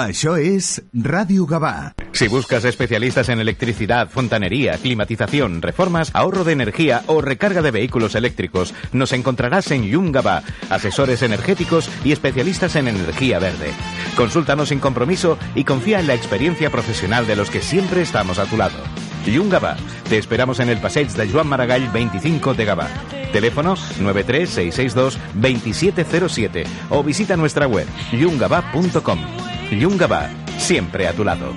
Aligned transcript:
Això 0.00 0.38
és 0.40 0.80
Ràdio 0.94 1.44
Gavà. 1.44 1.92
Si 2.12 2.28
buscas 2.28 2.64
especialistas 2.64 3.28
en 3.28 3.40
electricidad, 3.40 4.08
fontanería, 4.08 4.78
climatización, 4.78 5.60
reformas, 5.60 6.10
ahorro 6.14 6.44
de 6.44 6.52
energía 6.52 7.02
o 7.06 7.20
recarga 7.20 7.60
de 7.60 7.70
vehículos 7.70 8.14
eléctricos, 8.14 8.72
nos 8.92 9.12
encontrarás 9.12 9.70
en 9.70 9.84
Yungaba, 9.84 10.42
asesores 10.70 11.20
energéticos 11.22 11.90
y 12.04 12.12
especialistas 12.12 12.76
en 12.76 12.88
energía 12.88 13.38
verde. 13.38 13.72
Consúltanos 14.16 14.70
sin 14.70 14.80
compromiso 14.80 15.36
y 15.54 15.64
confía 15.64 16.00
en 16.00 16.06
la 16.06 16.14
experiencia 16.14 16.70
profesional 16.70 17.26
de 17.26 17.36
los 17.36 17.50
que 17.50 17.60
siempre 17.60 18.00
estamos 18.02 18.38
a 18.38 18.46
tu 18.46 18.56
lado. 18.56 18.78
Yungaba, 19.26 19.76
te 20.08 20.16
esperamos 20.18 20.60
en 20.60 20.70
el 20.70 20.78
Passeig 20.78 21.08
de 21.08 21.28
Joan 21.28 21.48
Maragall 21.48 21.90
25 21.90 22.54
de 22.54 22.64
Gavà. 22.64 22.88
Teléfono 23.32 23.76
93662-2707 23.76 26.64
o 26.88 27.02
visita 27.02 27.36
nuestra 27.36 27.68
web 27.68 27.86
yungaba.com. 28.12 29.39
Yungaba, 29.70 30.28
siempre 30.58 31.06
a 31.06 31.12
tu 31.12 31.24
lado. 31.24 31.54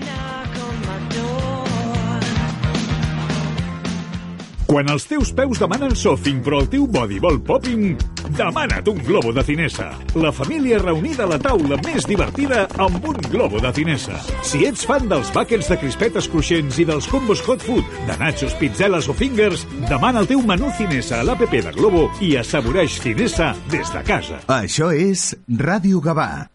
Quan 4.73 4.87
els 4.89 5.03
teus 5.05 5.29
peus 5.37 5.59
demanen 5.61 5.91
sofing 5.93 6.39
però 6.41 6.63
el 6.63 6.67
teu 6.71 6.87
body 6.89 7.19
vol 7.21 7.35
popping, 7.45 7.91
demana't 8.33 8.87
un 8.89 9.01
globo 9.05 9.29
de 9.35 9.43
Cinesa. 9.45 9.91
La 10.17 10.31
família 10.33 10.79
reunida 10.81 11.27
a 11.27 11.29
la 11.29 11.37
taula 11.37 11.77
més 11.85 12.07
divertida 12.09 12.63
amb 12.81 13.05
un 13.05 13.19
globo 13.29 13.61
de 13.61 13.69
Cinesa. 13.75 14.17
Si 14.41 14.63
ets 14.65 14.87
fan 14.89 15.05
dels 15.11 15.29
buckets 15.35 15.69
de 15.69 15.77
crispetes 15.77 16.29
cruixents 16.29 16.79
i 16.81 16.87
dels 16.89 17.09
combos 17.11 17.43
hot 17.45 17.61
food, 17.61 17.85
de 18.09 18.17
nachos, 18.17 18.57
pizzeles 18.57 19.09
o 19.09 19.13
fingers, 19.13 19.67
demana 19.89 20.23
el 20.23 20.31
teu 20.31 20.41
menú 20.41 20.71
Cinesa 20.77 21.19
a 21.19 21.27
l'APP 21.27 21.59
de 21.67 21.75
Globo 21.77 22.07
i 22.17 22.33
assaboreix 22.41 22.97
Cinesa 23.03 23.53
des 23.69 23.93
de 23.93 24.01
casa. 24.09 24.41
Això 24.49 24.89
és 24.89 25.35
Ràdio 25.45 26.01
Gavà. 26.01 26.52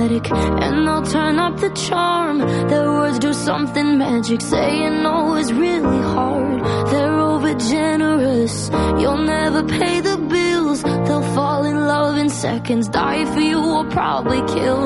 And 0.00 0.86
they'll 0.86 1.02
turn 1.02 1.38
up 1.38 1.58
the 1.58 1.68
charm. 1.70 2.38
Their 2.38 2.90
words 2.90 3.18
do 3.18 3.32
something 3.34 3.98
magic, 3.98 4.40
saying 4.40 5.04
oh, 5.06 5.32
no 5.32 5.36
is 5.36 5.52
really 5.52 6.02
hard. 6.14 6.64
They're 6.90 7.20
over 7.20 7.54
generous, 7.54 8.70
you'll 8.98 9.24
never 9.24 9.62
pay 9.64 10.00
the 10.00 10.16
bills. 10.16 10.82
They'll 10.82 11.34
fall 11.34 11.64
in 11.64 11.76
love 11.76 12.16
in 12.16 12.30
seconds, 12.30 12.88
die 12.88 13.26
for 13.26 13.40
you, 13.40 13.58
or 13.58 13.84
probably 13.90 14.40
kill. 14.54 14.84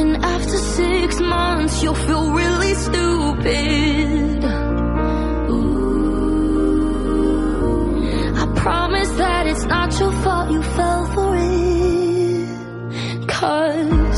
And 0.00 0.24
after 0.24 0.58
six 0.58 1.20
months, 1.20 1.82
you'll 1.82 1.94
feel 1.94 2.32
really 2.32 2.74
stupid. 2.74 4.44
I 8.42 8.46
promise 8.56 9.10
that 9.10 9.46
it's 9.46 9.64
not 9.66 10.00
your 10.00 10.12
fault 10.22 10.50
you 10.50 10.62
fell 10.62 11.06
for 11.14 11.36
it 11.36 11.81
heart 13.42 14.11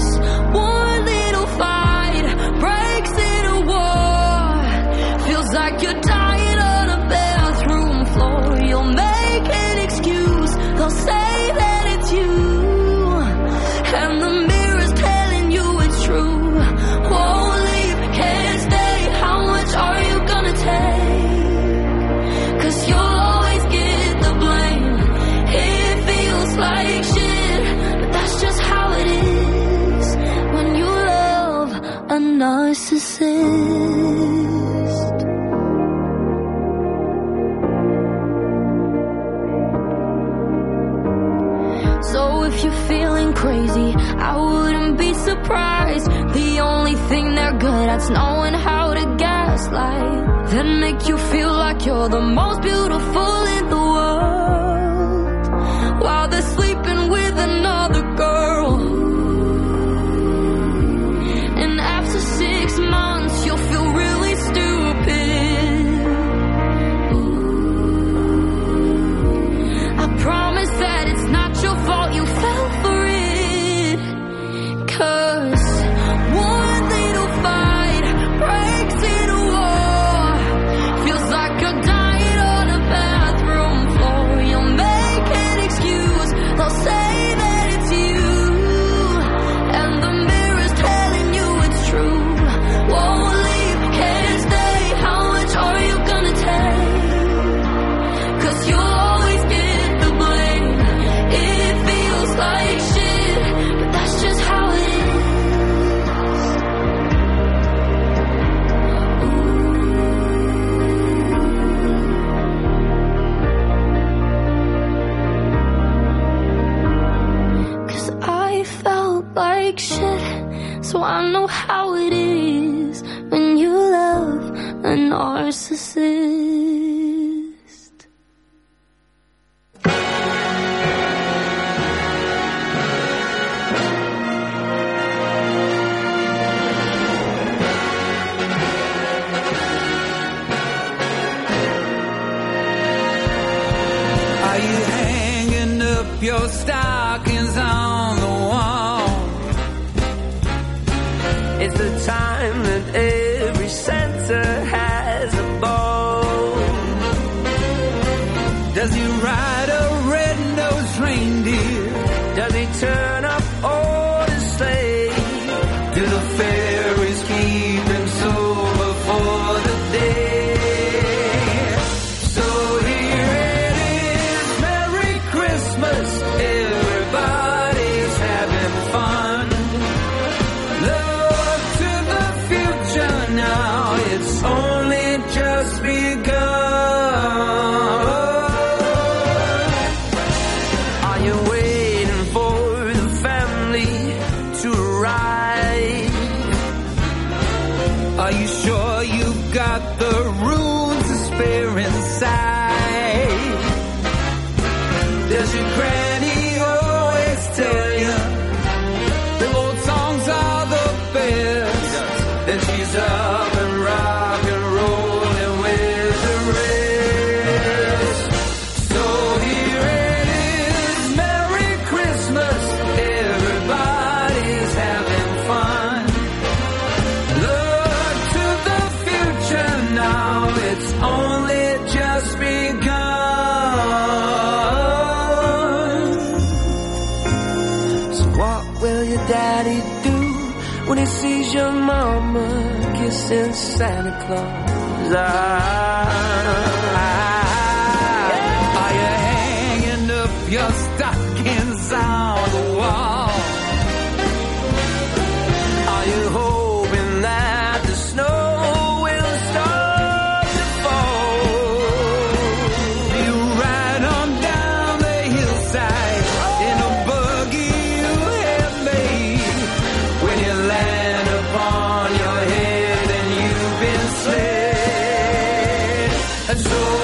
And 276.67 277.04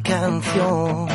Canción 0.00 1.07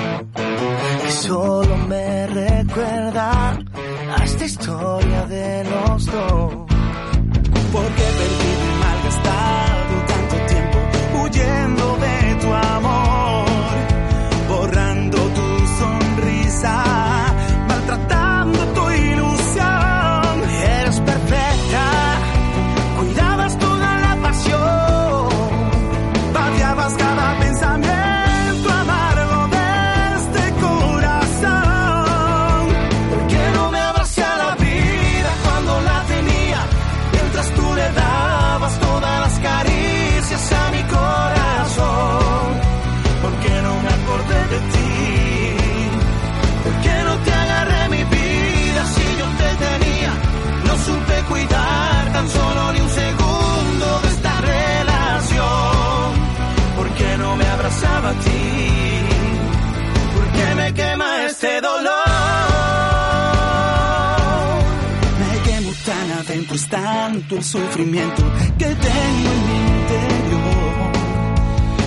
es 66.55 66.67
tanto 66.67 67.35
el 67.35 67.43
sufrimiento 67.43 68.21
que 68.57 68.65
tengo 68.65 69.29
en 69.35 69.41
mi 69.47 69.57
interior. 69.79 70.91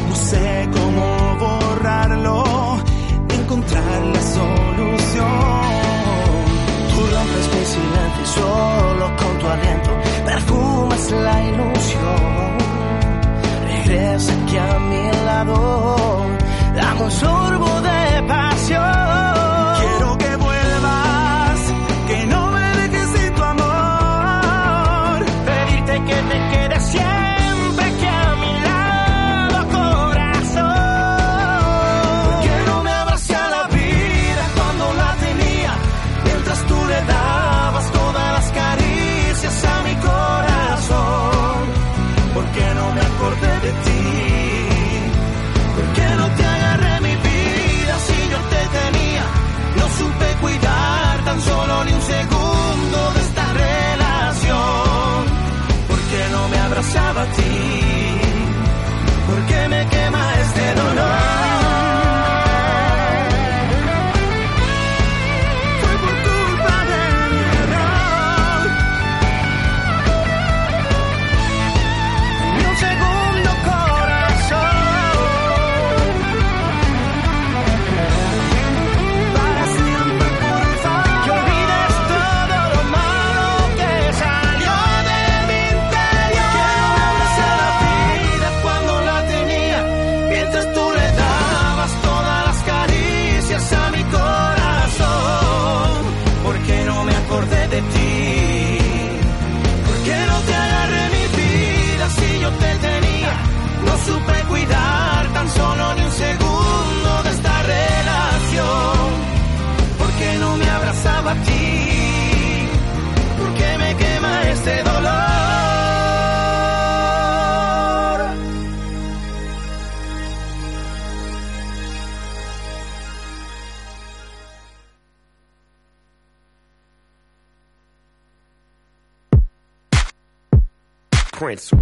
No 0.09 0.14
sé 0.16 0.68
cómo 0.72 1.37
borrarlo, 1.38 2.44
encontrar 3.29 4.02
la 4.14 4.20
solución. 4.20 5.26
Tú 6.90 7.00
rompes 7.14 7.46
mi 7.55 7.64
silencio 7.74 8.26
solo 8.35 9.16
con 9.16 9.38
tu 9.38 9.46
aliento 9.46 9.90
perfumas 10.24 11.11
la 11.12 11.44
ilusión. 11.44 12.59
Regresa 13.68 14.33
aquí 14.33 14.57
a 14.57 14.79
mi 14.81 15.24
lado, 15.26 16.26
dame 16.74 17.02
un 17.02 17.11
sorbo 17.11 17.81
de 17.83 18.22
pasión. 18.26 19.36
De 43.66 43.72
ti? 43.87 44.02
¿Por 45.76 45.87
qué 45.96 46.09
no 46.20 46.26
te 46.37 46.44
agarré 46.55 46.94
mi 47.07 47.14
vida 47.29 47.94
si 48.07 48.18
yo 48.33 48.38
te 48.52 48.62
tenía? 48.79 49.24
No 49.81 49.87
supe 49.98 50.29
cuidar 50.40 51.24
tan 51.24 51.40
solo 51.40 51.85
ni 51.85 51.92
un 51.92 52.05
segundo 52.14 52.98
de 53.14 53.20
esta 53.29 53.46
relación. 53.64 55.18
¿Por 55.90 56.00
qué 56.11 56.22
no 56.35 56.48
me 56.48 56.59
abrazaba 56.66 57.22
a 57.22 57.33
ti? 57.37 57.86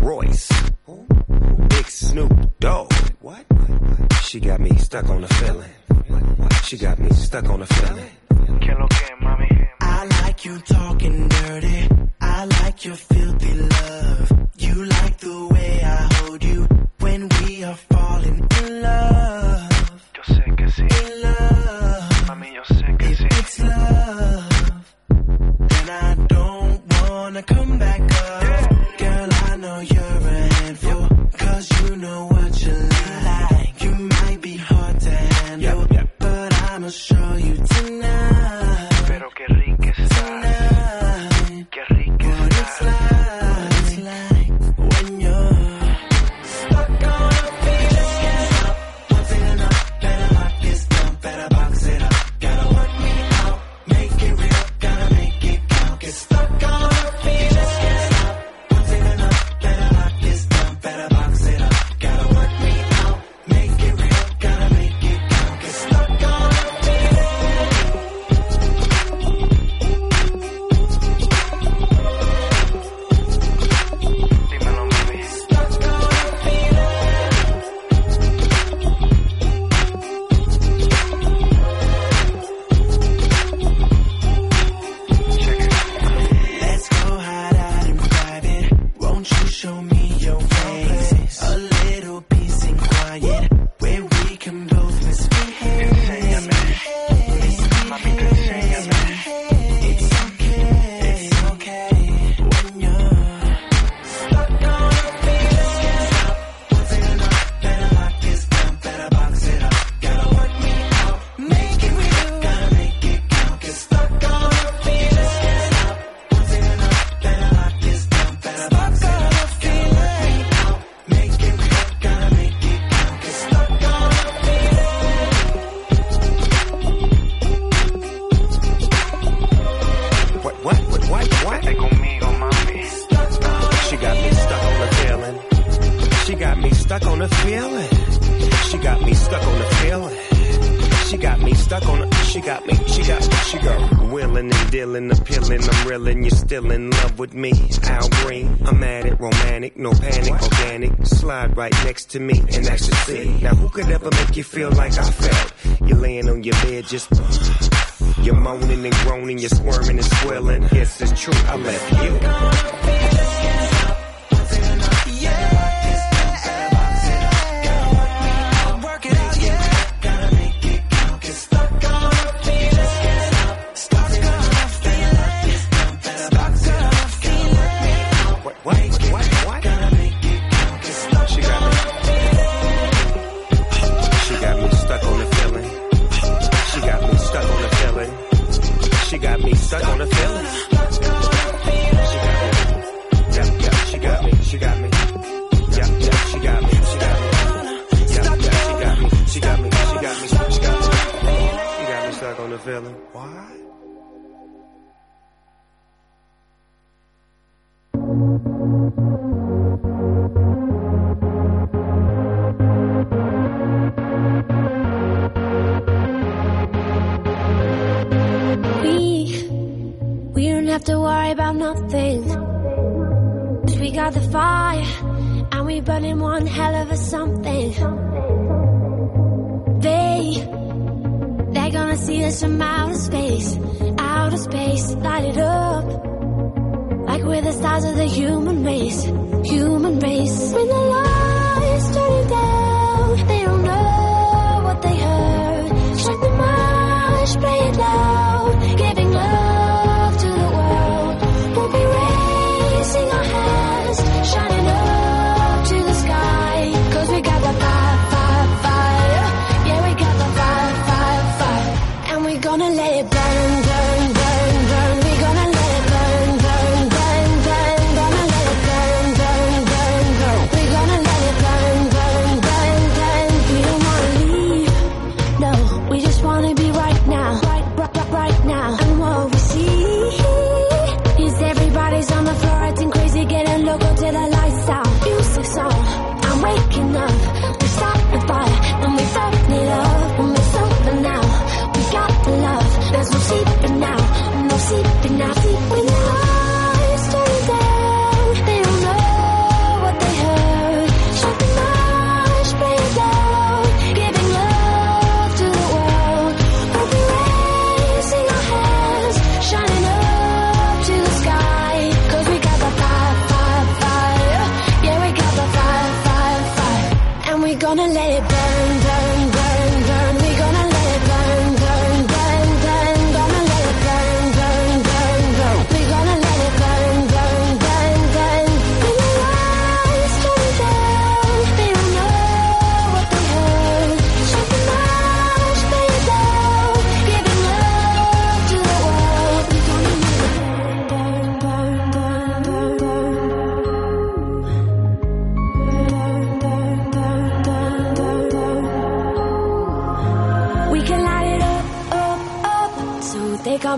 Royce. 0.04 0.52
Big 1.70 1.86
Snoop 1.88 2.58
Dogg. 2.60 2.92
What? 3.20 3.46
She 4.22 4.38
got 4.38 4.60
me 4.60 4.76
stuck 4.76 5.08
on 5.08 5.22
the 5.22 5.28
feeling. 5.28 5.70
She 6.64 6.76
got 6.76 6.98
me 6.98 7.08
stuck 7.10 7.48
on 7.48 7.60
the 7.60 7.66
feeling. 7.66 8.10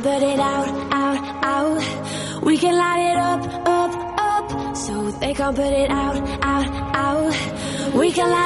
Put 0.07 0.23
it 0.23 0.39
out, 0.39 0.69
out, 0.93 1.21
out. 1.43 2.43
We 2.45 2.57
can 2.59 2.77
light 2.77 3.07
it 3.11 3.19
up, 3.31 3.43
up, 3.67 3.93
up, 4.31 4.77
so 4.77 5.11
they 5.23 5.35
can't 5.35 5.57
put 5.57 5.73
it 5.83 5.91
out, 5.91 6.17
out, 6.43 6.69
out. 6.95 7.35
We 7.93 8.13
can 8.13 8.31
light 8.31 8.46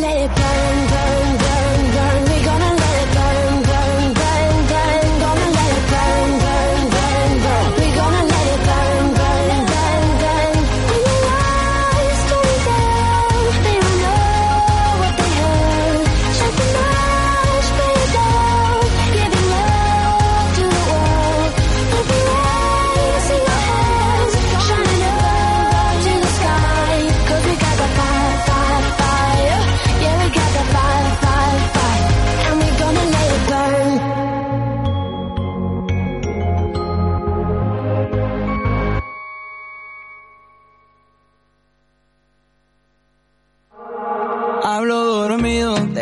let 0.00 0.30
it 0.30 0.37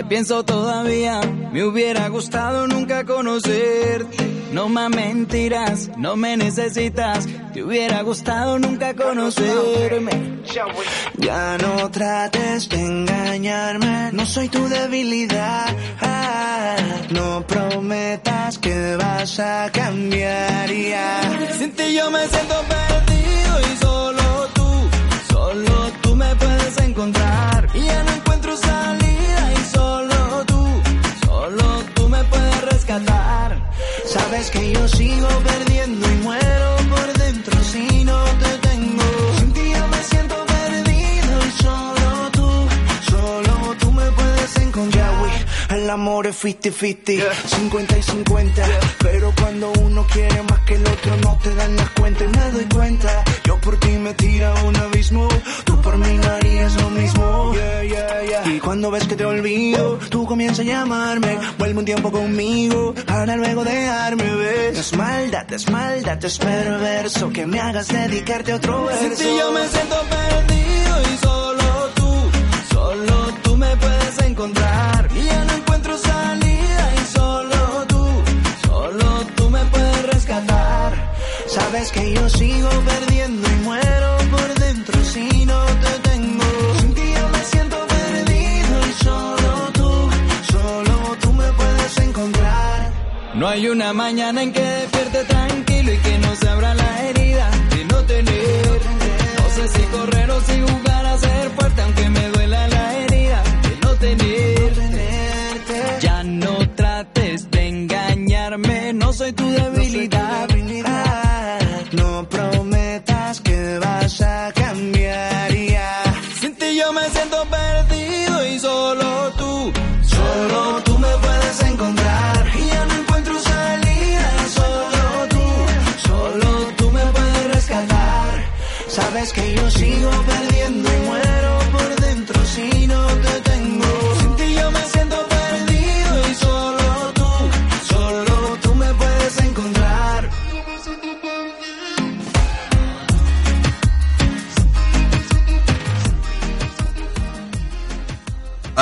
pienso 0.08 0.44
todavía. 0.44 1.20
Me 1.52 1.64
hubiera 1.64 2.08
gustado 2.08 2.66
nunca 2.66 3.04
conocerte. 3.04 4.36
No 4.52 4.68
más 4.68 4.90
mentiras, 4.90 5.90
no 5.96 6.16
me 6.16 6.36
necesitas. 6.36 7.26
Te 7.52 7.62
hubiera 7.62 8.02
gustado 8.02 8.58
nunca 8.58 8.94
conocerme. 8.94 10.42
Ya 11.18 11.58
no 11.58 11.90
trates 11.90 12.68
de 12.68 12.80
engañarme, 12.80 14.10
no 14.12 14.24
soy 14.24 14.48
tu 14.48 14.68
debilidad. 14.68 15.66
No 17.10 17.46
prometas 17.46 18.58
que 18.58 18.96
vas 18.96 19.38
a 19.40 19.70
cambiar 19.72 20.70
ya. 20.70 21.20
Sin 21.58 21.72
ti 21.72 21.94
yo 21.94 22.10
me 22.10 22.26
siento 22.26 22.54
perdido 22.68 23.60
y 23.72 23.76
solo 23.76 24.48
tú, 24.54 24.70
solo 25.32 25.92
tú 26.02 26.16
me 26.16 26.34
puedes 26.36 26.78
encontrar. 26.78 27.68
Y 27.74 27.80
ya 27.80 28.02
no 28.04 28.12
encuentro 28.12 28.56
salida 28.56 29.05
puedes 32.24 32.62
rescatar. 32.62 33.70
Sabes 34.06 34.50
que 34.50 34.72
yo 34.72 34.88
sigo 34.88 35.28
perdiendo 35.44 36.06
y 36.10 36.14
muero 36.16 36.76
por 36.88 37.12
dentro 37.18 37.62
si 37.64 38.04
no 38.04 38.24
te 38.24 38.68
tengo. 38.68 39.15
El 45.70 45.90
amor 45.90 46.26
es 46.28 46.44
50-50, 46.44 47.22
50 47.46 47.98
y 47.98 48.02
50. 48.02 48.62
Pero 49.00 49.32
cuando 49.40 49.72
uno 49.82 50.06
quiere 50.12 50.42
más 50.42 50.60
que 50.60 50.74
el 50.74 50.86
otro, 50.86 51.16
no 51.22 51.38
te 51.42 51.54
dan 51.54 51.76
las 51.76 51.90
cuentas 51.90 52.22
y 52.22 52.38
me 52.38 52.50
doy 52.52 52.64
cuenta. 52.72 53.24
Yo 53.44 53.60
por 53.60 53.78
ti 53.80 53.88
me 53.88 54.14
tira 54.14 54.58
a 54.58 54.64
un 54.64 54.76
abismo, 54.76 55.28
tú 55.64 55.80
por 55.82 55.98
mí 55.98 56.12
no 56.22 56.30
harías 56.30 56.74
lo 56.80 56.90
mismo. 56.90 57.52
Yeah, 57.54 57.82
yeah, 57.82 58.22
yeah. 58.22 58.52
Y 58.54 58.60
cuando 58.60 58.90
ves 58.90 59.06
que 59.08 59.16
te 59.16 59.24
olvido, 59.24 59.98
tú 60.08 60.24
comienzas 60.26 60.60
a 60.60 60.64
llamarme, 60.64 61.38
vuelve 61.58 61.78
un 61.80 61.84
tiempo 61.84 62.12
conmigo, 62.12 62.94
para 63.06 63.36
luego 63.36 63.64
dejarme 63.64 64.34
ver. 64.36 64.76
Es 64.76 64.92
maldad, 64.96 65.52
es 65.52 65.68
maldad, 65.70 66.24
es 66.24 66.38
perverso 66.38 67.30
que 67.30 67.46
me 67.46 67.58
hagas 67.58 67.88
dedicarte 67.88 68.52
a 68.52 68.56
otro 68.56 68.84
verso. 68.84 69.02
Sin 69.02 69.16
ti 69.16 69.36
yo 69.36 69.50
me 69.52 69.66
siento 69.68 69.96
perdido 70.08 71.12
y 71.12 71.16
solo 71.18 71.90
tú, 71.94 72.14
solo 72.72 73.34
tú 73.42 73.56
me 73.56 73.76
puedes 73.76 74.18
encontrar. 74.22 74.65
Sabes 81.56 81.90
que 81.90 82.12
yo 82.12 82.28
sigo 82.28 82.68
perdiendo 82.84 83.48
y 83.48 83.64
muero 83.64 84.18
por 84.30 84.54
dentro 84.60 85.02
si 85.04 85.46
no 85.46 85.64
te 85.64 86.10
tengo. 86.10 86.44
Sin 86.80 86.94
ti 86.94 87.06
yo 87.16 87.28
me 87.30 87.42
siento 87.44 87.78
perdido 87.86 88.74
y 88.90 88.92
solo 89.04 89.70
tú, 89.72 89.90
solo 90.52 91.16
tú 91.22 91.32
me 91.32 91.50
puedes 91.52 91.98
encontrar. 91.98 92.92
No 93.36 93.48
hay 93.48 93.68
una 93.68 93.94
mañana 93.94 94.42
en 94.42 94.52
que 94.52 94.60
despierte 94.60 95.24
tranquilo 95.24 95.92
y 95.94 95.96
que 95.96 96.18
no 96.18 96.36
se 96.36 96.46
abra 96.46 96.74
la 96.74 97.02
herida 97.08 97.50
de 97.70 97.84
no 97.86 98.02
tener. 98.04 98.80
No 99.38 99.44
sé 99.56 99.68
si 99.68 99.82
correr 99.96 100.30
o 100.30 100.40
si 100.42 100.60
jugar 100.60 100.85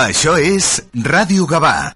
Això 0.05 0.35
és 0.37 0.83
Ràdio 1.01 1.47
Gavà. 1.49 1.94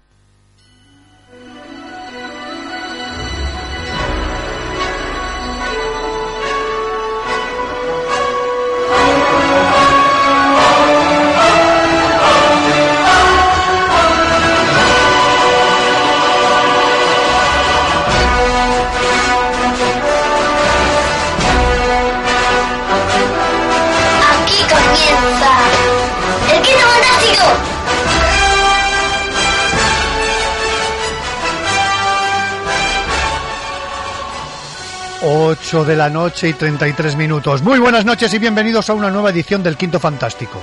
8 35.69 35.85
de 35.85 35.95
la 35.95 36.09
noche 36.09 36.49
y 36.49 36.53
33 36.53 37.15
minutos. 37.15 37.61
Muy 37.61 37.77
buenas 37.77 38.03
noches 38.03 38.33
y 38.33 38.39
bienvenidos 38.39 38.89
a 38.89 38.95
una 38.95 39.11
nueva 39.11 39.29
edición 39.29 39.61
del 39.61 39.77
Quinto 39.77 39.99
Fantástico. 39.99 40.59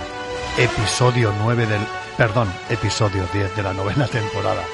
Episodio 0.59 1.33
9 1.45 1.65
del... 1.65 1.81
Perdón, 2.17 2.53
episodio 2.69 3.25
10 3.33 3.55
de 3.55 3.63
la 3.63 3.73
novena 3.73 4.09
temporada. 4.09 4.65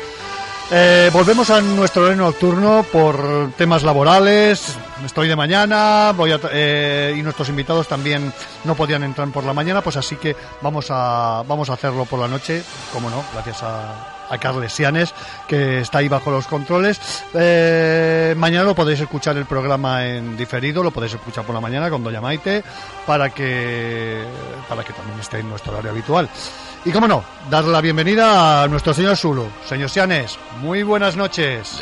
Eh, 0.70 1.10
volvemos 1.12 1.50
a 1.50 1.60
nuestro 1.60 2.04
horario 2.04 2.22
nocturno 2.22 2.82
por 2.90 3.52
temas 3.58 3.82
laborales. 3.82 4.78
Estoy 5.04 5.28
de 5.28 5.36
mañana 5.36 6.14
voy 6.16 6.32
a, 6.32 6.40
eh, 6.50 7.14
y 7.14 7.20
nuestros 7.20 7.50
invitados 7.50 7.86
también 7.86 8.32
no 8.64 8.74
podían 8.74 9.02
entrar 9.02 9.28
por 9.28 9.44
la 9.44 9.52
mañana, 9.52 9.82
pues 9.82 9.98
así 9.98 10.16
que 10.16 10.34
vamos 10.62 10.86
a, 10.88 11.44
vamos 11.46 11.68
a 11.68 11.74
hacerlo 11.74 12.06
por 12.06 12.20
la 12.20 12.28
noche, 12.28 12.62
como 12.90 13.10
no, 13.10 13.22
gracias 13.34 13.62
a, 13.64 14.21
a 14.32 14.38
Carles 14.38 14.72
Sianes, 14.72 15.14
que 15.46 15.80
está 15.80 15.98
ahí 15.98 16.08
bajo 16.08 16.30
los 16.30 16.46
controles. 16.46 16.98
Eh, 17.34 18.34
mañana 18.36 18.64
lo 18.64 18.74
podéis 18.74 19.00
escuchar 19.00 19.36
el 19.36 19.44
programa 19.44 20.06
en 20.06 20.36
diferido, 20.36 20.82
lo 20.82 20.90
podéis 20.90 21.14
escuchar 21.14 21.44
por 21.44 21.54
la 21.54 21.60
mañana 21.60 21.90
con 21.90 22.02
Doña 22.02 22.22
para 23.06 23.30
que, 23.30 24.24
para 24.68 24.82
que 24.82 24.92
también 24.92 25.20
esté 25.20 25.38
en 25.40 25.50
nuestro 25.50 25.72
horario 25.72 25.90
habitual. 25.90 26.28
Y 26.84 26.90
cómo 26.90 27.06
no, 27.06 27.22
darle 27.50 27.70
la 27.70 27.80
bienvenida 27.80 28.62
a 28.62 28.68
nuestro 28.68 28.94
señor 28.94 29.16
Zulu. 29.16 29.46
Señor 29.68 29.90
Sianes, 29.90 30.38
muy 30.60 30.82
buenas 30.82 31.16
noches. 31.16 31.80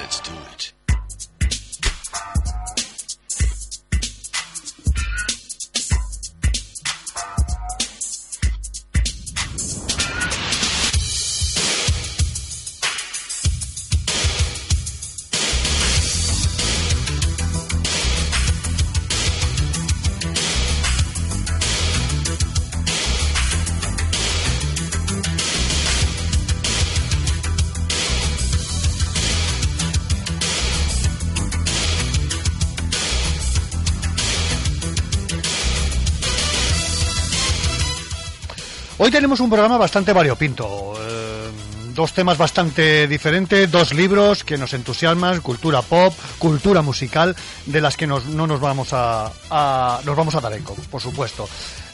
Hoy 39.03 39.11
tenemos 39.11 39.41
un 39.41 39.49
programa 39.49 39.79
bastante 39.79 40.13
variopinto. 40.13 40.93
eh, 41.01 41.51
dos 41.95 42.13
temas 42.13 42.37
bastante 42.37 43.09
diferentes, 43.09 43.71
dos 43.71 43.95
libros 43.95 44.45
que 44.45 44.59
nos 44.59 44.75
entusiasman, 44.75 45.41
cultura 45.41 45.81
pop, 45.81 46.13
cultura 46.39 46.83
musical, 46.83 47.35
de 47.65 47.81
las 47.81 47.97
que 47.97 48.07
no 48.07 48.21
nos 48.21 48.61
vamos 48.61 48.91
a, 48.93 50.01
nos 50.05 50.17
vamos 50.17 50.35
a 50.35 50.41
dar 50.43 50.53
eco, 50.53 50.77
por 50.91 51.01
supuesto. 51.01 51.49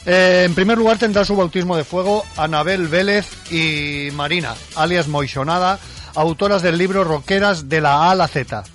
Eh, 0.05 0.43
en 0.45 0.53
primer 0.53 0.77
lugar 0.77 0.97
tendrá 0.97 1.23
su 1.23 1.37
bautismo 1.37 1.77
de 1.77 1.85
fuego 1.85 2.25
Anabel 2.35 2.89
Vélez 2.89 3.25
y 3.53 4.11
Marina, 4.11 4.53
alias 4.75 5.07
Moixonada, 5.07 5.79
autoras 6.13 6.61
del 6.61 6.77
libro 6.77 7.05
Roqueras 7.05 7.69
de 7.69 7.79
la 7.79 8.07
A 8.07 8.11
a 8.11 8.15
la 8.15 8.27
Z. 8.27 8.65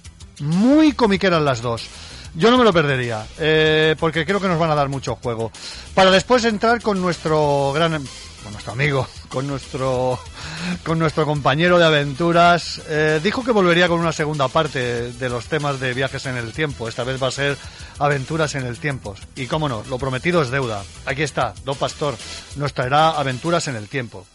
Muy 0.40 0.92
comiqueras 0.92 1.42
las 1.42 1.60
dos. 1.60 1.86
Yo 2.34 2.50
no 2.50 2.56
me 2.56 2.64
lo 2.64 2.72
perdería, 2.72 3.26
eh, 3.38 3.94
porque 4.00 4.24
creo 4.24 4.40
que 4.40 4.48
nos 4.48 4.58
van 4.58 4.70
a 4.70 4.74
dar 4.74 4.88
mucho 4.88 5.16
juego. 5.16 5.52
Para 5.94 6.10
después 6.10 6.42
entrar 6.46 6.80
con 6.80 6.98
nuestro 6.98 7.72
gran, 7.74 8.02
con 8.42 8.52
nuestro 8.52 8.72
amigo, 8.72 9.06
con 9.28 9.46
nuestro, 9.46 10.18
con 10.84 10.98
nuestro 10.98 11.24
compañero 11.24 11.78
de 11.78 11.84
aventuras. 11.84 12.80
Eh, 12.88 13.20
dijo 13.22 13.44
que 13.44 13.52
volvería 13.52 13.88
con 13.88 14.00
una 14.00 14.12
segunda 14.12 14.48
parte 14.48 15.12
de 15.12 15.28
los 15.28 15.46
temas 15.46 15.80
de 15.80 15.94
viajes 15.94 16.26
en 16.26 16.36
el 16.36 16.52
tiempo. 16.52 16.88
Esta 16.88 17.04
vez 17.04 17.22
va 17.22 17.28
a 17.28 17.32
ser 17.32 17.56
aventuras 17.98 18.54
en 18.54 18.66
el 18.66 18.78
tiempo. 18.78 19.14
Y 19.36 19.46
cómo 19.46 19.68
no, 19.68 19.82
lo 19.88 19.98
prometido 19.98 20.42
es 20.42 20.50
deuda. 20.50 20.82
Aquí 21.06 21.22
está, 21.22 21.54
Don 21.64 21.76
Pastor 21.76 22.16
nos 22.56 22.74
traerá 22.74 23.10
aventuras 23.10 23.68
en 23.68 23.76
el 23.76 23.88
tiempo. 23.88 24.26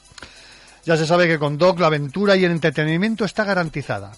Ya 0.86 0.96
se 0.96 1.06
sabe 1.06 1.28
que 1.28 1.39
con 1.39 1.58
Doc 1.58 1.80
la 1.80 1.88
aventura 1.88 2.38
y 2.38 2.46
el 2.46 2.52
entretenimiento 2.52 3.26
está 3.26 3.43
garantizada. 3.43 4.13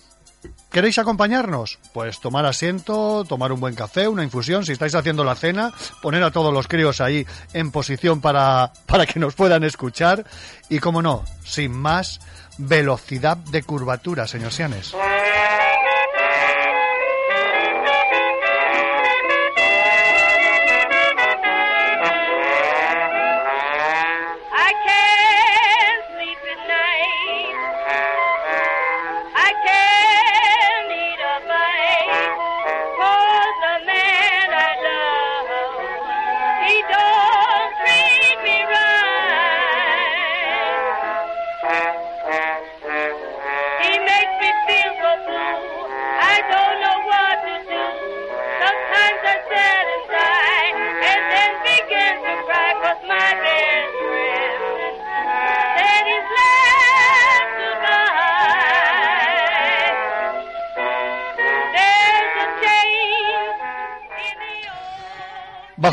¿Queréis 0.71 0.99
acompañarnos? 0.99 1.79
Pues 1.93 2.19
tomar 2.19 2.45
asiento, 2.45 3.25
tomar 3.25 3.51
un 3.51 3.59
buen 3.59 3.75
café, 3.75 4.07
una 4.07 4.23
infusión. 4.23 4.65
Si 4.65 4.71
estáis 4.71 4.95
haciendo 4.95 5.23
la 5.23 5.35
cena, 5.35 5.73
poner 6.01 6.23
a 6.23 6.31
todos 6.31 6.53
los 6.53 6.67
críos 6.67 7.01
ahí 7.01 7.25
en 7.53 7.71
posición 7.71 8.21
para, 8.21 8.71
para 8.85 9.05
que 9.05 9.19
nos 9.19 9.33
puedan 9.33 9.63
escuchar. 9.63 10.25
Y 10.69 10.79
como 10.79 11.01
no, 11.01 11.25
sin 11.43 11.71
más, 11.71 12.21
velocidad 12.57 13.37
de 13.37 13.63
curvatura, 13.63 14.27
señor 14.27 14.51
Sianes. 14.51 14.93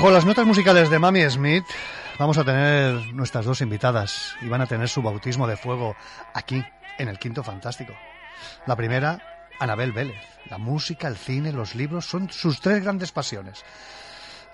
Bajo 0.06 0.14
las 0.14 0.24
notas 0.24 0.46
musicales 0.46 0.88
de 0.88 1.00
Mami 1.00 1.28
Smith, 1.28 1.64
vamos 2.16 2.38
a 2.38 2.44
tener 2.44 3.12
nuestras 3.12 3.44
dos 3.44 3.60
invitadas 3.60 4.36
y 4.40 4.46
van 4.46 4.60
a 4.60 4.66
tener 4.68 4.88
su 4.88 5.02
bautismo 5.02 5.48
de 5.48 5.56
fuego 5.56 5.96
aquí, 6.32 6.64
en 6.96 7.08
el 7.08 7.18
Quinto 7.18 7.42
Fantástico. 7.42 7.92
La 8.66 8.76
primera, 8.76 9.48
Anabel 9.58 9.90
Vélez. 9.90 10.24
La 10.48 10.58
música, 10.58 11.08
el 11.08 11.16
cine, 11.16 11.50
los 11.50 11.74
libros 11.74 12.06
son 12.06 12.30
sus 12.30 12.60
tres 12.60 12.84
grandes 12.84 13.10
pasiones. 13.10 13.64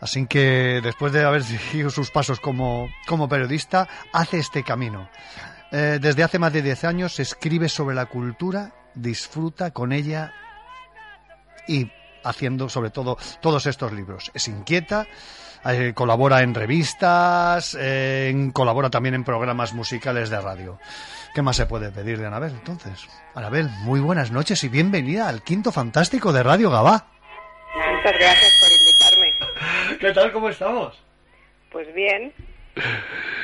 Así 0.00 0.26
que 0.26 0.80
después 0.82 1.12
de 1.12 1.22
haber 1.22 1.44
seguido 1.44 1.90
sus 1.90 2.10
pasos 2.10 2.40
como, 2.40 2.88
como 3.06 3.28
periodista, 3.28 3.86
hace 4.10 4.38
este 4.38 4.62
camino. 4.62 5.10
Eh, 5.70 5.98
desde 6.00 6.22
hace 6.22 6.38
más 6.38 6.54
de 6.54 6.62
10 6.62 6.84
años 6.84 7.20
escribe 7.20 7.68
sobre 7.68 7.94
la 7.94 8.06
cultura, 8.06 8.72
disfruta 8.94 9.70
con 9.70 9.92
ella 9.92 10.32
y 11.68 11.90
haciendo 12.24 12.68
sobre 12.68 12.90
todo 12.90 13.16
todos 13.40 13.66
estos 13.66 13.92
libros. 13.92 14.30
Es 14.34 14.48
inquieta, 14.48 15.06
eh, 15.64 15.92
colabora 15.94 16.42
en 16.42 16.54
revistas, 16.54 17.76
eh, 17.80 18.50
colabora 18.52 18.90
también 18.90 19.14
en 19.14 19.24
programas 19.24 19.72
musicales 19.72 20.30
de 20.30 20.40
radio. 20.40 20.78
¿Qué 21.34 21.42
más 21.42 21.56
se 21.56 21.66
puede 21.66 21.90
pedir 21.90 22.18
de 22.18 22.26
Anabel 22.26 22.52
entonces? 22.52 23.08
Anabel, 23.34 23.68
muy 23.84 24.00
buenas 24.00 24.30
noches 24.32 24.62
y 24.64 24.68
bienvenida 24.68 25.28
al 25.28 25.42
Quinto 25.42 25.72
Fantástico 25.72 26.32
de 26.32 26.42
Radio 26.42 26.70
Gabá. 26.70 27.06
Muchas 27.96 28.18
gracias 28.18 28.60
por 28.60 28.70
invitarme. 28.70 29.98
¿Qué 29.98 30.12
tal? 30.12 30.32
¿Cómo 30.32 30.48
estamos? 30.48 30.94
Pues 31.70 31.94
bien, 31.94 32.34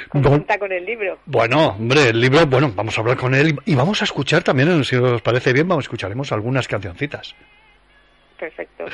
contenta 0.08 0.58
con 0.58 0.72
el 0.72 0.84
libro. 0.84 1.18
Bueno, 1.24 1.68
hombre, 1.68 2.10
el 2.10 2.20
libro, 2.20 2.46
bueno, 2.46 2.72
vamos 2.74 2.96
a 2.98 3.00
hablar 3.00 3.16
con 3.16 3.34
él 3.34 3.58
y 3.64 3.72
y 3.72 3.74
vamos 3.74 4.00
a 4.02 4.04
escuchar 4.04 4.42
también, 4.42 4.84
si 4.84 4.96
os 4.96 5.22
parece 5.22 5.52
bien, 5.52 5.68
vamos, 5.68 5.84
escucharemos 5.84 6.32
algunas 6.32 6.68
cancioncitas. 6.68 7.34
Perfecto. 8.38 8.84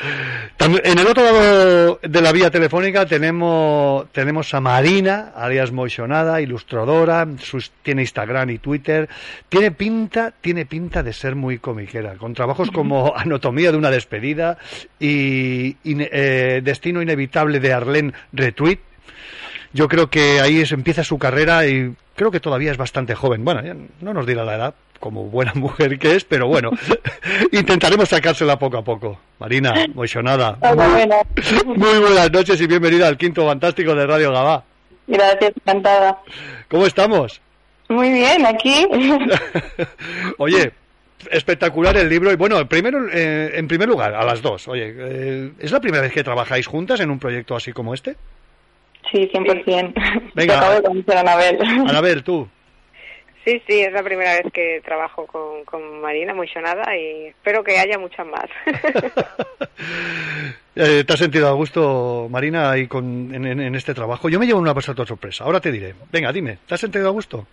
En 0.59 0.99
el 0.99 1.07
otro 1.07 1.23
lado 1.23 2.01
de 2.03 2.21
la 2.23 2.33
vía 2.33 2.51
telefónica 2.51 3.05
tenemos, 3.05 4.11
tenemos 4.11 4.55
a 4.55 4.61
Marina, 4.61 5.33
alias 5.37 5.71
Moixonada, 5.71 6.41
ilustradora, 6.41 7.27
sus- 7.39 7.71
tiene 7.83 8.01
Instagram 8.03 8.49
y 8.51 8.59
Twitter. 8.59 9.07
Tiene 9.51 9.71
pinta, 9.71 10.33
tiene 10.41 10.65
pinta 10.65 11.03
de 11.03 11.13
ser 11.13 11.35
muy 11.35 11.59
comiquera, 11.59 12.15
con 12.15 12.33
trabajos 12.33 12.71
como 12.73 13.13
Anatomía 13.15 13.71
de 13.71 13.77
una 13.77 13.91
despedida 13.91 14.57
y, 14.99 15.77
eh, 15.85 16.61
Destino 16.65 17.03
inevitable 17.03 17.61
de 17.61 17.73
Arlene 17.75 18.13
Retweet. 18.33 18.79
Yo 19.75 19.89
creo 19.89 20.09
que 20.09 20.41
ahí 20.41 20.61
es- 20.63 20.73
empieza 20.73 21.05
su 21.05 21.19
carrera 21.19 21.67
y 21.67 21.95
creo 22.17 22.31
que 22.31 22.41
todavía 22.41 22.71
es 22.71 22.79
bastante 22.79 23.15
joven. 23.15 23.45
Bueno, 23.45 23.63
ya 23.63 23.75
no 24.01 24.15
nos 24.15 24.25
dirá 24.27 24.45
la 24.45 24.55
edad, 24.55 24.75
como 25.01 25.25
buena 25.25 25.53
mujer 25.57 25.99
que 25.99 26.15
es, 26.17 26.25
pero 26.25 26.47
bueno, 26.47 26.71
intentaremos 27.53 28.09
sacársela 28.09 28.59
poco 28.59 28.79
a 28.79 28.83
poco. 28.85 29.21
Marina, 29.39 29.75
Hola, 29.95 30.89
buenas. 30.89 31.23
muy 31.67 31.99
buenas 31.99 32.33
noches 32.33 32.61
y 32.61 32.67
bienvenida 32.67 33.09
al 33.09 33.19
quinto 33.19 33.47
fantástico 33.47 33.95
de 33.95 34.07
Radio 34.07 34.33
Gabá. 34.33 34.65
Gracias, 35.07 35.53
encantada. 35.57 36.19
¿Cómo 36.69 36.87
estamos? 36.87 37.41
Muy 37.89 38.11
bien, 38.11 38.47
aquí. 38.47 38.87
Oye, 40.39 40.73
espectacular 41.31 41.97
el 41.97 42.09
libro. 42.09 42.33
Y 42.33 42.37
bueno, 42.37 42.67
primero, 42.67 43.07
eh, 43.13 43.53
en 43.55 43.69
primer 43.69 43.89
lugar, 43.89 44.15
a 44.15 44.25
las 44.25 44.41
dos. 44.41 44.67
Oye, 44.69 44.95
eh, 44.97 45.53
¿es 45.59 45.71
la 45.71 45.81
primera 45.81 46.03
vez 46.03 46.13
que 46.13 46.25
trabajáis 46.25 46.67
juntas 46.67 47.01
en 47.01 47.11
un 47.11 47.19
proyecto 47.19 47.55
así 47.55 47.73
como 47.73 47.93
este? 47.93 48.17
Sí, 49.13 49.29
100%. 49.33 49.93
Venga. 50.35 50.35
Te 50.35 50.53
acabo 50.53 50.75
de 50.75 50.83
conocer 50.83 51.17
a 51.17 51.21
Anabel. 51.21 51.59
Anabel, 51.87 52.25
tú. 52.25 52.49
Sí, 53.45 53.63
sí, 53.69 53.81
es 53.81 53.93
la 53.93 54.03
primera 54.03 54.33
vez 54.35 54.47
que 54.53 54.81
trabajo 54.85 55.27
con, 55.27 55.65
con 55.65 56.01
Marina 56.01 56.33
Moixonada 56.35 56.97
y 56.97 57.27
espero 57.27 57.63
que 57.63 57.79
haya 57.79 57.99
muchas 57.99 58.27
más. 58.27 58.47
Eh, 60.77 61.05
¿Te 61.07 61.13
has 61.13 61.21
sentido 61.21 61.47
a 61.49 61.53
gusto, 61.53 62.27
Marina, 62.29 62.69
ahí 62.73 62.89
con, 62.89 63.33
en, 63.33 63.47
en- 63.47 63.61
en 63.61 63.75
este 63.77 63.95
trabajo? 63.95 64.29
Yo 64.29 64.41
me 64.41 64.47
llevo 64.47 64.59
una 64.59 64.75
pasada 64.75 65.07
sorpresa. 65.07 65.45
Ahora 65.45 65.61
te 65.61 65.71
diré. 65.71 65.95
Venga, 66.11 66.33
dime, 66.33 66.59
¿te 66.67 66.75
has 66.75 66.81
sentido 66.81 67.07
a 67.07 67.13
gusto? 67.13 67.47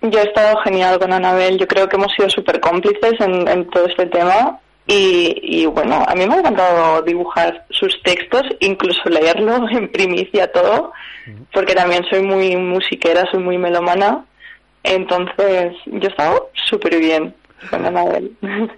Yo 0.00 0.18
he 0.18 0.22
estado 0.22 0.56
genial 0.64 0.98
con 0.98 1.12
Anabel. 1.12 1.58
Yo 1.58 1.66
creo 1.68 1.86
que 1.86 1.96
hemos 1.96 2.10
sido 2.16 2.30
súper 2.30 2.60
cómplices 2.60 3.12
en, 3.20 3.46
en 3.46 3.68
todo 3.68 3.86
este 3.86 4.06
tema. 4.06 4.58
Y, 4.86 5.34
y 5.42 5.66
bueno, 5.66 6.02
a 6.08 6.14
mí 6.14 6.26
me 6.26 6.34
ha 6.34 6.38
encantado 6.38 7.02
dibujar 7.02 7.66
sus 7.68 8.02
textos, 8.02 8.42
incluso 8.60 9.06
leerlo 9.10 9.68
en 9.68 9.92
primicia 9.92 10.50
todo, 10.50 10.92
porque 11.52 11.74
también 11.74 12.02
soy 12.10 12.22
muy 12.22 12.56
musiquera, 12.56 13.24
soy 13.30 13.40
muy 13.42 13.58
melomana. 13.58 14.24
Entonces, 14.84 15.74
yo 15.86 16.08
he 16.08 16.10
estado 16.10 16.50
súper 16.54 16.98
bien 16.98 17.34
con 17.70 17.84
Anabel. 17.84 18.32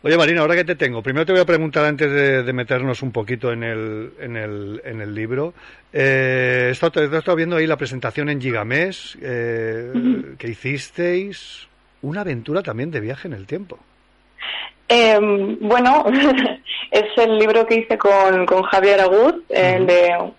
Oye, 0.00 0.16
Marina, 0.16 0.42
ahora 0.42 0.54
que 0.54 0.64
te 0.64 0.76
tengo, 0.76 1.02
primero 1.02 1.26
te 1.26 1.32
voy 1.32 1.40
a 1.40 1.44
preguntar 1.44 1.84
antes 1.84 2.08
de, 2.10 2.44
de 2.44 2.52
meternos 2.52 3.02
un 3.02 3.10
poquito 3.10 3.50
en 3.50 3.64
el, 3.64 4.12
en 4.20 4.36
el, 4.36 4.80
en 4.84 5.00
el 5.00 5.12
libro. 5.12 5.54
Eh, 5.92 6.66
he, 6.68 6.70
estado, 6.70 7.02
he 7.02 7.18
estado 7.18 7.36
viendo 7.36 7.56
ahí 7.56 7.66
la 7.66 7.76
presentación 7.76 8.28
en 8.28 8.40
Gigamés 8.40 9.18
eh, 9.20 9.90
que 10.38 10.48
hicisteis. 10.48 11.66
Una 12.00 12.20
aventura 12.20 12.62
también 12.62 12.92
de 12.92 13.00
viaje 13.00 13.26
en 13.26 13.34
el 13.34 13.44
tiempo. 13.44 13.76
Eh, 14.88 15.18
bueno, 15.60 16.06
es 16.92 17.04
el 17.16 17.36
libro 17.36 17.66
que 17.66 17.80
hice 17.80 17.98
con, 17.98 18.46
con 18.46 18.62
Javier 18.62 19.00
Agud, 19.00 19.42
el 19.48 19.84
de 19.84 20.32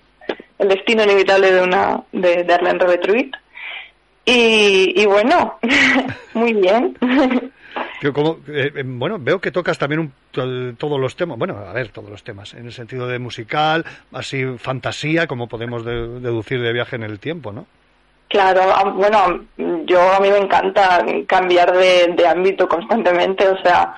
El 0.57 0.70
destino 0.70 1.03
inevitable 1.03 1.51
de 1.51 1.62
una 1.62 2.01
de, 2.14 2.43
de 2.43 2.53
Arlene. 2.53 2.80
Y, 4.30 5.02
y 5.02 5.06
bueno, 5.06 5.58
muy 6.34 6.54
bien. 6.54 6.96
Como, 8.14 8.38
eh, 8.48 8.72
eh, 8.76 8.84
bueno, 8.86 9.18
veo 9.20 9.40
que 9.42 9.52
tocas 9.52 9.78
también 9.78 10.00
un- 10.02 10.14
to- 10.32 10.76
todos 10.78 11.00
los 11.00 11.16
temas, 11.16 11.38
bueno, 11.38 11.58
a 11.58 11.74
ver, 11.74 11.90
todos 11.90 12.10
los 12.10 12.24
temas, 12.24 12.54
en 12.54 12.66
el 12.66 12.72
sentido 12.74 13.08
de 13.08 13.20
musical, 13.20 13.86
así 14.14 14.44
fantasía, 14.58 15.28
como 15.28 15.48
podemos 15.48 15.84
de- 15.84 16.20
deducir 16.20 16.62
de 16.62 16.74
viaje 16.74 16.96
en 16.96 17.04
el 17.04 17.20
tiempo, 17.20 17.52
¿no? 17.52 17.66
Claro, 18.30 18.62
bueno, 18.94 19.44
yo 19.86 20.02
a 20.14 20.20
mí 20.20 20.30
me 20.30 20.38
encanta 20.38 21.04
cambiar 21.28 21.72
de, 21.76 22.14
de 22.16 22.28
ámbito 22.28 22.68
constantemente, 22.68 23.48
o 23.48 23.58
sea, 23.64 23.96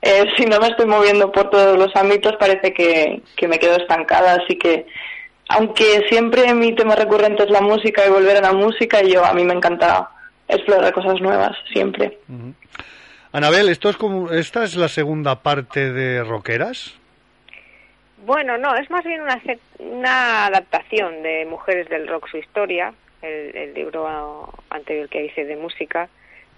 eh, 0.00 0.24
si 0.36 0.46
no 0.46 0.58
me 0.60 0.68
estoy 0.68 0.86
moviendo 0.86 1.30
por 1.30 1.50
todos 1.50 1.76
los 1.78 1.94
ámbitos 1.94 2.34
parece 2.38 2.72
que, 2.72 3.20
que 3.36 3.46
me 3.48 3.58
quedo 3.58 3.76
estancada, 3.76 4.38
así 4.42 4.56
que 4.56 4.86
aunque 5.54 6.06
siempre 6.08 6.52
mi 6.54 6.74
tema 6.74 6.94
recurrente 6.94 7.44
es 7.44 7.50
la 7.50 7.60
música 7.60 8.04
y 8.06 8.10
volver 8.10 8.36
a 8.38 8.40
la 8.40 8.52
música, 8.52 9.02
yo 9.02 9.24
a 9.24 9.32
mí 9.32 9.44
me 9.44 9.54
encanta 9.54 10.10
explorar 10.48 10.92
cosas 10.92 11.20
nuevas, 11.20 11.56
siempre. 11.72 12.18
Anabel, 13.32 13.68
esto 13.68 13.88
es 13.88 13.96
como, 13.96 14.30
esta 14.30 14.64
es 14.64 14.76
la 14.76 14.88
segunda 14.88 15.42
parte 15.42 15.92
de 15.92 16.22
Roqueras. 16.24 16.96
Bueno, 18.24 18.56
no, 18.58 18.74
es 18.74 18.90
más 18.90 19.04
bien 19.04 19.20
una, 19.20 19.40
una 19.78 20.46
adaptación 20.46 21.22
de 21.22 21.46
Mujeres 21.46 21.88
del 21.88 22.08
Rock, 22.08 22.28
su 22.28 22.38
historia, 22.38 22.94
el, 23.22 23.54
el 23.56 23.74
libro 23.74 24.52
anterior 24.70 25.08
que 25.08 25.26
hice 25.26 25.44
de 25.44 25.56
música, 25.56 26.08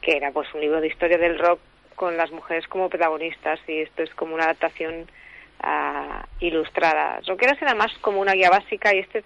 que 0.01 0.17
era 0.17 0.31
pues 0.31 0.53
un 0.55 0.61
libro 0.61 0.81
de 0.81 0.89
historia 0.89 1.19
del 1.19 1.39
rock 1.39 1.61
con 1.97 2.17
las 2.17 2.31
mujeres 2.31 2.69
como 2.69 2.89
protagonistas 2.89 3.59
y 3.67 3.81
esto 3.81 4.03
es 4.03 4.15
como 4.15 4.35
una 4.35 4.45
adaptación 4.45 5.07
ah, 5.67 6.25
ilustrada. 6.41 7.21
Roqueras 7.27 7.61
era 7.61 7.75
más 7.75 7.93
como 8.01 8.21
una 8.21 8.33
guía 8.33 8.51
básica 8.51 8.95
y 8.95 9.01
este 9.01 9.25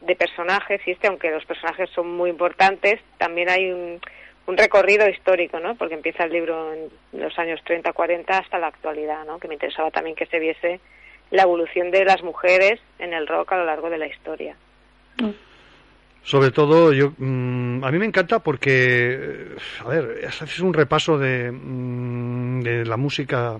de 0.00 0.14
personajes 0.14 0.80
y 0.86 0.92
este, 0.92 1.08
aunque 1.08 1.30
los 1.30 1.44
personajes 1.44 1.90
son 1.90 2.16
muy 2.16 2.30
importantes, 2.30 3.00
también 3.18 3.48
hay 3.48 3.70
un, 3.70 4.00
recorrido 4.48 5.08
histórico, 5.08 5.58
¿no? 5.58 5.74
Porque 5.74 5.94
empieza 5.94 6.24
el 6.24 6.32
libro 6.32 6.72
en 6.72 6.88
los 7.20 7.36
años 7.36 7.60
30, 7.64 7.92
40 7.92 8.38
hasta 8.38 8.58
la 8.58 8.68
actualidad, 8.68 9.24
¿no? 9.24 9.40
Que 9.40 9.48
me 9.48 9.54
interesaba 9.54 9.90
también 9.90 10.14
que 10.14 10.26
se 10.26 10.38
viese 10.38 10.80
la 11.32 11.42
evolución 11.42 11.90
de 11.90 12.04
las 12.04 12.22
mujeres 12.22 12.80
en 13.00 13.12
el 13.12 13.26
rock 13.26 13.52
a 13.52 13.56
lo 13.56 13.64
largo 13.64 13.90
de 13.90 13.98
la 13.98 14.06
historia. 14.06 14.54
Sobre 16.22 16.52
todo, 16.52 16.92
yo, 16.92 17.12
mm, 17.18 17.82
a 17.82 17.90
mí 17.90 17.98
me 17.98 18.06
encanta 18.06 18.38
porque, 18.38 19.14
eh, 19.14 19.56
a 19.84 19.88
ver, 19.88 20.24
haces 20.26 20.60
un 20.60 20.74
repaso 20.74 21.18
de, 21.18 21.50
mm, 21.50 22.60
de 22.60 22.84
la 22.84 22.96
música 22.96 23.58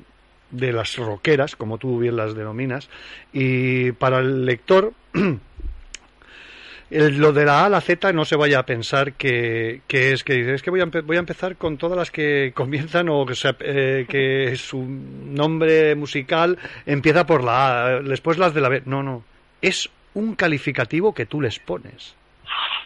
de 0.51 0.73
las 0.73 0.97
rockeras, 0.97 1.57
como 1.57 1.79
tú 1.79 1.99
bien 1.99 2.17
las 2.17 2.35
denominas, 2.35 2.89
y 3.33 3.93
para 3.93 4.19
el 4.21 4.45
lector, 4.47 4.93
el- 6.91 7.19
lo 7.19 7.33
de 7.33 7.45
la 7.45 7.63
A 7.63 7.67
a 7.67 7.69
la 7.69 7.81
Z 7.81 8.13
no 8.13 8.25
se 8.25 8.37
vaya 8.37 8.61
a 8.61 8.67
pensar 8.67 9.15
que, 9.15 9.83
que 9.89 10.13
es 10.13 10.23
que 10.23 10.35
dice, 10.35 10.55
es 10.55 10.63
que 10.63 10.71
voy 10.71 10.81
a, 10.81 10.85
voy 10.85 11.17
a 11.17 11.21
empezar 11.21 11.57
con 11.57 11.77
todas 11.79 11.99
las 11.99 12.11
que 12.11 12.53
comienzan 12.55 13.09
o 13.09 13.27
que, 13.27 13.35
se- 13.35 13.55
eh, 13.61 14.07
que 14.09 14.55
su 14.57 14.83
nombre 14.85 15.95
musical 15.97 16.59
empieza 16.87 17.27
por 17.27 17.43
la 17.43 17.87
A, 17.97 18.01
después 18.03 18.39
las 18.39 18.55
de 18.55 18.61
la 18.61 18.69
B. 18.69 18.83
No, 18.87 19.03
no, 19.03 19.25
es 19.63 19.91
un 20.15 20.35
calificativo 20.37 21.13
que 21.13 21.27
tú 21.27 21.41
les 21.41 21.59
pones. 21.59 22.15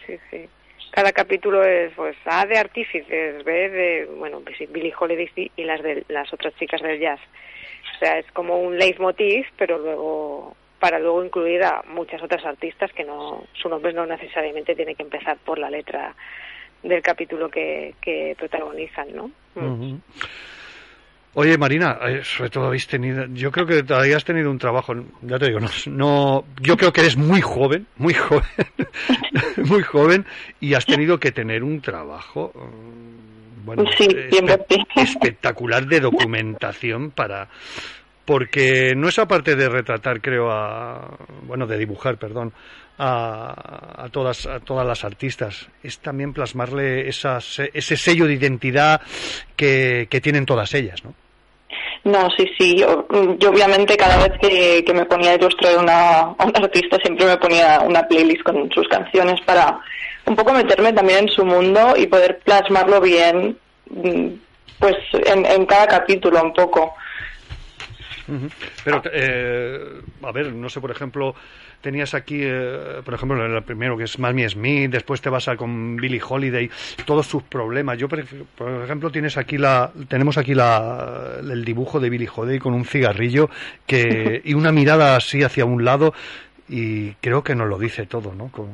Sí, 0.07 0.13
sí. 0.29 0.47
Cada 0.91 1.13
capítulo 1.13 1.63
es, 1.63 1.93
pues, 1.95 2.17
A 2.25 2.45
de 2.45 2.57
artífices, 2.57 3.43
B 3.45 3.69
de, 3.69 4.05
bueno, 4.17 4.41
pues 4.41 4.57
Billie 4.71 4.93
Holiday 4.97 5.51
y- 5.55 5.63
las 5.63 5.81
de 5.81 6.03
las 6.09 6.31
otras 6.33 6.53
chicas 6.57 6.81
del 6.81 6.99
jazz. 6.99 7.19
O 7.95 7.99
sea, 7.99 8.19
es 8.19 8.29
como 8.33 8.59
un 8.59 8.77
leitmotiv, 8.77 9.45
pero 9.57 9.77
luego 9.77 10.55
para 10.79 10.99
luego 10.99 11.23
incluir 11.23 11.63
a 11.63 11.83
muchas 11.87 12.21
otras 12.23 12.43
artistas 12.43 12.91
que 12.91 13.03
no 13.03 13.45
su 13.53 13.69
nombre 13.69 13.93
no 13.93 14.05
necesariamente 14.07 14.75
tiene 14.75 14.95
que 14.95 15.03
empezar 15.03 15.37
por 15.37 15.59
la 15.59 15.69
letra 15.69 16.15
del 16.81 17.03
capítulo 17.03 17.49
que, 17.49 17.93
que 18.01 18.35
protagonizan, 18.37 19.15
¿no? 19.15 19.31
Oye, 21.33 21.57
Marina, 21.57 21.97
eh, 22.07 22.21
sobre 22.23 22.49
todo 22.49 22.65
habéis 22.65 22.87
tenido, 22.87 23.25
yo 23.27 23.51
creo 23.51 23.65
que 23.65 23.83
todavía 23.83 24.17
has 24.17 24.25
tenido 24.25 24.51
un 24.51 24.57
trabajo, 24.59 24.93
ya 25.21 25.39
te 25.39 25.45
digo, 25.45 25.59
no, 25.61 25.69
no- 25.85 26.43
yo 26.61 26.75
creo 26.75 26.91
que 26.91 26.99
eres 27.01 27.15
muy 27.15 27.39
joven, 27.39 27.87
muy 27.97 28.13
joven, 28.13 28.43
muy 29.65 29.81
joven, 29.81 30.25
y 30.59 30.73
has 30.73 30.85
tenido 30.85 31.19
que 31.19 31.31
tener 31.31 31.63
un 31.63 31.79
trabajo, 31.79 32.51
mm, 32.53 33.65
bueno, 33.65 33.83
Sí, 33.97 34.07
siempre. 34.29 34.55
espe- 34.67 34.85
espectacular 34.95 35.85
de 35.87 36.01
documentación 36.01 37.11
para, 37.11 37.47
porque 38.31 38.93
no 38.95 39.09
es 39.09 39.19
aparte 39.19 39.57
de 39.57 39.67
retratar, 39.67 40.21
creo, 40.21 40.49
a, 40.49 41.17
bueno, 41.41 41.67
de 41.67 41.77
dibujar, 41.77 42.15
perdón, 42.15 42.53
a, 42.97 44.05
a 44.05 44.07
todas, 44.07 44.45
a 44.45 44.61
todas 44.61 44.87
las 44.87 45.03
artistas, 45.03 45.67
es 45.83 45.99
también 45.99 46.31
plasmarle 46.31 47.09
esas, 47.09 47.59
ese 47.59 47.97
sello 47.97 48.27
de 48.27 48.35
identidad 48.35 49.01
que, 49.57 50.07
tienen 50.23 50.45
todas 50.45 50.73
ellas, 50.75 51.03
¿no? 51.03 51.13
No, 52.05 52.29
sí, 52.37 52.49
sí. 52.57 52.77
Yo, 52.77 53.05
yo 53.37 53.49
obviamente 53.49 53.97
cada 53.97 54.25
vez 54.25 54.39
que, 54.39 54.93
me 54.93 55.03
ponía 55.03 55.31
a 55.31 55.35
ilustrar 55.35 55.77
una, 55.77 56.19
a 56.19 56.45
un 56.45 56.55
artista 56.55 56.95
siempre 57.03 57.25
me 57.25 57.35
ponía 57.35 57.81
una 57.81 58.07
playlist 58.07 58.43
con 58.43 58.71
sus 58.71 58.87
canciones 58.87 59.41
para 59.41 59.77
un 60.25 60.37
poco 60.37 60.53
meterme 60.53 60.93
también 60.93 61.25
en 61.25 61.29
su 61.29 61.43
mundo 61.43 61.95
y 61.97 62.07
poder 62.07 62.39
plasmarlo 62.45 63.01
bien, 63.01 63.57
mm, 63.89 64.27
pues 64.79 64.95
en 65.25 65.65
cada 65.65 65.85
capítulo 65.85 66.41
un 66.41 66.53
poco. 66.53 66.95
Ujú. 68.27 68.47
Pero, 68.83 69.01
eh, 69.11 70.01
a 70.23 70.31
ver, 70.31 70.53
no 70.53 70.69
sé, 70.69 70.79
por 70.79 70.91
ejemplo, 70.91 71.35
tenías 71.81 72.13
aquí, 72.13 72.39
eh, 72.41 73.01
por 73.03 73.13
ejemplo, 73.13 73.43
el 73.45 73.63
primero 73.63 73.97
que 73.97 74.05
es 74.05 74.19
Mamie 74.19 74.47
Smith, 74.49 74.91
después 74.91 75.21
te 75.21 75.29
vas 75.29 75.47
a 75.47 75.55
con 75.55 75.97
Billie 75.97 76.21
Holiday, 76.27 76.69
todos 77.05 77.27
sus 77.27 77.43
problemas. 77.43 77.97
Yo, 77.97 78.07
por 78.07 78.19
ejemplo, 78.19 79.11
tienes 79.11 79.37
aquí 79.37 79.57
la, 79.57 79.91
tenemos 80.07 80.37
aquí 80.37 80.53
la, 80.53 81.39
el 81.41 81.65
dibujo 81.65 81.99
de 81.99 82.09
Billie 82.09 82.29
Holiday 82.33 82.59
con 82.59 82.73
un 82.73 82.85
cigarrillo 82.85 83.49
que, 83.85 84.41
y 84.45 84.53
una 84.53 84.71
mirada 84.71 85.15
así 85.15 85.43
hacia 85.43 85.65
un 85.65 85.83
lado 85.83 86.13
y 86.69 87.11
creo 87.15 87.43
que 87.43 87.55
nos 87.55 87.67
lo 87.67 87.77
dice 87.77 88.05
todo, 88.05 88.33
¿no? 88.33 88.49
Con, 88.49 88.69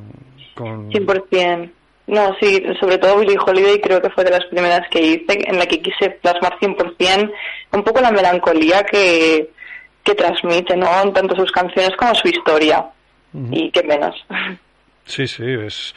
con... 0.53 0.91
100%. 0.91 1.71
No, 2.07 2.35
sí, 2.39 2.63
sobre 2.79 2.97
todo 2.97 3.19
Billie 3.19 3.37
Holiday 3.37 3.81
creo 3.81 4.01
que 4.01 4.09
fue 4.09 4.23
de 4.23 4.31
las 4.31 4.45
primeras 4.45 4.87
que 4.89 5.01
hice, 5.01 5.25
en 5.49 5.59
la 5.59 5.65
que 5.65 5.81
quise 5.81 6.09
plasmar 6.21 6.57
100% 6.59 7.31
un 7.73 7.83
poco 7.83 7.99
la 7.99 8.11
melancolía 8.11 8.83
que, 8.83 9.49
que 10.03 10.15
transmite, 10.15 10.77
¿no? 10.77 10.87
Tanto 11.11 11.35
sus 11.35 11.51
canciones 11.51 11.91
como 11.97 12.15
su 12.15 12.29
historia. 12.29 12.85
Y 13.51 13.69
qué 13.71 13.83
menos. 13.83 14.15
Sí, 15.05 15.27
sí, 15.27 15.43
es, 15.45 15.93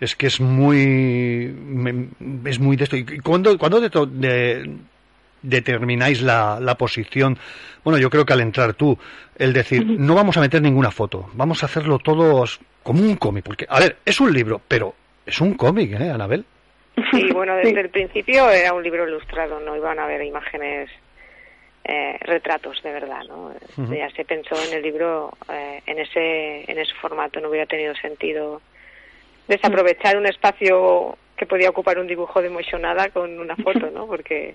es 0.00 0.16
que 0.16 0.26
es 0.26 0.40
muy, 0.40 1.54
me- 1.56 2.08
es 2.50 2.58
muy 2.58 2.76
de 2.76 2.84
esto. 2.84 2.96
¿Y 2.96 3.04
cuándo, 3.20 3.56
cuándo 3.56 3.80
de 3.80 3.90
to- 3.90 4.06
de- 4.06 4.68
determináis 5.42 6.20
la, 6.20 6.58
la 6.60 6.74
posición? 6.76 7.38
Bueno, 7.84 7.98
yo 7.98 8.10
creo 8.10 8.24
que 8.26 8.32
al 8.32 8.40
entrar 8.40 8.74
tú, 8.74 8.98
el 9.36 9.52
decir, 9.52 9.84
no 9.86 10.14
vamos 10.14 10.36
a 10.36 10.40
meter 10.40 10.60
ninguna 10.62 10.90
foto, 10.90 11.30
vamos 11.34 11.62
a 11.62 11.66
hacerlo 11.66 11.98
todos 11.98 12.60
como 12.82 13.02
un 13.02 13.16
cómic, 13.16 13.44
porque, 13.44 13.66
a 13.68 13.78
ver, 13.80 13.98
es 14.04 14.20
un 14.20 14.32
libro, 14.32 14.60
pero 14.66 14.94
es 15.26 15.40
un 15.40 15.54
cómic, 15.54 15.92
¿eh, 15.92 16.10
Anabel? 16.10 16.44
Sí, 17.10 17.28
bueno, 17.32 17.56
desde 17.56 17.80
el 17.80 17.90
principio 17.90 18.50
era 18.50 18.72
un 18.72 18.82
libro 18.82 19.06
ilustrado, 19.08 19.58
no 19.60 19.76
iban 19.76 19.98
a 19.98 20.04
haber 20.04 20.22
imágenes, 20.22 20.90
eh, 21.84 22.16
retratos 22.20 22.82
de 22.82 22.92
verdad, 22.92 23.22
¿no? 23.28 23.52
Ya 23.94 24.08
se 24.10 24.24
pensó 24.24 24.54
en 24.66 24.74
el 24.74 24.82
libro 24.82 25.36
eh, 25.52 25.82
en 25.86 25.98
ese 25.98 26.70
en 26.70 26.78
ese 26.78 26.94
formato, 26.94 27.40
no 27.40 27.50
hubiera 27.50 27.66
tenido 27.66 27.94
sentido 27.96 28.62
desaprovechar 29.48 30.16
un 30.16 30.26
espacio 30.26 31.18
que 31.36 31.44
podía 31.44 31.68
ocupar 31.68 31.98
un 31.98 32.06
dibujo 32.06 32.40
de 32.40 32.48
mochonada 32.48 33.10
con 33.10 33.38
una 33.38 33.56
foto, 33.56 33.90
¿no? 33.90 34.06
Porque 34.06 34.54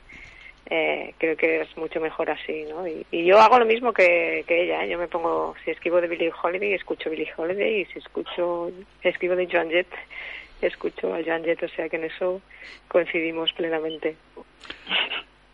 eh, 0.72 1.14
creo 1.20 1.38
que 1.38 1.62
es 1.62 1.78
mucho 1.78 2.00
mejor 2.00 2.32
así, 2.32 2.66
¿no? 2.68 2.88
Y, 2.88 3.06
y 3.12 3.26
yo 3.26 3.40
hago 3.40 3.60
lo 3.60 3.66
mismo 3.66 3.94
que, 3.94 4.44
que 4.48 4.64
ella, 4.64 4.84
¿eh? 4.84 4.90
yo 4.90 4.98
me 4.98 5.08
pongo, 5.08 5.54
si 5.64 5.72
escribo 5.72 6.02
de 6.02 6.08
Billie 6.08 6.32
Holiday, 6.42 6.74
escucho 6.74 7.10
Billie 7.10 7.32
Holiday, 7.36 7.82
y 7.82 7.86
si 7.86 8.00
escucho, 8.00 8.72
escribo 9.04 9.36
de 9.36 9.48
Joan 9.52 9.70
Jett, 9.70 9.88
escucho 10.68 11.14
a 11.14 11.20
Joan 11.26 11.44
Jett, 11.44 11.64
o 11.64 11.68
sea 11.70 11.88
que 11.90 11.96
en 11.98 12.06
eso 12.06 12.42
coincidimos 12.88 13.52
plenamente. 13.54 14.16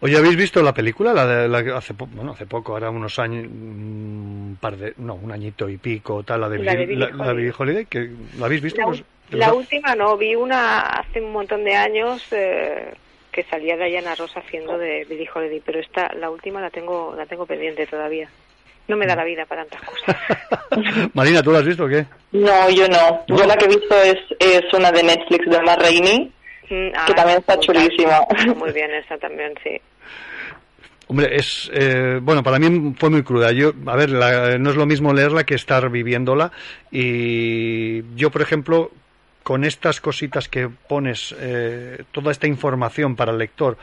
Oye, 0.01 0.17
¿habéis 0.17 0.35
visto 0.35 0.61
la 0.61 0.73
película? 0.73 1.13
La 1.13 1.25
de 1.25 1.47
la 1.47 1.77
hace, 1.77 1.93
bueno, 1.93 2.33
hace 2.33 2.45
poco, 2.45 2.73
ahora 2.73 2.89
unos 2.89 3.17
años, 3.17 3.45
un 3.45 4.57
par 4.59 4.75
de, 4.77 4.93
no, 4.97 5.15
un 5.15 5.31
añito 5.31 5.67
y 5.69 5.77
pico, 5.77 6.21
tal, 6.23 6.41
la 6.41 6.49
de, 6.49 6.59
La 6.59 6.75
de 6.75 6.85
Billie- 6.85 6.87
Billie 6.87 6.99
la, 6.99 7.05
la 7.09 7.15
Holiday. 7.31 7.35
Billie 7.35 7.53
Holiday, 7.57 7.85
que 7.85 8.09
¿la 8.37 8.45
habéis 8.45 8.61
visto? 8.61 8.79
La, 8.81 8.87
Pues, 8.87 9.03
la 9.31 9.37
¿verdad? 9.47 9.53
última 9.55 9.95
no, 9.95 10.17
vi 10.17 10.35
una 10.35 10.79
hace 10.81 11.21
un 11.21 11.31
montón 11.31 11.63
de 11.63 11.75
años 11.75 12.23
eh, 12.31 12.93
que 13.31 13.43
salía 13.43 13.77
Diana 13.77 14.13
Ross 14.15 14.35
haciendo 14.37 14.77
de 14.77 15.05
Billie 15.09 15.29
Holiday, 15.33 15.61
pero 15.65 15.79
esta, 15.79 16.13
la 16.13 16.29
última 16.29 16.61
la 16.61 16.69
tengo, 16.69 17.15
la 17.15 17.25
tengo 17.25 17.45
pendiente 17.45 17.87
todavía. 17.87 18.29
No 18.87 18.95
me 18.97 19.07
da 19.07 19.15
la 19.15 19.23
vida 19.23 19.45
para 19.45 19.65
tantas 19.65 19.89
cosas. 19.89 20.15
Marina, 21.13 21.41
¿tú 21.41 21.51
la 21.51 21.59
has 21.59 21.65
visto 21.65 21.85
o 21.85 21.87
qué? 21.87 22.05
No, 22.33 22.69
yo 22.69 22.87
no. 22.87 23.23
Yo 23.27 23.45
la 23.45 23.55
que 23.57 23.65
he 23.65 23.69
visto 23.69 23.95
es, 24.01 24.17
es 24.39 24.61
una 24.73 24.91
de 24.91 25.03
Netflix 25.03 25.49
de 25.49 25.57
Emma 25.57 25.75
Rainey, 25.75 26.31
Mm, 26.67 26.89
que 27.05 27.13
también 27.13 27.37
está 27.37 27.55
brutal. 27.57 27.75
chulísima. 27.75 28.21
Muy 28.55 28.71
bien, 28.73 28.89
esa 28.95 29.19
también, 29.19 29.53
sí. 29.63 29.79
Hombre, 31.07 31.35
es 31.35 31.69
eh, 31.71 32.17
bueno 32.19 32.41
para 32.41 32.57
mí 32.57 32.95
fue 32.97 33.11
muy 33.11 33.21
cruda. 33.21 33.51
Yo, 33.51 33.71
a 33.85 33.95
ver, 33.95 34.09
la- 34.09 34.57
no 34.57 34.71
es 34.71 34.75
lo 34.75 34.87
mismo 34.87 35.13
leerla 35.13 35.43
que 35.43 35.53
estar 35.53 35.87
viviéndola. 35.91 36.51
Y 36.91 38.15
yo, 38.15 38.31
por 38.31 38.41
ejemplo, 38.41 38.89
con 39.43 39.63
estas 39.63 40.01
cositas 40.01 40.49
que 40.49 40.67
pones, 40.67 41.35
eh, 41.39 42.03
toda 42.11 42.31
esta 42.31 42.47
información 42.47 43.15
para 43.15 43.31
el 43.31 43.37
lector 43.37 43.77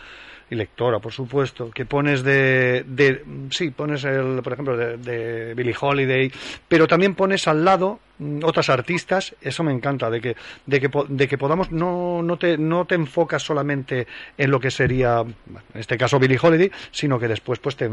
y 0.52 0.54
lectora, 0.54 0.98
por 0.98 1.12
supuesto, 1.12 1.70
que 1.70 1.86
pones 1.86 2.22
de, 2.22 2.84
de 2.86 3.24
sí, 3.50 3.70
pones 3.70 4.04
el, 4.04 4.42
por 4.42 4.52
ejemplo, 4.52 4.76
de, 4.76 4.98
de 4.98 5.54
Billie 5.54 5.74
Holiday, 5.80 6.30
pero 6.68 6.86
también 6.86 7.14
pones 7.14 7.48
al 7.48 7.64
lado 7.64 8.00
mm, 8.18 8.40
otras 8.44 8.68
artistas, 8.68 9.34
eso 9.40 9.64
me 9.64 9.72
encanta, 9.72 10.10
de 10.10 10.20
que, 10.20 10.36
de 10.66 10.78
que, 10.80 10.90
de 11.08 11.26
que 11.26 11.38
podamos, 11.38 11.72
no, 11.72 12.22
no, 12.22 12.36
te, 12.36 12.58
no 12.58 12.84
te 12.84 12.94
enfocas 12.96 13.42
solamente 13.42 14.06
en 14.36 14.50
lo 14.50 14.60
que 14.60 14.70
sería, 14.70 15.20
en 15.20 15.80
este 15.80 15.96
caso 15.96 16.18
Billie 16.18 16.38
Holiday, 16.40 16.70
sino 16.90 17.18
que 17.18 17.28
después 17.28 17.58
pues 17.58 17.74
te, 17.76 17.88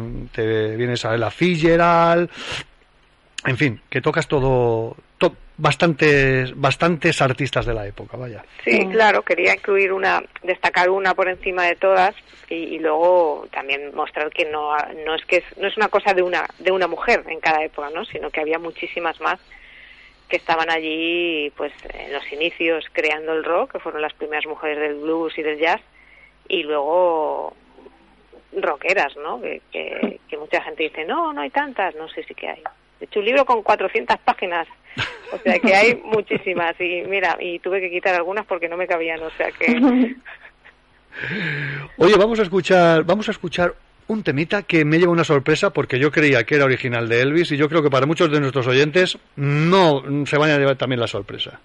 vienes 0.76 1.06
a 1.06 1.16
la 1.16 1.32
Fitzgerald, 1.32 2.30
en 3.46 3.56
fin, 3.58 3.80
que 3.90 4.02
tocas 4.02 4.28
todo, 4.28 4.98
to- 5.18 5.34
bastantes, 5.60 6.60
bastantes 6.60 7.22
artistas 7.22 7.66
de 7.66 7.74
la 7.74 7.86
época, 7.86 8.18
vaya. 8.18 8.44
Sí, 8.64 8.88
claro, 8.88 9.22
quería 9.22 9.54
incluir 9.54 9.92
una, 9.92 10.24
destacar 10.42 10.90
una 10.90 11.14
por 11.14 11.28
encima 11.28 11.64
de 11.66 11.76
todas 11.76 12.16
y, 12.50 12.56
y 12.56 12.80
luego 12.80 13.46
también 13.52 13.94
mostrar 13.94 14.30
que 14.32 14.46
no, 14.46 14.76
no 15.06 15.16
es 15.16 15.26
que 15.26 15.38
es, 15.38 15.58
no 15.58 15.68
es 15.68 15.76
una 15.76 15.90
cosa 15.90 16.14
de 16.14 16.24
una, 16.24 16.48
de 16.60 16.72
una 16.72 16.88
mujer 16.88 17.24
en 17.28 17.42
cada 17.42 17.64
época, 17.64 17.90
¿no? 17.94 18.06
Sino 18.06 18.30
que 18.30 18.40
había 18.40 18.58
muchísimas 18.58 19.20
más 19.20 19.40
que 20.30 20.38
estaban 20.38 20.70
allí, 20.70 21.52
pues, 21.58 21.74
en 21.94 22.14
los 22.14 22.32
inicios 22.32 22.86
creando 22.94 23.34
el 23.34 23.44
rock, 23.44 23.74
que 23.74 23.80
fueron 23.80 24.02
las 24.02 24.14
primeras 24.14 24.46
mujeres 24.46 24.80
del 24.80 24.96
blues 24.96 25.38
y 25.38 25.42
del 25.42 25.60
jazz, 25.60 25.82
y 26.48 26.64
luego 26.64 27.54
rockeras, 28.54 29.18
¿no? 29.18 29.42
Que, 29.42 29.62
que, 29.72 30.20
que 30.30 30.38
mucha 30.38 30.62
gente 30.62 30.84
dice, 30.84 31.04
no, 31.06 31.34
no 31.34 31.42
hay 31.42 31.50
tantas, 31.50 31.96
no 31.96 32.08
sé 32.10 32.24
si 32.24 32.36
que 32.36 32.48
hay. 32.48 32.64
De 33.00 33.06
hecho, 33.06 33.20
un 33.20 33.26
libro 33.26 33.46
con 33.46 33.64
400 33.64 34.18
páginas, 34.20 34.68
o 35.32 35.38
sea 35.38 35.60
que 35.60 35.76
hay 35.76 35.96
muchísimas, 36.04 36.80
y 36.80 37.04
mira, 37.08 37.38
y 37.40 37.60
tuve 37.60 37.82
que 37.82 37.90
quitar 37.90 38.16
algunas 38.16 38.46
porque 38.46 38.68
no 38.68 38.78
me 38.78 38.88
cabían, 38.88 39.22
o 39.22 39.30
sea 39.32 39.52
que... 39.52 39.68
Oye, 41.98 42.16
vamos 42.18 42.40
a 42.40 42.44
escuchar, 42.44 43.04
vamos 43.04 43.28
a 43.28 43.32
escuchar 43.32 43.74
un 44.08 44.24
temita 44.24 44.64
que 44.64 44.86
me 44.86 44.98
lleva 44.98 45.12
una 45.12 45.24
sorpresa 45.24 45.70
porque 45.70 46.00
yo 46.00 46.12
creía 46.12 46.44
que 46.44 46.56
era 46.56 46.66
original 46.66 47.08
de 47.08 47.22
Elvis 47.22 47.52
y 47.52 47.58
yo 47.58 47.70
creo 47.70 47.84
que 47.84 47.90
para 47.90 48.06
muchos 48.06 48.32
de 48.32 48.40
nuestros 48.40 48.68
oyentes 48.68 49.18
no 49.36 50.04
se 50.26 50.38
van 50.38 50.52
a 50.52 50.58
llevar 50.58 50.78
también 50.78 51.00
la 51.00 51.08
sorpresa. 51.08 51.60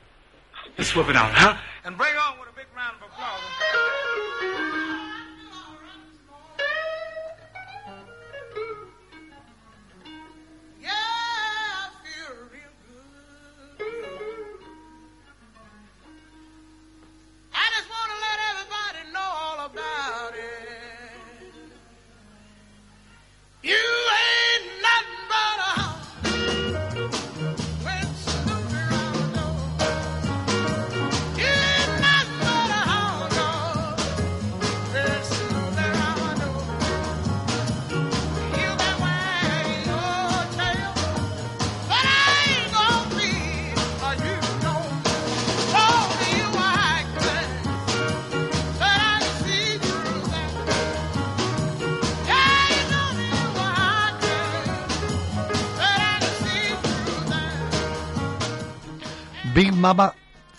Big 59.55 59.73
Mama 59.73 60.13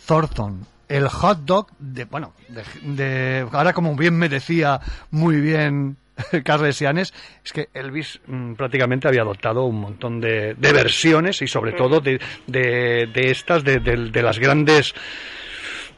Thornton, 0.08 0.66
el 0.88 1.08
hot 1.08 1.40
dog 1.40 1.68
de, 1.80 2.06
bueno, 2.06 2.34
de, 2.48 2.64
de- 2.84 3.48
ahora 3.52 3.74
como 3.74 3.96
bien 3.96 4.18
me 4.18 4.30
decía 4.30 4.80
muy 5.12 5.40
bien 5.42 5.98
Carles 6.46 6.78
Sianes, 6.78 7.14
es 7.44 7.52
que 7.52 7.70
Elvis 7.74 8.22
mm, 8.28 8.54
prácticamente 8.54 9.08
había 9.08 9.22
adoptado 9.22 9.66
un 9.66 9.82
montón 9.82 10.22
de, 10.22 10.54
de 10.54 10.74
versiones 10.74 11.42
y 11.42 11.48
sobre 11.48 11.74
todo 11.74 12.00
de, 12.00 12.20
de, 12.48 13.08
de 13.14 13.32
estas, 13.32 13.64
de, 13.64 13.80
las 14.22 14.40
grandes 14.40 14.94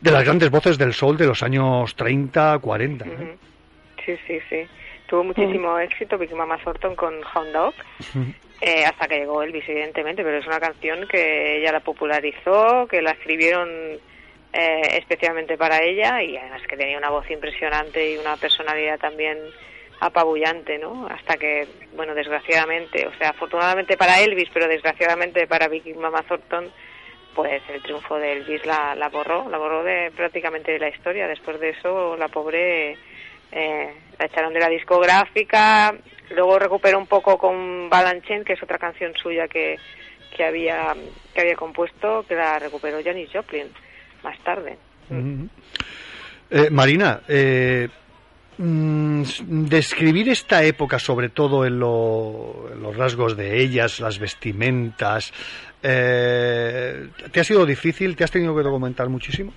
de 0.01 0.11
las 0.11 0.23
grandes 0.23 0.49
voces 0.51 0.77
del 0.77 0.93
soul 0.93 1.17
de 1.17 1.25
los 1.27 1.41
años 1.43 1.95
30, 1.95 2.59
40. 2.59 3.05
¿eh? 3.05 3.37
Sí, 4.05 4.13
sí, 4.27 4.39
sí. 4.49 4.57
Tuvo 5.07 5.23
muchísimo 5.23 5.77
éxito 5.79 6.17
Big 6.17 6.33
Mama 6.35 6.57
Thornton 6.63 6.95
con 6.95 7.13
Hound 7.33 7.51
Dog, 7.53 7.73
eh, 8.61 8.85
hasta 8.85 9.07
que 9.07 9.19
llegó 9.19 9.43
Elvis, 9.43 9.67
evidentemente, 9.67 10.23
pero 10.23 10.37
es 10.37 10.47
una 10.47 10.59
canción 10.59 11.07
que 11.07 11.57
ella 11.57 11.71
la 11.71 11.79
popularizó, 11.81 12.87
que 12.87 13.01
la 13.01 13.11
escribieron 13.11 13.69
eh, 14.53 14.81
especialmente 14.97 15.57
para 15.57 15.83
ella 15.83 16.23
y 16.23 16.37
además 16.37 16.61
que 16.67 16.77
tenía 16.77 16.97
una 16.97 17.09
voz 17.09 17.29
impresionante 17.29 18.13
y 18.13 18.17
una 18.17 18.35
personalidad 18.37 18.97
también 18.97 19.37
apabullante, 19.99 20.77
¿no? 20.77 21.07
Hasta 21.07 21.37
que, 21.37 21.67
bueno, 21.95 22.15
desgraciadamente, 22.15 23.07
o 23.07 23.13
sea, 23.17 23.29
afortunadamente 23.29 23.97
para 23.97 24.19
Elvis, 24.21 24.49
pero 24.53 24.67
desgraciadamente 24.67 25.47
para 25.47 25.67
Big 25.67 25.95
Mama 25.95 26.23
Thornton, 26.23 26.71
pues 27.35 27.61
el 27.69 27.83
triunfo 27.83 28.17
de 28.17 28.33
Elvis 28.33 28.65
la, 28.65 28.95
la 28.95 29.09
borró, 29.09 29.47
la 29.49 29.59
borró 29.59 29.83
de 29.83 30.11
prácticamente 30.15 30.71
de 30.71 30.79
la 30.79 30.89
historia. 30.89 31.27
Después 31.27 31.59
de 31.59 31.69
eso, 31.69 32.17
la 32.17 32.27
pobre 32.27 32.97
eh, 33.51 33.93
la 34.19 34.25
echaron 34.25 34.53
de 34.53 34.59
la 34.59 34.69
discográfica, 34.69 35.93
luego 36.31 36.59
recuperó 36.59 36.97
un 36.99 37.07
poco 37.07 37.37
con 37.37 37.89
Balanchine, 37.89 38.43
que 38.43 38.53
es 38.53 38.63
otra 38.63 38.77
canción 38.77 39.13
suya 39.15 39.47
que, 39.47 39.77
que 40.35 40.43
había 40.45 40.93
que 41.33 41.41
había 41.41 41.55
compuesto, 41.55 42.25
que 42.27 42.35
la 42.35 42.59
recuperó 42.59 42.99
Janis 43.03 43.29
Joplin 43.31 43.67
más 44.23 44.37
tarde. 44.43 44.77
Eh, 46.49 46.69
Marina, 46.71 47.21
eh, 47.27 47.87
mm, 48.57 49.23
describir 49.69 50.29
esta 50.29 50.63
época, 50.63 50.97
sobre 50.99 51.29
todo 51.29 51.65
en, 51.65 51.79
lo- 51.79 52.69
en 52.73 52.81
los 52.81 52.95
rasgos 52.97 53.35
de 53.37 53.61
ellas, 53.61 53.99
las 53.99 54.17
vestimentas, 54.19 55.31
eh, 55.83 57.09
¿te 57.31 57.39
ha 57.39 57.43
sido 57.43 57.65
difícil? 57.65 58.15
¿Te 58.15 58.23
has 58.23 58.31
tenido 58.31 58.55
que 58.55 58.63
documentar 58.63 59.09
muchísimo? 59.09 59.53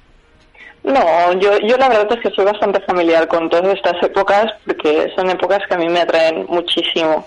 No, 0.82 1.32
yo, 1.34 1.58
yo 1.60 1.76
la 1.76 1.88
verdad 1.88 2.12
es 2.12 2.20
que 2.20 2.34
soy 2.34 2.44
bastante 2.44 2.80
familiar 2.80 3.28
con 3.28 3.50
todas 3.50 3.74
estas 3.74 4.02
épocas 4.02 4.46
porque 4.66 5.12
son 5.14 5.28
épocas 5.28 5.60
que 5.68 5.74
a 5.74 5.78
mí 5.78 5.88
me 5.88 6.00
atraen 6.00 6.46
muchísimo. 6.48 7.26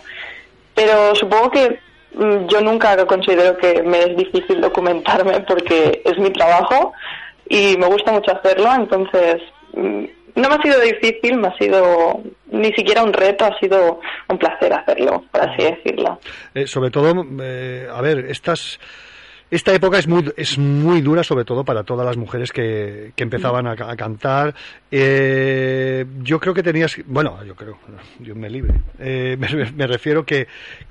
Pero 0.74 1.16
supongo 1.16 1.52
que 1.52 1.80
mm, 2.16 2.48
yo 2.48 2.62
nunca 2.62 3.06
considero 3.06 3.56
que 3.58 3.84
me 3.84 4.00
es 4.00 4.18
difícil 4.18 4.60
documentarme 4.60 5.42
porque 5.42 6.02
es 6.04 6.18
mi 6.18 6.32
trabajo 6.32 6.94
y 7.48 7.78
me 7.78 7.88
gusta 7.88 8.12
mucho 8.12 8.36
hacerlo, 8.36 8.74
entonces 8.74 9.42
mm, 9.74 10.06
no 10.36 10.50
me 10.50 10.56
ha 10.56 10.62
sido 10.62 10.80
difícil, 10.80 11.38
me 11.38 11.50
ha 11.50 11.58
sido 11.58 12.22
ni 12.52 12.74
siquiera 12.74 13.04
un 13.04 13.14
reto, 13.14 13.46
ha 13.46 13.60
sido 13.60 14.00
un 14.30 14.38
placer 14.38 14.74
hacerlo, 14.74 15.24
por 15.32 15.42
así 15.42 15.64
decirlo. 15.64 16.20
Eh, 16.56 16.66
sobre 16.66 16.90
todo, 16.90 17.26
eh, 17.42 17.88
a 17.92 18.02
ver, 18.02 18.26
estas, 18.30 18.80
esta 19.56 19.74
época 19.74 20.00
es 20.00 20.08
muy, 20.08 20.34
es 20.36 20.58
muy 20.58 21.02
dura, 21.02 21.24
sobre 21.24 21.46
todo 21.46 21.64
para 21.64 21.84
todas 21.84 22.06
las 22.06 22.18
mujeres 22.18 22.52
que, 22.52 23.12
que 23.16 23.24
empezaban 23.24 23.68
a, 23.68 23.72
a 23.72 23.96
cantar. 23.96 24.56
Eh, 24.96 26.06
yo 26.22 26.40
creo 26.40 26.54
que 26.54 26.62
tenías, 26.62 26.96
bueno, 27.08 27.44
yo 27.44 27.56
creo, 27.56 27.80
Dios 28.20 28.38
me 28.38 28.48
libre. 28.48 28.76
Eh, 29.00 29.36
me, 29.76 29.88
refiero 29.88 30.24
que, 30.24 30.48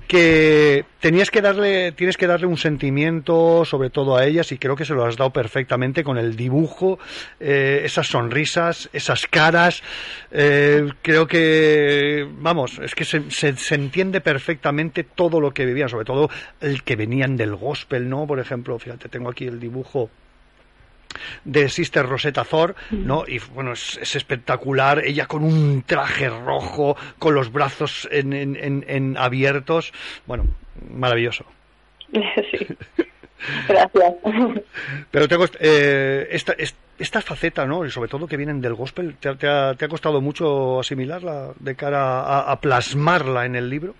que 0.09 0.83
tenías 0.99 1.31
que 1.31 1.41
darle, 1.41 1.93
tienes 1.93 2.17
que 2.17 2.27
darle 2.27 2.47
un 2.47 2.57
sentimiento, 2.57 3.63
sobre 3.63 3.89
todo 3.89 4.17
a 4.17 4.25
ellas, 4.25 4.51
y 4.51 4.57
creo 4.57 4.75
que 4.75 4.83
se 4.83 4.93
lo 4.93 5.05
has 5.05 5.15
dado 5.15 5.31
perfectamente 5.31 6.03
con 6.03 6.17
el 6.17 6.35
dibujo, 6.35 6.99
eh, 7.39 7.83
esas 7.85 8.07
sonrisas, 8.07 8.89
esas 8.91 9.25
caras. 9.27 9.81
Eh, 10.31 10.85
creo 11.01 11.25
que, 11.25 12.27
vamos, 12.39 12.79
es 12.79 12.95
que 12.95 13.05
se, 13.05 13.31
se, 13.31 13.55
se 13.55 13.75
entiende 13.75 14.19
perfectamente 14.19 15.05
todo 15.05 15.39
lo 15.39 15.53
que 15.53 15.65
vivían, 15.65 15.87
sobre 15.87 16.03
todo 16.03 16.29
el 16.59 16.83
que 16.83 16.97
venían 16.97 17.37
del 17.37 17.55
gospel, 17.55 18.09
¿no? 18.09 18.27
Por 18.27 18.41
ejemplo, 18.41 18.77
fíjate, 18.77 19.07
tengo 19.07 19.29
aquí 19.29 19.45
el 19.45 19.61
dibujo 19.61 20.09
de 21.45 21.69
Sister 21.69 22.05
Rosetta 22.07 22.43
Thor, 22.43 22.75
¿no? 22.91 23.23
Y 23.27 23.39
bueno, 23.53 23.73
es, 23.73 23.97
es 24.01 24.15
espectacular, 24.15 24.99
ella 25.05 25.25
con 25.25 25.43
un 25.43 25.83
traje 25.83 26.29
rojo, 26.29 26.95
con 27.19 27.35
los 27.35 27.51
brazos 27.51 28.07
en, 28.11 28.33
en- 28.33 28.55
en- 28.55 28.85
en 28.87 29.17
abiertos, 29.17 29.93
bueno, 30.25 30.45
maravilloso. 30.89 31.45
Sí. 32.13 32.67
Gracias. 33.67 34.13
Pero 35.11 35.27
tengo 35.27 35.45
eh, 35.59 36.27
esta, 36.31 36.53
es- 36.53 36.75
esta 36.97 37.19
faceta, 37.21 37.65
¿no? 37.65 37.85
Y 37.85 37.91
sobre 37.91 38.07
todo 38.09 38.25
que 38.25 38.37
vienen 38.37 38.61
del 38.61 38.73
gospel, 38.73 39.15
¿te, 39.19 39.27
ha- 39.29 39.35
te 39.35 39.47
ha, 39.49 39.73
te 39.73 39.83
ha 39.83 39.89
costado 39.89 40.21
mucho 40.21 40.79
asimilarla 40.79 41.49
de 41.59 41.75
cara 41.75 42.21
a, 42.21 42.51
a 42.51 42.59
plasmarla 42.61 43.45
en 43.45 43.55
el 43.57 43.69
libro? 43.69 43.95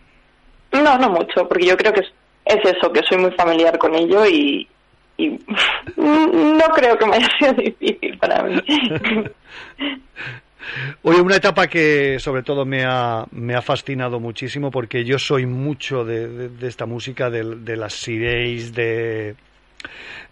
No, 0.72 0.97
no 0.97 1.09
mucho, 1.09 1.45
porque 1.49 1.66
yo 1.66 1.76
creo 1.76 1.91
que 1.91 1.99
es, 2.01 2.14
es 2.45 2.74
eso, 2.78 2.91
que 2.93 3.01
soy 3.03 3.18
muy 3.18 3.32
familiar 3.32 3.78
con 3.78 3.93
ello 3.95 4.26
y, 4.26 4.66
y 5.18 5.30
no 5.97 6.64
creo 6.76 6.97
que 6.97 7.05
me 7.05 7.16
haya 7.18 7.30
sido 7.39 7.53
difícil 7.53 8.18
para 8.18 8.43
mí. 8.43 8.61
Oye, 11.03 11.20
una 11.20 11.36
etapa 11.36 11.68
que 11.68 12.18
sobre 12.20 12.41
todo 12.41 12.66
me 12.66 12.86
ha, 12.86 13.26
me 13.32 13.53
ha 13.53 13.61
fascinado 13.61 14.20
muchísimo 14.22 14.72
porque 14.72 15.03
yo 15.03 15.20
soy 15.20 15.45
mucho 15.45 16.05
de, 16.05 16.28
de- 16.28 16.49
de 16.49 16.68
esta 16.68 16.86
música, 16.86 17.30
de, 17.30 17.55
de 17.57 17.76
las 17.76 17.93
Sireis, 17.93 18.74
de, 18.74 19.36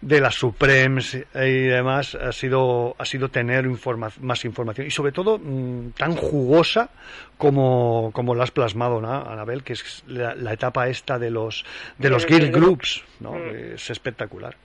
de 0.00 0.20
las 0.22 0.34
Supremes 0.36 1.14
y 1.14 1.24
demás, 1.66 2.14
ha 2.14 2.32
sido, 2.32 2.96
ha 2.98 3.04
sido 3.04 3.28
tener 3.28 3.66
informa- 3.66 4.10
más 4.22 4.44
información 4.46 4.86
y 4.86 4.90
sobre 4.90 5.12
todo 5.12 5.38
mm, 5.38 5.90
tan 5.98 6.16
jugosa 6.16 6.88
como, 7.36 8.10
como 8.14 8.34
la 8.34 8.44
has 8.44 8.50
plasmado, 8.50 9.02
¿no, 9.02 9.12
Anabel? 9.12 9.62
Que 9.62 9.74
es 9.74 10.02
la, 10.06 10.34
la 10.34 10.54
etapa 10.54 10.88
esta 10.88 11.18
de 11.18 11.30
los, 11.30 11.62
de 11.98 12.08
los 12.08 12.24
girl 12.24 12.50
groups, 12.50 13.04
¿no? 13.20 13.32
Mm. 13.32 13.74
Es 13.74 13.90
espectacular. 13.90 14.56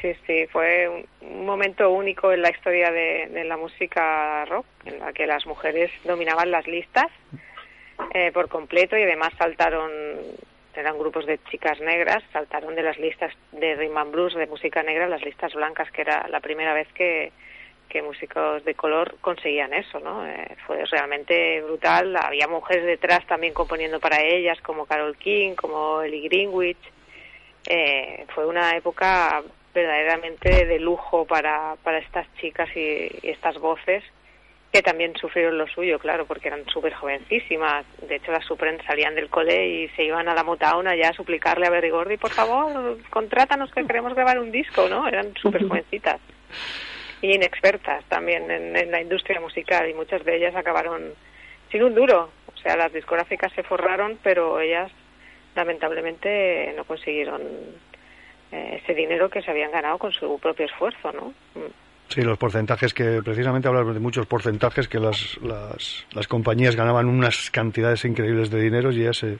Sí, 0.00 0.14
sí, 0.26 0.46
fue 0.48 1.06
un, 1.20 1.46
momento 1.46 1.90
único 1.90 2.32
en 2.32 2.42
la 2.42 2.50
historia 2.50 2.90
de, 2.90 3.28
de 3.30 3.44
la 3.44 3.56
música 3.56 4.44
rock, 4.44 4.66
en 4.84 4.98
la 4.98 5.12
que 5.12 5.26
las 5.26 5.46
mujeres 5.46 5.90
dominaban 6.04 6.50
las 6.50 6.66
listas 6.66 7.10
eh, 8.12 8.30
por 8.32 8.48
completo 8.48 8.96
y 8.96 9.02
además 9.02 9.32
saltaron, 9.38 9.90
eran 10.74 10.98
grupos 10.98 11.26
de 11.26 11.38
chicas 11.50 11.80
negras, 11.80 12.22
saltaron 12.32 12.74
de 12.74 12.82
las 12.82 12.98
listas 12.98 13.32
de 13.52 13.74
rhythm 13.74 13.96
and 13.96 14.12
blues 14.12 14.34
de 14.34 14.46
música 14.46 14.82
negra 14.82 15.06
a 15.06 15.08
las 15.08 15.24
listas 15.24 15.54
blancas, 15.54 15.90
que 15.90 16.02
era 16.02 16.28
la 16.28 16.40
primera 16.40 16.74
vez 16.74 16.88
que, 16.92 17.32
que 17.88 18.02
músicos 18.02 18.64
de 18.64 18.74
color 18.74 19.16
conseguían 19.20 19.72
eso, 19.72 20.00
¿no? 20.00 20.26
Eh, 20.26 20.56
fue 20.66 20.84
realmente 20.84 21.62
brutal. 21.62 22.16
Había 22.16 22.48
mujeres 22.48 22.84
detrás 22.84 23.26
también 23.26 23.54
componiendo 23.54 23.98
para 24.00 24.22
ellas, 24.22 24.60
como 24.60 24.86
Carol 24.86 25.16
King, 25.16 25.54
como 25.54 26.02
Ellie 26.02 26.28
Greenwich. 26.28 26.92
Eh, 27.68 28.24
fue 28.34 28.46
una 28.46 28.76
época 28.76 29.42
verdaderamente 29.76 30.64
de 30.64 30.80
lujo 30.80 31.26
para, 31.26 31.76
para 31.82 31.98
estas 31.98 32.26
chicas 32.40 32.68
y, 32.74 33.10
y 33.22 33.28
estas 33.28 33.58
voces 33.58 34.02
que 34.72 34.82
también 34.82 35.14
sufrieron 35.16 35.58
lo 35.58 35.66
suyo, 35.68 35.98
claro, 35.98 36.26
porque 36.26 36.48
eran 36.48 36.66
súper 36.66 36.92
jovencísimas. 36.94 37.84
De 38.08 38.16
hecho, 38.16 38.32
las 38.32 38.44
Supremes 38.44 38.84
salían 38.86 39.14
del 39.14 39.28
cole 39.28 39.68
y 39.68 39.88
se 39.90 40.04
iban 40.04 40.28
a 40.28 40.34
la 40.34 40.42
Motown 40.42 40.88
allá 40.88 41.10
a 41.10 41.14
suplicarle 41.14 41.66
a 41.66 41.70
Berry 41.70 41.90
Gordy, 41.90 42.16
por 42.16 42.32
favor, 42.32 42.98
contrátanos 43.10 43.70
que 43.72 43.86
queremos 43.86 44.14
grabar 44.14 44.38
un 44.38 44.50
disco, 44.50 44.88
¿no? 44.88 45.06
Eran 45.06 45.34
súper 45.36 45.62
jovencitas 45.68 46.20
y 47.22 47.34
inexpertas 47.34 48.04
también 48.06 48.50
en, 48.50 48.76
en 48.76 48.90
la 48.90 49.00
industria 49.00 49.40
musical 49.40 49.88
y 49.88 49.94
muchas 49.94 50.24
de 50.24 50.36
ellas 50.36 50.54
acabaron 50.56 51.14
sin 51.70 51.82
un 51.82 51.94
duro. 51.94 52.30
O 52.52 52.58
sea, 52.58 52.76
las 52.76 52.92
discográficas 52.92 53.52
se 53.52 53.62
forraron, 53.62 54.18
pero 54.22 54.60
ellas 54.60 54.90
lamentablemente 55.54 56.72
no 56.76 56.84
consiguieron 56.84 57.42
eh, 58.52 58.80
ese 58.82 58.94
dinero 58.94 59.28
que 59.28 59.42
se 59.42 59.50
habían 59.50 59.70
ganado 59.72 59.98
con 59.98 60.12
su 60.12 60.38
propio 60.38 60.66
esfuerzo, 60.66 61.12
¿no? 61.12 61.28
Mm. 61.54 61.70
Sí, 62.08 62.22
los 62.22 62.38
porcentajes 62.38 62.94
que 62.94 63.20
precisamente 63.24 63.66
hablamos 63.66 63.92
de 63.94 64.00
muchos 64.00 64.26
porcentajes 64.26 64.86
que 64.86 65.00
las, 65.00 65.38
las, 65.42 66.06
las 66.12 66.28
compañías 66.28 66.76
ganaban 66.76 67.08
unas 67.08 67.50
cantidades 67.50 68.04
increíbles 68.04 68.48
de 68.50 68.60
dinero 68.60 68.92
y 68.92 69.02
ya 69.02 69.12
se 69.12 69.38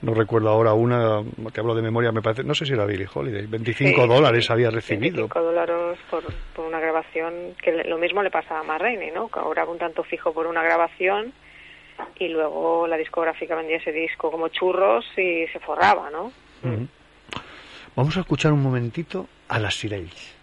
no 0.00 0.12
recuerdo 0.14 0.50
ahora 0.50 0.74
una 0.74 1.22
te 1.52 1.60
hablo 1.60 1.74
de 1.74 1.82
memoria 1.82 2.12
me 2.12 2.20
parece 2.22 2.44
no 2.44 2.54
sé 2.54 2.66
si 2.66 2.72
era 2.74 2.84
Billie 2.84 3.08
Holiday 3.12 3.46
25 3.46 4.02
Sí, 4.02 4.08
dólares 4.08 4.48
había 4.50 4.70
recibido 4.70 5.26
25 5.28 5.42
dólares 5.42 5.98
por, 6.10 6.22
por 6.54 6.66
una 6.66 6.78
grabación, 6.78 7.54
que 7.60 7.72
le- 7.72 7.84
lo 7.84 7.98
mismo 7.98 8.22
le 8.22 8.30
pasaba 8.30 8.60
a 8.60 8.64
Marraine, 8.64 9.10
¿no? 9.12 9.26
Que 9.28 9.40
cobraba 9.40 9.72
un 9.72 9.78
tanto 9.78 10.04
fijo 10.04 10.32
por 10.32 10.46
una 10.46 10.62
grabación 10.62 11.32
y 12.20 12.28
luego 12.28 12.86
la 12.86 12.96
discográfica 12.96 13.56
vendía 13.56 13.78
ese 13.78 13.92
disco 13.92 14.30
como 14.30 14.48
churros 14.48 15.04
y 15.16 15.46
se 15.48 15.58
forraba, 15.60 16.10
¿no? 16.10 16.26
Ujú. 16.62 16.86
Vamos 17.96 18.16
a 18.16 18.20
escuchar 18.20 18.52
un 18.52 18.62
momentito 18.62 19.28
a 19.48 19.58
las 19.58 19.76
Sireis 19.78 20.33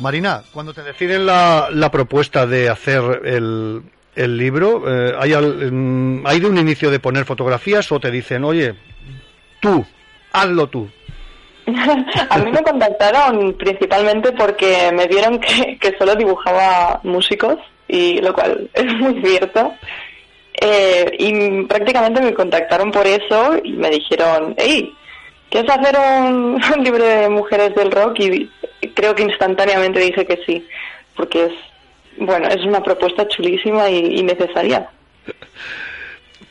Marina 0.00 0.42
cuando 0.52 0.72
te 0.74 0.82
deciden 0.82 1.26
la, 1.26 1.68
la 1.70 1.90
propuesta 1.90 2.46
de 2.46 2.68
hacer 2.68 3.22
el, 3.24 3.82
el 4.16 4.36
libro 4.36 4.82
eh, 4.86 5.14
¿hay, 5.18 5.32
al- 5.32 5.70
mm, 5.72 6.26
¿hay 6.26 6.40
de 6.40 6.46
un 6.46 6.58
inicio 6.58 6.90
de 6.90 6.98
poner 7.00 7.24
fotografías 7.24 7.90
o 7.92 8.00
te 8.00 8.10
dicen 8.10 8.44
oye 8.44 8.74
tú 9.60 9.84
hazlo 10.32 10.66
tú 10.68 10.88
A 12.30 12.38
mí 12.38 12.50
me 12.50 12.62
contactaron 12.62 13.54
principalmente 13.54 14.32
porque 14.32 14.90
me 14.92 15.06
vieron 15.06 15.38
que, 15.38 15.94
solo 15.98 16.16
dibujaba 16.16 16.98
músicos, 17.04 17.58
y 17.86 18.20
lo 18.20 18.32
cual 18.34 18.68
es 18.74 18.92
muy 18.94 19.22
cierto. 19.22 19.74
Eh, 20.60 21.12
y 21.18 21.62
prácticamente 21.64 22.20
me 22.22 22.34
contactaron 22.34 22.90
por 22.90 23.06
eso 23.06 23.56
y 23.62 23.72
me 23.74 23.88
dijeron, 23.90 24.54
hey, 24.58 24.92
¿quieres 25.48 25.70
hacer 25.70 25.96
un, 25.96 26.60
un 26.76 26.82
libro 26.82 27.04
de 27.04 27.28
mujeres 27.28 27.72
del 27.76 27.92
rock? 27.92 28.18
Y 28.18 28.50
creo 28.94 29.14
que 29.14 29.22
instantáneamente 29.22 30.00
dije 30.00 30.26
que 30.26 30.38
sí, 30.46 30.66
porque 31.16 31.46
es, 31.46 31.52
bueno, 32.18 32.48
es 32.48 32.64
una 32.64 32.82
propuesta 32.82 33.26
chulísima 33.28 33.88
y, 33.90 34.18
y 34.18 34.22
necesaria. 34.22 34.88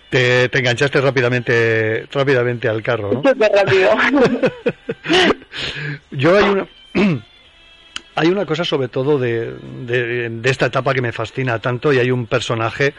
te, 0.10 0.50
te 0.50 0.58
enganchaste 0.60 1.00
rápidamente 1.02 2.06
rápidamente 2.12 2.68
al 2.68 2.82
carro 2.82 3.12
¿no? 3.14 3.30
Súper 3.30 3.52
rápido. 3.52 3.90
Yo 6.12 6.38
hay 6.38 6.44
una 6.50 6.68
hay 8.16 8.28
una 8.28 8.46
cosa 8.46 8.64
sobre 8.66 8.88
todo 8.88 9.18
de, 9.20 9.54
de, 9.86 10.30
de 10.30 10.50
esta 10.50 10.66
etapa 10.68 10.94
que 10.94 11.02
me 11.02 11.12
fascina 11.12 11.60
tanto 11.60 11.94
y 11.94 12.00
hay 12.00 12.12
un 12.12 12.26
personaje 12.28 12.94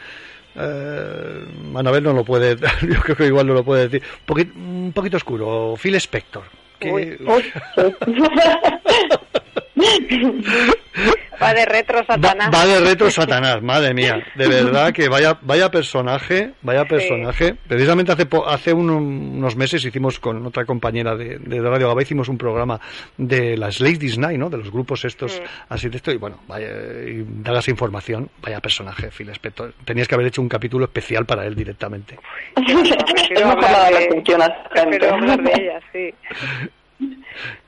Eh, 0.53 1.45
Anabel 1.75 2.03
no 2.03 2.11
lo 2.11 2.25
puede, 2.25 2.57
yo 2.81 2.99
creo 3.01 3.15
que 3.15 3.25
igual 3.27 3.47
no 3.47 3.53
lo 3.53 3.63
puede 3.63 3.87
decir. 3.87 4.01
Un 4.19 4.25
poquito, 4.25 4.51
un 4.59 4.91
poquito 4.93 5.15
oscuro. 5.17 5.75
Phil 5.81 5.95
Spector. 5.95 6.43
Que- 6.81 6.91
Uy, 7.25 7.43
Va 11.41 11.55
de 11.55 11.65
retro 11.65 12.03
Satanás. 12.05 12.51
va 12.53 12.65
de 12.67 12.79
retro 12.81 13.09
Satanás, 13.09 13.63
madre 13.63 13.95
mía. 13.95 14.23
De 14.35 14.47
verdad 14.49 14.93
que 14.93 15.09
vaya 15.09 15.39
vaya 15.41 15.71
personaje, 15.71 16.51
vaya 16.61 16.85
personaje. 16.85 17.55
Precisamente 17.67 18.11
hace 18.11 18.27
po- 18.27 18.47
hace 18.47 18.71
un- 18.73 18.89
unos 18.91 19.55
meses 19.55 19.83
hicimos 19.83 20.19
con 20.19 20.45
otra 20.45 20.65
compañera 20.65 21.15
de, 21.15 21.39
de 21.39 21.59
Radio 21.61 21.87
Gaba 21.87 22.03
hicimos 22.03 22.27
un 22.29 22.37
programa 22.37 22.79
de 23.17 23.57
las 23.57 23.79
Ladies 23.79 24.19
Night, 24.19 24.37
¿no? 24.37 24.51
De 24.51 24.57
los 24.57 24.69
grupos 24.69 25.03
estos 25.03 25.41
así 25.69 25.89
de 25.89 25.97
esto 25.97 26.11
y 26.11 26.17
bueno, 26.17 26.41
vaya 26.47 26.67
y 27.07 27.25
dadas 27.41 27.67
información, 27.69 28.29
vaya 28.43 28.59
personaje, 28.59 29.09
Phil 29.09 29.29
Spector. 29.29 29.73
Tenías 29.83 30.07
que 30.07 30.13
haber 30.13 30.27
hecho 30.27 30.43
un 30.43 30.49
capítulo 30.49 30.85
especial 30.85 31.25
para 31.25 31.47
él 31.47 31.55
directamente. 31.55 32.19
Prefiero 32.55 33.47
mejor 33.47 33.65
hablar 33.65 33.71
darle 33.81 33.99
de- 33.99 34.05
atención 34.05 34.41
a 34.43 34.45
esa 34.45 34.63
prefiero 34.69 35.09
gente. 35.15 35.31
hablar 35.31 35.41
de 35.41 35.51
ella, 35.63 35.79
sí. 35.91 36.13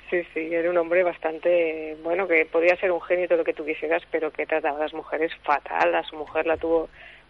Sí, 0.10 0.22
sí, 0.34 0.54
era 0.54 0.70
un 0.70 0.78
hombre 0.78 1.04
bastante, 1.04 1.98
bueno, 2.04 2.28
que 2.28 2.46
podía 2.46 2.76
ser 2.78 2.92
un 2.92 3.02
genio 3.02 3.28
todo 3.28 3.40
lo 3.40 3.44
que 3.44 3.54
tú 3.54 3.66
quisieras, 3.66 4.04
pero 4.12 4.32
que 4.32 4.46
trataba 4.46 4.78
a 4.78 4.82
las 4.82 4.94
mujeres 4.94 5.32
fatal. 5.44 5.96
A 5.96 6.04
su 6.04 6.16
mujer 6.16 6.46
la 6.46 6.58
tuvo 6.58 6.90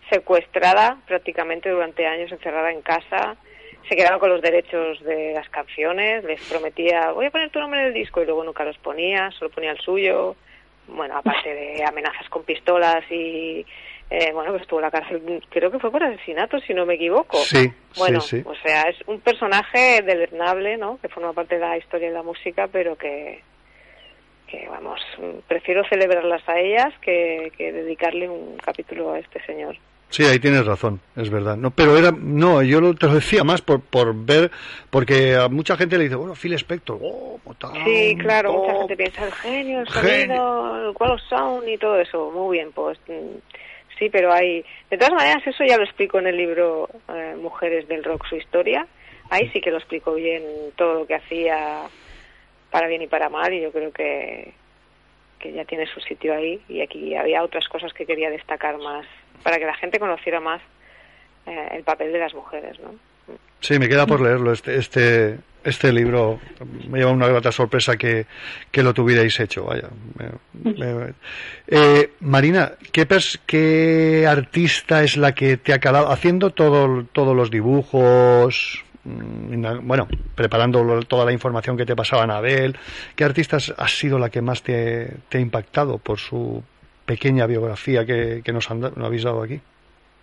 secuestrada 0.10 0.98
prácticamente 1.08 1.70
durante 1.70 2.06
años, 2.06 2.32
encerrada 2.32 2.72
en 2.72 2.82
casa. 2.82 3.38
Se 3.88 3.96
quedaba 3.96 4.20
con 4.20 4.30
los 4.30 4.42
derechos 4.42 5.02
de 5.04 5.34
las 5.34 5.48
canciones, 5.50 6.24
les 6.24 6.42
prometía, 6.50 7.12
voy 7.12 7.28
a 7.28 7.32
poner 7.32 7.50
tu 7.52 7.60
nombre 7.60 7.82
en 7.82 7.88
el 7.88 7.94
disco, 7.94 8.22
y 8.22 8.26
luego 8.26 8.44
nunca 8.44 8.64
los 8.66 8.78
ponía, 8.78 9.32
solo 9.32 9.52
ponía 9.52 9.72
el 9.72 9.80
suyo. 9.80 10.36
Bueno, 10.88 11.18
aparte 11.18 11.54
de 11.54 11.84
amenazas 11.86 12.28
con 12.30 12.44
pistolas 12.44 13.04
y, 13.10 13.66
eh, 14.16 14.32
bueno, 14.32 14.52
pues 14.52 14.62
estuvo 14.62 14.80
en 14.80 14.84
la 14.86 14.92
cárcel, 14.92 15.44
creo 15.50 15.72
que 15.72 15.80
fue 15.80 15.90
por 15.90 16.04
asesinato, 16.04 16.60
si 16.60 16.72
no 16.74 16.86
me 16.86 16.94
equivoco. 16.94 17.38
Sí, 17.38 17.72
Bueno, 17.98 18.22
sí, 18.22 18.38
sí. 18.42 18.44
o 18.46 18.54
sea, 18.56 18.84
es 18.84 18.98
un 19.08 19.20
personaje 19.22 20.04
deleznable, 20.04 20.78
¿no? 20.78 21.00
Que 21.02 21.10
forma 21.10 21.34
parte 21.34 21.56
de 21.56 21.62
la 21.62 21.78
historia 21.78 22.10
de 22.10 22.14
la 22.14 22.22
música, 22.22 22.68
pero 22.72 22.96
que, 22.96 23.42
que 24.48 24.68
vamos, 24.70 25.00
prefiero 25.48 25.84
celebrarlas 25.90 26.48
a 26.48 26.60
ellas 26.60 26.94
que, 27.02 27.52
que 27.58 27.72
dedicarle 27.72 28.30
un 28.30 28.56
capítulo 28.58 29.14
a 29.14 29.20
este 29.20 29.44
señor. 29.46 29.78
Sí, 30.10 30.24
ahí 30.26 30.38
tienes 30.38 30.64
razón, 30.64 31.00
es 31.16 31.32
verdad. 31.32 31.58
No, 31.58 31.72
pero 31.72 31.98
era, 31.98 32.12
no, 32.16 32.62
yo 32.62 32.80
lo, 32.80 32.94
te 32.94 33.08
lo 33.08 33.16
decía 33.16 33.44
más 33.44 33.64
por, 33.64 33.82
por 33.82 34.14
ver, 34.14 34.52
porque 34.92 35.36
a 35.36 35.48
mucha 35.50 35.76
gente 35.76 35.98
le 35.98 36.04
dice, 36.04 36.16
bueno, 36.18 36.36
Phil 36.36 36.54
Spector, 36.54 37.00
oh, 37.02 37.40
Motown, 37.44 37.84
Sí, 37.84 38.16
claro, 38.20 38.54
oh, 38.54 38.62
mucha 38.62 38.78
gente 38.78 38.96
piensa 38.96 39.26
el 39.26 39.32
genio, 39.34 39.80
el 39.80 39.90
Genio. 39.90 40.36
sonido, 40.38 40.90
el 40.90 40.94
qual 40.94 41.20
sound 41.28 41.68
y 41.68 41.78
todo 41.80 42.00
eso. 42.00 42.30
Muy 42.30 42.58
bien, 42.58 42.72
pues 42.74 43.00
mm, 43.08 43.38
sí, 43.98 44.10
pero 44.10 44.32
hay. 44.32 44.66
De 44.90 44.98
todas 44.98 45.14
maneras, 45.14 45.46
eso 45.46 45.64
ya 45.64 45.78
lo 45.78 45.84
explico 45.84 46.20
en 46.20 46.28
el 46.28 46.38
libro 46.38 46.90
eh, 47.10 47.36
Mujeres 47.40 47.88
del 47.88 48.04
Rock, 48.04 48.26
su 48.28 48.36
historia. 48.36 48.88
Ahí 49.30 49.50
sí 49.50 49.62
que 49.62 49.72
lo 49.72 49.78
explico 49.78 50.14
bien 50.14 50.44
todo 50.76 50.94
lo 51.00 51.08
que 51.08 51.16
hacía 51.16 51.82
para 52.70 52.88
bien 52.88 53.02
y 53.04 53.08
para 53.08 53.30
mal, 53.30 53.54
y 53.54 53.62
yo 53.62 53.72
creo 53.72 53.92
que, 53.92 54.54
que 55.40 55.54
ya 55.54 55.66
tiene 55.66 55.86
su 55.88 56.00
sitio 56.02 56.36
ahí. 56.36 56.62
Y 56.68 56.82
aquí 56.82 57.16
había 57.16 57.44
otras 57.44 57.68
cosas 57.68 57.94
que 57.94 58.06
quería 58.06 58.30
destacar 58.30 58.78
más, 58.78 59.06
para 59.44 59.58
que 59.58 59.66
la 59.66 59.76
gente 59.76 60.00
conociera 60.00 60.40
más 60.40 60.62
eh, 61.46 61.70
el 61.72 61.84
papel 61.84 62.12
de 62.12 62.20
las 62.20 62.34
mujeres, 62.34 62.80
¿no? 62.80 62.96
Sí, 63.60 63.80
me 63.80 63.88
queda 63.88 64.06
por 64.06 64.22
leerlo. 64.22 64.52
Este, 64.52 64.76
este, 64.76 65.38
este 65.64 65.92
libro 65.94 66.40
me 66.90 67.00
lleva 67.00 67.12
una 67.12 67.28
grata 67.28 67.52
sorpresa 67.52 67.96
que, 67.98 68.26
que 68.72 68.84
lo 68.84 68.94
tuvierais 68.94 69.40
hecho. 69.40 69.66
Vaya. 69.66 69.90
Eh, 71.68 72.12
Marina, 72.22 72.74
¿qué, 72.92 73.08
pers- 73.08 73.40
¿qué 73.46 74.26
artista 74.28 75.04
es 75.04 75.18
la 75.18 75.34
que 75.34 75.58
te 75.58 75.74
ha 75.74 75.80
calado 75.80 76.12
haciendo 76.12 76.50
todo, 76.52 77.06
todos 77.12 77.36
los 77.36 77.50
dibujos? 77.52 78.84
mm, 79.04 79.88
Bueno, 79.88 80.08
preparando 80.36 81.00
toda 81.08 81.26
la 81.26 81.32
información 81.32 81.78
que 81.78 81.86
te 81.86 81.96
pasaba 81.96 82.24
Anabel, 82.24 82.76
¿qué 83.16 83.24
artista 83.24 83.58
ha 83.78 83.88
sido 83.88 84.20
la 84.20 84.30
que 84.30 84.42
más 84.42 84.64
te, 84.64 85.18
ha 85.34 85.38
impactado 85.40 85.98
por 85.98 86.20
su 86.20 86.64
pequeña 87.06 87.46
biografía 87.48 88.06
que, 88.06 88.42
nos, 88.54 88.70
han 88.72 88.80
nos 88.82 88.98
habéis 88.98 89.24
dado 89.24 89.44
aquí? 89.44 89.60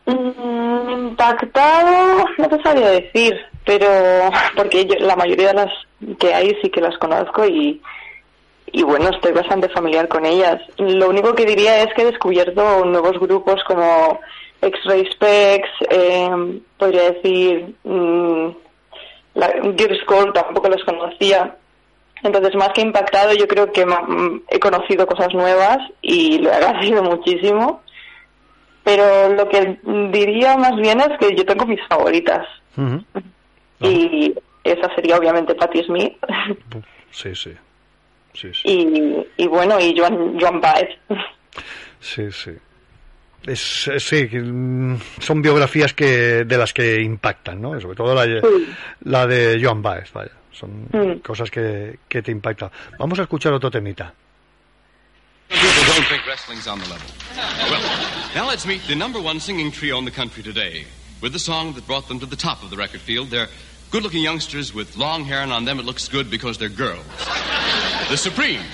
Mm, 0.07 0.91
Impactado, 1.11 2.25
no 2.39 2.49
te 2.49 2.63
sabría 2.63 2.91
decir, 2.91 3.35
pero 3.65 3.89
porque 4.57 4.87
yo, 4.87 4.95
la 5.01 5.17
mayoría 5.17 5.49
de 5.49 5.55
las 5.55 5.73
que 6.19 6.35
hay 6.35 6.57
sí 6.63 6.71
que 6.71 6.81
las 6.81 6.97
conozco 6.99 7.45
y, 7.47 7.81
y 8.73 8.83
bueno, 8.83 9.11
estoy 9.11 9.33
bastante 9.33 9.69
familiar 9.69 10.09
con 10.09 10.25
ellas. 10.25 10.61
Lo 10.79 11.09
único 11.09 11.35
que 11.35 11.45
diría 11.45 11.83
es 11.83 11.93
que 11.95 12.03
he 12.03 12.07
descubierto 12.11 12.85
nuevos 12.85 13.19
grupos 13.19 13.63
como 13.65 14.21
X-Ray 14.63 15.11
Specs, 15.13 15.71
eh, 15.91 16.61
podría 16.77 17.11
decir 17.13 17.75
mm, 17.85 18.49
la, 19.35 19.53
tampoco 20.35 20.69
los 20.69 20.85
conocía. 20.85 21.57
Entonces, 22.23 22.55
más 22.55 22.71
que 22.75 22.83
impactado, 22.83 23.33
yo 23.33 23.49
creo 23.49 23.73
que 23.73 23.87
he 24.49 24.61
conocido 24.61 25.07
cosas 25.07 25.33
nuevas 25.33 25.79
y 26.03 26.39
lo 26.39 26.51
he 26.51 26.55
agradecido 26.57 27.03
muchísimo. 27.03 27.81
Pero 28.85 29.29
lo 29.35 29.49
que 29.49 29.79
diría 30.11 30.57
más 30.57 30.77
bien 30.77 31.01
es 31.01 31.19
que 31.19 31.35
yo 31.37 31.45
tengo 31.45 31.67
mis 31.67 31.85
favoritas. 31.87 32.47
Y 33.81 34.35
esa 34.65 34.95
sería 34.95 35.17
obviamente 35.17 35.55
Patti 35.55 35.83
Smith. 35.85 36.13
Sí, 37.11 37.35
sí. 37.35 37.53
Sí, 38.33 38.49
sí. 38.55 38.63
y, 38.69 39.43
y 39.43 39.47
bueno, 39.49 39.81
y 39.81 39.97
Joan, 39.99 40.39
Joan 40.39 40.61
Baez. 40.61 40.89
Sí, 41.99 42.31
sí. 42.31 42.53
Es, 43.47 43.89
es- 43.89 44.05
sí, 44.05 44.27
mm, 44.27 44.97
son 45.19 45.43
biografías 45.43 45.93
que 45.95 46.45
de 46.45 46.57
las 46.59 46.73
que 46.73 47.01
impactan, 47.01 47.61
¿no? 47.61 47.81
Sobre 47.81 47.97
todo 47.97 48.15
la, 48.15 48.27
de- 48.27 48.43
la 49.05 49.27
de 49.27 49.59
Joan 49.63 49.83
Baez, 49.83 50.13
vaya. 50.13 50.31
Son 50.53 50.89
Mm. 50.93 51.21
cosas 51.23 51.51
que, 51.51 51.99
que 52.09 52.23
te 52.23 52.31
impactan. 52.31 52.71
Vamos 52.99 53.19
a 53.19 53.23
escuchar 53.23 53.53
otro 53.53 53.71
temita. 53.71 54.13
People 55.49 55.85
don't 55.95 56.07
think 56.09 56.25
wrestling's 56.27 56.67
on 56.69 56.79
the 56.79 56.87
level. 56.89 57.09
Well, 57.71 57.81
now 58.37 58.49
let's 58.49 58.65
meet 58.67 58.83
the 58.87 58.95
number 58.95 59.21
one 59.21 59.41
singing 59.41 59.73
trio 59.73 59.99
in 59.99 60.05
the 60.05 60.13
country 60.13 60.43
today. 60.45 60.85
With 61.21 61.33
the 61.33 61.39
song 61.41 61.75
that 61.75 61.87
brought 61.87 62.07
them 62.09 62.21
to 62.21 62.27
the 62.27 62.37
top 62.37 62.63
of 62.63 62.71
the 62.71 62.77
record 62.77 63.01
field, 63.01 63.31
they're 63.31 63.49
good 63.91 64.03
looking 64.03 64.23
youngsters 64.23 64.73
with 64.73 64.97
long 64.97 65.25
hair, 65.25 65.41
and 65.43 65.53
on 65.53 65.65
them 65.65 65.79
it 65.79 65.85
looks 65.85 66.09
good 66.09 66.31
because 66.31 66.59
they're 66.59 66.69
girls. 66.69 67.05
The 68.09 68.17
Supremes. 68.17 68.65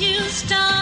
You 0.00 0.18
stop? 0.30 0.81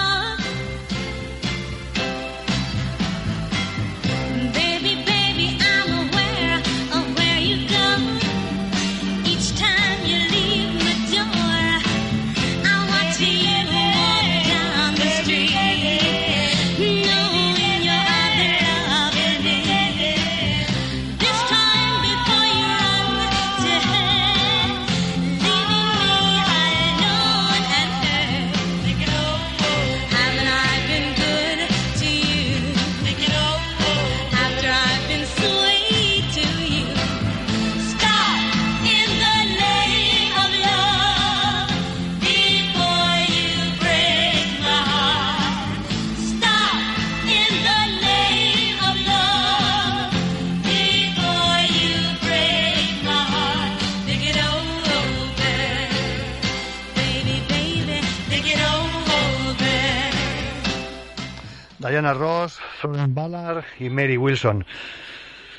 Y 63.78 63.90
Mary 63.90 64.16
Wilson. 64.16 64.64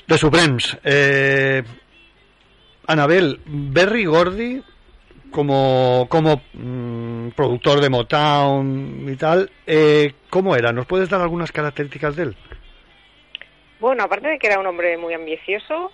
The 0.08 0.18
Supremes. 0.18 0.78
Eh, 0.84 1.64
Anabel, 2.88 3.40
Berry 3.46 4.06
Gordy, 4.06 4.62
como, 5.32 6.08
como 6.10 6.42
mm, 6.54 7.30
productor 7.30 7.80
de 7.80 7.90
Motown 7.90 9.08
y 9.08 9.16
tal, 9.16 9.50
eh, 9.66 10.14
¿cómo 10.30 10.56
era? 10.56 10.72
¿Nos 10.72 10.86
puedes 10.86 11.10
dar 11.10 11.22
algunas 11.22 11.52
características 11.52 12.16
de 12.16 12.24
él? 12.24 12.36
Bueno, 13.80 14.04
aparte 14.04 14.28
de 14.28 14.38
que 14.38 14.48
era 14.48 14.60
un 14.60 14.68
hombre 14.68 14.98
muy 14.98 15.14
ambicioso 15.14 15.92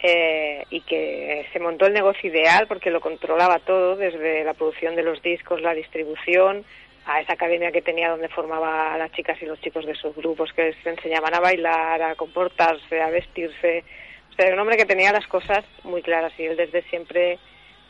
eh, 0.00 0.64
y 0.70 0.80
que 0.82 1.46
se 1.52 1.60
montó 1.60 1.86
el 1.86 1.94
negocio 1.94 2.30
ideal 2.30 2.66
porque 2.66 2.90
lo 2.90 3.00
controlaba 3.00 3.60
todo, 3.60 3.96
desde 3.96 4.44
la 4.44 4.54
producción 4.54 4.94
de 4.94 5.04
los 5.04 5.22
discos, 5.22 5.62
la 5.62 5.74
distribución, 5.74 6.64
a 7.08 7.22
esa 7.22 7.32
academia 7.32 7.72
que 7.72 7.80
tenía 7.80 8.10
donde 8.10 8.28
formaba 8.28 8.92
a 8.92 8.98
las 8.98 9.10
chicas 9.12 9.40
y 9.40 9.46
los 9.46 9.58
chicos 9.62 9.86
de 9.86 9.94
sus 9.94 10.14
grupos 10.14 10.52
que 10.52 10.64
les 10.64 10.86
enseñaban 10.86 11.34
a 11.34 11.40
bailar, 11.40 12.02
a 12.02 12.14
comportarse, 12.14 13.00
a 13.00 13.08
vestirse. 13.08 13.82
O 14.30 14.34
sea, 14.34 14.44
era 14.44 14.54
un 14.54 14.60
hombre 14.60 14.76
que 14.76 14.84
tenía 14.84 15.10
las 15.10 15.26
cosas 15.26 15.64
muy 15.84 16.02
claras 16.02 16.34
y 16.38 16.44
él 16.44 16.58
desde 16.58 16.82
siempre 16.82 17.38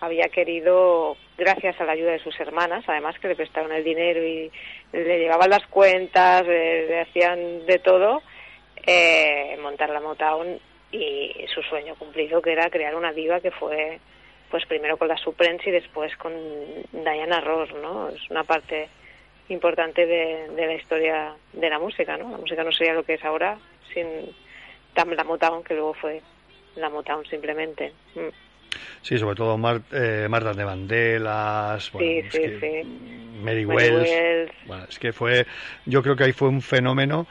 había 0.01 0.29
querido, 0.29 1.17
gracias 1.37 1.81
a 1.81 1.85
la 1.85 1.93
ayuda 1.93 2.13
de 2.13 2.21
sus 2.21 2.39
hermanas, 2.39 2.85
además 2.87 3.19
que 3.19 3.27
le 3.27 3.35
prestaron 3.35 3.73
el 3.73 3.83
dinero 3.83 4.25
y 4.25 4.53
le 4.93 5.19
llevaban 5.19 5.51
las 5.51 5.67
cuentas, 5.67 6.47
le, 6.47 6.87
le 6.87 7.01
hacían 7.01 7.67
de 7.67 7.81
todo, 7.81 8.23
eh, 8.87 9.59
montar 9.61 9.91
la 9.91 10.01
Motown 10.01 10.61
y 10.93 11.45
su 11.53 11.61
sueño 11.63 11.97
cumplido 11.97 12.41
que 12.41 12.53
era 12.53 12.71
crear 12.71 12.95
una 12.95 13.13
diva 13.13 13.41
que 13.41 13.51
fue 13.51 13.99
pues 14.49 14.65
primero 14.67 14.97
con 14.97 15.09
la 15.09 15.17
Supremes 15.17 15.67
y 15.67 15.73
después 15.73 16.17
con 16.17 16.33
Diana 16.93 17.41
Ross, 17.41 17.71
¿no? 17.83 18.09
Es 18.09 18.31
una 18.31 18.45
parte 18.45 18.89
importante 19.49 20.07
de, 20.07 20.49
de 20.49 20.67
la 20.67 20.75
historia 20.75 21.35
de 21.53 21.71
la 21.71 21.79
música, 21.79 22.17
¿no? 22.17 22.31
La 22.31 22.39
música 22.39 22.63
no 22.65 22.73
sería 22.73 22.93
lo 22.95 23.03
que 23.05 23.15
es 23.15 23.25
ahora 23.25 23.59
sin 23.93 24.07
tam- 24.95 25.15
la 25.15 25.25
Motown, 25.25 25.65
que 25.65 25.75
luego 25.75 25.95
fue 25.95 26.21
la 26.77 26.89
Motown 26.91 27.25
simplemente. 27.27 27.93
Mm. 28.15 28.29
Sí, 29.03 29.19
sobre 29.19 29.35
todo 29.37 29.57
Mar- 29.57 29.81
eh, 29.93 30.27
Marta 30.29 30.53
de 30.53 30.65
Vandelas, 30.65 31.91
bueno, 31.93 32.09
sí, 32.09 32.19
es 32.19 32.33
sí, 32.33 32.39
que 32.41 32.61
sí. 32.83 32.89
Mary, 33.43 33.65
Mary 33.65 33.65
Wells. 33.65 34.11
Wells. 34.11 34.53
Bueno, 34.67 34.85
es 34.89 34.99
que 34.99 35.13
fue, 35.13 35.47
yo 35.87 36.03
creo 36.03 36.17
que 36.17 36.25
ahí 36.25 36.33
fue 36.33 36.49
un 36.49 36.61
fenómeno. 36.61 37.27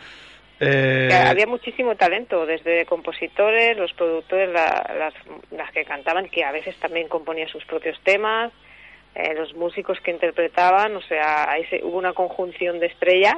Eh, 0.60 1.10
había 1.14 1.46
muchísimo 1.46 1.96
talento, 1.96 2.48
desde 2.48 2.86
compositores, 2.88 3.78
los 3.78 3.94
productores, 3.94 4.50
la- 4.50 4.92
las, 4.98 5.14
las 5.52 5.72
que 5.72 5.86
cantaban, 5.86 6.28
que 6.30 6.44
a 6.44 6.52
veces 6.52 6.76
también 6.78 7.08
componían 7.08 7.48
sus 7.48 7.64
propios 7.66 8.00
temas, 8.04 8.52
eh, 9.18 9.34
los 9.36 9.54
músicos 9.56 10.00
que 10.02 10.12
interpretaban, 10.12 10.96
o 10.96 11.02
sea, 11.02 11.50
ahí 11.52 11.66
se- 11.66 11.84
hubo 11.84 11.98
una 11.98 12.14
conjunción 12.14 12.80
de 12.80 12.88
estrellas 12.88 13.38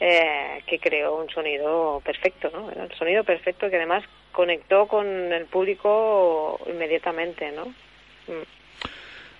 eh, 0.00 0.62
que 0.66 0.78
creó 0.78 1.16
un 1.20 1.28
sonido 1.30 2.00
perfecto, 2.04 2.50
¿no? 2.52 2.70
Era 2.70 2.84
el 2.84 2.92
sonido 2.94 3.22
perfecto 3.24 3.68
que 3.70 3.76
además 3.76 4.02
conectó 4.32 4.86
con 4.86 5.06
el 5.06 5.44
público 5.46 6.58
inmediatamente, 6.72 7.52
¿no? 7.52 7.66
Mm. 7.66 8.42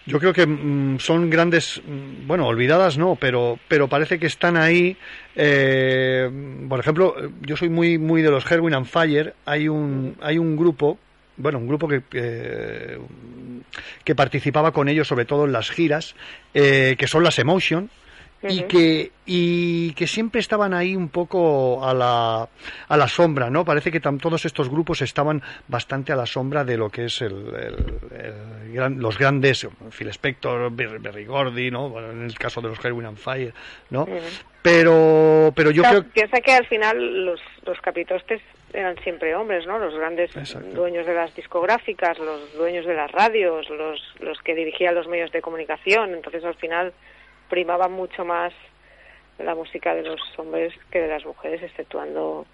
Yo 0.05 0.19
creo 0.19 0.33
que 0.33 0.45
mm, 0.47 0.99
son 0.99 1.31
grandes, 1.31 1.81
mm, 1.85 2.27
bueno, 2.27 2.47
olvidadas 2.49 2.99
no, 2.99 3.17
pero, 3.21 3.59
pero 3.69 3.87
parece 3.89 4.19
que 4.19 4.27
están 4.27 4.57
ahí. 4.57 4.97
eh, 5.37 6.29
por 6.69 6.81
ejemplo, 6.81 7.15
yo 7.43 7.57
soy 7.57 7.69
muy, 7.69 7.99
muy 7.99 8.23
de 8.23 8.31
los 8.33 8.49
Herwin 8.51 8.75
and 8.75 8.87
Fire. 8.87 9.35
Hay 9.47 9.69
un, 9.69 10.17
hay 10.21 10.39
un 10.39 10.57
grupo, 10.57 10.99
bueno, 11.43 11.59
un 11.59 11.67
grupo 11.69 11.89
que, 11.89 12.03
que, 12.09 12.99
que 14.05 14.15
participaba 14.15 14.73
con 14.73 14.89
ellos, 14.89 15.09
sobre 15.09 15.25
todo 15.25 15.45
en 15.45 15.53
las 15.53 15.71
giras, 15.71 16.15
eh, 16.55 16.95
que 16.99 17.07
son 17.07 17.25
las 17.25 17.39
Emotion. 17.39 17.91
y 18.45 18.63
que 18.65 19.13
y 19.25 19.93
que 19.93 20.09
siempre 20.09 20.41
estaban 20.41 20.75
ahí 20.75 20.97
un 20.97 21.11
poco 21.11 21.87
a 21.87 21.95
la 21.95 22.49
a 22.89 22.97
la 22.97 23.07
sombra 23.07 23.49
no 23.51 23.65
parece 23.65 23.93
que 23.93 24.01
todos 24.01 24.45
estos 24.45 24.69
grupos 24.69 25.01
estaban 25.01 25.41
bastante 25.69 26.13
a 26.13 26.17
la 26.17 26.27
sombra 26.27 26.65
de 26.65 26.77
lo 26.77 26.91
que 26.91 27.05
es 27.05 27.23
el, 27.23 27.33
el- 27.33 28.21
el 28.21 28.73
gran- 28.73 28.99
los 28.99 29.17
grandes 29.17 29.69
Phil 29.97 30.09
Spector 30.09 30.73
Berry, 30.73 31.25
Gordy 31.25 31.71
no 31.71 31.89
Bueno, 31.91 32.11
en 32.11 32.23
el 32.25 32.37
caso 32.37 32.61
de 32.61 32.69
los 32.71 32.85
Herwin 32.85 33.07
and 33.07 33.17
Fire 33.19 33.55
no 33.91 34.07
pero 34.63 35.53
pero 35.55 35.71
yo 35.71 35.83
Claro, 35.83 36.01
creo 36.01 36.13
Piensa 36.13 36.41
que 36.41 36.53
al 36.53 36.67
final 36.67 37.25
los, 37.27 37.41
los 37.67 37.81
capitostes 37.81 38.41
eran 38.73 38.97
siempre 39.03 39.35
hombres, 39.35 39.67
¿no? 39.67 39.79
Los 39.79 39.95
grandes 39.95 40.31
dueños 40.73 41.07
de 41.07 41.15
las 41.15 41.35
discográficas, 41.35 42.19
los 42.19 42.55
dueños 42.55 42.87
de 42.87 42.95
las 42.95 43.11
radios, 43.11 43.69
los, 43.69 44.01
los 44.21 44.41
que 44.41 44.55
dirigían 44.55 44.95
los 44.95 45.09
medios 45.09 45.31
de 45.33 45.43
comunicación. 45.43 46.15
Entonces 46.15 46.45
al 46.45 46.55
final 46.55 46.93
primaba 47.51 47.89
mucho 47.89 48.25
más 48.25 48.53
la 49.39 49.55
música 49.55 49.95
de 49.95 50.03
los 50.03 50.21
hombres 50.39 50.73
que 50.91 51.01
de 51.01 51.09
las 51.09 51.25
mujeres, 51.27 51.63
exceptuando 51.63 52.47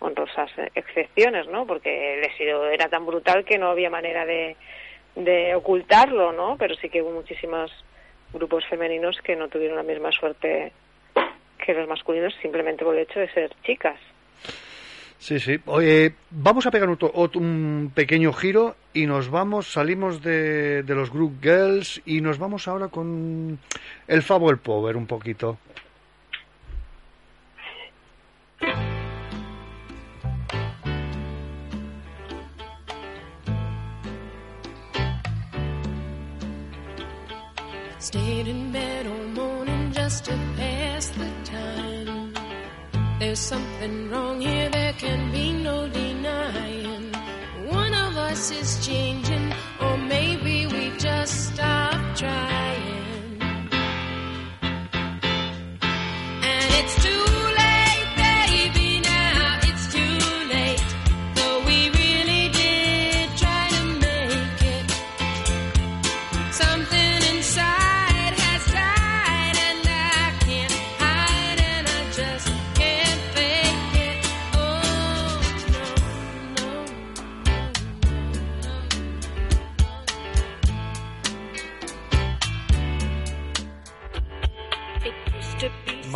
honrosas 0.00 0.50
excepciones, 0.74 1.46
¿no? 1.46 1.66
Porque 1.66 2.14
el 2.18 2.24
éxito 2.24 2.66
era 2.66 2.88
tan 2.88 3.06
brutal 3.06 3.44
que 3.44 3.58
no 3.58 3.68
había 3.68 3.90
manera 3.90 4.26
de, 4.26 4.56
de 5.14 5.54
ocultarlo, 5.54 6.32
¿no? 6.32 6.56
Pero 6.58 6.74
sí 6.74 6.88
que 6.88 7.02
hubo 7.02 7.12
muchísimos 7.12 7.70
grupos 8.32 8.64
femeninos 8.66 9.18
que 9.22 9.36
no 9.36 9.48
tuvieron 9.48 9.76
la 9.76 9.82
misma 9.84 10.10
suerte 10.10 10.72
que 11.64 11.74
los 11.74 11.88
masculinos 11.88 12.34
simplemente 12.42 12.84
por 12.84 12.94
el 12.96 13.02
hecho 13.02 13.20
de 13.20 13.32
ser 13.32 13.52
chicas. 13.64 13.98
Sí, 15.18 15.38
sí. 15.38 15.60
Oye, 15.66 16.14
vamos 16.30 16.66
a 16.66 16.70
pegar 16.72 16.88
otro, 16.88 17.10
otro- 17.14 17.40
un 17.40 17.92
pequeño 17.94 18.32
giro 18.32 18.74
y 18.92 19.06
nos 19.06 19.30
vamos, 19.30 19.70
salimos 19.72 20.20
de, 20.20 20.82
de 20.82 20.94
los 20.96 21.12
Group 21.12 21.38
Girls 21.40 22.02
y 22.04 22.20
nos 22.20 22.38
vamos 22.38 22.66
ahora 22.66 22.88
con 22.88 23.58
el 24.08 24.22
Fabo 24.22 24.50
el 24.50 24.58
Power 24.58 24.96
un 24.96 25.06
poquito. 25.06 25.58
Stayed 37.98 38.46
in 38.48 38.72
bed 38.72 38.91
There's 43.32 43.40
something 43.40 44.10
wrong 44.10 44.42
here, 44.42 44.68
there 44.68 44.92
can 44.92 45.32
be 45.32 45.54
no 45.54 45.88
denying. 45.88 47.14
One 47.64 47.94
of 47.94 48.14
us 48.14 48.50
is 48.50 48.86
changing, 48.86 49.41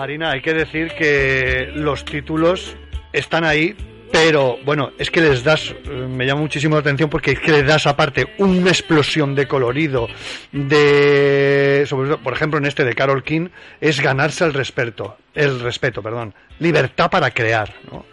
Marina, 0.07 0.31
hay 0.31 0.41
que 0.41 0.55
decir 0.55 0.93
que 0.93 1.69
los 1.75 2.05
títulos 2.05 2.77
están 3.13 3.43
ahí, 3.43 3.75
pero 4.13 4.57
bueno, 4.65 4.93
es 4.99 5.11
que 5.11 5.21
les 5.21 5.43
das, 5.43 5.75
eh, 5.85 5.91
me 5.91 6.25
llama 6.25 6.43
muchísimo 6.43 6.77
la 6.77 6.81
atención 6.81 7.11
porque 7.11 7.33
es 7.33 7.41
que 7.41 7.51
les 7.51 7.67
das 7.67 7.89
aparte 7.89 8.29
una 8.39 8.71
explosión 8.71 9.35
de 9.35 9.49
colorido, 9.49 10.07
de, 10.53 11.83
sobre 11.89 12.11
todo, 12.11 12.19
por 12.19 12.35
ejemplo, 12.35 12.61
en 12.61 12.67
este 12.67 12.85
de 12.85 12.95
Carol 12.95 13.25
King, 13.25 13.49
es 13.81 14.01
ganarse 14.01 14.45
el 14.45 14.55
respeto, 14.55 15.17
el 15.35 15.59
respeto, 15.59 16.05
perdón, 16.05 16.33
libertad 16.61 17.11
para 17.11 17.33
crear, 17.33 17.75
¿no? 17.91 18.07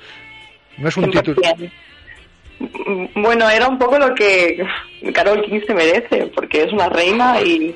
No 0.80 0.90
es 0.90 0.98
un 0.98 1.12
título. 1.12 1.40
Bueno, 3.14 3.48
era 3.52 3.68
un 3.68 3.78
poco 3.78 4.00
lo 4.00 4.16
que 4.16 4.66
Carol 5.14 5.44
King 5.44 5.60
se 5.68 5.76
merece, 5.76 6.32
porque 6.34 6.64
es 6.64 6.74
una 6.74 6.90
reina 6.90 7.40
y, 7.40 7.76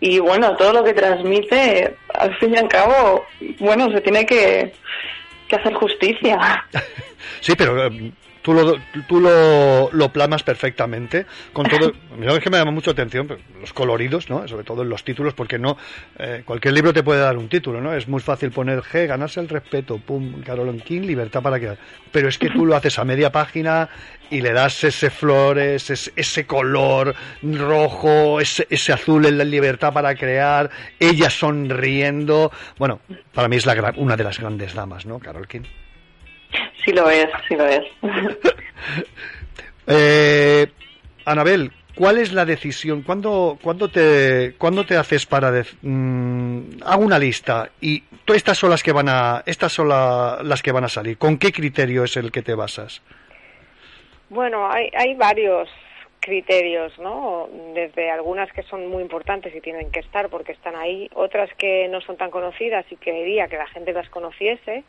y 0.00 0.18
bueno, 0.18 0.56
todo 0.56 0.72
lo 0.72 0.84
que 0.84 0.94
transmite, 0.94 1.94
al 2.14 2.34
fin 2.38 2.54
y 2.54 2.56
al 2.56 2.68
cabo, 2.68 3.26
bueno, 3.58 3.90
se 3.92 4.00
tiene 4.00 4.24
que, 4.24 4.72
que 5.48 5.56
hacer 5.56 5.74
justicia. 5.74 6.66
Sí, 7.42 7.54
pero 7.56 7.88
tú 8.42 8.52
lo, 8.52 8.74
tú 9.08 9.20
lo, 9.20 9.90
lo 9.92 10.12
plasmas 10.12 10.42
perfectamente 10.42 11.26
con 11.52 11.66
todo. 11.66 11.92
Mira, 12.16 12.32
es 12.32 12.40
que 12.40 12.50
me 12.50 12.58
llama 12.58 12.70
mucho 12.70 12.90
atención 12.90 13.26
pero 13.26 13.40
los 13.60 13.72
coloridos, 13.72 14.28
¿no? 14.30 14.46
Sobre 14.48 14.64
todo 14.64 14.82
en 14.82 14.88
los 14.88 15.04
títulos, 15.04 15.34
porque 15.34 15.58
no. 15.58 15.76
eh, 16.18 16.42
cualquier 16.44 16.74
libro 16.74 16.92
te 16.92 17.02
puede 17.02 17.20
dar 17.20 17.36
un 17.36 17.48
título, 17.48 17.80
¿no? 17.80 17.94
Es 17.94 18.08
muy 18.08 18.20
fácil 18.20 18.50
poner 18.50 18.80
G, 18.80 19.06
ganarse 19.06 19.40
el 19.40 19.48
respeto, 19.48 19.98
pum, 19.98 20.42
Carolyn 20.42 20.80
King, 20.80 21.02
libertad 21.02 21.42
para 21.42 21.58
crear. 21.58 21.78
Pero 22.12 22.28
es 22.28 22.38
que 22.38 22.50
tú 22.50 22.66
lo 22.66 22.76
haces 22.76 22.98
a 22.98 23.04
media 23.04 23.30
página 23.30 23.88
y 24.30 24.40
le 24.40 24.52
das 24.52 24.84
ese 24.84 25.10
flores, 25.10 25.90
ese, 25.90 26.46
color 26.46 27.14
rojo, 27.42 28.40
ese, 28.40 28.66
ese 28.70 28.92
azul 28.92 29.26
en 29.26 29.38
la 29.38 29.44
libertad 29.44 29.92
para 29.92 30.14
crear, 30.14 30.70
ella 30.98 31.30
sonriendo. 31.30 32.50
Bueno, 32.78 33.00
para 33.34 33.48
mí 33.48 33.56
es 33.56 33.66
la 33.66 33.94
una 33.96 34.16
de 34.16 34.24
las 34.24 34.38
grandes 34.38 34.74
damas, 34.74 35.06
¿no? 35.06 35.18
Carol 35.18 35.48
King. 35.48 35.62
Sí 36.84 36.92
lo 36.92 37.08
es, 37.10 37.28
sí 37.48 37.56
lo 37.56 37.66
es. 37.66 37.84
Eh, 39.86 40.66
Anabel, 41.24 41.72
¿cuál 41.94 42.18
es 42.18 42.32
la 42.32 42.44
decisión? 42.44 43.02
¿Cuándo, 43.02 43.58
cuándo, 43.60 43.88
te, 43.88 44.54
cuándo 44.58 44.84
te 44.86 44.96
haces 44.96 45.26
para... 45.26 45.50
mm, 45.82 46.60
hago 46.84 47.04
una 47.04 47.18
lista 47.18 47.70
y 47.80 48.00
tú 48.24 48.34
estas 48.34 48.56
son 48.58 48.70
las 48.70 48.82
que 48.82 48.92
van 48.92 49.08
a... 49.08 49.42
Estas 49.46 49.72
son 49.72 49.88
la- 49.88 50.40
las 50.42 50.62
que 50.62 50.72
van 50.72 50.84
a 50.84 50.88
salir. 50.88 51.18
¿Con 51.18 51.38
qué 51.38 51.52
criterio 51.52 52.04
es 52.04 52.16
el 52.16 52.30
que 52.30 52.42
te 52.42 52.54
basas? 52.54 53.02
Bueno, 54.28 54.70
hay, 54.70 54.90
hay 54.96 55.14
varios 55.14 55.68
criterios, 56.20 56.96
¿no? 56.98 57.48
Desde 57.74 58.10
algunas 58.10 58.52
que 58.52 58.62
son 58.64 58.86
muy 58.88 59.02
importantes 59.02 59.54
y 59.54 59.60
tienen 59.60 59.90
que 59.90 60.00
estar 60.00 60.28
porque 60.28 60.52
están 60.52 60.76
ahí, 60.76 61.10
otras 61.14 61.50
que 61.58 61.88
no 61.88 62.00
son 62.02 62.16
tan 62.16 62.30
conocidas 62.30 62.84
y 62.90 62.96
quería 62.96 63.48
que 63.48 63.56
la 63.56 63.66
gente 63.68 63.92
las 63.92 64.08
conociese, 64.10 64.84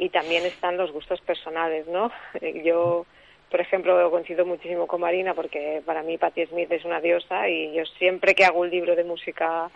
y 0.00 0.08
también 0.08 0.46
están 0.46 0.78
los 0.78 0.90
gustos 0.90 1.20
personales, 1.20 1.86
¿no? 1.86 2.10
Yo, 2.64 3.04
por 3.50 3.60
ejemplo, 3.60 4.10
coincido 4.10 4.46
muchísimo 4.46 4.86
con 4.86 5.02
Marina 5.02 5.34
porque 5.34 5.82
para 5.84 6.02
mí 6.02 6.16
Patti 6.16 6.46
Smith 6.46 6.72
es 6.72 6.84
una 6.86 7.00
diosa 7.00 7.48
y 7.48 7.74
yo 7.74 7.84
siempre 7.98 8.34
que 8.34 8.44
hago 8.44 8.60
un 8.60 8.70
libro 8.70 8.94
de 8.94 9.04
música 9.04 9.68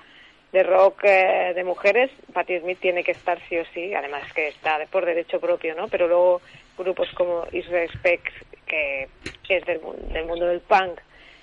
de 0.52 0.62
rock 0.62 1.04
eh, 1.04 1.52
de 1.54 1.64
mujeres, 1.64 2.10
Patti 2.32 2.60
Smith 2.60 2.78
tiene 2.80 3.02
que 3.02 3.10
estar 3.10 3.38
sí 3.48 3.58
o 3.58 3.64
sí, 3.74 3.92
además 3.92 4.32
que 4.32 4.48
está 4.48 4.78
por 4.90 5.04
derecho 5.04 5.40
propio, 5.40 5.74
¿no? 5.74 5.88
Pero 5.88 6.06
luego 6.06 6.40
grupos 6.78 7.08
como 7.14 7.44
Israel 7.52 7.90
Speck, 7.96 8.32
que 8.64 9.08
es 9.48 9.64
del, 9.66 9.80
del 10.12 10.24
mundo 10.24 10.46
del 10.46 10.60
punk, 10.60 11.00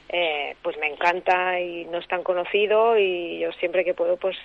eh, 0.09 0.55
pues 0.61 0.77
me 0.79 0.87
encanta 0.87 1.59
y 1.59 1.85
no 1.85 1.99
es 1.99 2.07
tan 2.07 2.23
conocido 2.23 2.97
y 2.97 3.39
yo 3.39 3.51
siempre 3.53 3.83
que 3.83 3.93
puedo 3.93 4.17
pues 4.17 4.37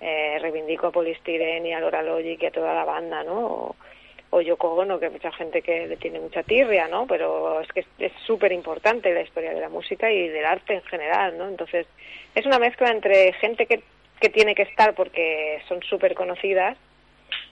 eh, 0.00 0.38
reivindico 0.40 0.88
a 0.88 0.92
Polystyrene 0.92 1.68
y 1.68 1.72
a 1.72 1.80
Laura 1.80 2.02
Logic 2.02 2.42
y 2.42 2.46
a 2.46 2.50
toda 2.50 2.74
la 2.74 2.84
banda, 2.84 3.24
¿no? 3.24 3.46
O, 3.46 3.76
o 4.30 4.40
Yoko 4.40 4.74
Ono, 4.74 4.98
que 4.98 5.10
mucha 5.10 5.32
gente 5.32 5.62
que 5.62 5.86
le 5.86 5.96
tiene 5.96 6.20
mucha 6.20 6.42
tirria, 6.42 6.88
¿no? 6.88 7.06
Pero 7.06 7.60
es 7.60 7.68
que 7.72 7.84
es 7.98 8.12
súper 8.26 8.52
importante 8.52 9.14
la 9.14 9.22
historia 9.22 9.54
de 9.54 9.60
la 9.60 9.68
música 9.68 10.10
y 10.10 10.28
del 10.28 10.44
arte 10.44 10.74
en 10.74 10.82
general, 10.82 11.38
¿no? 11.38 11.48
Entonces, 11.48 11.86
es 12.34 12.44
una 12.44 12.58
mezcla 12.58 12.90
entre 12.90 13.32
gente 13.34 13.66
que, 13.66 13.82
que 14.20 14.28
tiene 14.28 14.54
que 14.54 14.62
estar 14.62 14.94
porque 14.94 15.62
son 15.68 15.82
súper 15.82 16.14
conocidas, 16.14 16.76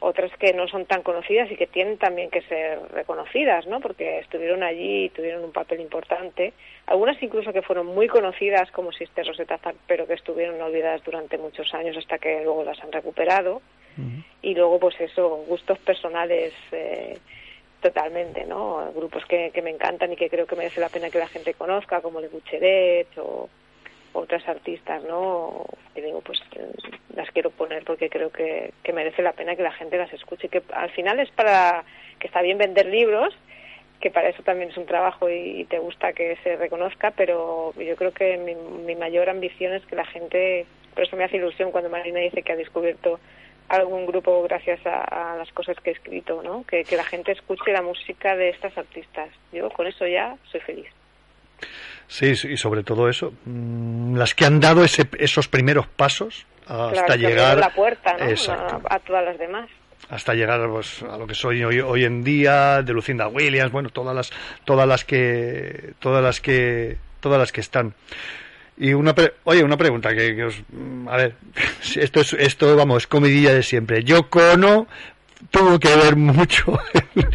otras 0.01 0.31
que 0.39 0.53
no 0.53 0.69
son 0.69 0.87
tan 0.87 1.03
conocidas 1.03 1.51
y 1.51 1.57
que 1.57 1.67
tienen 1.67 1.99
también 1.99 2.31
que 2.31 2.43
ser 2.43 2.79
reconocidas, 2.93 3.67
¿no? 3.67 3.81
Porque 3.81 4.19
estuvieron 4.19 4.63
allí 4.63 5.05
y 5.05 5.09
tuvieron 5.11 5.45
un 5.45 5.53
papel 5.53 5.81
importante. 5.81 6.53
Algunas 6.87 7.23
incluso 7.23 7.53
que 7.53 7.63
fueron 7.63 7.87
muy 7.87 8.09
conocidas 8.09 8.71
como 8.71 8.93
Sister 8.93 9.27
Rosetta 9.27 9.59
Tharpe, 9.59 9.81
pero 9.87 10.07
que 10.07 10.15
estuvieron 10.15 10.61
olvidadas 10.61 11.03
durante 11.05 11.39
muchos 11.39 11.73
años 11.75 11.97
hasta 11.97 12.19
que 12.19 12.43
luego 12.43 12.65
las 12.65 12.83
han 12.83 12.93
recuperado. 12.93 13.63
Y 14.43 14.55
luego, 14.57 14.81
pues 14.81 15.01
eso, 15.01 15.45
gustos 15.47 15.79
personales 15.79 16.53
eh, 16.73 17.17
totalmente, 17.81 18.45
¿no? 18.45 18.93
Grupos 18.93 19.25
que, 19.27 19.53
que 19.55 19.63
me 19.63 19.71
encantan 19.71 20.13
y 20.13 20.17
que 20.17 20.29
creo 20.29 20.47
que 20.47 20.57
merece 20.57 20.81
la 20.81 20.89
pena 20.89 21.11
que 21.11 21.21
la 21.21 21.29
gente 21.29 21.55
conozca, 21.55 22.01
como 22.01 22.21
Le 22.21 22.27
Bucheret 22.27 23.07
o 23.19 23.49
otras 24.15 24.47
artistas, 24.49 25.03
¿no? 25.05 25.67
Que 25.95 26.03
digo, 26.03 26.21
pues 26.23 26.41
las 27.15 27.31
quiero 27.33 27.51
poner 27.51 27.85
porque 27.85 28.09
creo 28.09 28.31
que, 28.31 28.73
que 28.83 28.93
merece 28.93 29.23
la 29.23 29.33
pena 29.33 29.57
que 29.57 29.63
la 29.63 29.73
gente 29.73 29.99
las 29.99 30.13
escuche. 30.13 30.49
Que 30.49 30.63
al 30.73 30.91
final 30.91 31.21
es 31.21 31.31
para 31.33 31.85
que 32.19 32.29
está 32.29 32.41
bien 32.41 32.57
vender 32.57 32.87
libros, 32.87 33.37
que 34.01 34.11
para 34.11 34.29
eso 34.29 34.43
también 34.43 34.71
es 34.71 34.77
un 34.77 34.87
trabajo 34.87 35.29
y, 35.29 35.61
y 35.61 35.65
te 35.65 35.79
gusta 35.79 36.13
que 36.13 36.37
se 36.43 36.57
reconozca, 36.57 37.11
pero 37.11 37.75
yo 37.75 37.97
creo 37.97 38.13
que 38.13 38.39
mi, 38.39 38.55
mi 38.55 38.95
mayor 38.95 39.29
ambición 39.29 39.75
es 39.75 39.85
que 39.87 39.97
la 39.97 40.07
gente, 40.07 40.67
por 40.95 41.05
eso 41.05 41.17
me 41.17 41.25
hace 41.25 41.37
ilusión 41.37 41.73
cuando 41.73 41.91
Marina 41.91 42.21
dice 42.21 42.43
que 42.43 42.53
ha 42.53 42.57
descubierto 42.57 43.19
algún 43.69 44.07
grupo 44.07 44.43
gracias 44.43 44.85
a, 44.87 45.33
a 45.33 45.37
las 45.37 45.51
cosas 45.53 45.79
que 45.81 45.91
he 45.91 45.93
escrito, 45.95 46.43
¿no? 46.43 46.65
Que, 46.65 46.85
que 46.85 46.97
la 46.97 47.05
gente 47.05 47.33
escuche 47.33 47.73
la 47.73 47.83
música 47.83 48.37
de 48.37 48.51
estas 48.51 48.77
artistas. 48.79 49.29
Yo 49.53 49.71
con 49.71 49.87
eso 49.87 50.07
ya 50.07 50.37
soy 50.45 50.61
feliz. 50.61 50.89
Sí, 52.07 52.27
y 52.49 52.57
sobre 52.57 52.83
todo 52.83 53.09
eso, 53.09 53.33
mm, 53.45 54.17
las 54.17 54.35
que 54.35 54.45
han 54.45 54.61
dado 54.61 54.85
ese, 54.85 55.09
esos 55.19 55.49
primeros 55.49 55.87
pasos 55.87 56.47
hasta 56.67 56.93
claro, 57.05 57.15
llegar 57.17 57.59
la 57.59 57.71
puerta, 57.75 58.17
¿no? 58.19 58.25
Exacto. 58.27 58.81
A, 58.89 58.99
todas 59.01 59.25
las 59.25 59.39
demás. 59.39 59.69
hasta 60.11 60.35
llegar 60.35 60.69
pues, 60.69 61.03
a 61.03 61.17
lo 61.19 61.27
que 61.27 61.35
soy 61.35 61.63
hoy, 61.65 61.81
hoy 61.81 62.05
en 62.05 62.23
día 62.23 62.83
de 62.83 62.93
Lucinda 62.93 63.27
Williams 63.29 63.73
bueno 63.73 63.89
todas 63.91 64.15
las 64.15 64.31
todas 64.65 64.87
las 64.87 65.05
que 65.05 65.93
todas 65.99 66.23
las 66.23 66.41
que 66.41 66.97
todas 67.21 67.39
las 67.39 67.53
que 67.53 67.61
están 67.63 67.95
y 68.79 68.93
una 68.93 69.15
pre- 69.15 69.35
oye 69.45 69.63
una 69.65 69.77
pregunta 69.77 70.11
que, 70.15 70.35
que 70.37 70.45
os 70.45 70.63
mm, 70.73 71.09
a 71.09 71.17
ver 71.17 71.35
esto 71.97 72.21
es 72.21 72.33
esto 72.35 72.77
vamos 72.77 73.07
comidilla 73.07 73.53
de 73.55 73.63
siempre 73.63 74.03
Yoko 74.05 74.41
Ono 74.55 74.87
tuvo 75.51 75.79
que 75.79 75.95
ver 75.97 76.17
mucho 76.17 76.79
en, 77.15 77.29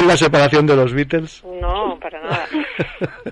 en 0.00 0.06
la 0.06 0.16
separación 0.16 0.66
de 0.66 0.76
los 0.76 0.92
Beatles 0.94 1.42
No, 1.60 1.98
para 2.00 2.20
nada. 2.22 2.46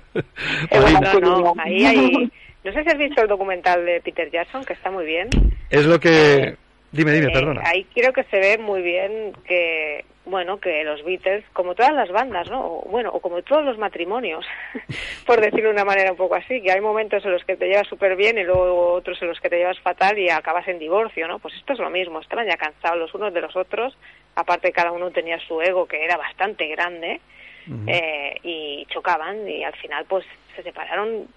No, 1.21 1.41
no, 1.41 1.55
ahí 1.59 1.85
hay... 1.87 2.31
No 2.65 2.73
sé 2.73 2.83
si 2.83 2.89
has 2.89 2.99
visto 2.99 3.23
el 3.23 3.29
documental 3.29 3.85
de 3.87 4.01
Peter 4.01 4.31
Jackson, 4.31 4.65
que 4.65 4.73
está 4.73 4.91
muy 4.91 5.07
bien. 5.07 5.29
es 5.71 5.87
lo 5.87 5.99
que 6.01 6.57
dime 6.91 7.13
dime 7.13 7.29
Eh, 7.29 7.33
perdona 7.33 7.63
ahí 7.65 7.87
creo 7.95 8.13
que 8.13 8.25
se 8.25 8.39
ve 8.39 8.59
muy 8.59 8.83
bien 8.83 9.33
que, 9.47 10.05
bueno, 10.25 10.59
que 10.59 10.85
los 10.85 11.05
Beatles, 11.05 11.45
como 11.53 11.75
todas 11.75 11.93
las 11.95 12.11
bandas, 12.11 12.51
¿no? 12.51 12.61
O, 12.61 12.89
bueno, 12.91 13.11
o 13.13 13.21
como 13.21 13.43
todos 13.43 13.65
los 13.65 13.79
matrimonios, 13.79 14.45
por 15.27 15.41
decirlo 15.41 15.69
de 15.69 15.75
una 15.75 15.85
manera 15.85 16.11
un 16.11 16.17
poco 16.17 16.35
así, 16.35 16.61
que 16.61 16.73
hay 16.73 16.81
momentos 16.81 17.25
en 17.25 17.33
los 17.33 17.45
que 17.45 17.57
te 17.57 17.69
llevas 17.69 17.87
súper 17.87 18.17
bien 18.17 18.39
y 18.39 18.45
luego 18.45 18.93
otros 18.93 19.21
en 19.23 19.29
los 19.29 19.41
que 19.41 19.49
te 19.49 19.59
llevas 19.59 19.79
fatal 19.81 20.19
y 20.19 20.29
acabas 20.29 20.67
en 20.69 20.79
divorcio, 20.79 21.29
¿no? 21.29 21.39
Pues 21.39 21.55
esto 21.55 21.75
es 21.75 21.79
lo 21.79 21.91
mismo, 21.91 22.21
estaban 22.21 22.47
ya 22.47 22.57
cansados 22.57 22.99
los 22.99 23.15
unos 23.15 23.33
de 23.33 23.41
los 23.41 23.55
otros, 23.57 23.97
aparte 24.35 24.73
cada 24.73 24.93
uno 24.93 25.11
tenía 25.11 25.39
su 25.41 25.61
ego 25.61 25.87
que 25.87 26.05
era 26.05 26.17
bastante 26.17 26.67
grande, 26.69 27.21
eh, 27.87 28.35
y 28.43 28.87
chocaban 28.87 29.47
y 29.47 29.63
al 29.63 29.75
final 29.77 30.07
pues 30.09 30.25
se 30.59 30.65
separaron 30.65 31.29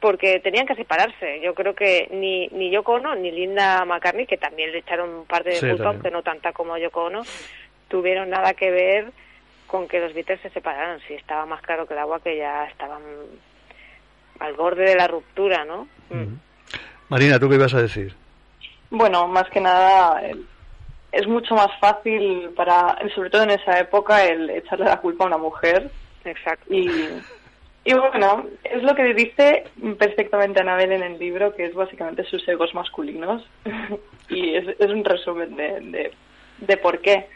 porque 0.00 0.40
tenían 0.40 0.66
que 0.66 0.74
separarse. 0.76 1.40
Yo 1.40 1.54
creo 1.54 1.74
que 1.74 2.08
ni, 2.12 2.48
ni 2.48 2.70
Yoko 2.70 2.94
Ono 2.94 3.14
ni 3.16 3.30
Linda 3.30 3.84
McCartney, 3.84 4.26
que 4.26 4.36
también 4.36 4.70
le 4.72 4.78
echaron 4.78 5.10
un 5.10 5.26
par 5.26 5.42
de 5.42 5.56
Sí, 5.56 5.68
culpa, 5.68 5.88
aunque 5.88 6.10
no 6.10 6.22
tanta 6.22 6.52
como 6.52 6.78
Yoko 6.78 7.04
Ono, 7.04 7.22
tuvieron 7.88 8.30
nada 8.30 8.54
que 8.54 8.70
ver 8.70 9.12
con 9.66 9.88
que 9.88 10.00
los 10.00 10.14
Beatles 10.14 10.40
se 10.40 10.50
separaran. 10.50 11.00
Sí, 11.06 11.14
estaba 11.14 11.44
más 11.46 11.60
claro 11.62 11.86
que 11.86 11.94
el 11.94 12.00
agua 12.00 12.20
que 12.20 12.36
ya 12.36 12.66
estaban 12.66 13.02
al 14.38 14.54
borde 14.54 14.84
de 14.84 14.96
la 14.96 15.08
ruptura, 15.08 15.64
¿no? 15.64 15.88
Marina 17.08 17.38
tú 17.38 17.48
qué 17.48 17.54
ibas 17.54 17.74
a 17.74 17.82
decir 17.82 18.14
Bueno, 18.90 19.26
más 19.28 19.48
que 19.50 19.60
nada 19.60 20.20
es 21.10 21.26
mucho 21.26 21.54
más 21.54 21.68
fácil 21.80 22.50
para, 22.56 22.96
sobre 23.14 23.30
todo 23.30 23.42
en 23.42 23.50
esa 23.50 23.78
época, 23.78 24.24
el 24.24 24.50
echarle 24.50 24.86
la 24.86 25.00
culpa 25.00 25.24
a 25.24 25.26
una 25.28 25.38
mujer. 25.38 25.90
Exacto. 26.24 26.72
Y, 26.72 26.88
y 27.84 27.94
bueno, 27.94 28.46
es 28.64 28.82
lo 28.82 28.94
que 28.94 29.12
dice 29.14 29.64
perfectamente 29.98 30.60
Anabel 30.60 30.92
en 30.92 31.02
el 31.02 31.18
libro, 31.18 31.54
que 31.54 31.64
es 31.66 31.74
básicamente 31.74 32.24
sus 32.24 32.46
egos 32.48 32.74
masculinos. 32.74 33.44
y 34.28 34.54
es, 34.54 34.66
un 34.80 35.04
resumen 35.04 35.56
de, 35.56 36.12
de, 36.58 36.76
por 36.76 37.00
qué. 37.00 37.26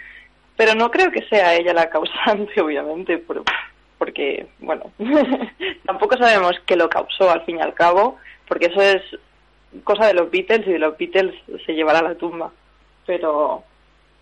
Pero 0.56 0.74
no 0.74 0.90
creo 0.90 1.10
que 1.10 1.22
sea 1.22 1.54
ella 1.54 1.74
la 1.74 1.90
causante, 1.90 2.60
obviamente, 2.60 3.18
por- 3.18 3.42
porque, 3.98 4.46
bueno, 4.60 4.92
tampoco 5.86 6.16
sabemos 6.16 6.52
qué 6.66 6.76
lo 6.76 6.88
causó 6.88 7.30
al 7.30 7.44
fin 7.44 7.58
y 7.58 7.62
al 7.62 7.74
cabo, 7.74 8.16
porque 8.46 8.66
eso 8.66 8.80
es 8.80 9.02
cosa 9.84 10.06
de 10.06 10.14
los 10.14 10.30
Beatles 10.30 10.66
y 10.66 10.72
de 10.72 10.78
los 10.78 10.96
Beatles 10.96 11.34
se 11.64 11.74
llevará 11.74 11.98
a 12.00 12.02
la 12.10 12.14
tumba. 12.14 12.52
Pero, 13.06 13.64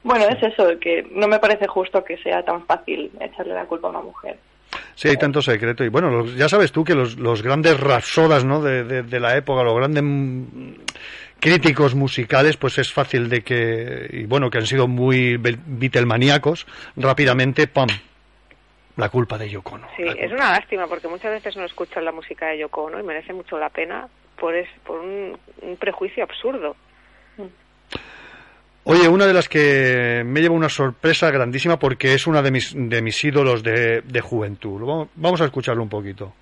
bueno, 0.03 0.25
es 0.27 0.43
eso, 0.43 0.79
que 0.81 1.07
no 1.11 1.29
me 1.29 1.39
parece 1.39 1.67
justo 1.67 2.03
que 2.05 2.17
sea 2.19 2.43
tan 2.45 2.65
fácil 2.67 3.11
echarle 3.21 3.55
la 3.55 3.67
culpa 3.67 3.89
a 3.89 3.91
una 3.91 4.01
mujer. 4.01 4.39
Sí, 4.95 5.09
hay 5.09 5.17
tanto 5.17 5.43
secreto. 5.43 5.85
Y 5.85 5.89
bueno, 5.89 6.09
los- 6.11 6.37
ya 6.37 6.49
sabes 6.49 6.71
tú 6.73 6.85
que 6.85 6.95
los, 6.95 7.17
los 7.19 7.43
grandes 7.43 7.79
rapsodas 7.81 8.45
¿no? 8.45 8.63
de, 8.63 8.85
de- 8.85 9.03
de 9.03 9.21
la 9.21 9.37
época, 9.37 9.63
los 9.63 9.75
grandes 9.77 10.03
mm, 10.05 10.45
críticos 11.41 11.95
musicales, 11.95 12.57
pues 12.57 12.79
es 12.79 12.93
fácil 12.93 13.29
de 13.29 13.43
que, 13.43 14.09
y 14.13 14.25
bueno, 14.25 14.51
que 14.51 14.59
han 14.59 14.67
sido 14.67 14.87
muy 14.89 15.37
be- 15.37 15.59
Beatlemaníacos, 15.67 16.67
rápidamente, 16.97 17.67
¡pam! 17.67 17.89
La 18.97 19.09
culpa 19.09 19.37
de 19.37 19.51
Yoko 19.51 19.75
Ono. 19.75 19.89
Sí, 19.97 20.05
es 20.05 20.31
una 20.31 20.53
lástima 20.53 20.87
porque 20.87 21.09
muchas 21.09 21.33
veces 21.33 21.57
no 21.57 21.65
escuchas 21.65 22.03
la 22.05 22.13
música 22.13 22.47
de 22.47 22.59
Yoko 22.59 22.85
Ono 22.85 23.01
y 23.01 23.03
merece 23.03 23.33
mucho 23.33 23.59
la 23.59 23.69
pena 23.69 24.07
por, 24.39 24.55
es, 24.55 24.69
por 24.87 25.01
un, 25.01 25.37
un 25.63 25.77
prejuicio 25.77 26.23
absurdo. 26.23 26.77
Oye, 28.85 29.09
una 29.09 29.27
de 29.27 29.33
las 29.33 29.49
que 29.49 30.23
me 30.27 30.41
lleva 30.43 30.55
una 30.55 30.69
sorpresa 30.69 31.31
grandísima 31.31 31.79
porque 31.79 32.13
es 32.15 32.27
una 32.27 32.43
de 32.43 32.51
mis, 32.51 32.75
de 32.77 33.01
mis 33.01 33.23
ídolos 33.25 33.63
de, 33.63 34.03
de 34.03 34.21
juventud. 34.21 35.09
Vamos- 35.17 35.41
a 35.41 35.45
escucharlo 35.47 35.83
un 35.83 35.89
poquito. 35.89 36.33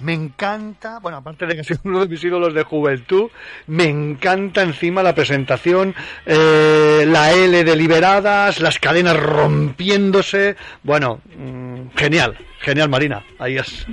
Me 0.00 0.12
encanta, 0.12 0.98
bueno, 0.98 1.18
aparte 1.18 1.46
de 1.46 1.54
que 1.56 1.64
soy 1.64 1.76
uno 1.84 2.00
de 2.00 2.08
mis 2.08 2.22
ídolos 2.24 2.52
de 2.52 2.64
juventud, 2.64 3.30
me 3.68 3.84
encanta 3.84 4.62
encima 4.62 5.02
la 5.02 5.14
presentación, 5.14 5.94
eh, 6.26 7.04
la 7.06 7.32
L 7.32 7.62
de 7.64 7.76
liberadas, 7.76 8.60
las 8.60 8.78
cadenas 8.78 9.16
rompiéndose. 9.16 10.56
Bueno, 10.82 11.20
mm, 11.36 11.96
genial, 11.96 12.36
genial, 12.60 12.88
Marina. 12.88 13.22
Ahí 13.38 13.56
es 13.56 13.86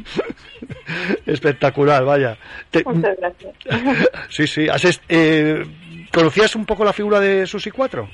espectacular, 1.26 2.04
vaya. 2.04 2.38
Te- 2.70 2.84
Muchas 2.84 3.16
gracias. 3.18 3.56
sí, 4.30 4.48
sí. 4.48 4.68
has 4.70 5.02
eh, 5.10 5.64
¿Conocías 6.12 6.56
un 6.56 6.66
poco 6.66 6.84
la 6.84 6.94
figura 6.94 7.20
de 7.20 7.46
Susi 7.48 7.72
4? 7.72 8.10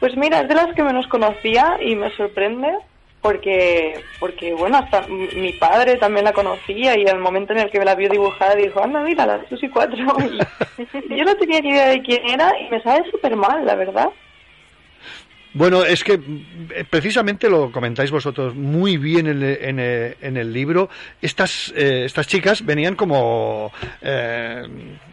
Pues 0.00 0.16
mira, 0.16 0.40
es 0.40 0.48
de 0.48 0.54
las 0.54 0.74
que 0.74 0.82
menos 0.82 1.06
conocía 1.06 1.76
y 1.80 1.94
me 1.96 2.14
sorprende 2.16 2.68
porque, 3.26 4.04
porque 4.20 4.54
bueno, 4.54 4.78
hasta 4.78 5.04
mi 5.08 5.52
padre 5.54 5.96
también 5.96 6.24
la 6.24 6.32
conocía 6.32 6.96
y 6.96 7.08
al 7.08 7.18
momento 7.18 7.52
en 7.52 7.58
el 7.58 7.70
que 7.70 7.80
me 7.80 7.84
la 7.84 7.96
vio 7.96 8.08
dibujada 8.08 8.54
dijo, 8.54 8.80
anda, 8.80 9.00
mira, 9.00 9.26
la 9.26 9.48
Susi 9.48 9.68
4. 9.68 9.96
Y 11.08 11.16
yo 11.16 11.24
no 11.24 11.34
tenía 11.36 11.60
ni 11.60 11.70
idea 11.70 11.88
de 11.88 12.02
quién 12.02 12.20
era 12.28 12.52
y 12.60 12.70
me 12.70 12.80
sabe 12.82 13.10
súper 13.10 13.34
mal, 13.34 13.66
la 13.66 13.74
verdad. 13.74 14.10
Bueno, 15.56 15.84
es 15.84 16.04
que 16.04 16.12
eh, 16.74 16.84
precisamente 16.88 17.48
lo 17.48 17.72
comentáis 17.72 18.10
vosotros 18.10 18.54
muy 18.54 18.98
bien 18.98 19.26
en 19.26 19.42
el, 19.42 19.58
en 19.62 19.80
en 20.20 20.36
el 20.36 20.52
libro. 20.52 20.90
Estas, 21.22 21.72
eh, 21.74 22.02
estas 22.04 22.26
chicas 22.26 22.62
venían 22.64 22.94
como 22.94 23.72
eh, 24.02 24.62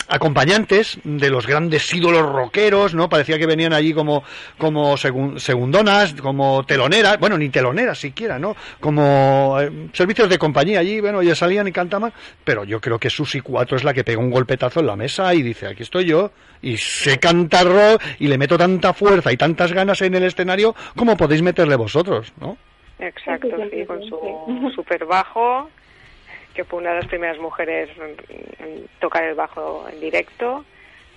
acompañantes 0.09 0.99
de 1.05 1.29
los 1.29 1.47
grandes 1.47 1.93
ídolos 1.93 2.29
rockeros, 2.29 2.93
¿no? 2.93 3.07
Parecía 3.07 3.39
que 3.39 3.45
venían 3.45 3.71
allí 3.71 3.93
como, 3.93 4.23
como 4.57 4.97
segun- 4.97 5.39
segundonas, 5.39 6.13
como 6.15 6.65
teloneras, 6.65 7.19
bueno, 7.19 7.37
ni 7.37 7.47
teloneras 7.47 7.97
siquiera, 7.99 8.37
¿no? 8.37 8.53
Como 8.81 9.57
eh, 9.61 9.71
servicios 9.93 10.27
de 10.27 10.37
compañía 10.37 10.79
allí, 10.79 10.99
bueno, 10.99 11.21
ellas 11.21 11.37
salían 11.37 11.69
y 11.69 11.71
cantaban, 11.71 12.11
pero 12.43 12.65
yo 12.65 12.81
creo 12.81 12.99
que 12.99 13.09
Susi 13.09 13.39
4 13.39 13.77
es 13.77 13.83
la 13.85 13.93
que 13.93 14.03
pega 14.03 14.19
un 14.19 14.29
golpetazo 14.29 14.81
en 14.81 14.87
la 14.87 14.97
mesa 14.97 15.33
y 15.33 15.41
dice, 15.41 15.67
aquí 15.67 15.83
estoy 15.83 16.03
yo, 16.05 16.31
y 16.61 16.77
sé 16.77 17.17
cantar 17.19 17.67
rock 17.67 18.01
y 18.19 18.27
le 18.27 18.37
meto 18.37 18.57
tanta 18.57 18.93
fuerza 18.93 19.31
y 19.31 19.37
tantas 19.37 19.73
ganas 19.73 20.01
en 20.01 20.15
el 20.15 20.23
escenario 20.33 20.75
como 20.97 21.15
podéis 21.15 21.41
meterle 21.41 21.75
vosotros, 21.75 22.33
¿no? 22.39 22.57
Exacto, 22.99 23.47
sí, 23.71 23.85
con 23.85 24.03
su 24.03 24.71
super 24.75 25.05
bajo, 25.05 25.69
que 26.53 26.63
fue 26.63 26.79
una 26.79 26.91
de 26.91 26.97
las 26.97 27.07
primeras 27.07 27.39
mujeres 27.39 27.89
en- 28.59 28.87
tocar 28.99 29.23
el 29.23 29.35
bajo 29.35 29.87
en 29.91 29.99
directo, 29.99 30.65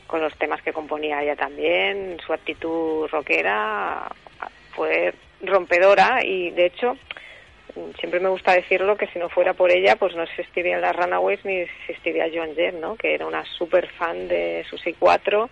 con 0.07 0.21
los 0.21 0.35
temas 0.39 0.62
que 0.62 0.73
componía 0.73 1.23
ella 1.23 1.37
también, 1.37 2.19
su 2.25 2.33
actitud 2.33 3.09
rockera 3.11 4.09
fue 4.73 5.12
rompedora 5.43 6.25
y 6.25 6.51
de 6.51 6.67
hecho 6.67 6.97
siempre 7.99 8.21
me 8.21 8.29
gusta 8.31 8.53
decirlo 8.55 8.97
que 8.97 9.07
si 9.09 9.19
no 9.19 9.29
fuera 9.29 9.53
por 9.53 9.71
ella 9.71 9.97
pues 9.97 10.14
no 10.14 10.23
existirían 10.23 10.81
las 10.81 10.97
Runaways 10.97 11.45
ni 11.45 11.57
existiría 11.57 12.27
Joan 12.33 12.55
Jett, 12.55 12.75
¿no? 12.75 12.97
que 12.97 13.14
era 13.14 13.27
una 13.27 13.45
super 13.45 13.87
fan 13.89 14.29
de 14.29 14.64
Susi 14.71 14.95
4 14.99 15.51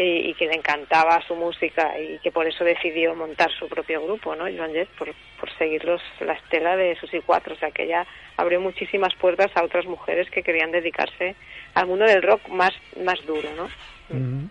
y, 0.00 0.30
y 0.30 0.34
que 0.34 0.46
le 0.46 0.54
encantaba 0.54 1.20
su 1.26 1.34
música 1.34 1.98
y 1.98 2.18
que 2.20 2.32
por 2.32 2.46
eso 2.46 2.64
decidió 2.64 3.14
montar 3.14 3.50
su 3.52 3.68
propio 3.68 4.02
grupo, 4.02 4.34
¿no? 4.34 4.44
Joan 4.44 4.72
Jett, 4.72 4.88
por, 4.90 5.12
por 5.38 5.50
seguir 5.58 5.84
los, 5.84 6.00
la 6.20 6.32
estela 6.32 6.76
de 6.76 6.96
Susi 6.96 7.20
4, 7.24 7.54
o 7.54 7.56
sea 7.58 7.70
que 7.70 7.84
ella 7.84 8.06
abrió 8.36 8.60
muchísimas 8.60 9.14
puertas 9.16 9.50
a 9.54 9.62
otras 9.62 9.84
mujeres 9.84 10.30
que 10.30 10.42
querían 10.42 10.70
dedicarse 10.70 11.34
al 11.74 11.86
mundo 11.86 12.06
del 12.06 12.22
rock 12.22 12.48
más, 12.48 12.72
más 13.04 13.24
duro, 13.26 13.48
¿no? 13.56 13.68
Mm. 14.08 14.46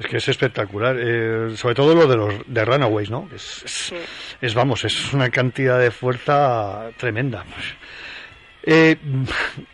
Es 0.00 0.06
que 0.06 0.16
es 0.16 0.28
espectacular, 0.28 0.96
eh, 0.98 1.56
sobre 1.56 1.74
todo 1.74 1.94
lo 1.94 2.06
de 2.06 2.16
los 2.16 2.34
de 2.46 2.64
Runaways, 2.64 3.10
¿no? 3.10 3.28
Es, 3.34 3.62
es, 3.64 3.94
es, 4.40 4.54
vamos, 4.54 4.84
es 4.84 5.12
una 5.12 5.30
cantidad 5.30 5.78
de 5.78 5.90
fuerza 5.90 6.90
tremenda. 6.96 7.44
Eh, 8.68 8.96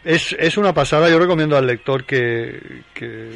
es, 0.04 0.36
es 0.38 0.58
una 0.58 0.74
pasada, 0.74 1.08
yo 1.08 1.18
recomiendo 1.18 1.56
al 1.56 1.66
lector 1.66 2.04
que, 2.04 2.82
que, 2.92 3.30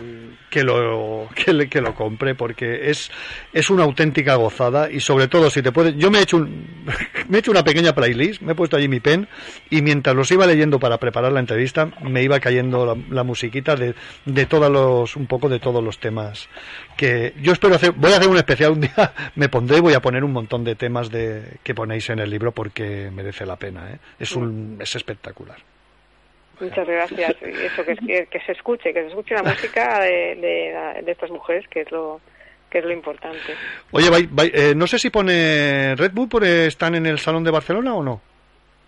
que 0.50 0.62
lo, 0.62 1.30
que, 1.34 1.54
le- 1.54 1.68
que 1.70 1.80
lo 1.80 1.94
compre 1.94 2.34
porque 2.34 2.90
es, 2.90 3.10
es 3.54 3.70
una 3.70 3.84
auténtica 3.84 4.34
gozada 4.34 4.90
y 4.90 5.00
sobre 5.00 5.28
todo 5.28 5.48
si 5.48 5.62
te 5.62 5.72
puedes, 5.72 5.96
yo 5.96 6.10
me 6.10 6.18
he 6.18 6.22
hecho 6.24 6.36
un, 6.36 6.66
me 7.30 7.38
he 7.38 7.40
hecho 7.40 7.52
una 7.52 7.64
pequeña 7.64 7.94
playlist, 7.94 8.42
me 8.42 8.52
he 8.52 8.54
puesto 8.54 8.76
allí 8.76 8.86
mi 8.86 9.00
pen 9.00 9.28
y 9.70 9.80
mientras 9.80 10.14
los 10.14 10.30
iba 10.30 10.46
leyendo 10.46 10.78
para 10.78 10.98
preparar 10.98 11.32
la 11.32 11.40
entrevista 11.40 11.90
me 12.02 12.22
iba 12.22 12.38
cayendo 12.38 12.84
la, 12.84 12.94
la 13.10 13.24
musiquita 13.24 13.76
de, 13.76 13.94
de 14.26 14.44
todos 14.44 14.70
los, 14.70 15.16
un 15.16 15.26
poco 15.26 15.48
de 15.48 15.58
todos 15.58 15.82
los 15.82 15.98
temas 15.98 16.50
que 16.96 17.34
yo 17.40 17.52
espero 17.52 17.74
hacer, 17.74 17.92
voy 17.92 18.12
a 18.12 18.16
hacer 18.16 18.28
un 18.28 18.36
especial 18.36 18.72
un 18.72 18.80
día, 18.80 19.12
me 19.36 19.48
pondré 19.48 19.78
y 19.78 19.80
voy 19.80 19.94
a 19.94 20.00
poner 20.00 20.24
un 20.24 20.32
montón 20.32 20.64
de 20.64 20.74
temas 20.74 21.10
de, 21.10 21.58
que 21.62 21.74
ponéis 21.74 22.08
en 22.10 22.18
el 22.18 22.30
libro 22.30 22.52
porque 22.52 23.10
merece 23.12 23.46
la 23.46 23.56
pena, 23.56 23.90
¿eh? 23.92 23.98
es 24.18 24.34
un, 24.34 24.78
es 24.80 24.94
espectacular. 24.96 25.58
Muchas 26.58 26.86
gracias. 26.86 27.36
Y 27.42 27.64
eso, 27.66 27.84
que, 27.84 27.96
que, 27.96 28.26
que 28.30 28.40
se 28.40 28.52
escuche, 28.52 28.92
que 28.92 29.02
se 29.02 29.08
escuche 29.08 29.34
la 29.34 29.42
música 29.42 30.00
de, 30.00 30.36
de, 30.36 31.02
de 31.04 31.12
estas 31.12 31.30
mujeres, 31.30 31.66
que 31.68 31.82
es 31.82 31.90
lo 31.92 32.20
que 32.70 32.78
es 32.78 32.84
lo 32.84 32.92
importante. 32.92 33.54
Oye, 33.92 34.08
eh, 34.52 34.74
no 34.74 34.86
sé 34.86 34.98
si 34.98 35.10
pone 35.10 35.94
Red 35.94 36.12
Bull, 36.12 36.28
porque 36.28 36.66
están 36.66 36.94
en 36.94 37.06
el 37.06 37.18
Salón 37.18 37.44
de 37.44 37.50
Barcelona 37.50 37.94
o 37.94 38.02
no. 38.02 38.20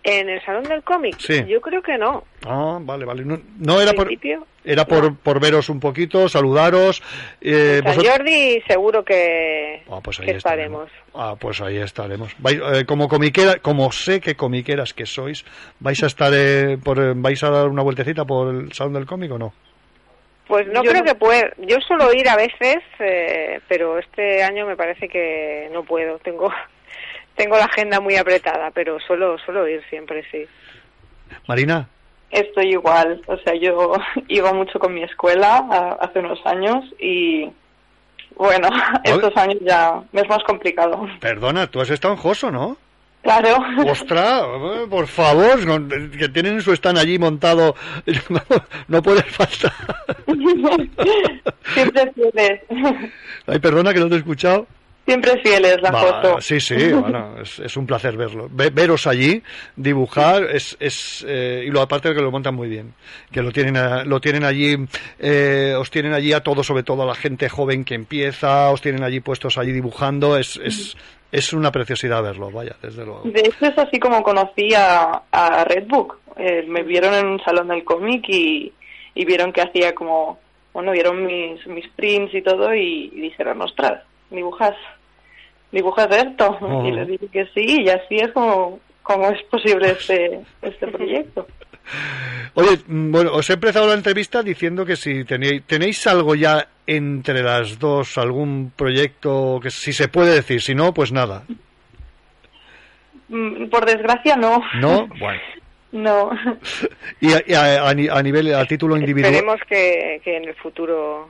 En 0.01 0.29
el 0.29 0.41
Salón 0.45 0.63
del 0.63 0.81
Cómic, 0.81 1.17
Sí. 1.19 1.43
yo 1.45 1.59
creo 1.59 1.81
que 1.81 1.97
no. 1.97 2.23
Ah, 2.47 2.77
vale, 2.81 3.03
vale. 3.03 3.25
No, 3.25 3.37
no 3.59 3.81
era 3.81 3.91
En 3.91 3.97
por, 3.97 4.05
principio, 4.07 4.47
era 4.63 4.85
por, 4.85 5.13
por 5.17 5.41
veros 5.41 5.67
un 5.67 5.81
poquito, 5.81 6.29
saludaros. 6.29 7.03
Eh, 7.41 7.81
San 7.83 7.95
vosotros- 7.95 8.17
Jordi 8.17 8.61
seguro 8.65 9.03
que, 9.03 9.83
Ah, 9.91 9.99
pues 10.01 10.21
ahí 10.21 10.27
que 10.27 10.31
estaremos. 10.37 10.87
estaremos. 10.87 11.11
Ah, 11.13 11.35
pues 11.37 11.59
ahí 11.59 11.77
estaremos. 11.77 12.33
Vai- 12.41 12.79
eh, 12.79 12.85
como 12.85 13.09
comiquera, 13.09 13.57
como 13.59 13.91
sé 13.91 14.21
que 14.21 14.35
comiqueras 14.35 14.93
que 14.93 15.05
sois, 15.05 15.43
vais 15.81 16.01
a 16.01 16.07
estar, 16.07 16.31
eh, 16.33 16.77
por, 16.81 16.97
eh, 16.97 17.11
vais 17.15 17.43
a 17.43 17.49
dar 17.49 17.67
una 17.67 17.83
vueltecita 17.83 18.23
por 18.23 18.55
el 18.55 18.71
Salón 18.71 18.93
del 18.93 19.05
Cómic 19.05 19.31
o 19.33 19.37
no? 19.37 19.53
Pues 20.47 20.65
no 20.67 20.81
Yo 20.81 20.91
creo 20.91 21.03
no- 21.03 21.11
que 21.11 21.15
pueda. 21.15 21.51
Yo 21.57 21.77
suelo 21.81 22.11
ir 22.13 22.27
a 22.29 22.37
veces, 22.37 22.77
eh, 22.99 23.59
pero 23.67 23.99
este 23.99 24.41
año 24.43 24.65
me 24.65 24.77
parece 24.77 25.09
que 25.09 25.69
no 25.73 25.83
puedo. 25.83 26.17
Tengo 26.19 26.49
tengo 27.39 27.55
la 27.57 27.63
agenda 27.65 28.01
muy 28.01 28.17
apretada, 28.17 28.69
pero 28.71 28.99
suelo 28.99 29.37
suelo 29.39 29.65
ir 29.65 29.81
siempre, 29.89 30.25
sí. 30.29 30.45
Marina, 31.47 31.87
Estoy 32.31 32.71
igual, 32.73 33.21
o 33.27 33.37
sea, 33.37 33.55
yo 33.55 33.93
iba 34.27 34.51
mucho 34.53 34.77
con 34.77 34.93
mi 34.93 35.01
escuela 35.03 35.65
a- 35.71 35.97
hace 36.05 36.19
unos 36.19 36.39
años 36.45 36.83
y 36.99 37.49
bueno, 38.35 38.67
estos 39.05 39.35
años 39.37 39.57
ya 39.61 40.01
me 40.11 40.21
es 40.21 40.27
más 40.29 40.43
complicado. 40.43 41.07
perdona, 41.21 41.65
tú 41.67 41.79
has 41.79 41.89
estado 41.89 42.13
en 42.15 42.19
Joso, 42.19 42.51
¿no? 42.51 42.75
Claro. 43.23 43.57
Ostras, 43.89 44.43
por 44.89 45.07
favor, 45.07 45.65
no- 45.65 45.87
que 46.17 46.29
tienen 46.29 46.61
su 46.61 46.71
stand 46.73 46.97
allí 46.99 47.17
montado, 47.17 47.73
no 48.89 49.01
puede 49.01 49.23
faltar. 49.23 49.73
Siempre 51.73 52.11
fieles. 52.13 52.61
Ay, 53.47 53.59
perdona 53.59 53.93
que 53.93 53.99
no 54.01 54.07
te 54.09 54.15
he 54.15 54.19
escuchado. 54.19 54.67
Siempre 55.09 55.39
fieles 55.41 55.81
la 55.81 55.91
Va, 55.91 55.99
foto. 56.01 56.41
Sí, 56.41 56.59
sí, 56.59 56.91
bueno, 56.93 57.35
es, 57.41 57.59
es 57.59 57.75
un 57.77 57.85
placer 57.87 58.15
verlo. 58.15 58.47
Ve- 58.51 58.69
veros 58.69 59.07
allí, 59.07 59.41
dibujar, 59.75 60.43
es, 60.43 60.77
es 60.79 61.25
eh, 61.27 61.63
y 61.65 61.69
lo 61.71 61.81
aparte 61.81 62.09
de 62.09 62.15
que 62.15 62.21
lo 62.21 62.31
montan 62.31 62.53
muy 62.55 62.67
bien, 62.69 62.93
que 63.31 63.41
lo 63.41 63.51
tienen, 63.51 63.77
a- 63.77 64.03
lo 64.03 64.19
tienen 64.21 64.43
allí, 64.43 64.75
eh, 65.19 65.73
os 65.77 65.89
tienen 65.89 66.13
allí 66.13 66.33
a 66.33 66.41
todos, 66.43 66.67
sobre 66.67 66.83
todo 66.83 67.03
a 67.03 67.05
la 67.05 67.15
gente 67.15 67.49
joven 67.49 67.83
que 67.85 67.95
empieza, 67.95 68.69
os 68.69 68.81
tienen 68.81 69.03
allí 69.03 69.19
puestos 69.19 69.57
allí 69.57 69.71
dibujando, 69.71 70.37
es, 70.37 70.57
es, 70.63 70.95
es 71.31 71.53
una 71.53 71.71
preciosidad 71.71 72.21
verlo, 72.21 72.51
vaya, 72.51 72.75
desde 72.81 73.05
luego. 73.05 73.21
De 73.25 73.39
hecho 73.41 73.65
es 73.65 73.77
así 73.77 73.99
como 73.99 74.21
conocí 74.23 74.73
a, 74.75 75.23
a 75.31 75.63
Redbook. 75.63 76.17
Eh, 76.37 76.65
me 76.67 76.83
vieron 76.83 77.13
en 77.15 77.25
un 77.27 77.39
salón 77.43 77.67
del 77.67 77.83
cómic 77.83 78.23
y, 78.29 78.71
y 79.15 79.25
vieron 79.25 79.51
que 79.51 79.61
hacía 79.61 79.93
como, 79.93 80.39
bueno, 80.73 80.91
vieron 80.91 81.25
mis, 81.25 81.65
mis 81.67 81.87
prints 81.89 82.33
y 82.33 82.41
todo 82.41 82.73
y, 82.73 83.11
y 83.13 83.19
dijeron, 83.21 83.61
ostras, 83.61 84.03
dibujas, 84.29 84.75
dibujas 85.71 86.07
esto. 86.11 86.57
Oh. 86.61 86.85
Y 86.87 86.91
les 86.91 87.07
dije 87.07 87.27
que 87.31 87.45
sí 87.53 87.81
y 87.83 87.89
así 87.89 88.15
es 88.17 88.31
como, 88.31 88.79
como 89.03 89.29
es 89.29 89.41
posible 89.43 89.91
este, 89.91 90.41
este 90.61 90.87
proyecto. 90.87 91.47
Oye, 92.53 92.77
mm, 92.87 93.11
bueno, 93.11 93.31
os 93.33 93.49
he 93.49 93.53
empezado 93.53 93.87
la 93.87 93.95
entrevista 93.95 94.43
diciendo 94.43 94.85
que 94.85 94.95
si 94.95 95.23
tenéis, 95.25 95.63
tenéis 95.65 96.05
algo 96.07 96.35
ya 96.35 96.67
entre 96.85 97.41
las 97.43 97.79
dos, 97.79 98.17
algún 98.17 98.71
proyecto 98.75 99.59
que 99.61 99.69
si 99.71 99.93
se 99.93 100.07
puede 100.07 100.35
decir, 100.35 100.61
si 100.61 100.75
no, 100.75 100.93
pues 100.93 101.11
nada. 101.11 101.43
Mm, 103.29 103.69
Por 103.69 103.85
desgracia 103.85 104.35
no. 104.35 104.61
¿No? 104.79 105.07
Bueno. 105.19 105.39
No. 105.91 106.29
Y 107.21 107.33
a, 107.33 107.43
y 107.45 107.53
a- 107.53 107.87
a 107.89 108.21
nivel, 108.23 108.53
a 108.53 108.65
título 108.65 108.95
individual. 108.95 109.33
Esperemos 109.33 109.59
que, 109.67 110.21
que 110.23 110.37
en 110.37 110.45
el 110.47 110.55
futuro 110.55 111.29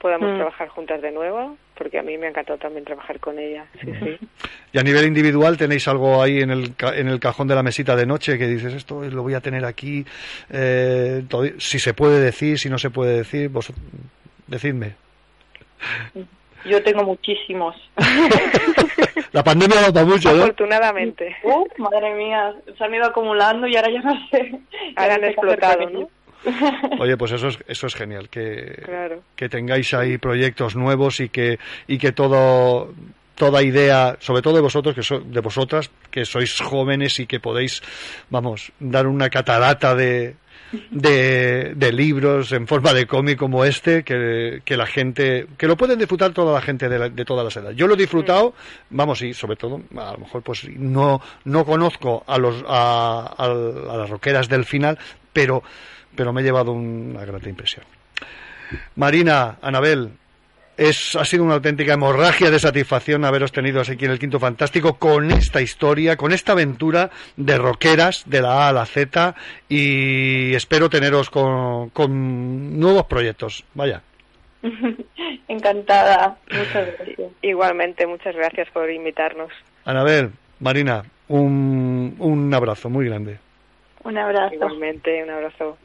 podamos 0.00 0.30
Mm. 0.32 0.36
trabajar 0.36 0.68
juntas 0.68 1.00
de 1.02 1.10
nuevo, 1.12 1.56
porque 1.78 1.98
a 1.98 2.02
mí 2.02 2.18
me 2.18 2.26
ha 2.26 2.30
encantado 2.30 2.58
también 2.58 2.84
trabajar 2.84 3.20
con 3.20 3.38
ella. 3.38 3.64
Sí, 3.80 3.86
sí. 4.02 4.18
Y 4.72 4.78
a 4.78 4.82
nivel 4.82 5.06
individual 5.06 5.56
tenéis 5.56 5.86
algo 5.88 6.20
ahí 6.20 6.40
en 6.40 6.50
el, 6.50 6.74
ca- 6.74 6.94
en 6.96 7.06
el 7.08 7.20
cajón 7.20 7.46
de 7.48 7.54
la 7.54 7.62
mesita 7.62 7.94
de 7.96 8.04
noche 8.04 8.36
que 8.36 8.46
dices 8.48 8.74
esto 8.74 9.02
lo 9.04 9.22
voy 9.22 9.34
a 9.34 9.40
tener 9.40 9.64
aquí. 9.64 10.04
eh, 10.50 11.22
todo- 11.28 11.46
si 11.58 11.78
se 11.78 11.94
puede 11.94 12.20
decir, 12.20 12.58
si 12.58 12.68
no 12.68 12.76
se 12.78 12.90
puede 12.90 13.18
decir, 13.18 13.48
vos 13.48 13.72
decidme. 14.48 14.96
Yo 16.64 16.82
tengo 16.82 17.04
muchísimos. 17.04 17.76
La 19.32 19.44
pandemia 19.44 19.78
ha 19.78 19.90
dado 19.92 20.06
mucho, 20.06 20.32
¿no? 20.34 20.42
Afortunadamente. 20.42 21.36
Uh, 21.44 21.64
madre 21.78 22.14
mía, 22.14 22.54
se 22.76 22.82
han 22.84 22.94
ido 22.94 23.04
acumulando 23.04 23.66
y 23.66 23.76
ahora 23.76 23.90
ya 23.90 24.00
no 24.00 24.28
sé. 24.30 24.58
Ahora 24.96 25.14
han 25.14 25.24
explotado, 25.24 25.88
¿no? 25.90 26.10
Oye, 27.00 27.16
pues 27.16 27.32
eso 27.32 27.48
es, 27.48 27.58
eso 27.66 27.86
es 27.86 27.94
genial, 27.94 28.28
que, 28.28 28.82
Claro. 28.84 29.22
que 29.36 29.48
tengáis 29.48 29.92
ahí 29.94 30.18
proyectos 30.18 30.76
nuevos 30.76 31.20
y 31.20 31.28
que, 31.28 31.58
y 31.86 31.98
que 31.98 32.12
todo, 32.12 32.92
toda 33.34 33.62
idea, 33.62 34.16
sobre 34.20 34.42
todo 34.42 34.54
de 34.54 34.60
vosotros, 34.62 34.94
que 34.94 35.02
so- 35.02 35.20
de 35.20 35.40
vosotras, 35.40 35.90
que 36.10 36.24
sois 36.24 36.60
jóvenes 36.60 37.18
y 37.20 37.26
que 37.26 37.40
podéis, 37.40 37.82
vamos, 38.30 38.72
dar 38.80 39.06
una 39.06 39.28
catarata 39.30 39.94
de, 39.94 40.36
de, 40.90 41.72
de 41.74 41.92
libros 41.92 42.52
en 42.52 42.66
forma 42.66 42.92
de 42.92 43.06
cómic 43.06 43.38
como 43.38 43.64
este, 43.64 44.02
que, 44.04 44.60
que 44.64 44.76
la 44.76 44.86
gente, 44.86 45.46
que 45.56 45.66
lo 45.66 45.76
pueden 45.76 45.98
disfrutar 45.98 46.32
toda 46.32 46.52
la 46.54 46.60
gente 46.60 46.88
de, 46.88 46.98
la- 46.98 47.08
de 47.08 47.24
todas 47.24 47.44
las 47.44 47.56
edades. 47.56 47.76
Yo 47.76 47.86
lo 47.86 47.94
he 47.94 47.98
disfrutado, 47.98 48.54
vamos, 48.90 49.22
y 49.22 49.34
sobre 49.34 49.56
todo, 49.56 49.80
a 49.96 50.12
lo 50.12 50.18
mejor 50.18 50.42
pues 50.42 50.68
no, 50.68 51.20
no 51.44 51.64
conozco 51.64 52.22
a 52.26 52.38
los, 52.38 52.62
a, 52.66 53.34
a- 53.36 53.94
a 53.94 53.96
las 53.96 54.10
roqueras 54.10 54.48
del 54.48 54.64
final, 54.64 54.98
pero, 55.38 55.62
pero 56.16 56.32
me 56.32 56.40
he 56.40 56.44
llevado 56.44 56.72
una 56.72 57.24
grata 57.24 57.48
impresión. 57.48 57.84
Marina, 58.96 59.56
Anabel, 59.62 60.10
es, 60.76 61.14
ha 61.14 61.24
sido 61.24 61.44
una 61.44 61.54
auténtica 61.54 61.92
hemorragia 61.92 62.50
de 62.50 62.58
satisfacción 62.58 63.24
haberos 63.24 63.52
tenido 63.52 63.80
aquí 63.80 64.04
en 64.04 64.10
el 64.10 64.18
Quinto 64.18 64.40
Fantástico 64.40 64.98
con 64.98 65.30
esta 65.30 65.60
historia, 65.60 66.16
con 66.16 66.32
esta 66.32 66.52
aventura 66.52 67.10
de 67.36 67.56
roqueras 67.56 68.24
de 68.26 68.42
la 68.42 68.64
A 68.64 68.68
a 68.70 68.72
la 68.72 68.84
Z 68.84 69.36
y 69.68 70.56
espero 70.56 70.90
teneros 70.90 71.30
con, 71.30 71.90
con 71.90 72.80
nuevos 72.80 73.06
proyectos. 73.06 73.64
Vaya. 73.74 74.02
Encantada. 75.46 76.36
Muchas 76.50 76.96
gracias. 76.98 77.30
Igualmente, 77.42 78.08
muchas 78.08 78.34
gracias 78.34 78.68
por 78.72 78.90
invitarnos. 78.90 79.52
Anabel, 79.84 80.32
Marina, 80.58 81.04
un, 81.28 82.16
un 82.18 82.52
abrazo 82.52 82.90
muy 82.90 83.06
grande. 83.06 83.38
Un 84.08 84.16
abrazo. 84.16 84.54
Igualmente, 84.54 85.22
un 85.22 85.28
abrazo. 85.28 85.76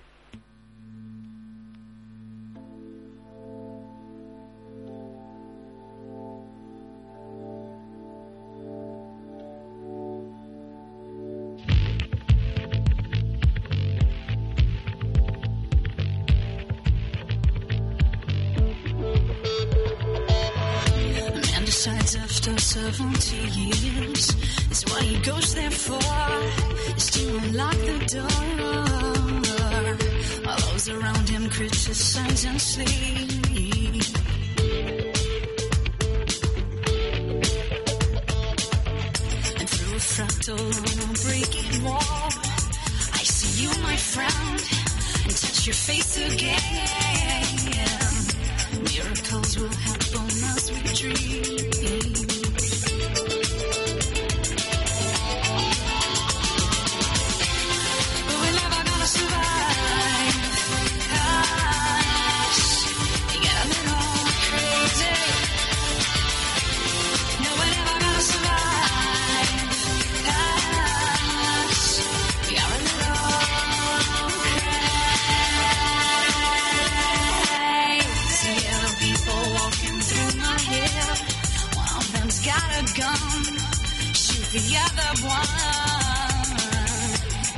Man 21.52 21.66
decides 21.66 22.33
after 22.46 22.60
70 22.60 23.38
years 23.58 24.36
is 24.70 24.84
what 24.88 25.02
he 25.02 25.18
goes 25.20 25.56
there 25.56 25.72
for. 25.72 26.00
Is 26.98 27.10
to 27.12 27.38
unlock 27.38 27.76
the 27.76 28.00
door. 28.16 28.48
While 30.44 30.58
those 30.58 30.90
around 30.90 31.30
him 31.30 31.50
criticize 31.50 32.44
and 32.44 32.60
sleep. 32.60 32.90
And 39.60 39.70
through 39.70 39.96
a 39.96 40.04
fractal 40.14 40.64
breaking 41.24 41.84
wall, 41.86 42.30
I 43.14 43.24
see 43.24 43.64
you, 43.64 43.72
my 43.84 43.96
friend, 43.96 44.62
and 45.24 45.36
touch 45.38 45.66
your 45.66 45.76
face 45.76 46.18
again. 46.34 47.24
Miracles 48.84 49.58
will 49.58 49.76
happen 49.88 50.28
as 50.56 50.72
we 50.72 50.80
dream. 50.94 52.03
The 84.54 84.78
other 84.86 85.12
one. 85.26 86.48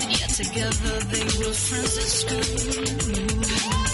Yet 0.10 0.30
together 0.30 1.00
they 1.12 1.26
were 1.40 1.54
friends 1.54 1.98
at 1.98 2.08
school. 2.08 3.85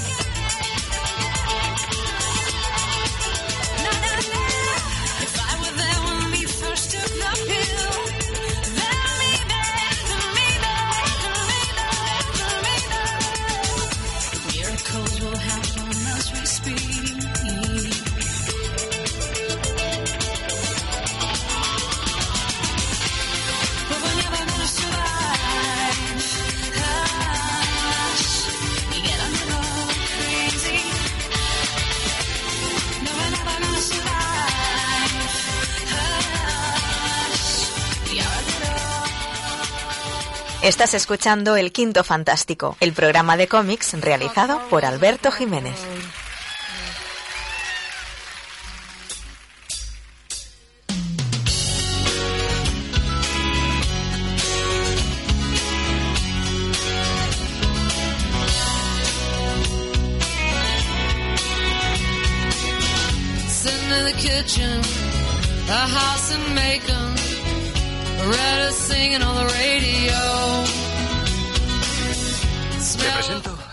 Estás 40.72 40.93
escuchando 40.93 41.57
El 41.57 41.73
Quinto 41.73 42.02
Fantástico, 42.02 42.77
el 42.80 42.93
programa 42.93 43.35
de 43.35 43.49
cómics 43.49 43.93
realizado 43.99 44.61
por 44.69 44.85
Alberto 44.85 45.30
Jiménez. 45.30 45.76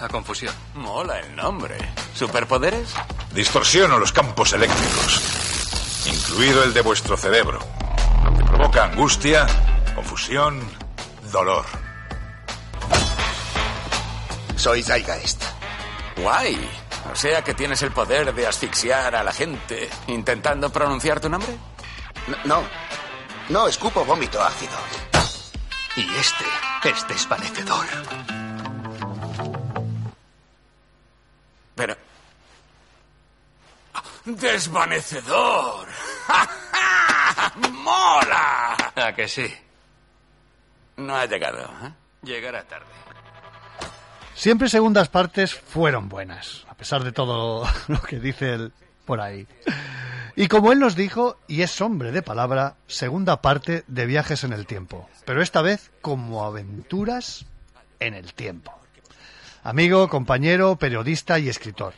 A 0.08 0.10
Confusión. 0.10 0.54
Mola 0.74 1.20
el 1.20 1.36
nombre. 1.36 1.76
¿Superpoderes? 2.14 2.94
Distorsiono 3.32 3.98
los 3.98 4.12
campos 4.12 4.52
eléctricos, 4.52 5.22
incluido 6.06 6.64
el 6.64 6.72
de 6.72 6.80
vuestro 6.80 7.16
cerebro, 7.16 7.58
lo 8.24 8.36
que 8.36 8.44
provoca 8.44 8.84
angustia, 8.84 9.46
confusión, 9.94 10.60
dolor. 11.30 11.64
Soy 14.56 14.82
Zygeist. 14.82 15.42
Guay. 16.16 16.68
O 17.12 17.16
sea 17.16 17.42
que 17.42 17.54
tienes 17.54 17.80
el 17.82 17.92
poder 17.92 18.34
de 18.34 18.46
asfixiar 18.46 19.14
a 19.14 19.22
la 19.22 19.32
gente 19.32 19.88
intentando 20.08 20.70
pronunciar 20.70 21.20
tu 21.20 21.28
nombre. 21.28 21.56
No, 22.44 22.62
no, 23.48 23.68
escupo 23.68 24.04
vómito 24.04 24.42
ácido. 24.42 24.76
Y 25.96 26.02
este 26.16 26.44
es 26.90 27.08
desvanecedor. 27.08 28.37
Pero... 31.78 31.96
¡Desvanecedor! 34.24 35.86
¡Mola! 37.72 38.92
¿A 38.96 39.14
que 39.14 39.28
sí? 39.28 39.46
No 40.96 41.14
ha 41.14 41.24
llegado, 41.26 41.60
¿eh? 41.60 41.92
Llegará 42.22 42.64
tarde. 42.64 42.86
Siempre 44.34 44.68
segundas 44.68 45.08
partes 45.08 45.54
fueron 45.54 46.08
buenas, 46.08 46.66
a 46.68 46.74
pesar 46.74 47.04
de 47.04 47.12
todo 47.12 47.64
lo 47.86 48.02
que 48.02 48.18
dice 48.18 48.54
él 48.54 48.72
por 49.06 49.20
ahí. 49.20 49.46
Y 50.34 50.48
como 50.48 50.72
él 50.72 50.80
nos 50.80 50.96
dijo, 50.96 51.38
y 51.46 51.62
es 51.62 51.80
hombre 51.80 52.10
de 52.10 52.22
palabra, 52.22 52.74
segunda 52.88 53.40
parte 53.40 53.84
de 53.86 54.06
viajes 54.06 54.42
en 54.42 54.52
el 54.52 54.66
tiempo, 54.66 55.08
pero 55.24 55.42
esta 55.42 55.62
vez 55.62 55.92
como 56.00 56.44
aventuras 56.44 57.46
en 58.00 58.14
el 58.14 58.34
tiempo. 58.34 58.78
Amigo, 59.62 60.08
compañero, 60.08 60.76
periodista 60.76 61.38
y 61.38 61.48
escritor. 61.48 61.94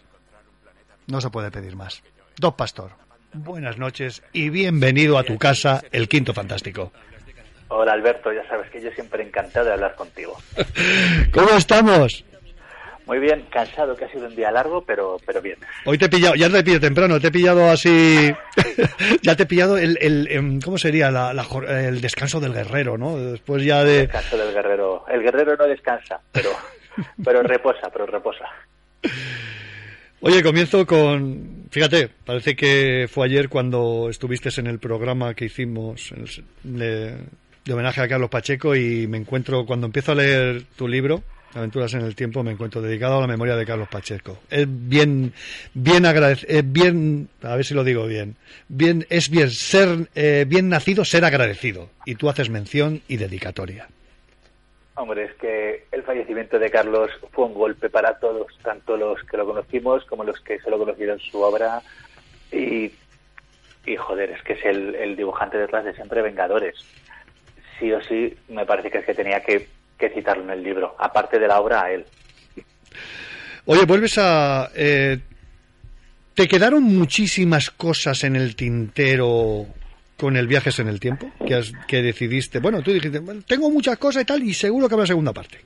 No 1.06 1.20
se 1.20 1.30
puede 1.30 1.50
pedir 1.50 1.76
más. 1.76 2.02
Doc 2.36 2.56
Pastor, 2.56 2.92
buenas 3.32 3.78
noches 3.78 4.22
y 4.32 4.48
bienvenido 4.50 5.18
a 5.18 5.24
tu 5.24 5.38
casa, 5.38 5.82
el 5.92 6.08
Quinto 6.08 6.32
Fantástico. 6.32 6.92
Hola 7.68 7.92
Alberto, 7.92 8.32
ya 8.32 8.46
sabes 8.48 8.70
que 8.70 8.80
yo 8.80 8.90
siempre 8.92 9.22
encantado 9.22 9.66
de 9.66 9.72
hablar 9.74 9.94
contigo. 9.94 10.36
¿Cómo 11.32 11.50
estamos? 11.50 12.24
Muy 13.06 13.18
bien, 13.18 13.44
cansado 13.50 13.96
que 13.96 14.04
ha 14.04 14.10
sido 14.12 14.26
un 14.28 14.36
día 14.36 14.50
largo, 14.52 14.84
pero 14.84 15.16
pero 15.26 15.42
bien. 15.42 15.58
Hoy 15.84 15.98
te 15.98 16.04
he 16.04 16.08
pillado, 16.08 16.34
ya 16.36 16.48
te 16.48 16.58
he 16.58 16.62
pillado 16.62 16.80
temprano, 16.80 17.20
te 17.20 17.26
he 17.28 17.30
pillado 17.32 17.68
así, 17.70 18.32
ya 19.22 19.34
te 19.36 19.42
he 19.42 19.46
pillado 19.46 19.78
el, 19.78 19.98
el, 20.00 20.28
em, 20.30 20.60
¿cómo 20.60 20.78
sería? 20.78 21.10
La, 21.10 21.32
la 21.34 21.44
jor- 21.44 21.68
el 21.68 22.00
descanso 22.00 22.38
del 22.40 22.52
guerrero, 22.54 22.96
¿no? 22.98 23.16
Después 23.16 23.64
ya 23.64 23.82
de... 23.84 24.02
Descanso 24.02 24.36
del 24.38 24.54
guerrero. 24.54 25.04
El 25.08 25.22
guerrero 25.22 25.56
no 25.56 25.66
descansa, 25.66 26.20
pero 26.30 26.50
pero 27.24 27.42
reposa, 27.42 27.90
pero 27.92 28.06
reposa. 28.06 28.44
Oye, 30.20 30.42
comienzo 30.42 30.86
con... 30.86 31.66
Fíjate, 31.70 32.08
parece 32.08 32.54
que 32.54 33.06
fue 33.08 33.26
ayer 33.26 33.48
cuando 33.48 34.08
estuviste 34.10 34.50
en 34.60 34.66
el 34.66 34.78
programa 34.78 35.34
que 35.34 35.46
hicimos 35.46 36.12
de 36.62 37.16
homenaje 37.70 38.00
a 38.00 38.08
Carlos 38.08 38.28
Pacheco 38.28 38.74
y 38.74 39.06
me 39.06 39.18
encuentro, 39.18 39.64
cuando 39.64 39.86
empiezo 39.86 40.12
a 40.12 40.16
leer 40.16 40.64
tu 40.76 40.88
libro, 40.88 41.22
Aventuras 41.54 41.94
en 41.94 42.02
el 42.02 42.14
Tiempo, 42.14 42.44
me 42.44 42.52
encuentro 42.52 42.80
dedicado 42.80 43.18
a 43.18 43.20
la 43.20 43.26
memoria 43.26 43.56
de 43.56 43.66
Carlos 43.66 43.88
Pacheco. 43.88 44.38
Es 44.50 44.66
bien, 44.68 45.32
bien 45.74 46.06
agradecido, 46.06 46.62
bien, 46.64 47.28
a 47.42 47.56
ver 47.56 47.64
si 47.64 47.74
lo 47.74 47.82
digo 47.82 48.06
bien, 48.06 48.36
bien, 48.68 49.04
es 49.10 49.30
bien 49.30 49.50
ser, 49.50 50.08
eh, 50.14 50.44
bien 50.46 50.68
nacido 50.68 51.04
ser 51.04 51.24
agradecido. 51.24 51.90
Y 52.04 52.14
tú 52.14 52.28
haces 52.28 52.50
mención 52.50 53.02
y 53.08 53.16
dedicatoria. 53.16 53.88
Hombre, 55.00 55.24
es 55.24 55.34
que 55.36 55.86
el 55.92 56.02
fallecimiento 56.02 56.58
de 56.58 56.70
Carlos 56.70 57.10
fue 57.32 57.46
un 57.46 57.54
golpe 57.54 57.88
para 57.88 58.18
todos, 58.18 58.48
tanto 58.62 58.98
los 58.98 59.22
que 59.24 59.38
lo 59.38 59.46
conocimos 59.46 60.04
como 60.04 60.24
los 60.24 60.38
que 60.40 60.60
solo 60.60 60.76
conocieron 60.78 61.18
su 61.18 61.40
obra. 61.40 61.80
Y, 62.52 62.92
y 63.86 63.96
joder, 63.96 64.30
es 64.30 64.42
que 64.42 64.52
es 64.52 64.64
el, 64.66 64.94
el 64.94 65.16
dibujante 65.16 65.56
detrás 65.56 65.86
de 65.86 65.94
siempre 65.94 66.20
Vengadores. 66.20 66.74
Sí 67.78 67.90
o 67.90 68.02
sí, 68.02 68.36
me 68.50 68.66
parece 68.66 68.90
que 68.90 68.98
es 68.98 69.06
que 69.06 69.14
tenía 69.14 69.40
que, 69.40 69.66
que 69.98 70.10
citarlo 70.10 70.42
en 70.42 70.50
el 70.50 70.62
libro, 70.62 70.94
aparte 70.98 71.38
de 71.38 71.48
la 71.48 71.60
obra 71.60 71.84
a 71.84 71.92
él. 71.92 72.04
Oye, 73.64 73.86
vuelves 73.86 74.18
a... 74.18 74.70
eh, 74.74 75.18
¿Te 76.34 76.46
quedaron 76.46 76.82
muchísimas 76.82 77.70
cosas 77.70 78.22
en 78.24 78.36
el 78.36 78.54
tintero 78.54 79.66
con 80.20 80.36
el 80.36 80.46
Viajes 80.46 80.78
en 80.78 80.88
el 80.88 81.00
Tiempo? 81.00 81.30
Que, 81.46 81.54
has- 81.54 81.72
que 81.88 82.02
decidiste... 82.02 82.58
Bueno, 82.60 82.82
tú 82.82 82.92
dijiste, 82.92 83.18
"Bueno, 83.20 83.40
tengo 83.46 83.70
muchas 83.70 83.96
cosas 83.98 84.22
y 84.22 84.26
tal, 84.26 84.42
y 84.42 84.52
seguro 84.54 84.86
que 84.88 84.94
habrá 84.94 85.06
segunda 85.06 85.32
parte. 85.32 85.58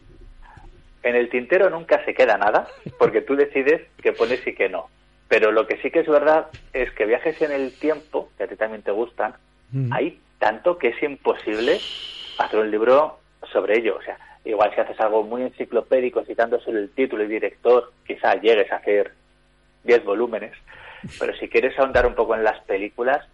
En 1.02 1.16
el 1.16 1.28
tintero 1.28 1.68
nunca 1.68 2.02
se 2.04 2.14
queda 2.14 2.38
nada, 2.38 2.66
porque 2.98 3.20
tú 3.20 3.34
decides 3.36 3.82
que 4.02 4.12
pones 4.12 4.46
y 4.46 4.54
que 4.54 4.68
no. 4.68 4.88
Pero 5.28 5.52
lo 5.52 5.66
que 5.66 5.76
sí 5.82 5.90
que 5.90 6.00
es 6.00 6.06
verdad 6.06 6.46
es 6.72 6.90
que 6.92 7.04
viajes 7.06 7.40
en 7.42 7.52
el 7.52 7.72
tiempo, 7.78 8.30
que 8.38 8.44
a 8.44 8.46
ti 8.46 8.56
también 8.56 8.82
te 8.82 8.90
gustan, 8.92 9.34
hay 9.90 10.18
tanto 10.38 10.78
que 10.78 10.88
es 10.88 11.02
imposible 11.02 11.80
hacer 12.38 12.60
un 12.60 12.70
libro 12.70 13.18
sobre 13.52 13.78
ello. 13.78 13.96
O 13.98 14.02
sea, 14.02 14.16
igual 14.44 14.70
si 14.74 14.80
haces 14.80 14.98
algo 15.00 15.22
muy 15.24 15.42
enciclopédico 15.42 16.24
citando 16.24 16.60
solo 16.60 16.78
el 16.78 16.90
título 16.90 17.24
y 17.24 17.28
director, 17.28 17.92
quizá 18.06 18.34
llegues 18.36 18.70
a 18.70 18.76
hacer 18.76 19.12
10 19.82 20.04
volúmenes. 20.04 20.52
Pero 21.18 21.34
si 21.36 21.48
quieres 21.48 21.78
ahondar 21.78 22.06
un 22.06 22.14
poco 22.14 22.34
en 22.34 22.44
las 22.44 22.60
películas, 22.64 23.26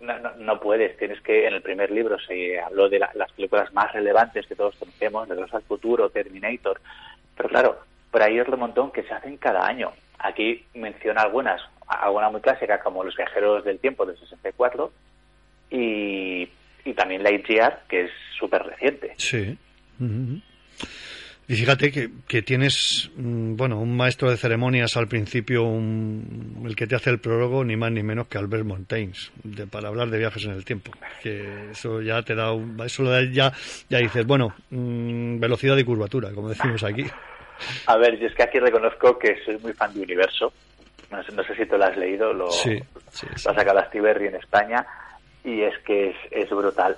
no, 0.00 0.18
no, 0.18 0.30
no 0.36 0.60
puedes. 0.60 0.96
Tienes 0.98 1.20
que, 1.22 1.46
en 1.46 1.54
el 1.54 1.62
primer 1.62 1.90
libro 1.90 2.18
se 2.18 2.60
habló 2.60 2.88
de 2.88 2.98
la- 2.98 3.10
las 3.14 3.30
películas 3.32 3.72
más 3.72 3.92
relevantes 3.92 4.46
que 4.46 4.54
todos 4.54 4.76
conocemos, 4.76 5.28
de 5.28 5.34
los 5.36 5.52
al 5.54 5.62
futuro, 5.62 6.10
Terminator. 6.10 6.80
Pero 7.36 7.48
claro, 7.48 7.80
por 8.10 8.22
ahí 8.22 8.38
es 8.38 8.48
lo 8.48 8.56
montón 8.56 8.90
que 8.92 9.02
se 9.02 9.12
hacen 9.14 9.36
cada 9.36 9.66
año. 9.66 9.92
Aquí 10.18 10.64
menciona 10.74 11.22
algunas, 11.22 11.60
alguna 11.86 12.30
muy 12.30 12.40
clásica 12.40 12.80
como 12.80 13.04
Los 13.04 13.16
viajeros 13.16 13.64
del 13.64 13.78
tiempo 13.78 14.06
del 14.06 14.18
64 14.18 14.90
y, 15.70 16.48
y 16.84 16.94
también 16.94 17.22
Lightyear, 17.22 17.82
que 17.88 18.02
es 18.02 18.10
súper 18.38 18.62
reciente. 18.64 19.14
Sí. 19.18 19.58
Y 21.48 21.54
fíjate 21.54 21.92
que, 21.92 22.10
que 22.26 22.42
tienes, 22.42 23.08
mm, 23.16 23.54
bueno, 23.54 23.78
un 23.80 23.96
maestro 23.96 24.28
de 24.30 24.36
ceremonias 24.36 24.96
al 24.96 25.06
principio, 25.06 25.62
un- 25.62 26.64
el 26.66 26.74
que 26.74 26.88
te 26.88 26.96
hace 26.96 27.10
el 27.10 27.20
prólogo, 27.20 27.64
ni 27.64 27.76
más 27.76 27.92
ni 27.92 28.02
menos 28.02 28.26
que 28.26 28.36
Albert 28.38 28.64
Montaigne, 28.64 29.12
de- 29.44 29.66
para 29.68 29.86
hablar 29.88 30.10
de 30.10 30.18
viajes 30.18 30.44
en 30.44 30.50
el 30.52 30.64
tiempo. 30.64 30.90
Que 31.22 31.70
eso 31.70 32.02
ya 32.02 32.20
te 32.22 32.34
da, 32.34 32.52
un- 32.52 32.80
eso 32.84 33.04
ya, 33.30 33.52
ya 33.88 33.98
dices, 33.98 34.26
bueno, 34.26 34.54
mm, 34.70 35.38
velocidad 35.38 35.76
y 35.76 35.84
curvatura, 35.84 36.30
como 36.32 36.48
decimos 36.48 36.82
aquí. 36.82 37.04
A 37.86 37.96
ver, 37.96 38.18
yo 38.18 38.26
es 38.26 38.34
que 38.34 38.42
aquí 38.42 38.58
reconozco 38.58 39.16
que 39.16 39.36
soy 39.44 39.56
muy 39.58 39.72
fan 39.72 39.94
de 39.94 40.00
Universo. 40.00 40.52
No 41.12 41.22
sé, 41.22 41.30
no 41.32 41.44
sé 41.44 41.54
si 41.54 41.64
tú 41.66 41.78
lo 41.78 41.84
has 41.84 41.96
leído, 41.96 42.32
lo, 42.32 42.50
Sí, 42.50 42.76
sí, 43.12 43.26
lo 43.44 43.50
ha 43.52 43.54
sacado 43.54 43.78
Astiberri 43.78 44.26
en 44.26 44.34
España 44.34 44.84
y 45.44 45.62
es 45.62 45.78
que 45.86 46.10
es, 46.10 46.16
es 46.32 46.50
brutal. 46.50 46.96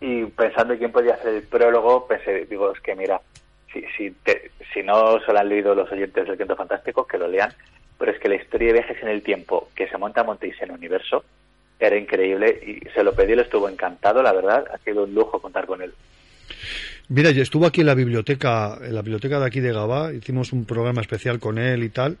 Y 0.00 0.24
pensando 0.24 0.72
en 0.72 0.80
quién 0.80 0.90
podía 0.92 1.14
hacer 1.14 1.34
el 1.34 1.42
prólogo, 1.44 2.06
pensé, 2.08 2.44
digo, 2.50 2.72
es 2.72 2.80
que 2.80 2.96
mira, 2.96 3.20
si, 3.96 4.14
si, 4.72 4.82
no 4.82 5.20
solo 5.20 5.38
han 5.38 5.48
leído 5.48 5.74
los 5.74 5.90
oyentes 5.90 6.26
del 6.26 6.36
Quinto 6.36 6.56
Fantástico, 6.56 7.06
que 7.06 7.18
lo 7.18 7.28
lean, 7.28 7.52
pero 7.98 8.12
es 8.12 8.18
que 8.18 8.28
la 8.28 8.36
historia 8.36 8.68
de 8.68 8.74
viajes 8.74 9.02
en 9.02 9.08
el 9.08 9.22
tiempo 9.22 9.70
que 9.74 9.88
se 9.88 9.98
monta 9.98 10.24
Montéis 10.24 10.60
en 10.60 10.72
Universo 10.72 11.24
era 11.78 11.96
increíble 11.96 12.58
y 12.66 12.88
se 12.90 13.02
lo 13.02 13.14
pedí, 13.14 13.34
lo 13.34 13.42
estuvo 13.42 13.68
encantado, 13.68 14.22
la 14.22 14.32
verdad, 14.32 14.64
ha 14.72 14.78
sido 14.78 15.04
un 15.04 15.14
lujo 15.14 15.40
contar 15.40 15.66
con 15.66 15.82
él. 15.82 15.92
Mira, 17.08 17.30
yo 17.30 17.42
estuvo 17.42 17.66
aquí 17.66 17.82
en 17.82 17.86
la 17.86 17.94
biblioteca, 17.94 18.78
en 18.82 18.94
la 18.94 19.02
biblioteca 19.02 19.38
de 19.38 19.46
aquí 19.46 19.60
de 19.60 19.72
Gabá, 19.72 20.12
hicimos 20.12 20.52
un 20.52 20.64
programa 20.64 21.00
especial 21.00 21.38
con 21.38 21.58
él 21.58 21.84
y 21.84 21.88
tal. 21.90 22.18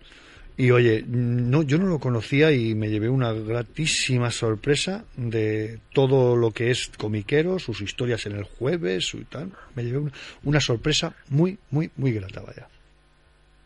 Y 0.58 0.70
oye, 0.70 1.04
no, 1.06 1.62
yo 1.62 1.76
no 1.76 1.86
lo 1.86 1.98
conocía 1.98 2.50
y 2.50 2.74
me 2.74 2.88
llevé 2.88 3.10
una 3.10 3.32
gratísima 3.32 4.30
sorpresa 4.30 5.04
de 5.16 5.80
todo 5.92 6.34
lo 6.34 6.50
que 6.50 6.70
es 6.70 6.90
comiquero, 6.96 7.58
sus 7.58 7.82
historias 7.82 8.24
en 8.24 8.36
el 8.36 8.44
jueves 8.44 9.12
y 9.14 9.24
tal. 9.24 9.52
Me 9.74 9.84
llevé 9.84 9.98
una, 9.98 10.12
una 10.44 10.60
sorpresa 10.60 11.14
muy, 11.28 11.58
muy, 11.70 11.90
muy 11.96 12.12
grata, 12.12 12.40
vaya. 12.40 12.68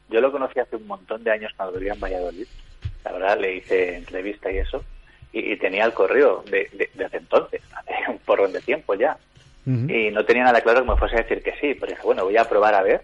Yo 0.08 0.20
lo 0.20 0.32
conocí 0.32 0.58
hace 0.58 0.74
un 0.74 0.88
montón 0.88 1.22
de 1.22 1.30
años 1.30 1.52
cuando 1.56 1.78
vivía 1.78 1.92
en 1.92 2.00
Valladolid. 2.00 2.46
La 3.04 3.12
verdad, 3.12 3.38
le 3.38 3.56
hice 3.56 3.94
entrevista 3.94 4.50
y 4.50 4.58
eso. 4.58 4.84
Y, 5.32 5.52
y 5.52 5.56
tenía 5.58 5.84
el 5.84 5.92
correo 5.92 6.42
de, 6.50 6.68
de, 6.72 6.90
de 6.92 7.04
hace 7.04 7.18
entonces, 7.18 7.62
hace 7.72 8.10
un 8.10 8.18
porrón 8.18 8.52
de 8.52 8.60
tiempo 8.60 8.94
ya. 8.94 9.16
Y 9.66 10.10
no 10.10 10.24
tenía 10.24 10.42
nada 10.42 10.60
claro 10.62 10.82
que 10.82 10.90
me 10.90 10.96
fuese 10.96 11.14
a 11.14 11.22
decir 11.22 11.44
que 11.44 11.52
sí. 11.52 11.76
Pero 11.78 11.92
dije, 11.92 12.02
bueno, 12.02 12.24
voy 12.24 12.36
a 12.36 12.48
probar 12.48 12.74
a 12.74 12.82
ver. 12.82 13.02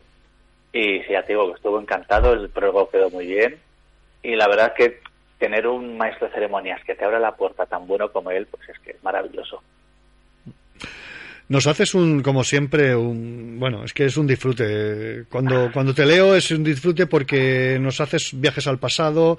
Y 0.73 0.99
sí, 1.03 1.13
ya 1.13 1.23
te 1.23 1.35
digo 1.35 1.47
que 1.47 1.55
estuvo 1.55 1.81
encantado, 1.81 2.33
el 2.33 2.49
prólogo 2.49 2.91
quedó 2.91 3.09
muy 3.11 3.27
bien. 3.27 3.57
Y 4.23 4.35
la 4.35 4.49
verdad 4.49 4.75
que 4.75 5.01
tener 5.39 5.67
un 5.67 5.97
maestro 5.97 6.29
de 6.29 6.35
ceremonias 6.35 6.83
que 6.85 6.95
te 6.95 7.05
abra 7.05 7.19
la 7.19 7.37
puerta 7.37 7.67
tan 7.67 7.87
bueno 7.87 8.11
como 8.11 8.31
él, 8.31 8.47
pues 8.47 8.69
es 8.69 8.79
que 8.81 8.93
es 8.93 9.03
maravilloso. 9.03 9.63
Nos 11.49 11.67
haces 11.69 11.95
un, 11.95 12.23
como 12.23 12.43
siempre, 12.43 12.97
un, 12.97 13.57
bueno, 13.61 13.85
es 13.85 13.93
que 13.93 14.07
es 14.07 14.17
un 14.17 14.27
disfrute. 14.27 15.25
Cuando, 15.29 15.71
cuando 15.73 15.95
te 15.95 16.05
leo 16.05 16.35
es 16.35 16.51
un 16.51 16.65
disfrute 16.65 17.07
porque 17.07 17.79
nos 17.81 18.01
haces 18.01 18.31
viajes 18.35 18.67
al 18.67 18.79
pasado, 18.79 19.39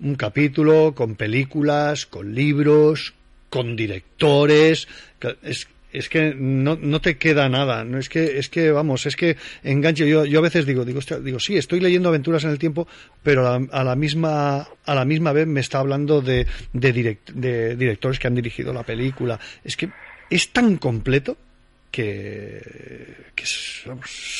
un 0.00 0.14
capítulo 0.14 0.94
con 0.94 1.14
películas, 1.14 2.06
con 2.06 2.34
libros, 2.34 3.12
con 3.50 3.76
directores. 3.76 4.88
Es, 5.42 5.68
es 5.92 6.08
que 6.08 6.34
no, 6.36 7.00
te 7.00 7.16
queda 7.16 7.48
nada. 7.48 7.84
No 7.84 7.98
es 7.98 8.08
que, 8.08 8.38
es 8.38 8.48
que 8.48 8.70
vamos, 8.70 9.06
es 9.06 9.16
que 9.16 9.36
enganche. 9.62 10.08
Yo, 10.08 10.24
yo 10.24 10.38
a 10.38 10.42
veces 10.42 10.66
digo, 10.66 10.84
digo, 10.84 11.00
digo, 11.22 11.38
sí, 11.38 11.56
estoy 11.56 11.80
leyendo 11.80 12.08
aventuras 12.08 12.44
en 12.44 12.50
el 12.50 12.58
tiempo, 12.58 12.88
pero 13.22 13.46
a, 13.70 13.84
la 13.84 13.96
misma, 13.96 14.68
a 14.84 14.94
la 14.94 15.04
misma 15.04 15.32
vez 15.32 15.46
me 15.46 15.60
está 15.60 15.78
hablando 15.78 16.20
de, 16.20 16.46
de, 16.72 16.94
direct- 16.94 17.32
de 17.32 17.76
directores 17.76 18.18
que 18.18 18.26
han 18.26 18.34
dirigido 18.34 18.72
la 18.72 18.82
película. 18.82 19.38
Es 19.64 19.76
que 19.76 19.90
es 20.30 20.48
tan 20.50 20.76
completo 20.78 21.36
que, 21.90 23.14
que 23.34 23.44
es, 23.44 23.84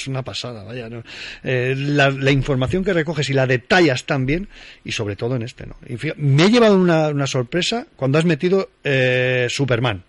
una 0.07 0.23
pasada, 0.23 0.65
vaya. 0.65 0.89
¿no? 0.89 1.03
Eh, 1.45 1.74
la, 1.77 2.31
información 2.31 2.83
que 2.83 2.93
recoges 2.95 3.29
y 3.29 3.35
la 3.35 3.47
detallas 3.47 4.05
tan 4.05 4.24
bien, 4.27 4.49
y 4.85 4.93
sobre 4.93 5.16
todo 5.16 5.37
en 5.37 5.43
este, 5.43 5.66
¿no? 5.66 5.77
Me 6.16 6.45
he 6.45 6.51
llevado 6.51 6.77
una, 6.77 7.09
una 7.09 7.27
sorpresa 7.27 7.87
cuando 7.95 8.19
has 8.19 8.24
metido 8.24 8.70
eh, 8.83 9.47
Superman. 9.51 10.03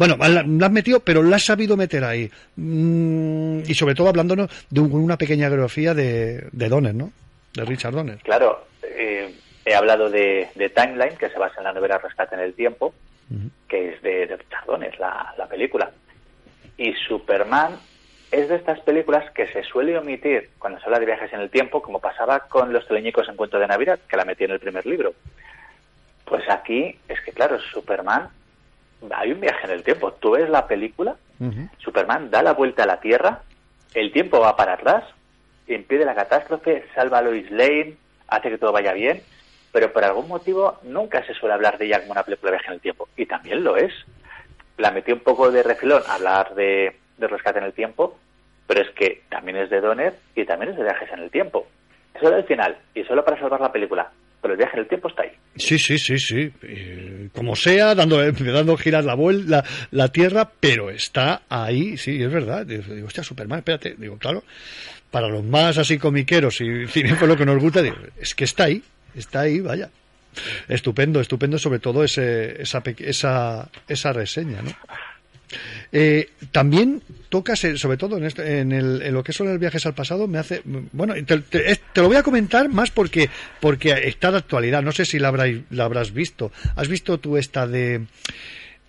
Bueno, 0.00 0.16
la, 0.16 0.42
la 0.42 0.66
has 0.66 0.72
metido, 0.72 1.00
pero 1.00 1.22
la 1.22 1.36
has 1.36 1.44
sabido 1.44 1.76
meter 1.76 2.02
ahí. 2.04 2.30
Mm, 2.56 3.60
y 3.66 3.74
sobre 3.74 3.94
todo 3.94 4.08
hablándonos 4.08 4.48
de 4.70 4.80
un- 4.80 4.92
una 4.92 5.18
pequeña 5.18 5.48
biografía 5.48 5.92
de, 5.92 6.48
de 6.52 6.68
Donner, 6.70 6.94
¿no? 6.94 7.12
De 7.52 7.66
Richard 7.66 7.92
Donner. 7.92 8.16
Claro, 8.22 8.64
eh, 8.82 9.34
he 9.66 9.74
hablado 9.74 10.08
de, 10.08 10.48
de 10.54 10.70
Timeline, 10.70 11.18
que 11.18 11.28
se 11.28 11.38
basa 11.38 11.56
en 11.58 11.64
la 11.64 11.74
novela 11.74 11.98
Rescate 11.98 12.34
en 12.34 12.40
el 12.40 12.54
Tiempo, 12.54 12.94
que 13.68 13.90
es 13.90 14.00
de, 14.02 14.26
de 14.26 14.36
Richard 14.38 14.64
Donner, 14.66 14.98
la, 14.98 15.34
la 15.36 15.46
película. 15.46 15.90
Y 16.78 16.94
Superman 17.06 17.76
es 18.32 18.48
de 18.48 18.56
estas 18.56 18.80
películas 18.80 19.30
que 19.32 19.48
se 19.48 19.62
suele 19.64 19.98
omitir 19.98 20.48
cuando 20.58 20.78
se 20.80 20.86
habla 20.86 20.98
de 20.98 21.04
viajes 21.06 21.30
en 21.34 21.40
el 21.40 21.50
tiempo, 21.50 21.82
como 21.82 22.00
pasaba 22.00 22.40
con 22.48 22.72
Los 22.72 22.88
teleñicos 22.88 23.28
en 23.28 23.36
cuento 23.36 23.58
de 23.58 23.66
Navidad, 23.66 23.98
que 24.08 24.16
la 24.16 24.24
metí 24.24 24.44
en 24.44 24.52
el 24.52 24.60
primer 24.60 24.86
libro. 24.86 25.12
Pues 26.24 26.48
aquí 26.48 26.96
es 27.06 27.20
que, 27.20 27.32
claro, 27.32 27.58
Superman, 27.60 28.28
hay 29.14 29.32
un 29.32 29.40
viaje 29.40 29.66
en 29.66 29.72
el 29.72 29.82
tiempo. 29.82 30.12
Tú 30.12 30.32
ves 30.32 30.48
la 30.48 30.66
película, 30.66 31.16
Superman 31.78 32.30
da 32.30 32.42
la 32.42 32.52
vuelta 32.52 32.82
a 32.82 32.86
la 32.86 33.00
Tierra, 33.00 33.42
el 33.94 34.12
tiempo 34.12 34.40
va 34.40 34.56
para 34.56 34.74
atrás, 34.74 35.04
impide 35.66 36.04
la 36.04 36.14
catástrofe, 36.14 36.84
salva 36.94 37.18
a 37.18 37.22
Lois 37.22 37.50
Lane, 37.50 37.96
hace 38.28 38.50
que 38.50 38.58
todo 38.58 38.72
vaya 38.72 38.92
bien 38.92 39.22
pero 39.72 39.92
por 39.92 40.04
algún 40.04 40.28
motivo 40.28 40.78
nunca 40.82 41.24
se 41.24 41.34
suele 41.34 41.54
hablar 41.54 41.78
de 41.78 41.86
ella 41.86 42.00
como 42.00 42.12
una 42.12 42.22
película 42.22 42.50
de 42.50 42.56
viaje 42.56 42.68
en 42.68 42.74
el 42.74 42.80
tiempo. 42.80 43.08
Y 43.16 43.26
también 43.26 43.62
lo 43.62 43.76
es. 43.76 43.92
La 44.78 44.90
metí 44.90 45.12
un 45.12 45.20
poco 45.20 45.50
de 45.50 45.62
refilón 45.62 46.02
a 46.08 46.14
hablar 46.14 46.54
de, 46.54 46.96
de 47.18 47.28
rescate 47.28 47.58
en 47.58 47.66
el 47.66 47.72
tiempo, 47.72 48.18
pero 48.66 48.80
es 48.80 48.90
que 48.90 49.22
también 49.28 49.58
es 49.58 49.70
de 49.70 49.80
Donner 49.80 50.14
y 50.34 50.44
también 50.44 50.72
es 50.72 50.78
de 50.78 50.84
viajes 50.84 51.10
en 51.12 51.20
el 51.20 51.30
tiempo. 51.30 51.66
Solo 52.20 52.36
el 52.36 52.44
final 52.44 52.76
y 52.94 53.04
solo 53.04 53.24
para 53.24 53.38
salvar 53.38 53.60
la 53.60 53.72
película, 53.72 54.10
pero 54.40 54.54
el 54.54 54.58
viaje 54.58 54.74
en 54.74 54.80
el 54.80 54.88
tiempo 54.88 55.08
está 55.08 55.22
ahí. 55.22 55.30
Sí, 55.56 55.78
sí, 55.78 55.98
sí, 55.98 56.18
sí. 56.18 56.52
Eh, 56.62 57.28
como 57.34 57.56
sea, 57.56 57.94
dando, 57.94 58.18
dando 58.32 58.76
girar 58.76 59.04
la, 59.04 59.16
la, 59.16 59.64
la 59.90 60.08
Tierra, 60.08 60.50
pero 60.60 60.90
está 60.90 61.42
ahí, 61.48 61.96
sí, 61.96 62.22
es 62.22 62.32
verdad. 62.32 62.66
Digo, 62.66 63.06
hostia, 63.06 63.22
Superman, 63.22 63.58
espérate. 63.58 63.94
Digo, 63.98 64.16
claro, 64.18 64.44
para 65.10 65.28
los 65.28 65.44
más 65.44 65.78
así 65.78 65.98
comiqueros 65.98 66.60
y 66.60 66.64
lo 67.26 67.36
que 67.36 67.46
nos 67.46 67.60
gusta, 67.60 67.82
digo, 67.82 67.96
es 68.18 68.34
que 68.34 68.44
está 68.44 68.64
ahí, 68.64 68.82
está 69.14 69.40
ahí, 69.40 69.60
vaya. 69.60 69.90
Estupendo, 70.68 71.20
estupendo, 71.20 71.58
sobre 71.58 71.80
todo 71.80 72.04
ese, 72.04 72.62
esa, 72.62 72.82
esa, 72.98 73.68
esa 73.88 74.12
reseña, 74.12 74.62
¿no? 74.62 74.70
Eh, 75.92 76.28
también 76.52 77.02
tocas, 77.28 77.62
eh, 77.64 77.76
sobre 77.76 77.96
todo 77.96 78.16
en, 78.18 78.24
esto- 78.24 78.42
en, 78.42 78.72
el- 78.72 79.02
en 79.02 79.14
lo 79.14 79.22
que 79.24 79.32
son 79.32 79.48
los 79.48 79.58
viajes 79.58 79.84
al 79.86 79.94
pasado, 79.94 80.26
me 80.28 80.38
hace. 80.38 80.62
Bueno, 80.64 81.14
te, 81.26 81.38
te- 81.38 81.80
lo 81.96 82.08
voy 82.08 82.16
a 82.16 82.22
comentar 82.22 82.68
más 82.68 82.90
porque, 82.90 83.28
porque 83.60 83.92
está 84.08 84.30
de 84.30 84.38
actualidad. 84.38 84.82
No 84.82 84.92
sé 84.92 85.04
si 85.04 85.18
la, 85.18 85.28
habrás 85.28 85.50
la 85.70 85.84
habrás 85.84 86.12
visto. 86.12 86.52
¿Has 86.76 86.88
visto 86.88 87.18
tú 87.18 87.36
esta 87.36 87.66
de.? 87.66 88.02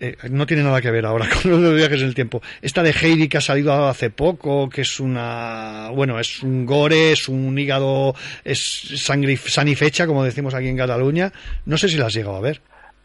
eh, 0.00 0.16
no 0.30 0.46
tiene 0.46 0.64
nada 0.64 0.80
que 0.80 0.90
ver 0.90 1.06
ahora 1.06 1.28
con 1.42 1.62
los 1.62 1.74
viajes 1.76 2.00
en 2.00 2.06
el 2.08 2.14
tiempo. 2.14 2.42
Esta 2.60 2.82
de 2.82 2.90
Heidi 2.92 3.28
que 3.28 3.38
ha 3.38 3.40
salido 3.40 3.88
hace 3.88 4.10
poco, 4.10 4.68
que 4.68 4.80
es 4.82 4.98
una. 5.00 5.90
Bueno, 5.94 6.18
es 6.18 6.42
un 6.42 6.66
gore, 6.66 7.12
es 7.12 7.28
un 7.28 7.56
hígado, 7.58 8.14
es 8.44 8.58
sangre, 8.96 9.36
sanifecha, 9.36 10.06
como 10.06 10.24
decimos 10.24 10.54
aquí 10.54 10.68
en 10.68 10.76
Cataluña. 10.76 11.32
No 11.66 11.76
sé 11.78 11.88
si 11.88 11.96
la 11.96 12.06
has 12.06 12.14
llegado 12.14 12.36
a 12.36 12.40
ver. 12.40 12.60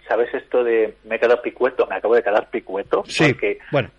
¿Sabes 0.08 0.34
esto 0.34 0.64
de 0.64 0.96
me 1.06 1.16
he 1.16 1.20
quedado 1.20 1.42
picueto? 1.42 1.86
Me 1.88 1.96
acabo 1.96 2.16
de 2.16 2.24
quedar 2.24 2.50
picueto. 2.50 3.04
Sí, 3.08 3.26
Porque 3.34 3.60
bueno. 3.72 3.90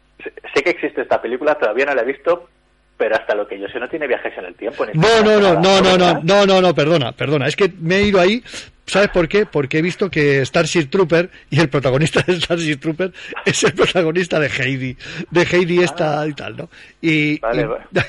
sé 0.55 0.63
que 0.63 0.71
existe 0.71 1.03
esta 1.03 1.21
película, 1.21 1.55
todavía 1.57 1.85
no 1.87 1.95
la 1.95 2.03
he 2.03 2.07
visto, 2.07 2.49
pero 2.97 3.15
hasta 3.17 3.35
lo 3.35 3.47
que 3.47 3.59
yo 3.59 3.69
sé 3.69 3.79
no 3.79 3.89
tiene 3.89 4.07
viajes 4.07 4.37
en 4.39 4.45
el 4.47 4.55
tiempo. 4.55 4.85
No, 4.95 5.23
no, 5.23 5.41
no, 5.41 5.55
no, 5.61 5.81
no, 5.81 5.97
no, 5.99 6.21
no, 6.23 6.47
no, 6.47 6.61
no, 6.61 6.75
perdona, 6.75 7.13
perdona. 7.13 7.47
Es 7.47 7.57
que 7.57 7.71
me 7.81 7.97
he 7.99 8.03
ido 8.03 8.21
ahí, 8.21 8.43
¿sabes 8.89 9.09
por 9.11 9.29
qué? 9.29 9.47
Porque 9.47 9.79
he 9.79 9.83
visto 9.83 10.11
que 10.11 10.45
Starship 10.45 10.87
Trooper 10.89 11.31
y 11.51 11.61
el 11.61 11.69
protagonista 11.69 12.23
de 12.27 12.41
Starship 12.41 12.77
Trooper 12.79 13.13
es 13.45 13.63
el 13.65 13.73
protagonista 13.75 14.39
de 14.41 14.49
Heidi, 14.49 14.97
de 15.31 15.43
Heidi 15.43 15.83
esta 15.83 16.27
y 16.27 16.33
tal, 16.35 16.57
¿no? 16.57 16.71
Y, 17.01 17.39
Vale, 17.39 17.63
y- 17.63 17.65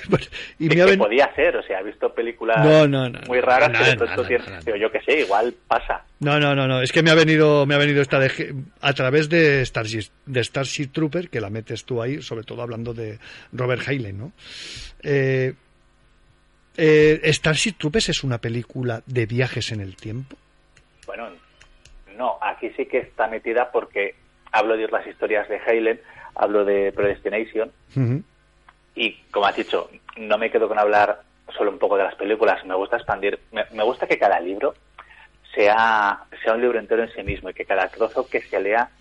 bueno, 0.10 0.26
y 0.60 0.70
Sí, 0.70 0.76
me 0.76 0.82
ha 0.82 0.86
que 0.86 0.92
ven- 0.92 1.00
podía 1.00 1.34
ser, 1.36 1.56
o 1.58 1.64
sea, 1.64 1.80
he 1.80 1.84
visto 1.84 2.14
películas 2.14 2.58
No, 2.66 2.88
no, 2.88 3.10
no, 3.10 3.20
muy 3.28 3.40
raras, 3.42 3.72
pero 3.98 4.06
esto 4.06 4.26
tiene, 4.26 4.44
digo, 4.66 4.78
yo 4.78 4.92
que 4.92 5.02
sé, 5.02 5.20
igual 5.20 5.54
pasa. 5.68 6.04
No, 6.22 6.40
no, 6.40 6.54
no, 6.56 6.68
no, 6.68 6.82
es 6.82 6.92
que 6.92 7.02
me 7.04 7.12
ha 7.12 7.16
venido, 7.16 7.66
me 7.66 7.76
ha 7.76 7.78
venido 7.78 8.02
esta 8.02 8.20
de, 8.20 8.56
a 8.82 8.94
través 8.94 9.30
de 9.30 9.66
Starship, 9.66 10.08
de 10.26 10.44
Starship 10.44 10.88
Trooper, 10.92 11.30
que 11.30 11.40
la 11.40 11.50
metes 11.50 11.86
tú 11.86 12.02
ahí, 12.02 12.22
sobre 12.22 12.44
todo 12.44 12.62
hablando 12.62 12.94
de 12.94 13.20
Robert 13.54 13.88
Heinlein, 13.88 14.18
¿no? 14.18 14.32
Eh, 15.02 15.54
eh, 16.78 17.22
Starship 17.34 17.74
Troopers 17.78 18.10
es 18.10 18.24
una 18.24 18.38
película 18.40 19.02
de 19.06 19.26
viajes 19.26 19.72
en 19.72 19.82
el 19.82 19.96
tiempo. 19.96 20.38
Bueno, 21.10 21.28
no, 22.16 22.38
aquí 22.40 22.70
sí 22.78 22.86
que 22.86 23.00
está 23.00 23.26
metida 23.26 23.72
porque 23.72 24.14
hablo 24.52 24.78
de 24.78 24.88
las 24.90 25.08
historias 25.08 25.50
de 25.50 25.58
Halen, 25.58 26.00
hablo 26.36 26.64
de 26.66 26.92
Predestination, 26.92 27.72
y 28.94 29.14
como 29.32 29.48
has 29.48 29.56
dicho, 29.56 29.90
no 30.18 30.38
me 30.38 30.52
quedo 30.52 30.68
con 30.68 30.78
hablar 30.78 31.24
solo 31.58 31.72
un 31.72 31.80
poco 31.80 31.98
de 31.98 32.04
las 32.04 32.14
películas, 32.14 32.64
me 32.64 32.76
gusta 32.76 32.98
expandir, 32.98 33.40
me, 33.52 33.66
me 33.72 33.84
gusta 33.84 34.06
que 34.06 34.20
cada 34.20 34.40
libro 34.40 34.76
sea, 35.56 36.26
sea 36.44 36.54
un 36.54 36.62
libro 36.62 36.78
entero 36.78 37.02
en 37.02 37.12
sí 37.12 37.24
mismo 37.24 37.50
y 37.50 37.56
que 37.56 37.66
cada 37.66 37.88
trozo 37.88 38.30
que 38.30 38.42
se 38.44 38.60
lea 38.60 38.92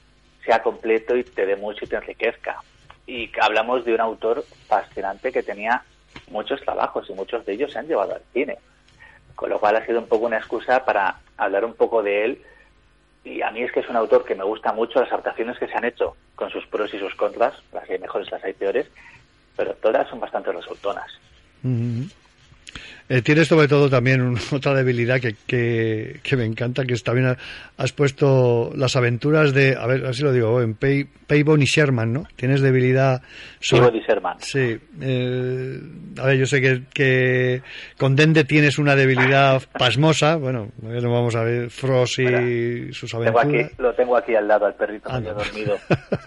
sea 0.47 0.62
completo 0.62 1.14
y 1.14 1.24
te 1.24 1.44
dé 1.44 1.56
mucho 1.56 1.85
y 1.85 1.89
te 1.89 1.97
enriquezca. 1.97 2.62
Y 3.06 3.30
hablamos 3.39 3.85
de 3.85 3.93
un 3.93 4.01
autor 4.01 4.47
fascinante 4.66 5.30
que 5.30 5.43
tenía 5.43 5.82
muchos 6.30 6.62
trabajos 6.62 7.10
y 7.10 7.12
muchos 7.12 7.44
de 7.44 7.52
ellos 7.52 7.70
se 7.70 7.80
han 7.80 7.86
llevado 7.86 8.14
al 8.14 8.22
cine. 8.32 8.56
Con 9.35 9.51
lo 9.51 9.60
cual 9.60 9.76
ha 9.76 9.85
sido 9.85 9.98
un 9.98 10.09
poco 10.09 10.24
una 10.24 10.39
excusa 10.39 10.85
para 10.86 11.20
hablar 11.39 11.65
un 11.65 11.74
poco 11.74 12.02
de 12.02 12.24
él. 12.24 12.43
Y 13.24 13.43
a 13.43 13.51
mí 13.51 13.62
es 13.62 13.73
que 13.73 13.81
es 13.81 13.89
un 13.89 13.97
autor 13.97 14.24
que 14.24 14.35
me 14.35 14.44
gusta 14.44 14.73
mucho 14.73 15.01
las 15.01 15.10
adaptaciones 15.10 15.59
que 15.59 15.66
se 15.66 15.74
han 15.74 15.85
hecho 15.85 16.16
con 16.35 16.51
sus 16.51 16.66
pros 16.66 16.93
y 16.94 16.98
sus 16.98 17.15
contras, 17.15 17.55
las 17.73 17.89
hay 17.89 17.98
mejores, 17.98 18.31
las 18.31 18.44
hay 18.44 18.52
peores, 18.52 18.86
pero 19.56 19.74
todas 19.74 20.09
son 20.09 20.20
bastante 20.20 20.52
resultonas. 20.52 21.10
Eh, 23.10 23.22
tienes 23.22 23.48
sobre 23.48 23.68
todo 23.68 23.89
también 23.89 24.20
un- 24.20 24.39
otra 24.52 24.74
debilidad 24.74 25.18
que, 25.20 25.35
que, 25.47 26.20
que 26.22 26.36
me 26.36 26.44
encanta, 26.44 26.85
que 26.85 26.93
es 26.94 27.02
también 27.02 27.28
ha- 27.28 27.36
has 27.78 27.93
puesto 27.93 28.70
las 28.76 28.97
aventuras 28.97 29.55
de, 29.55 29.76
a 29.76 29.86
ver, 29.86 30.05
así 30.06 30.22
lo 30.22 30.32
digo, 30.32 30.60
en 30.60 30.74
Pay, 30.74 31.05
Paybone 31.26 31.64
y 31.64 31.66
Sherman, 31.66 32.12
¿no? 32.12 32.26
Tienes 32.36 32.60
debilidad 32.60 33.22
Peabody 33.70 33.98
y 33.98 34.02
Sherman. 34.02 34.36
Sí. 34.40 34.78
eh, 35.01 35.80
a 36.18 36.26
ver, 36.26 36.36
yo 36.39 36.47
sé 36.47 36.60
que, 36.60 36.82
que 36.93 37.62
con 37.97 38.14
Dende 38.14 38.44
tienes 38.44 38.78
una 38.78 38.94
debilidad 38.94 39.62
pasmosa, 39.78 40.36
bueno, 40.36 40.70
no 40.82 41.10
vamos 41.12 41.35
a 41.35 41.43
ver 41.44 41.70
Frost 41.70 42.18
y 42.18 42.93
sus 42.93 43.10
Tengo 43.10 43.39
aventuras. 43.39 43.66
aquí, 43.66 43.74
lo 43.82 43.94
tengo 43.94 44.16
aquí 44.16 44.35
al 44.35 44.47
lado 44.48 44.66
al 44.66 44.74
perrito 44.74 45.09
Ah, 45.10 45.18
no. 45.20 45.32
dormido, 45.35 45.78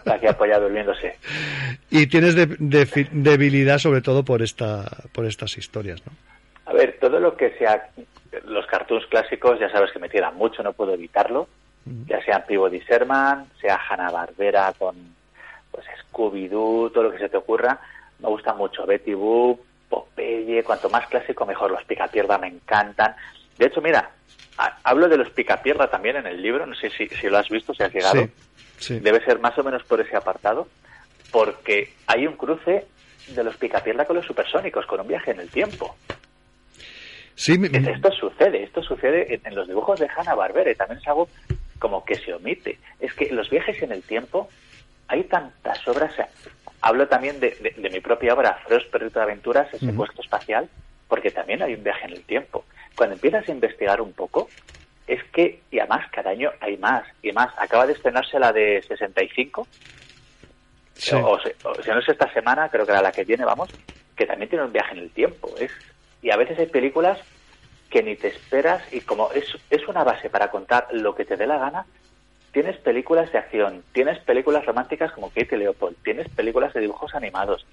aquí 0.06 0.26
apoyado 0.28 0.64
durmiéndose. 0.64 1.16
Y 1.92 2.08
tienes 2.08 2.36
de- 2.36 2.46
de- 2.58 3.08
debilidad 3.12 3.78
sobre 3.78 4.02
todo 4.02 4.24
por 4.24 4.42
esta 4.42 4.86
por 5.12 5.26
estas 5.26 5.58
historias, 5.58 6.02
¿no? 6.06 6.14
A 6.72 6.74
ver, 6.74 6.98
todo 7.02 7.20
lo 7.20 7.36
que 7.36 7.52
sea 7.58 7.90
los 8.46 8.66
cartoons 8.66 9.06
clásicos, 9.08 9.60
ya 9.60 9.70
sabes 9.70 9.92
que 9.92 10.00
me 10.00 10.08
tiran 10.08 10.36
mucho, 10.36 10.64
no 10.64 10.72
puedo 10.74 10.94
evitarlo. 10.94 11.48
Ya 12.08 12.24
sean 12.24 12.44
Peabody 12.48 12.80
Sherman, 12.80 13.46
sea 13.60 13.78
Hanna 13.90 14.10
Barbera 14.12 14.72
con 14.78 14.96
pues 15.72 15.86
Scooby-Doo, 16.14 16.92
todo 16.94 17.04
lo 17.04 17.12
que 17.12 17.18
se 17.18 17.28
te 17.28 17.38
ocurra. 17.38 17.80
Me 18.20 18.30
gusta 18.30 18.54
mucho 18.54 18.86
Betty 18.86 19.14
Boop, 19.16 19.60
Popeye, 19.90 20.64
cuanto 20.64 20.90
más 20.90 21.08
clásico 21.08 21.46
mejor. 21.46 21.72
Los 21.72 21.84
Picapierda 21.84 22.38
me 22.38 22.48
encantan. 22.48 23.16
De 23.58 23.66
hecho, 23.66 23.82
mira, 23.82 24.12
ha- 24.58 24.78
hablo 24.84 25.10
de 25.10 25.18
los 25.18 25.30
Picapierda 25.32 25.90
también 25.90 26.16
en 26.18 26.28
el 26.28 26.42
libro, 26.42 26.66
no 26.66 26.76
sé 26.76 26.90
si, 26.92 27.08
si 27.10 27.28
lo 27.28 27.38
has 27.40 27.50
visto, 27.50 27.74
si 27.74 27.84
has 27.84 27.94
llegado. 27.94 28.22
Sí, 28.22 28.30
sí. 28.78 29.00
Debe 29.00 29.24
ser 29.26 29.40
más 29.40 29.58
o 29.58 29.64
menos 29.64 29.84
por 29.84 30.00
ese 30.00 30.16
apartado, 30.16 30.68
porque 31.32 31.94
hay 32.08 32.28
un 32.28 32.38
cruce 32.38 32.86
de 33.28 33.44
los 33.44 33.58
Picapierda 33.58 34.06
con 34.06 34.16
los 34.18 34.26
supersónicos, 34.26 34.86
con 34.86 35.00
un 35.02 35.08
viaje 35.08 35.32
en 35.32 35.40
el 35.40 35.50
tiempo. 35.50 35.96
Sí, 37.42 37.58
me- 37.58 37.68
Es- 37.76 37.88
Esto 37.88 38.12
sucede, 38.12 38.62
esto 38.62 38.84
sucede 38.84 39.34
en, 39.34 39.42
en 39.44 39.56
los 39.56 39.68
dibujos 39.68 40.00
de 40.00 40.08
Hanna 40.16 40.36
Barbera 40.36 40.70
y 40.70 40.76
también 40.76 41.00
es 41.00 41.08
algo 41.08 41.28
como 41.80 42.06
que 42.06 42.14
se 42.14 42.32
omite. 42.36 42.78
Es 43.00 43.16
que 43.16 43.32
los 43.32 43.50
viajes 43.50 43.82
en 43.82 43.92
el 43.92 44.04
tiempo, 44.04 44.48
hay 45.08 45.24
tantas 45.24 45.88
obras. 45.88 46.12
o 46.12 46.16
sea, 46.18 46.30
hablo 46.82 47.08
también 47.08 47.40
de, 47.40 47.50
de- 47.60 47.74
de 47.82 47.90
mi 47.90 48.00
propia 48.00 48.36
obra, 48.36 48.60
Frost 48.68 48.92
Perrito 48.92 49.18
de 49.18 49.24
Aventuras, 49.24 49.74
el 49.74 49.80
secuestro 49.80 50.22
espacial, 50.22 50.70
porque 51.08 51.32
también 51.32 51.64
hay 51.64 51.74
un 51.74 51.84
viaje 51.84 52.06
en 52.06 52.12
el 52.14 52.24
tiempo. 52.26 52.64
Cuando 52.96 53.16
empiezas 53.16 53.50
a 53.50 53.52
investigar 53.52 54.02
un 54.02 54.14
poco, 54.14 54.48
es 55.08 55.24
que, 55.34 55.62
y 55.72 55.80
además 55.80 56.06
cada 56.12 56.30
año 56.30 56.52
hay 56.60 56.78
más 56.78 57.04
y 57.24 57.32
más. 57.32 57.52
Acaba 57.58 57.88
de 57.88 57.94
estrenarse 57.94 58.38
la 58.38 58.54
de 58.54 58.84
65, 58.88 59.68
Sí. 60.96 61.16
o, 61.16 61.40
se- 61.40 61.56
o 61.64 61.82
si 61.82 61.90
no 61.90 61.98
es 61.98 62.08
esta 62.08 62.32
semana, 62.34 62.70
creo 62.70 62.86
que 62.86 62.92
era 62.92 63.02
la 63.02 63.12
que 63.14 63.24
viene, 63.24 63.46
vamos, 63.46 63.72
que 64.16 64.28
también 64.28 64.48
tiene 64.48 64.64
un 64.66 64.72
viaje 64.72 64.92
en 64.94 65.00
el 65.00 65.10
tiempo. 65.10 65.58
Es, 65.60 65.72
y 66.22 66.30
a 66.32 66.38
veces 66.38 66.60
hay 66.60 66.68
películas 66.68 67.20
que 67.90 68.04
ni 68.04 68.16
te 68.16 68.30
esperas 68.30 68.82
y 68.94 69.02
como 69.02 69.32
es, 69.32 69.46
es 69.70 69.88
una 69.88 70.04
base 70.04 70.30
para 70.30 70.50
contar 70.50 70.88
lo 70.92 71.14
que 71.14 71.26
te 71.26 71.38
dé 71.38 71.46
la 71.46 71.58
gana, 71.58 71.86
tienes 72.52 72.78
películas 72.78 73.32
de 73.32 73.40
acción, 73.40 73.84
tienes 73.94 74.20
películas 74.20 74.66
románticas 74.66 75.12
como 75.12 75.30
Katie 75.30 75.58
Leopold, 75.58 75.98
tienes 76.04 76.30
películas 76.30 76.74
de 76.74 76.82
dibujos 76.82 77.14
animados, 77.16 77.66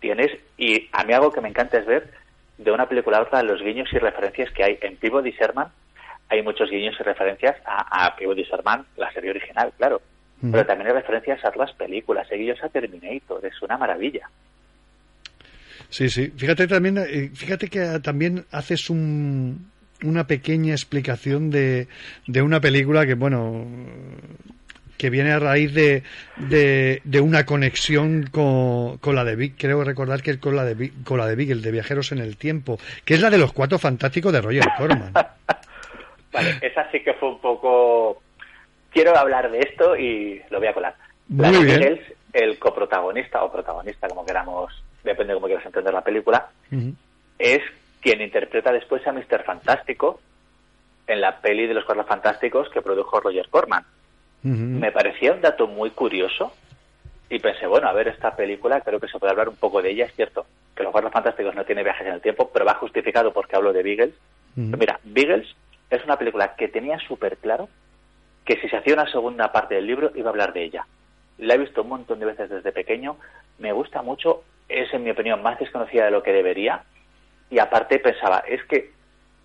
tienes, 0.00 0.32
y 0.56 0.88
a 0.92 1.04
mí 1.04 1.12
algo 1.12 1.32
que 1.32 1.40
me 1.40 1.48
encanta 1.48 1.78
es 1.78 1.86
ver 1.86 2.10
de 2.56 2.72
una 2.72 2.88
película 2.88 3.18
a 3.18 3.22
otra 3.22 3.42
los 3.42 3.62
guiños 3.62 3.92
y 3.92 3.98
referencias 3.98 4.50
que 4.52 4.64
hay. 4.64 4.78
En 4.80 4.96
Peabody 4.96 5.30
Sherman, 5.30 5.68
hay 6.28 6.42
muchos 6.42 6.70
guiños 6.70 6.96
y 6.98 7.02
referencias 7.02 7.56
a, 7.64 8.06
a 8.06 8.16
Peabody 8.16 8.42
Sherman, 8.44 8.86
la 8.96 9.12
serie 9.12 9.30
original, 9.30 9.72
claro, 9.76 10.00
pero 10.40 10.64
también 10.64 10.88
hay 10.88 10.94
referencias 10.94 11.44
a 11.44 11.52
las 11.56 11.72
películas, 11.72 12.28
hay 12.30 12.38
guiños 12.38 12.62
a 12.62 12.68
Terminator, 12.68 13.44
es 13.44 13.60
una 13.60 13.76
maravilla. 13.76 14.30
Sí, 15.90 16.08
sí. 16.08 16.32
Fíjate 16.36 16.66
también, 16.66 16.98
eh, 16.98 17.30
fíjate 17.34 17.68
que 17.68 17.80
ah, 17.80 18.00
también 18.00 18.44
haces 18.50 18.90
un, 18.90 19.70
una 20.02 20.26
pequeña 20.26 20.72
explicación 20.72 21.50
de, 21.50 21.88
de 22.26 22.42
una 22.42 22.60
película 22.60 23.06
que, 23.06 23.14
bueno, 23.14 23.66
que 24.98 25.10
viene 25.10 25.32
a 25.32 25.38
raíz 25.38 25.72
de, 25.72 26.02
de, 26.36 27.00
de 27.04 27.20
una 27.20 27.46
conexión 27.46 28.28
con, 28.30 28.98
con 28.98 29.14
la 29.14 29.24
de 29.24 29.36
Big, 29.36 29.56
creo 29.56 29.82
recordar 29.84 30.22
que 30.22 30.32
es 30.32 30.38
con 30.38 30.56
la 30.56 30.64
de 30.64 30.74
Big, 30.74 31.04
con 31.04 31.18
la 31.18 31.26
de 31.26 31.36
Big, 31.36 31.50
el 31.50 31.62
de 31.62 31.70
Viajeros 31.70 32.12
en 32.12 32.18
el 32.18 32.36
Tiempo, 32.36 32.78
que 33.04 33.14
es 33.14 33.20
la 33.20 33.30
de 33.30 33.38
los 33.38 33.52
cuatro 33.52 33.78
fantásticos 33.78 34.32
de 34.32 34.40
Roger 34.40 34.64
Corman. 34.76 35.12
Vale, 36.32 36.58
esa 36.60 36.90
sí 36.90 37.00
que 37.00 37.14
fue 37.14 37.30
un 37.30 37.40
poco... 37.40 38.22
Quiero 38.90 39.16
hablar 39.16 39.50
de 39.50 39.60
esto 39.60 39.96
y 39.96 40.42
lo 40.50 40.58
voy 40.58 40.68
a 40.68 40.74
colar. 40.74 40.94
La 41.34 41.50
Muy 41.50 41.64
de 41.64 41.78
bien. 41.78 42.00
El 42.32 42.58
coprotagonista 42.58 43.42
o 43.42 43.50
protagonista, 43.50 44.08
como 44.08 44.24
queramos, 44.24 44.72
depende 45.04 45.32
de 45.32 45.34
cómo 45.34 45.46
quieras 45.46 45.66
entender 45.66 45.92
la 45.92 46.04
película, 46.04 46.48
es 47.38 47.62
quien 48.00 48.20
interpreta 48.20 48.72
después 48.72 49.06
a 49.06 49.12
Mr. 49.12 49.44
Fantástico 49.44 50.20
en 51.06 51.20
la 51.20 51.40
peli 51.40 51.66
de 51.66 51.74
los 51.74 51.84
Cuatro 51.84 52.04
Fantásticos 52.04 52.68
que 52.70 52.82
produjo 52.82 53.20
Roger 53.20 53.48
Corman. 53.48 53.84
Me 54.42 54.92
parecía 54.92 55.32
un 55.32 55.40
dato 55.40 55.66
muy 55.66 55.90
curioso 55.90 56.52
y 57.30 57.38
pensé, 57.38 57.66
bueno, 57.66 57.88
a 57.88 57.92
ver 57.92 58.08
esta 58.08 58.34
película, 58.36 58.80
creo 58.80 59.00
que 59.00 59.08
se 59.08 59.18
puede 59.18 59.32
hablar 59.32 59.48
un 59.48 59.56
poco 59.56 59.82
de 59.82 59.90
ella, 59.90 60.06
es 60.06 60.14
cierto 60.14 60.46
que 60.74 60.82
los 60.84 60.92
Cuatro 60.92 61.10
Fantásticos 61.10 61.54
no 61.54 61.64
tiene 61.64 61.82
viajes 61.82 62.06
en 62.06 62.14
el 62.14 62.20
tiempo, 62.20 62.50
pero 62.52 62.64
va 62.64 62.74
justificado 62.74 63.32
porque 63.32 63.56
hablo 63.56 63.72
de 63.72 63.82
Beagles. 63.82 64.14
Mira, 64.54 65.00
Beagles 65.04 65.48
es 65.90 66.04
una 66.04 66.16
película 66.16 66.54
que 66.56 66.68
tenía 66.68 66.98
súper 67.00 67.36
claro 67.38 67.68
que 68.44 68.60
si 68.60 68.68
se 68.68 68.76
hacía 68.76 68.94
una 68.94 69.10
segunda 69.10 69.52
parte 69.52 69.74
del 69.74 69.86
libro 69.86 70.10
iba 70.14 70.28
a 70.28 70.30
hablar 70.30 70.52
de 70.52 70.64
ella. 70.64 70.86
La 71.38 71.54
he 71.54 71.58
visto 71.58 71.82
un 71.82 71.90
montón 71.90 72.18
de 72.18 72.26
veces 72.26 72.48
desde 72.48 72.72
pequeño, 72.72 73.16
me 73.58 73.72
gusta 73.72 74.02
mucho, 74.02 74.42
es 74.68 74.92
en 74.92 75.04
mi 75.04 75.10
opinión 75.10 75.42
más 75.42 75.58
desconocida 75.58 76.04
de 76.04 76.10
lo 76.10 76.22
que 76.22 76.32
debería 76.32 76.82
y 77.50 77.58
aparte 77.58 77.98
pensaba, 77.98 78.38
es 78.46 78.62
que 78.64 78.90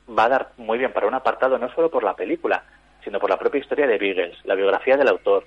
va 0.08 0.26
a 0.26 0.30
dar 0.30 0.52
muy 0.58 0.78
bien 0.78 0.92
para 0.92 1.08
un 1.08 1.14
apartado 1.14 1.58
no 1.58 1.74
solo 1.74 1.90
por 1.90 2.04
la 2.04 2.16
película, 2.16 2.64
sino 3.04 3.20
por 3.20 3.30
la 3.30 3.40
propia 3.40 3.62
historia 3.62 3.88
de 3.88 3.98
Beagles, 3.98 4.38
la 4.44 4.56
biografía 4.56 4.98
del 4.98 5.08
autor, 5.08 5.46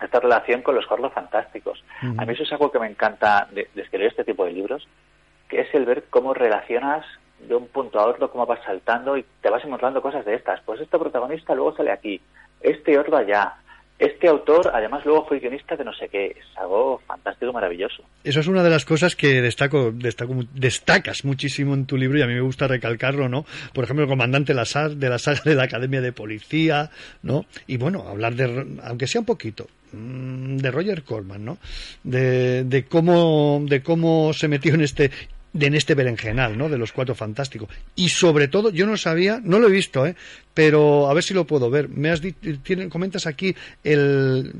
esta 0.00 0.20
relación 0.20 0.62
con 0.62 0.74
los 0.74 0.86
Cuatro 0.86 1.10
Fantásticos. 1.10 1.82
A 2.00 2.24
mí 2.24 2.32
eso 2.32 2.42
es 2.42 2.52
algo 2.52 2.70
que 2.70 2.78
me 2.78 2.88
encanta 2.88 3.48
de, 3.52 3.68
leo 3.74 4.08
este 4.08 4.24
tipo 4.24 4.44
de 4.44 4.52
libros, 4.52 4.86
que 5.48 5.60
es 5.60 5.74
el 5.74 5.84
ver 5.84 6.04
cómo 6.10 6.34
relacionas 6.34 7.06
de 7.38 7.54
un 7.54 7.68
punto 7.68 7.98
a 7.98 8.06
otro, 8.06 8.30
cómo 8.30 8.46
vas 8.46 8.62
saltando 8.64 9.16
y 9.16 9.24
te 9.40 9.50
vas 9.50 9.64
encontrando 9.64 10.02
cosas 10.02 10.24
de 10.24 10.34
estas. 10.34 10.60
Pues 10.62 10.80
este 10.80 10.98
protagonista 10.98 11.54
luego 11.54 11.76
sale 11.76 11.92
aquí, 11.92 12.20
este 12.60 12.98
otro 12.98 13.16
allá. 13.16 13.54
Este 14.02 14.26
autor, 14.26 14.68
además, 14.74 15.04
luego 15.04 15.24
fue 15.26 15.38
guionista 15.38 15.76
de 15.76 15.84
no 15.84 15.92
sé 15.92 16.08
qué. 16.08 16.26
Es 16.26 16.58
algo 16.58 17.00
fantástico, 17.06 17.52
maravilloso. 17.52 18.02
Eso 18.24 18.40
es 18.40 18.48
una 18.48 18.64
de 18.64 18.70
las 18.70 18.84
cosas 18.84 19.14
que 19.14 19.40
destaco, 19.40 19.92
destaco, 19.92 20.34
destacas 20.54 21.24
muchísimo 21.24 21.74
en 21.74 21.86
tu 21.86 21.96
libro 21.96 22.18
y 22.18 22.22
a 22.22 22.26
mí 22.26 22.34
me 22.34 22.40
gusta 22.40 22.66
recalcarlo, 22.66 23.28
¿no? 23.28 23.44
Por 23.72 23.84
ejemplo, 23.84 24.02
el 24.02 24.10
comandante 24.10 24.54
Lazar 24.54 24.96
de 24.96 25.08
la 25.08 25.20
saga 25.20 25.42
de 25.44 25.54
la 25.54 25.62
Academia 25.62 26.00
de 26.00 26.10
Policía, 26.10 26.90
¿no? 27.22 27.46
Y 27.68 27.76
bueno, 27.76 28.08
hablar 28.08 28.34
de, 28.34 28.80
aunque 28.82 29.06
sea 29.06 29.20
un 29.20 29.26
poquito, 29.26 29.68
mm, 29.92 30.56
de 30.56 30.70
Roger 30.72 31.04
Corman, 31.04 31.44
¿no? 31.44 31.58
De 32.02 32.84
cómo, 32.88 33.62
de 33.68 33.84
cómo 33.84 34.32
se 34.32 34.48
metió 34.48 34.74
en 34.74 34.80
este 34.80 35.12
de 35.52 35.66
en 35.66 35.74
este 35.74 35.94
berenjenal, 35.94 36.56
¿no? 36.56 36.68
De 36.68 36.78
los 36.78 36.92
cuatro 36.92 37.14
fantásticos. 37.14 37.68
Y 37.94 38.08
sobre 38.08 38.48
todo, 38.48 38.70
yo 38.70 38.86
no 38.86 38.96
sabía, 38.96 39.40
no 39.44 39.58
lo 39.58 39.68
he 39.68 39.70
visto, 39.70 40.06
¿eh? 40.06 40.14
Pero 40.54 41.08
a 41.10 41.14
ver 41.14 41.22
si 41.22 41.34
lo 41.34 41.46
puedo 41.46 41.68
ver. 41.70 41.88
Me 41.90 42.10
has 42.10 42.22
tiene- 42.62 42.88
comentas 42.88 43.26
aquí 43.26 43.54
el, 43.84 44.50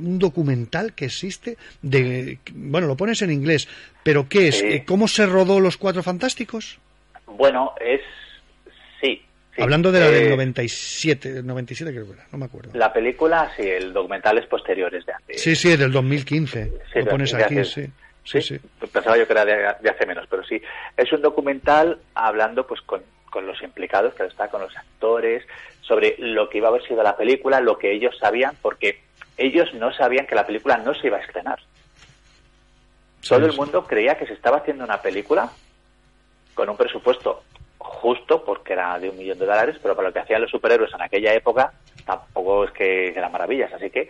un 0.00 0.18
documental 0.18 0.94
que 0.94 1.04
existe 1.06 1.56
de, 1.82 2.38
bueno, 2.54 2.86
lo 2.88 2.96
pones 2.96 3.22
en 3.22 3.30
inglés, 3.30 3.68
pero 4.02 4.28
¿qué 4.28 4.48
es? 4.48 4.58
Sí. 4.58 4.66
Eh, 4.66 4.84
¿Cómo 4.86 5.06
se 5.08 5.26
rodó 5.26 5.60
los 5.60 5.76
cuatro 5.76 6.02
fantásticos? 6.02 6.78
Bueno, 7.26 7.72
es... 7.80 8.00
Sí. 9.00 9.22
sí. 9.56 9.62
Hablando 9.62 9.90
de 9.92 10.00
la 10.00 10.10
del 10.10 10.24
Eh, 10.26 10.30
97, 10.30 11.42
97 11.42 11.92
creo 11.92 12.06
que 12.06 12.12
era, 12.14 12.26
no 12.32 12.38
me 12.38 12.44
acuerdo. 12.46 12.70
La 12.74 12.92
película, 12.92 13.50
sí, 13.56 13.62
el 13.62 13.92
documental 13.92 14.38
es 14.38 14.46
posterior, 14.46 14.94
es 14.94 15.06
de 15.06 15.12
hace... 15.12 15.38
Sí, 15.38 15.56
sí, 15.56 15.76
del 15.76 15.92
2015. 15.92 16.72
Sí, 16.92 16.98
lo 17.00 17.06
pones 17.06 17.32
aquí, 17.34 17.58
hace- 17.58 17.84
sí. 17.86 17.90
Sí, 18.24 18.40
sí. 18.40 18.58
Pensaba 18.92 19.16
yo 19.16 19.26
que 19.26 19.32
era 19.32 19.44
de, 19.44 19.74
de 19.80 19.90
hace 19.90 20.06
menos, 20.06 20.26
pero 20.28 20.44
sí. 20.44 20.60
Es 20.96 21.12
un 21.12 21.22
documental 21.22 21.98
hablando 22.14 22.66
pues 22.66 22.80
con, 22.82 23.02
con 23.30 23.46
los 23.46 23.60
implicados, 23.62 24.14
que 24.14 24.24
está 24.24 24.48
con 24.48 24.60
los 24.60 24.76
actores, 24.76 25.44
sobre 25.80 26.16
lo 26.18 26.48
que 26.48 26.58
iba 26.58 26.68
a 26.68 26.70
haber 26.70 26.86
sido 26.86 27.02
la 27.02 27.16
película, 27.16 27.60
lo 27.60 27.78
que 27.78 27.92
ellos 27.92 28.16
sabían, 28.18 28.56
porque 28.62 29.00
ellos 29.36 29.72
no 29.74 29.92
sabían 29.92 30.26
que 30.26 30.34
la 30.34 30.46
película 30.46 30.76
no 30.78 30.94
se 30.94 31.08
iba 31.08 31.16
a 31.16 31.22
estrenar. 31.22 31.58
Todo 33.26 33.46
el 33.46 33.54
mundo 33.54 33.84
creía 33.86 34.16
que 34.16 34.26
se 34.26 34.34
estaba 34.34 34.58
haciendo 34.58 34.84
una 34.84 35.00
película 35.00 35.50
con 36.54 36.68
un 36.68 36.76
presupuesto 36.76 37.42
justo, 37.78 38.44
porque 38.44 38.74
era 38.74 38.98
de 38.98 39.10
un 39.10 39.16
millón 39.16 39.38
de 39.38 39.46
dólares, 39.46 39.76
pero 39.82 39.96
para 39.96 40.08
lo 40.08 40.12
que 40.12 40.20
hacían 40.20 40.42
los 40.42 40.50
superhéroes 40.50 40.92
en 40.92 41.02
aquella 41.02 41.32
época 41.34 41.72
tampoco 42.04 42.64
es 42.64 42.70
que 42.72 43.08
eran 43.08 43.32
maravillas, 43.32 43.72
así 43.72 43.90
que... 43.90 44.08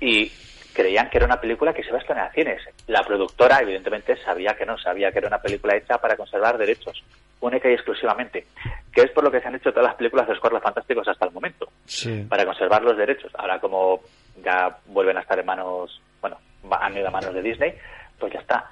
Y 0.00 0.32
creían 0.72 1.08
que 1.10 1.18
era 1.18 1.26
una 1.26 1.40
película 1.40 1.72
que 1.72 1.82
se 1.82 1.88
iba 1.88 1.98
a 1.98 2.00
estrenar 2.00 2.26
a 2.28 2.32
cines. 2.32 2.62
La 2.86 3.02
productora, 3.02 3.58
evidentemente, 3.60 4.16
sabía 4.24 4.54
que 4.54 4.66
no, 4.66 4.78
sabía 4.78 5.12
que 5.12 5.18
era 5.18 5.28
una 5.28 5.40
película 5.40 5.76
hecha 5.76 5.98
para 5.98 6.16
conservar 6.16 6.58
derechos, 6.58 7.02
única 7.40 7.70
y 7.70 7.74
exclusivamente, 7.74 8.46
que 8.92 9.02
es 9.02 9.10
por 9.10 9.24
lo 9.24 9.30
que 9.30 9.40
se 9.40 9.48
han 9.48 9.54
hecho 9.54 9.70
todas 9.72 9.86
las 9.88 9.96
películas 9.96 10.26
de 10.26 10.34
los 10.34 10.40
Cuatro 10.40 10.60
Fantásticos 10.60 11.08
hasta 11.08 11.26
el 11.26 11.32
momento 11.32 11.68
Sí. 11.86 12.26
para 12.28 12.44
conservar 12.44 12.82
los 12.82 12.96
derechos. 12.96 13.32
Ahora 13.34 13.58
como 13.60 14.00
ya 14.44 14.76
vuelven 14.86 15.16
a 15.16 15.20
estar 15.20 15.38
en 15.38 15.46
manos, 15.46 16.00
bueno, 16.20 16.38
han 16.70 16.96
ido 16.96 17.08
a 17.08 17.10
manos 17.10 17.34
de 17.34 17.42
Disney, 17.42 17.74
pues 18.18 18.32
ya 18.32 18.40
está. 18.40 18.68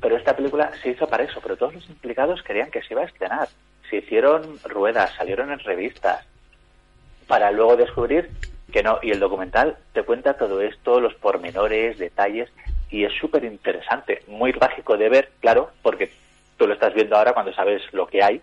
Pero 0.00 0.16
esta 0.16 0.34
película 0.34 0.70
se 0.82 0.90
hizo 0.90 1.06
para 1.08 1.24
eso, 1.24 1.40
pero 1.40 1.56
todos 1.56 1.74
los 1.74 1.88
implicados 1.88 2.42
querían 2.42 2.70
que 2.70 2.82
se 2.82 2.94
iba 2.94 3.02
a 3.02 3.06
estrenar. 3.06 3.48
Se 3.88 3.96
hicieron 3.96 4.58
ruedas, 4.64 5.12
salieron 5.16 5.52
en 5.52 5.58
revistas, 5.60 6.26
para 7.26 7.50
luego 7.50 7.76
descubrir 7.76 8.30
que 8.72 8.82
no. 8.82 8.98
Y 9.02 9.10
el 9.12 9.20
documental 9.20 9.76
te 9.92 10.02
cuenta 10.02 10.34
todo 10.34 10.60
esto, 10.60 11.00
los 11.00 11.14
pormenores, 11.14 11.98
detalles, 11.98 12.50
y 12.90 13.04
es 13.04 13.12
súper 13.20 13.44
interesante, 13.44 14.22
muy 14.26 14.52
mágico 14.54 14.96
de 14.96 15.08
ver, 15.08 15.30
claro, 15.40 15.70
porque 15.82 16.12
tú 16.56 16.66
lo 16.66 16.74
estás 16.74 16.92
viendo 16.94 17.16
ahora 17.16 17.32
cuando 17.32 17.52
sabes 17.54 17.82
lo 17.92 18.06
que 18.06 18.22
hay, 18.22 18.40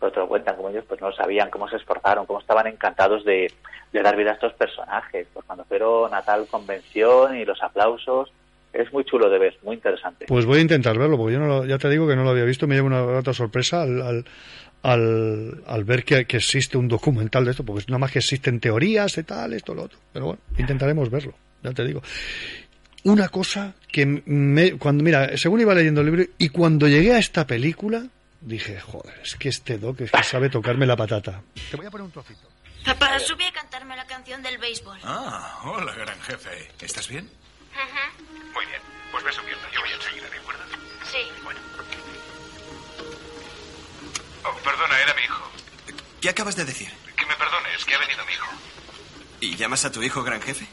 pero 0.00 0.12
te 0.12 0.20
lo 0.20 0.28
cuentan 0.28 0.56
como 0.56 0.68
ellos 0.70 0.84
pues 0.88 1.00
no 1.00 1.12
sabían, 1.12 1.50
cómo 1.50 1.68
se 1.68 1.76
esforzaron, 1.76 2.26
cómo 2.26 2.40
estaban 2.40 2.66
encantados 2.66 3.24
de, 3.24 3.52
de 3.92 4.02
dar 4.02 4.16
vida 4.16 4.30
a 4.30 4.34
estos 4.34 4.52
personajes, 4.54 5.26
pues 5.32 5.44
cuando 5.46 5.64
fueron 5.64 6.14
a 6.14 6.22
tal 6.22 6.46
convención 6.46 7.36
y 7.36 7.44
los 7.44 7.62
aplausos, 7.62 8.32
es 8.72 8.92
muy 8.92 9.04
chulo 9.04 9.30
de 9.30 9.38
ver, 9.38 9.56
muy 9.62 9.76
interesante. 9.76 10.24
Pues 10.26 10.46
voy 10.46 10.58
a 10.58 10.62
intentar 10.62 10.98
verlo, 10.98 11.16
porque 11.16 11.34
yo 11.34 11.38
no 11.40 11.46
lo- 11.46 11.64
ya 11.64 11.78
te 11.78 11.88
digo 11.88 12.08
que 12.08 12.16
no 12.16 12.24
lo 12.24 12.30
había 12.30 12.44
visto, 12.44 12.66
me 12.66 12.74
lleva 12.74 12.86
una 12.88 13.02
grata 13.04 13.32
sorpresa 13.32 13.82
al, 13.82 14.02
al, 14.02 14.24
al, 14.84 15.64
al 15.66 15.84
ver 15.84 16.04
que, 16.04 16.26
que 16.26 16.36
existe 16.36 16.76
un 16.76 16.88
documental 16.88 17.46
de 17.46 17.52
esto, 17.52 17.64
porque 17.64 17.84
nada 17.88 17.98
más 17.98 18.12
que 18.12 18.18
existen 18.18 18.60
teorías 18.60 19.16
y 19.16 19.22
tal, 19.22 19.54
esto, 19.54 19.74
lo 19.74 19.84
otro. 19.84 19.98
Pero 20.12 20.26
bueno, 20.26 20.40
intentaremos 20.58 21.10
verlo, 21.10 21.34
ya 21.62 21.72
te 21.72 21.84
digo. 21.84 22.02
Una 23.04 23.30
cosa 23.30 23.74
que 23.90 24.04
me, 24.04 24.72
cuando, 24.72 25.02
mira, 25.02 25.36
según 25.38 25.60
iba 25.62 25.74
leyendo 25.74 26.02
el 26.02 26.06
libro, 26.06 26.24
y 26.36 26.50
cuando 26.50 26.86
llegué 26.86 27.14
a 27.14 27.18
esta 27.18 27.46
película, 27.46 28.06
dije, 28.42 28.78
joder, 28.78 29.20
es 29.22 29.36
que 29.36 29.48
este 29.48 29.78
doc 29.78 30.02
es 30.02 30.10
que 30.10 30.22
sabe 30.22 30.50
tocarme 30.50 30.84
la 30.84 30.96
patata. 30.96 31.42
Te 31.70 31.78
voy 31.78 31.86
a 31.86 31.90
poner 31.90 32.04
un 32.04 32.12
trocito. 32.12 32.46
Papá, 32.84 33.18
sube 33.18 33.46
a 33.46 33.52
cantarme 33.52 33.96
la 33.96 34.06
canción 34.06 34.42
del 34.42 34.58
béisbol. 34.58 34.98
Ah, 35.02 35.62
hola, 35.64 35.94
gran 35.94 36.20
jefe. 36.20 36.50
¿Estás 36.82 37.08
bien? 37.08 37.24
Muy 38.52 38.66
bien. 38.66 38.80
Pues 39.10 39.24
ve 39.24 39.32
subiendo. 39.32 39.64
Yo 39.72 39.80
voy 39.80 39.90
enseguida, 39.96 40.28
¿de 40.28 40.36
acuerdo? 40.36 40.62
Sí. 41.10 41.18
Oh, 44.44 44.52
perdona, 44.62 45.00
era 45.00 45.14
mi 45.14 45.22
hijo. 45.22 45.42
¿Qué 46.20 46.28
acabas 46.28 46.56
de 46.56 46.64
decir? 46.64 46.90
Que 47.16 47.26
me 47.26 47.34
perdones, 47.36 47.84
que 47.84 47.94
ha 47.94 47.98
venido 47.98 48.24
mi 48.24 48.32
hijo. 48.32 48.46
¿Y 49.40 49.56
llamas 49.56 49.84
a 49.84 49.92
tu 49.92 50.02
hijo 50.02 50.22
gran 50.22 50.40
jefe? 50.40 50.66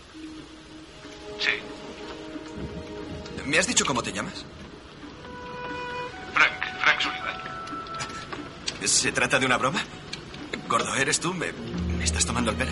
Sí. 1.39 1.59
¿Me 3.45 3.57
has 3.59 3.67
dicho 3.67 3.85
cómo 3.85 4.01
te 4.03 4.13
llamas? 4.13 4.45
Frank, 6.33 6.53
Frank 6.81 7.01
Sullivan. 7.01 8.87
¿Se 8.87 9.11
trata 9.11 9.39
de 9.39 9.45
una 9.45 9.57
broma? 9.57 9.83
Gordo, 10.67 10.95
¿eres 10.95 11.19
tú? 11.19 11.33
¿Me, 11.33 11.51
me 11.51 12.03
estás 12.03 12.25
tomando 12.25 12.51
el 12.51 12.57
pelo? 12.57 12.71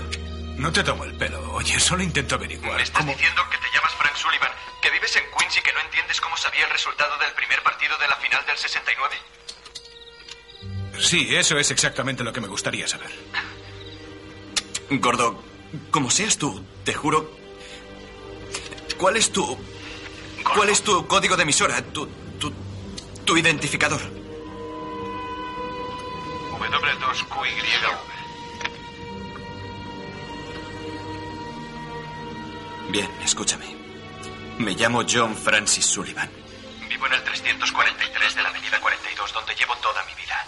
No 0.57 0.71
te 0.71 0.83
tomo 0.83 1.03
el 1.05 1.17
pelo. 1.17 1.51
Oye, 1.53 1.79
solo 1.79 2.03
intento 2.03 2.35
averiguar. 2.35 2.75
¿Me 2.77 2.83
estás 2.83 3.05
diciendo 3.05 3.41
que 3.49 3.57
te 3.57 3.67
llamas 3.73 3.93
Frank 3.95 4.15
Sullivan, 4.15 4.51
que 4.81 4.89
vives 4.91 5.15
en 5.15 5.23
Queens 5.37 5.57
y 5.57 5.61
que 5.61 5.73
no 5.73 5.79
entiendes 5.81 6.21
cómo 6.21 6.37
sabía 6.37 6.65
el 6.65 6.71
resultado 6.71 7.17
del 7.17 7.31
primer 7.33 7.61
partido 7.63 7.97
de 7.97 8.07
la 8.07 8.15
final 8.17 8.45
del 8.45 8.57
69? 8.57 9.15
Sí, 10.99 11.35
eso 11.35 11.57
es 11.57 11.71
exactamente 11.71 12.23
lo 12.23 12.33
que 12.33 12.41
me 12.41 12.47
gustaría 12.47 12.87
saber. 12.87 13.11
Gordo, 14.91 15.43
como 15.91 16.09
seas 16.09 16.37
tú, 16.37 16.63
te 16.83 16.93
juro. 16.93 17.37
¿Cuál 18.97 19.17
es 19.17 19.31
tu. 19.31 19.57
¿Cuál 20.43 20.69
es 20.69 20.81
tu 20.81 21.07
código 21.07 21.37
de 21.37 21.43
emisora? 21.43 21.81
Tu. 21.81 22.07
tu. 22.39 22.51
tu 23.25 23.37
identificador. 23.37 24.01
W2QYV. 26.59 28.09
Bien, 32.89 33.09
escúchame. 33.23 33.65
Me 34.57 34.71
llamo 34.73 35.03
John 35.07 35.35
Francis 35.35 35.85
Sullivan. 35.85 36.29
Vivo 36.89 37.05
en 37.05 37.13
el 37.13 37.23
343 37.23 38.35
de 38.35 38.43
la 38.43 38.49
Avenida 38.49 38.79
42, 38.81 39.33
donde 39.33 39.55
llevo 39.55 39.75
toda 39.77 40.03
mi 40.05 40.15
vida. 40.15 40.45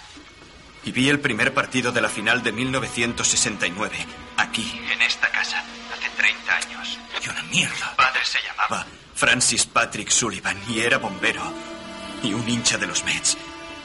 Y 0.83 0.91
vi 0.91 1.09
el 1.09 1.19
primer 1.19 1.53
partido 1.53 1.91
de 1.91 2.01
la 2.01 2.09
final 2.09 2.41
de 2.43 2.51
1969, 2.51 3.95
aquí. 4.37 4.81
En 4.91 5.01
esta 5.01 5.27
casa, 5.29 5.63
hace 5.93 6.09
30 6.17 6.55
años. 6.55 6.99
Y 7.23 7.29
una 7.29 7.43
mierda. 7.43 7.91
Mi 7.91 7.95
padre 7.97 8.19
se 8.23 8.39
llamaba. 8.47 8.85
Francis 9.13 9.67
Patrick 9.67 10.09
Sullivan 10.09 10.57
y 10.67 10.79
era 10.79 10.97
bombero 10.97 11.43
y 12.23 12.33
un 12.33 12.47
hincha 12.49 12.77
de 12.77 12.87
los 12.87 13.03
Mets. 13.05 13.37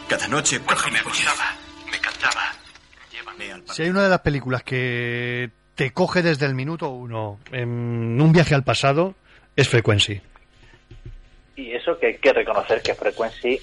Cada 0.08 0.28
noche 0.28 0.60
Cuando 0.60 0.88
me 0.90 1.02
gustaba, 1.02 1.54
me 1.90 1.98
cantaba. 1.98 2.52
Llévame 3.12 3.52
al 3.52 3.62
Si 3.68 3.82
hay 3.82 3.90
una 3.90 4.04
de 4.04 4.08
las 4.08 4.20
películas 4.20 4.62
que 4.62 5.50
te 5.74 5.92
coge 5.92 6.22
desde 6.22 6.46
el 6.46 6.54
minuto 6.54 6.88
uno 6.88 7.38
en 7.52 8.18
un 8.20 8.32
viaje 8.32 8.54
al 8.54 8.64
pasado, 8.64 9.14
es 9.56 9.68
Frequency. 9.68 10.20
Y 11.56 11.72
eso 11.72 11.98
que 11.98 12.06
hay 12.06 12.18
que 12.18 12.32
reconocer 12.32 12.80
que 12.82 12.94
Frequency 12.94 13.60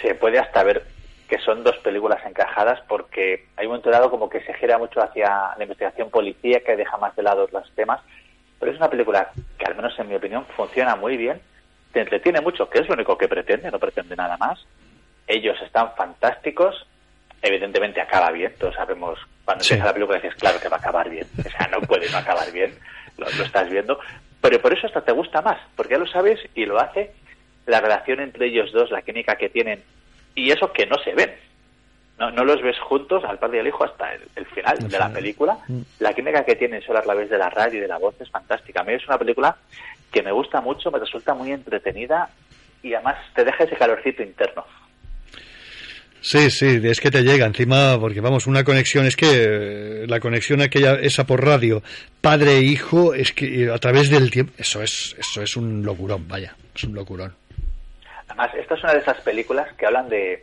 se 0.00 0.14
puede 0.14 0.38
hasta 0.38 0.62
ver 0.62 0.84
que 1.32 1.38
son 1.38 1.64
dos 1.64 1.78
películas 1.78 2.20
encajadas 2.26 2.80
porque 2.86 3.46
hay 3.56 3.64
un 3.64 3.70
momento 3.70 3.88
dado 3.88 4.10
como 4.10 4.28
que 4.28 4.42
se 4.44 4.52
gira 4.52 4.76
mucho 4.76 5.00
hacia 5.00 5.54
la 5.56 5.62
investigación 5.62 6.10
policíaca 6.10 6.74
y 6.74 6.76
deja 6.76 6.98
más 6.98 7.16
de 7.16 7.22
lado 7.22 7.48
los 7.50 7.70
temas, 7.74 8.02
pero 8.60 8.70
es 8.70 8.76
una 8.76 8.90
película 8.90 9.30
que 9.56 9.64
al 9.64 9.74
menos 9.74 9.98
en 9.98 10.08
mi 10.10 10.14
opinión 10.14 10.44
funciona 10.54 10.94
muy 10.94 11.16
bien, 11.16 11.40
te 11.94 12.00
entretiene 12.02 12.42
mucho, 12.42 12.68
que 12.68 12.80
es 12.80 12.86
lo 12.86 12.92
único 12.92 13.16
que 13.16 13.28
pretende, 13.28 13.70
no 13.70 13.78
pretende 13.78 14.14
nada 14.14 14.36
más. 14.36 14.62
Ellos 15.26 15.56
están 15.62 15.94
fantásticos, 15.96 16.86
evidentemente 17.40 18.02
acaba 18.02 18.30
bien, 18.30 18.54
todos 18.58 18.74
sabemos 18.74 19.18
cuando 19.46 19.64
Sí. 19.64 19.72
empieza 19.72 19.86
la 19.86 19.94
película 19.94 20.18
dices, 20.18 20.34
claro 20.38 20.60
que 20.60 20.68
va 20.68 20.76
a 20.76 20.80
acabar 20.80 21.08
bien, 21.08 21.26
o 21.38 21.48
sea, 21.48 21.66
no 21.68 21.80
puede 21.80 22.10
no 22.10 22.18
acabar 22.18 22.52
bien, 22.52 22.74
lo, 23.16 23.24
lo 23.38 23.44
estás 23.44 23.70
viendo, 23.70 23.98
pero 24.42 24.60
por 24.60 24.74
eso 24.76 24.86
hasta 24.86 25.00
te 25.00 25.12
gusta 25.12 25.40
más, 25.40 25.58
porque 25.76 25.92
ya 25.94 25.98
lo 25.98 26.06
sabes 26.06 26.38
y 26.54 26.66
lo 26.66 26.78
hace 26.78 27.10
la 27.64 27.80
relación 27.80 28.20
entre 28.20 28.48
ellos 28.48 28.70
dos, 28.70 28.90
la 28.90 29.00
química 29.00 29.36
que 29.36 29.48
tienen 29.48 29.82
y 30.34 30.50
eso 30.50 30.72
que 30.72 30.86
no 30.86 30.96
se 30.98 31.14
ven. 31.14 31.32
No, 32.18 32.30
no 32.30 32.44
los 32.44 32.62
ves 32.62 32.78
juntos 32.78 33.24
al 33.24 33.38
padre 33.38 33.56
y 33.56 33.60
al 33.60 33.66
hijo 33.68 33.84
hasta 33.84 34.14
el, 34.14 34.22
el 34.36 34.46
final 34.46 34.76
El 34.78 34.88
de 34.88 34.98
la 34.98 35.12
película. 35.12 35.58
La 35.98 36.12
química 36.12 36.44
que 36.44 36.54
tienen 36.54 36.82
solo 36.82 36.98
a 36.98 37.02
través 37.02 37.30
de 37.30 37.38
la 37.38 37.50
radio 37.50 37.78
y 37.78 37.80
de 37.80 37.88
la 37.88 37.98
voz 37.98 38.14
es 38.20 38.30
fantástica. 38.30 38.82
A 38.82 38.84
mí 38.84 38.92
es 38.92 39.06
una 39.08 39.18
película 39.18 39.56
que 40.12 40.22
me 40.22 40.30
gusta 40.30 40.60
mucho, 40.60 40.90
me 40.90 40.98
resulta 40.98 41.34
muy 41.34 41.50
entretenida 41.50 42.28
y 42.82 42.94
además 42.94 43.16
te 43.34 43.44
deja 43.44 43.64
ese 43.64 43.76
calorcito 43.76 44.22
interno. 44.22 44.64
Sí, 46.22 46.52
sí, 46.52 46.80
es 46.84 47.00
que 47.00 47.10
te 47.10 47.22
llega 47.22 47.46
encima, 47.46 47.98
porque 47.98 48.20
vamos, 48.20 48.46
una 48.46 48.62
conexión, 48.62 49.06
es 49.06 49.16
que 49.16 49.26
eh, 49.28 50.06
la 50.06 50.20
conexión 50.20 50.62
aquella, 50.62 50.94
esa 50.94 51.26
por 51.26 51.44
radio, 51.44 51.82
padre 52.20 52.58
e 52.58 52.62
hijo, 52.62 53.12
es 53.12 53.32
que 53.32 53.64
eh, 53.64 53.72
a 53.72 53.78
través 53.78 54.08
del 54.08 54.30
tiempo, 54.30 54.52
eso 54.56 54.82
es, 54.82 55.16
eso 55.18 55.42
es 55.42 55.56
un 55.56 55.82
locurón, 55.82 56.28
vaya, 56.28 56.54
es 56.76 56.84
un 56.84 56.94
locurón. 56.94 57.34
Además, 58.36 58.54
esta 58.54 58.74
es 58.74 58.82
una 58.82 58.92
de 58.94 59.00
esas 59.00 59.20
películas 59.20 59.70
que 59.74 59.84
hablan 59.86 60.08
de, 60.08 60.42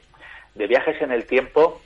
de 0.55 0.67
viajes 0.67 1.01
en 1.01 1.11
el 1.11 1.25
tiempo, 1.25 1.81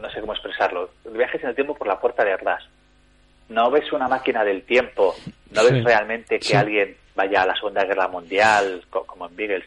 no 0.00 0.10
sé 0.10 0.20
cómo 0.20 0.34
expresarlo, 0.34 0.90
viajes 1.10 1.42
en 1.42 1.48
el 1.50 1.54
tiempo 1.54 1.74
por 1.74 1.86
la 1.86 1.98
puerta 2.00 2.22
de 2.24 2.32
atrás. 2.34 2.64
No 3.48 3.70
ves 3.70 3.90
una 3.92 4.08
máquina 4.08 4.44
del 4.44 4.62
tiempo, 4.64 5.14
no 5.50 5.62
ves 5.64 5.72
Sí, 5.72 5.80
realmente 5.82 6.38
que 6.38 6.44
sí. 6.44 6.54
alguien 6.54 6.96
vaya 7.14 7.42
a 7.42 7.46
la 7.46 7.54
Segunda 7.54 7.84
Guerra 7.84 8.08
Mundial, 8.08 8.84
co- 8.90 9.04
como 9.06 9.26
en 9.26 9.36
Beagles, 9.36 9.64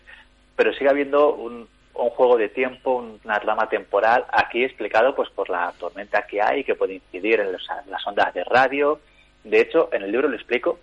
pero 0.56 0.72
sigue 0.74 0.90
habiendo 0.90 1.34
un, 1.34 1.68
un 1.96 2.10
juego 2.12 2.38
de 2.38 2.50
tiempo, 2.50 2.96
un- 2.98 3.20
una 3.24 3.40
trama 3.40 3.70
temporal, 3.70 4.26
aquí 4.32 4.64
explicado 4.64 5.16
pues 5.16 5.30
por 5.32 5.50
la 5.50 5.72
tormenta 5.80 6.28
que 6.28 6.42
hay, 6.42 6.64
que 6.64 6.76
puede 6.76 6.96
incidir 6.96 7.40
en, 7.40 7.52
los- 7.54 7.68
en 7.84 7.90
las 7.92 8.06
ondas 8.06 8.32
de 8.36 8.44
radio. 8.44 9.00
De 9.44 9.62
hecho, 9.62 9.90
en 9.92 10.04
el 10.04 10.12
libro 10.12 10.28
lo 10.28 10.36
explico, 10.36 10.80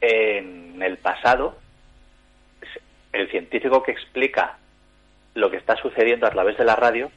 en 0.00 0.80
el 0.82 0.96
pasado, 0.98 1.56
el 3.12 3.30
científico 3.30 3.82
que 3.82 3.92
explica 3.92 4.58
lo 5.34 5.50
que 5.50 5.56
está 5.56 5.76
sucediendo 5.76 6.26
a 6.26 6.30
través 6.30 6.56
de 6.58 6.64
la 6.64 6.76
radio 6.76 7.10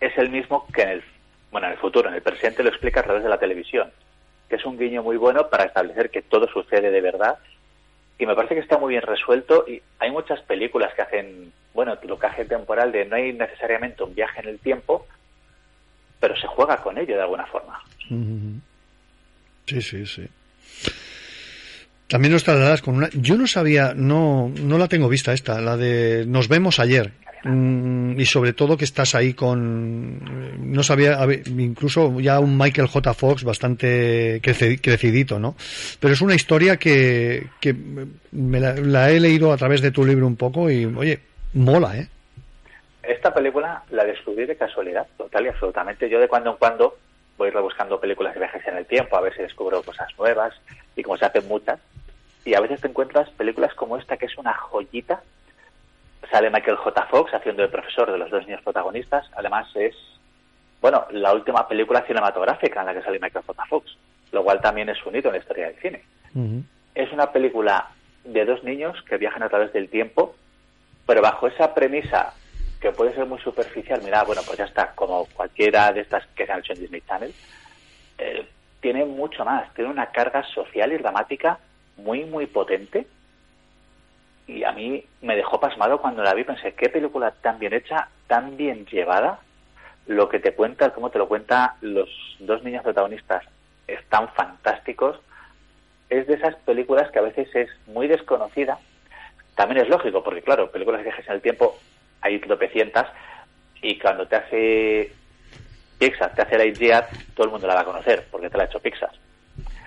es 0.00 0.16
el 0.18 0.30
mismo 0.30 0.66
que 0.72 0.82
en 0.82 0.88
el 0.90 1.02
bueno 1.50 1.66
en 1.66 1.72
el 1.74 1.78
futuro, 1.78 2.08
en 2.08 2.14
el 2.14 2.22
presente 2.22 2.62
lo 2.62 2.68
explica 2.68 3.00
a 3.00 3.04
través 3.04 3.22
de 3.22 3.28
la 3.28 3.38
televisión, 3.38 3.90
que 4.48 4.56
es 4.56 4.64
un 4.64 4.78
guiño 4.78 5.02
muy 5.02 5.16
bueno 5.16 5.48
para 5.48 5.64
establecer 5.64 6.10
que 6.10 6.22
todo 6.22 6.46
sucede 6.48 6.90
de 6.90 7.00
verdad 7.00 7.38
y 8.18 8.26
me 8.26 8.34
parece 8.34 8.54
que 8.54 8.60
está 8.60 8.78
muy 8.78 8.90
bien 8.90 9.02
resuelto 9.02 9.64
y 9.68 9.80
hay 10.00 10.10
muchas 10.10 10.40
películas 10.42 10.92
que 10.94 11.02
hacen 11.02 11.52
bueno 11.72 11.96
trucaje 11.98 12.44
temporal 12.44 12.90
de 12.90 13.04
no 13.04 13.16
hay 13.16 13.32
necesariamente 13.32 14.02
un 14.02 14.14
viaje 14.14 14.40
en 14.40 14.48
el 14.48 14.58
tiempo, 14.58 15.06
pero 16.18 16.36
se 16.36 16.48
juega 16.48 16.78
con 16.78 16.98
ello 16.98 17.14
de 17.14 17.22
alguna 17.22 17.46
forma. 17.46 17.80
Sí, 19.66 19.82
sí, 19.82 20.04
sí. 20.04 20.28
También 22.08 22.32
nos 22.32 22.44
trasladas 22.44 22.80
con 22.80 22.96
una. 22.96 23.08
Yo 23.12 23.36
no 23.36 23.46
sabía, 23.46 23.92
no, 23.94 24.50
no 24.62 24.78
la 24.78 24.88
tengo 24.88 25.08
vista 25.08 25.32
esta, 25.32 25.60
la 25.60 25.76
de 25.76 26.24
Nos 26.26 26.48
vemos 26.48 26.78
ayer. 26.78 27.12
Mm, 27.44 28.18
y 28.18 28.26
sobre 28.26 28.52
todo 28.52 28.76
que 28.76 28.84
estás 28.84 29.14
ahí 29.14 29.34
con. 29.34 30.72
No 30.72 30.82
sabía, 30.82 31.18
incluso 31.46 32.18
ya 32.18 32.40
un 32.40 32.56
Michael 32.56 32.88
J. 32.88 33.14
Fox 33.14 33.44
bastante 33.44 34.40
crecidito, 34.42 35.38
¿no? 35.38 35.54
Pero 36.00 36.14
es 36.14 36.20
una 36.20 36.34
historia 36.34 36.78
que, 36.78 37.46
que 37.60 37.74
me 38.32 38.58
la, 38.58 38.74
la 38.74 39.10
he 39.10 39.20
leído 39.20 39.52
a 39.52 39.56
través 39.56 39.82
de 39.82 39.90
tu 39.90 40.04
libro 40.04 40.26
un 40.26 40.36
poco 40.36 40.70
y, 40.70 40.86
oye, 40.86 41.20
mola, 41.52 41.96
¿eh? 41.96 42.08
Esta 43.02 43.32
película 43.32 43.82
la 43.90 44.04
descubrí 44.04 44.46
de 44.46 44.56
casualidad, 44.56 45.06
total 45.16 45.46
y 45.46 45.48
absolutamente. 45.48 46.10
Yo 46.10 46.18
de 46.20 46.28
cuando 46.28 46.50
en 46.50 46.56
cuando 46.56 46.96
voy 47.38 47.50
rebuscando 47.50 48.00
películas 48.00 48.34
de 48.34 48.40
viajes 48.40 48.66
en 48.66 48.76
el 48.76 48.84
tiempo 48.84 49.16
a 49.16 49.20
ver 49.20 49.34
si 49.34 49.42
descubro 49.42 49.82
cosas 49.82 50.08
nuevas 50.18 50.52
y 50.96 51.02
como 51.02 51.16
se 51.16 51.24
hacen 51.24 51.46
muchas. 51.48 51.78
Y 52.44 52.54
a 52.54 52.60
veces 52.60 52.80
te 52.80 52.88
encuentras 52.88 53.30
películas 53.30 53.72
como 53.74 53.96
esta 53.96 54.16
que 54.16 54.26
es 54.26 54.36
una 54.36 54.52
joyita. 54.54 55.22
Sale 56.30 56.50
Michael 56.50 56.76
J. 56.76 57.06
Fox 57.06 57.32
haciendo 57.32 57.62
el 57.62 57.70
profesor 57.70 58.10
de 58.10 58.18
los 58.18 58.30
dos 58.30 58.44
niños 58.44 58.62
protagonistas. 58.62 59.30
Además 59.36 59.68
es, 59.76 59.94
bueno, 60.80 61.06
la 61.10 61.32
última 61.32 61.66
película 61.68 62.02
cinematográfica 62.02 62.80
en 62.80 62.86
la 62.86 62.94
que 62.94 63.02
sale 63.02 63.20
Michael 63.20 63.44
J. 63.46 63.64
Fox, 63.66 63.96
lo 64.32 64.42
cual 64.42 64.60
también 64.60 64.88
es 64.88 65.04
un 65.06 65.14
hito 65.14 65.28
en 65.28 65.34
la 65.34 65.40
historia 65.40 65.66
del 65.66 65.76
cine. 65.76 66.02
Es 66.94 67.12
una 67.12 67.30
película 67.32 67.88
de 68.24 68.44
dos 68.44 68.64
niños 68.64 69.00
que 69.02 69.16
viajan 69.16 69.44
a 69.44 69.48
través 69.48 69.72
del 69.72 69.88
tiempo, 69.88 70.34
pero 71.06 71.22
bajo 71.22 71.46
esa 71.46 71.72
premisa 71.72 72.34
que 72.80 72.92
puede 72.92 73.14
ser 73.14 73.26
muy 73.26 73.40
superficial, 73.40 74.00
mira, 74.02 74.22
bueno, 74.22 74.42
pues 74.46 74.58
ya 74.58 74.64
está, 74.64 74.92
como 74.94 75.26
cualquiera 75.34 75.92
de 75.92 76.00
estas 76.00 76.26
que 76.28 76.46
se 76.46 76.52
han 76.52 76.60
hecho 76.60 76.72
en 76.74 76.80
Disney 76.80 77.02
Channel, 77.02 77.34
eh, 78.18 78.46
tiene 78.80 79.04
mucho 79.04 79.44
más, 79.44 79.72
tiene 79.74 79.90
una 79.90 80.06
carga 80.06 80.44
social 80.44 80.92
y 80.92 80.98
dramática 80.98 81.58
muy, 81.96 82.24
muy 82.24 82.46
potente. 82.46 83.06
Y 84.46 84.64
a 84.64 84.72
mí 84.72 85.04
me 85.20 85.36
dejó 85.36 85.60
pasmado 85.60 86.00
cuando 86.00 86.22
la 86.22 86.34
vi, 86.34 86.44
pensé, 86.44 86.72
qué 86.74 86.88
película 86.88 87.32
tan 87.32 87.58
bien 87.58 87.74
hecha, 87.74 88.08
tan 88.28 88.56
bien 88.56 88.86
llevada, 88.86 89.40
lo 90.06 90.28
que 90.28 90.38
te 90.38 90.54
cuenta, 90.54 90.90
cómo 90.94 91.10
te 91.10 91.18
lo 91.18 91.28
cuenta 91.28 91.76
los 91.80 92.08
dos 92.38 92.62
niños 92.62 92.82
protagonistas, 92.82 93.44
están 93.86 94.28
fantásticos. 94.28 95.20
Es 96.08 96.26
de 96.26 96.34
esas 96.34 96.54
películas 96.56 97.10
que 97.10 97.18
a 97.18 97.22
veces 97.22 97.54
es 97.54 97.68
muy 97.86 98.08
desconocida. 98.08 98.78
También 99.54 99.82
es 99.82 99.88
lógico, 99.88 100.22
porque 100.22 100.40
claro, 100.40 100.70
películas 100.70 101.00
de 101.00 101.04
viajes 101.04 101.26
en 101.26 101.34
el 101.34 101.42
tiempo 101.42 101.76
hay 102.20 102.38
tropecientas 102.40 103.06
y 103.82 103.98
cuando 103.98 104.26
te 104.26 104.36
hace 104.36 105.12
Pixar, 105.98 106.34
te 106.34 106.42
hace 106.42 106.58
la 106.58 106.64
Lightyear, 106.64 107.08
todo 107.34 107.46
el 107.46 107.52
mundo 107.52 107.66
la 107.66 107.74
va 107.74 107.80
a 107.80 107.84
conocer, 107.84 108.26
porque 108.30 108.50
te 108.50 108.56
la 108.56 108.64
ha 108.64 108.66
hecho 108.66 108.80
Pixar. 108.80 109.10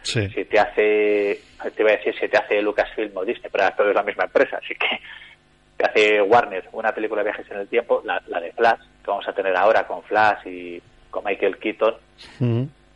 Sí. 0.04 0.28
Si 0.30 0.46
te 0.46 0.60
hace, 0.60 1.42
te 1.76 1.82
iba 1.82 1.92
a 1.92 1.98
decir 1.98 2.16
si 2.20 2.28
te 2.28 2.38
hace 2.38 2.62
Lucasfilm 2.62 3.16
o 3.16 3.26
Disney, 3.26 3.50
pero 3.52 3.70
todo 3.76 3.90
es 3.90 3.96
la 3.96 4.04
misma 4.04 4.26
empresa, 4.26 4.58
así 4.58 4.74
que 4.76 5.00
te 5.78 5.86
hace 5.86 6.22
Warner 6.22 6.68
una 6.72 6.94
película 6.94 7.24
de 7.24 7.30
viajes 7.30 7.52
en 7.52 7.60
el 7.60 7.68
tiempo, 7.68 8.02
la, 8.04 8.22
la 8.28 8.40
de 8.40 8.52
Flash, 8.52 8.82
que 9.04 9.12
vamos 9.12 9.28
a 9.28 9.34
tener 9.34 9.56
ahora 9.56 9.86
con 9.86 10.04
Flash 10.04 10.48
y 10.48 10.82
con 11.10 11.24
Michael 11.24 11.58
Keaton, 11.58 11.96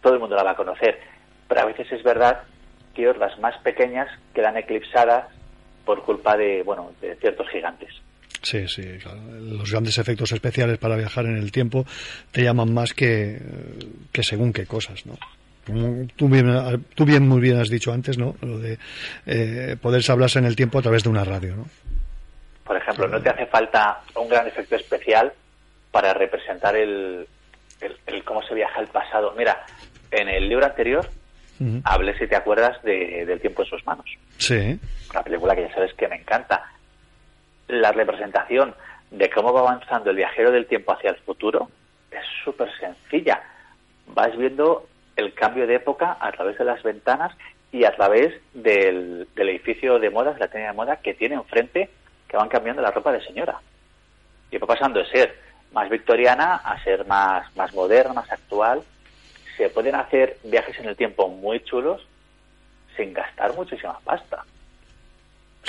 todo 0.02 0.14
el 0.14 0.20
mundo 0.20 0.36
la 0.36 0.44
va 0.44 0.52
a 0.52 0.56
conocer. 0.56 1.00
Pero 1.48 1.62
a 1.62 1.66
veces 1.66 1.92
es 1.92 2.02
verdad 2.02 2.44
que 2.96 3.08
otras 3.08 3.38
más 3.40 3.58
pequeñas 3.60 4.08
quedan 4.34 4.58
eclipsadas 4.58 5.28
por 5.84 6.04
culpa 6.04 6.36
de, 6.38 6.64
bueno, 6.64 6.92
de 7.02 7.16
ciertos 7.18 7.48
gigantes. 7.50 7.90
Sí, 8.46 8.68
sí, 8.68 8.84
claro. 9.02 9.20
Los 9.42 9.72
grandes 9.72 9.98
efectos 9.98 10.32
especiales 10.32 10.78
para 10.78 10.96
viajar 10.96 11.26
en 11.26 11.36
el 11.36 11.52
tiempo 11.52 11.84
te 12.32 12.44
llaman 12.44 12.72
más 12.72 12.94
que, 12.94 13.42
que 14.12 14.22
según 14.22 14.54
qué 14.54 14.68
cosas, 14.68 15.04
¿no? 15.08 15.18
Tú 16.16 16.30
bien, 16.30 16.46
tú 16.94 17.06
bien, 17.06 17.28
muy 17.28 17.42
bien 17.42 17.60
has 17.60 17.70
dicho 17.70 17.92
antes, 17.92 18.20
¿no? 18.20 18.36
Lo 18.42 18.60
de 18.60 18.78
eh, 19.26 19.76
poderse 19.82 20.12
hablarse 20.12 20.38
en 20.38 20.46
el 20.46 20.56
tiempo 20.56 20.78
a 20.78 20.84
través 20.84 21.02
de 21.02 21.10
una 21.10 21.24
radio, 21.24 21.56
¿no? 21.56 21.66
Por 22.64 22.78
ejemplo, 22.78 23.08
no 23.08 23.20
te 23.20 23.32
hace 23.32 23.48
falta 23.48 24.02
un 24.16 24.30
gran 24.30 24.46
efecto 24.46 24.76
especial 24.76 25.34
para 25.90 26.14
representar 26.14 26.76
el, 26.76 27.28
el, 27.82 27.98
el 28.06 28.24
cómo 28.24 28.44
se 28.44 28.54
viaja 28.54 28.80
al 28.80 28.90
pasado. 28.90 29.34
Mira, 29.36 29.66
en 30.12 30.30
el 30.30 30.48
libro 30.48 30.68
anterior 30.68 31.10
hablé, 31.84 32.16
si 32.20 32.28
te 32.28 32.36
acuerdas, 32.36 32.80
de, 32.84 33.26
del 33.26 33.42
tiempo 33.42 33.64
en 33.64 33.70
sus 33.70 33.84
manos. 33.88 34.06
Sí. 34.38 34.80
Una 35.10 35.24
película 35.24 35.56
que 35.56 35.64
ya 35.64 35.74
sabes 35.74 35.96
que 35.96 36.08
me 36.08 36.18
encanta. 36.18 36.62
La 37.68 37.92
representación 37.92 38.76
de 39.12 39.30
cómo 39.30 39.54
va 39.54 39.62
avanzando 39.62 40.10
el 40.10 40.18
viajero 40.18 40.52
del 40.52 40.68
tiempo 40.68 40.92
hacia 40.92 41.12
el 41.12 41.18
futuro 41.18 41.70
es 42.12 42.26
súper 42.44 42.70
sencilla. 42.80 43.42
Vas 44.08 44.36
viendo 44.38 44.88
el 45.16 45.34
cambio 45.34 45.66
de 45.68 45.76
época 45.76 46.18
a 46.20 46.32
través 46.32 46.58
de 46.58 46.66
las 46.66 46.84
ventanas 46.84 47.36
y 47.72 47.86
a 47.86 47.96
través 47.96 48.34
del, 48.54 49.28
del 49.36 49.50
edificio 49.50 50.00
de 50.00 50.10
modas, 50.10 50.40
la 50.40 50.48
tienda 50.48 50.70
de 50.72 50.76
moda 50.76 50.98
que 50.98 51.14
tiene 51.14 51.36
enfrente, 51.36 51.90
que 52.28 52.38
van 52.38 52.50
cambiando 52.50 52.82
la 52.82 52.92
ropa 52.92 53.12
de 53.12 53.26
señora. 53.26 53.60
Y 54.52 54.58
va 54.58 54.68
pasando 54.68 55.00
de 55.00 55.10
ser 55.10 55.36
más 55.72 55.90
victoriana 55.90 56.56
a 56.56 56.82
ser 56.84 57.06
más, 57.06 57.54
más 57.56 57.74
moderna, 57.74 58.14
más 58.14 58.32
actual. 58.32 58.82
Se 59.58 59.70
pueden 59.70 59.96
hacer 59.96 60.38
viajes 60.44 60.78
en 60.80 60.86
el 60.86 60.96
tiempo 60.96 61.28
muy 61.28 61.60
chulos 61.62 62.06
sin 62.96 63.14
gastar 63.14 63.54
muchísima 63.54 64.00
pasta. 64.04 64.46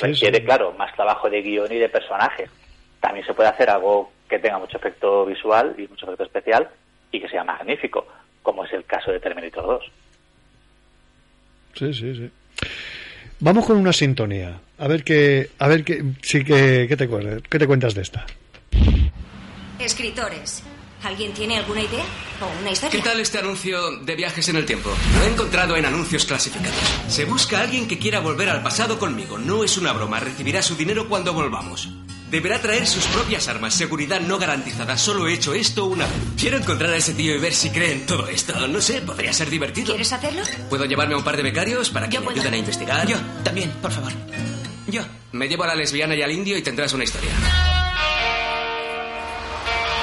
Requiere, 0.00 0.44
claro, 0.44 0.72
más 0.72 0.94
trabajo 0.94 1.30
de 1.30 1.42
guion 1.42 1.72
y 1.72 1.78
de 1.78 1.88
personajes. 1.88 2.50
También 3.00 3.26
se 3.26 3.34
puede 3.34 3.48
hacer 3.48 3.70
algo 3.70 4.12
que 4.28 4.38
tenga 4.38 4.58
mucho 4.58 4.76
efecto 4.76 5.24
visual 5.24 5.74
y 5.78 5.86
mucho 5.88 6.06
efecto 6.06 6.24
especial 6.24 6.68
y 7.12 7.20
que 7.20 7.28
sea 7.28 7.44
magnífico, 7.44 8.06
como 8.42 8.64
es 8.64 8.72
el 8.72 8.84
caso 8.84 9.12
de 9.12 9.20
Terminator 9.20 9.64
2. 9.64 9.92
Sí, 11.74 11.94
sí, 11.94 12.14
sí. 12.14 12.30
Vamos 13.40 13.66
con 13.66 13.76
una 13.76 13.92
sintonía. 13.92 14.58
A 14.78 14.88
ver 14.88 15.04
qué, 15.04 15.50
a 15.58 15.68
ver 15.68 15.84
qué, 15.84 16.02
sí 16.22 16.42
que, 16.42 16.86
qué 16.88 16.96
te, 16.96 17.08
qué 17.48 17.58
te 17.58 17.66
cuentas 17.66 17.94
de 17.94 18.02
esta. 18.02 18.26
Escritores. 19.78 20.64
¿Alguien 21.02 21.32
tiene 21.34 21.56
alguna 21.56 21.82
idea? 21.82 22.04
¿O 22.40 22.60
una 22.60 22.70
historia? 22.72 22.90
¿Qué 23.00 23.06
tal 23.08 23.20
este 23.20 23.38
anuncio 23.38 23.98
de 23.98 24.16
viajes 24.16 24.48
en 24.48 24.56
el 24.56 24.66
tiempo? 24.66 24.90
Lo 25.18 25.24
he 25.24 25.28
encontrado 25.32 25.76
en 25.76 25.84
anuncios 25.84 26.24
clasificados. 26.24 26.74
Se 27.08 27.24
busca 27.24 27.58
a 27.58 27.62
alguien 27.62 27.86
que 27.86 27.98
quiera 27.98 28.20
volver 28.20 28.48
al 28.48 28.62
pasado 28.62 28.98
conmigo. 28.98 29.38
No 29.38 29.62
es 29.62 29.76
una 29.78 29.92
broma. 29.92 30.18
Recibirá 30.20 30.62
su 30.62 30.74
dinero 30.74 31.08
cuando 31.08 31.32
volvamos. 31.32 31.88
Deberá 32.30 32.60
traer 32.60 32.88
sus 32.88 33.04
propias 33.06 33.46
armas. 33.46 33.72
Seguridad 33.74 34.20
no 34.20 34.36
garantizada. 34.38 34.98
Solo 34.98 35.28
he 35.28 35.34
hecho 35.34 35.54
esto 35.54 35.84
una 35.84 36.06
vez. 36.06 36.14
Quiero 36.36 36.56
encontrar 36.56 36.90
a 36.90 36.96
ese 36.96 37.14
tío 37.14 37.36
y 37.36 37.38
ver 37.38 37.54
si 37.54 37.70
cree 37.70 37.92
en 37.92 38.06
todo 38.06 38.26
esto. 38.26 38.66
No 38.66 38.80
sé, 38.80 39.00
podría 39.02 39.32
ser 39.32 39.48
divertido. 39.48 39.88
¿Quieres 39.88 40.12
hacerlo? 40.12 40.42
¿Puedo 40.68 40.86
llevarme 40.86 41.14
a 41.14 41.18
un 41.18 41.24
par 41.24 41.36
de 41.36 41.44
becarios 41.44 41.90
para 41.90 42.08
que 42.08 42.14
Yo 42.14 42.20
me 42.20 42.26
puedo. 42.26 42.40
ayuden 42.40 42.54
a 42.54 42.56
investigar? 42.58 43.06
Yo, 43.06 43.16
también, 43.44 43.70
por 43.80 43.92
favor. 43.92 44.12
Yo. 44.88 45.02
Me 45.32 45.46
llevo 45.48 45.62
a 45.64 45.68
la 45.68 45.74
lesbiana 45.76 46.16
y 46.16 46.22
al 46.22 46.32
indio 46.32 46.56
y 46.58 46.62
tendrás 46.62 46.92
una 46.94 47.04
historia. 47.04 47.30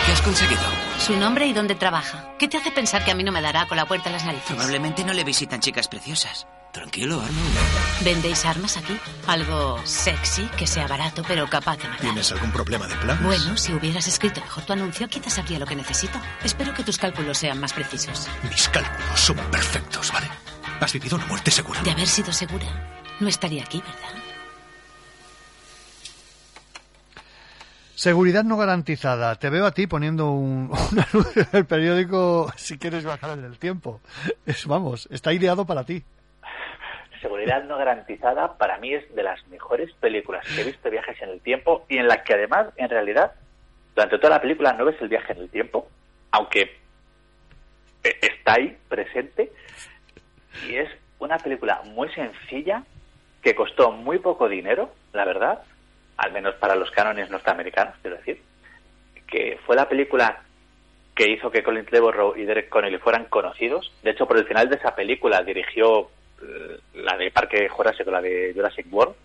¿Qué 0.06 0.12
has 0.14 0.22
conseguido? 0.22 0.62
Su 1.06 1.18
nombre 1.18 1.46
y 1.48 1.52
dónde 1.52 1.76
trabaja. 1.76 2.34
¿Qué 2.40 2.48
te 2.48 2.56
hace 2.56 2.72
pensar 2.72 3.04
que 3.04 3.12
a 3.12 3.16
mí 3.16 3.26
no 3.26 3.34
me 3.34 3.42
dará 3.42 3.68
con 3.68 3.76
la 3.76 3.86
puerta 3.86 4.08
a 4.08 4.14
las 4.14 4.24
narices? 4.24 4.48
Probablemente 4.48 5.04
no 5.04 5.12
le 5.12 5.26
visitan 5.26 5.60
chicas 5.60 5.90
preciosas. 5.90 6.48
Tranquilo, 6.72 7.20
Arnold. 7.20 8.06
¿Vendéis 8.06 8.46
armas 8.46 8.78
aquí? 8.78 8.98
Algo 9.28 9.82
sexy, 9.84 10.44
que 10.58 10.66
sea 10.66 10.88
barato, 10.88 11.22
pero 11.28 11.46
capaz 11.50 11.76
de 11.76 11.90
matar. 11.90 12.02
¿Tienes 12.02 12.32
algún 12.32 12.52
problema 12.52 12.88
de 12.88 12.96
planes? 12.96 13.22
Bueno, 13.22 13.58
si 13.58 13.74
hubieras 13.74 14.08
escrito 14.08 14.40
mejor 14.40 14.64
tu 14.64 14.72
anuncio, 14.72 15.10
quizás 15.10 15.34
sabría 15.34 15.60
lo 15.60 15.66
que 15.66 15.76
necesito. 15.76 16.18
Espero 16.42 16.74
que 16.74 16.84
tus 16.84 16.98
cálculos 16.98 17.38
sean 17.38 17.60
más 17.60 17.74
precisos. 17.74 18.30
Mis 18.50 18.70
cálculos 18.70 19.20
son 19.20 19.36
perfectos, 19.52 20.10
¿vale? 20.14 20.30
Has 20.80 20.94
vivido 20.94 21.18
una 21.18 21.26
muerte 21.26 21.52
segura. 21.52 21.82
De 21.82 21.92
haber 21.92 22.08
sido 22.08 22.32
segura, 22.32 22.66
no 23.20 23.28
estaría 23.28 23.64
aquí, 23.64 23.82
¿verdad? 23.82 24.23
Seguridad 28.04 28.44
no 28.44 28.58
garantizada. 28.58 29.34
Te 29.36 29.50
veo 29.50 29.66
a 29.66 29.72
ti 29.72 29.88
poniendo 29.88 30.32
un, 30.32 30.70
anuncio 31.14 31.46
del 31.54 31.66
periódico 31.66 32.52
si 32.58 32.78
quieres 32.78 33.06
bajar 33.06 33.40
en 33.40 33.46
el 33.46 33.58
tiempo. 33.58 34.02
Es, 34.46 34.68
vamos, 34.68 35.08
está 35.10 35.32
ideado 35.32 35.66
para 35.66 35.86
ti. 35.86 36.04
Seguridad 37.22 37.64
no 37.64 37.78
garantizada 37.78 38.58
para 38.58 38.78
mí 38.80 38.94
es 38.94 39.16
de 39.16 39.24
las 39.24 39.48
mejores 39.48 39.90
películas 40.02 40.46
que 40.46 40.64
he 40.64 40.66
visto 40.66 40.90
viajes 40.90 41.16
en 41.22 41.30
el 41.30 41.40
tiempo 41.40 41.86
y 41.88 41.96
en 41.96 42.10
las 42.10 42.24
que 42.24 42.34
además, 42.34 42.74
en 42.76 42.90
realidad, 42.90 43.36
durante 43.96 44.18
toda 44.18 44.32
la 44.32 44.42
película 44.42 44.74
no 44.74 44.84
ves 44.84 45.02
el 45.02 45.08
viaje 45.08 45.32
en 45.32 45.40
el 45.40 45.50
tiempo, 45.50 45.88
aunque 46.32 46.76
eh, 48.04 48.20
está 48.20 48.56
ahí 48.56 48.78
presente 48.90 49.50
y 50.68 50.76
es 50.76 50.90
una 51.20 51.38
película 51.38 51.82
muy 51.86 52.10
sencilla 52.10 52.84
que 53.42 53.56
costó 53.56 53.92
muy 53.92 54.20
poco 54.20 54.50
dinero, 54.50 54.94
la 55.14 55.24
verdad, 55.24 55.64
al 56.18 56.32
menos 56.32 56.56
para 56.56 56.76
los 56.76 56.92
cánones 56.92 57.30
norteamericanos, 57.30 57.96
quiero 58.02 58.18
decir, 58.18 58.42
que 59.28 59.58
fue 59.66 59.76
la 59.76 59.90
película 59.90 60.42
que 61.16 61.32
hizo 61.32 61.52
que 61.52 61.64
Colin 61.64 61.86
Trevorrow 61.86 62.36
y 62.36 62.44
Derek 62.44 62.70
Connolly 62.70 62.98
fueran 62.98 63.26
conocidos. 63.26 63.92
De 64.04 64.12
hecho, 64.12 64.28
por 64.28 64.38
el 64.38 64.46
final 64.46 64.70
de 64.70 64.76
esa 64.76 64.96
película 64.96 65.44
dirigió 65.44 66.10
eh, 66.42 66.80
la 66.96 67.18
de 67.18 67.32
Parque 67.32 67.70
Jurásico, 67.70 68.10
la 68.10 68.22
de 68.22 68.52
Jurassic 68.56 68.92
World. 68.92 69.16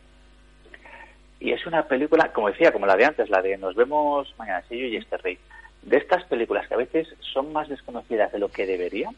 Y 1.41 1.53
es 1.53 1.65
una 1.67 1.85
película, 1.85 2.33
como 2.33 2.51
decía, 2.51 2.73
como 2.73 2.87
la 2.87 2.97
de 2.97 3.07
antes, 3.07 3.31
la 3.31 3.41
de 3.41 3.57
Nos 3.57 3.75
vemos 3.75 4.35
mañana, 4.39 4.63
sí, 4.69 4.75
y 4.75 4.97
este 4.97 5.17
rey. 5.19 5.39
De 5.83 5.97
estas 5.97 6.25
películas 6.25 6.67
que 6.67 6.75
a 6.75 6.79
veces 6.79 7.09
son 7.33 7.53
más 7.53 7.69
desconocidas 7.69 8.33
de 8.33 8.39
lo 8.39 8.51
que 8.51 8.67
deberían. 8.67 9.15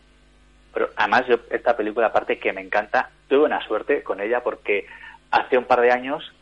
Pero 0.72 0.90
además, 0.96 1.26
yo, 1.26 1.36
esta 1.50 1.76
película, 1.76 2.08
aparte 2.08 2.38
que 2.38 2.52
me 2.52 2.60
encanta, 2.60 3.10
tuve 3.28 3.44
una 3.44 3.66
suerte 3.66 4.02
con 4.02 4.20
ella 4.20 4.42
porque 4.42 4.86
hace 5.30 5.58
un 5.58 5.64
par 5.64 5.80
de 5.80 5.90
años 5.90 6.32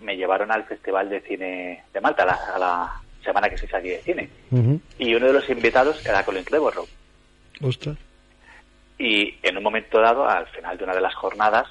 me 0.00 0.16
llevaron 0.16 0.50
al 0.50 0.64
Festival 0.64 1.08
de 1.08 1.20
Cine 1.20 1.84
de 1.92 2.00
Malta, 2.00 2.22
a 2.22 2.26
la, 2.26 2.54
a 2.54 2.58
la 2.58 3.00
semana 3.24 3.48
que 3.48 3.58
se 3.58 3.66
hizo 3.66 3.76
aquí 3.76 3.88
de 3.88 4.02
cine. 4.02 4.30
Y 4.98 5.14
uno 5.14 5.26
de 5.26 5.32
los 5.32 5.48
invitados 5.48 6.04
era 6.06 6.24
Colin 6.24 6.44
Trevorrow. 6.44 6.86
Ostras. 7.62 7.96
Y 8.98 9.38
en 9.42 9.56
un 9.56 9.62
momento 9.62 10.00
dado, 10.00 10.28
al 10.28 10.46
final 10.48 10.78
de 10.78 10.84
una 10.84 10.94
de 10.94 11.00
las 11.00 11.14
jornadas, 11.14 11.66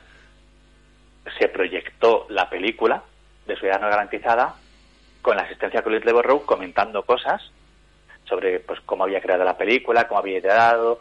se 1.39 1.47
proyectó 1.47 2.25
la 2.29 2.49
película 2.49 3.03
de 3.45 3.55
Seguridad 3.55 3.81
no 3.81 3.89
garantizada 3.89 4.55
con 5.21 5.37
la 5.37 5.43
asistencia 5.43 5.79
de 5.79 5.83
Colin 5.83 6.01
Trevorrow 6.01 6.45
comentando 6.45 7.03
cosas 7.03 7.41
sobre 8.25 8.59
pues 8.59 8.79
cómo 8.81 9.03
había 9.03 9.21
creado 9.21 9.43
la 9.43 9.57
película, 9.57 10.07
cómo 10.07 10.19
había 10.19 10.39
ideado, 10.39 10.99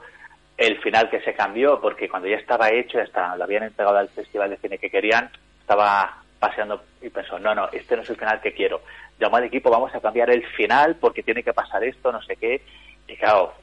el 0.56 0.80
final 0.80 1.10
que 1.10 1.20
se 1.22 1.34
cambió, 1.34 1.80
porque 1.80 2.08
cuando 2.08 2.28
ya 2.28 2.36
estaba 2.36 2.70
hecho, 2.70 2.98
ya 2.98 3.04
está, 3.04 3.36
lo 3.36 3.44
habían 3.44 3.64
entregado 3.64 3.96
al 3.96 4.08
festival 4.08 4.50
de 4.50 4.58
cine 4.58 4.78
que 4.78 4.90
querían, 4.90 5.30
estaba 5.60 6.21
paseando 6.42 6.82
y 7.00 7.08
pensó, 7.08 7.38
no, 7.38 7.54
no, 7.54 7.68
este 7.70 7.94
no 7.94 8.02
es 8.02 8.10
el 8.10 8.16
final 8.16 8.40
que 8.40 8.52
quiero. 8.52 8.82
Llamó 9.20 9.36
al 9.36 9.44
equipo, 9.44 9.70
vamos 9.70 9.94
a 9.94 10.00
cambiar 10.00 10.28
el 10.30 10.44
final 10.44 10.96
porque 10.96 11.22
tiene 11.22 11.44
que 11.44 11.52
pasar 11.52 11.84
esto, 11.84 12.10
no 12.10 12.20
sé 12.20 12.34
qué. 12.36 12.60
Y 13.06 13.14
claro, 13.16 13.54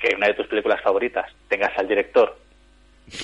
que 0.00 0.14
una 0.16 0.28
de 0.28 0.34
tus 0.34 0.46
películas 0.46 0.80
favoritas 0.80 1.30
tengas 1.48 1.76
al 1.76 1.86
director 1.86 2.34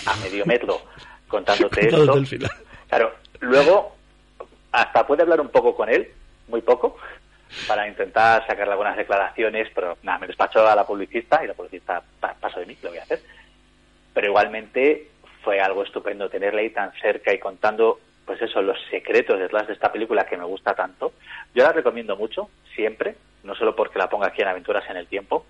a 0.04 0.14
medio 0.16 0.44
metro 0.44 0.82
contándote 1.28 1.88
esto. 1.88 2.24
Final. 2.26 2.50
Claro, 2.88 3.14
luego 3.40 3.96
hasta 4.72 5.06
puede 5.06 5.22
hablar 5.22 5.40
un 5.40 5.48
poco 5.48 5.74
con 5.74 5.88
él, 5.88 6.12
muy 6.48 6.60
poco, 6.60 6.98
para 7.66 7.88
intentar 7.88 8.46
sacarle 8.46 8.72
algunas 8.72 8.94
declaraciones, 8.98 9.68
pero 9.74 9.96
nada, 10.02 10.18
me 10.18 10.26
despachó 10.26 10.68
a 10.68 10.74
la 10.76 10.86
publicista 10.86 11.42
y 11.42 11.46
la 11.46 11.54
publicista 11.54 12.02
pa- 12.20 12.34
pasó 12.38 12.60
de 12.60 12.66
mí, 12.66 12.76
lo 12.82 12.90
voy 12.90 12.98
a 12.98 13.04
hacer. 13.04 13.20
Pero 14.12 14.26
igualmente 14.26 15.08
fue 15.42 15.60
algo 15.60 15.82
estupendo 15.82 16.28
tenerle 16.28 16.60
ahí 16.60 16.70
tan 16.70 16.92
cerca 17.00 17.32
y 17.32 17.38
contando, 17.38 18.00
pues 18.28 18.42
eso, 18.42 18.60
los 18.60 18.76
secretos 18.90 19.38
detrás 19.38 19.66
de 19.66 19.72
esta 19.72 19.90
película 19.90 20.26
que 20.26 20.36
me 20.36 20.44
gusta 20.44 20.74
tanto. 20.74 21.14
Yo 21.54 21.64
la 21.64 21.72
recomiendo 21.72 22.14
mucho, 22.14 22.50
siempre, 22.74 23.16
no 23.42 23.54
solo 23.54 23.74
porque 23.74 23.98
la 23.98 24.10
ponga 24.10 24.26
aquí 24.26 24.42
en 24.42 24.48
Aventuras 24.48 24.84
en 24.90 24.98
el 24.98 25.06
Tiempo, 25.06 25.46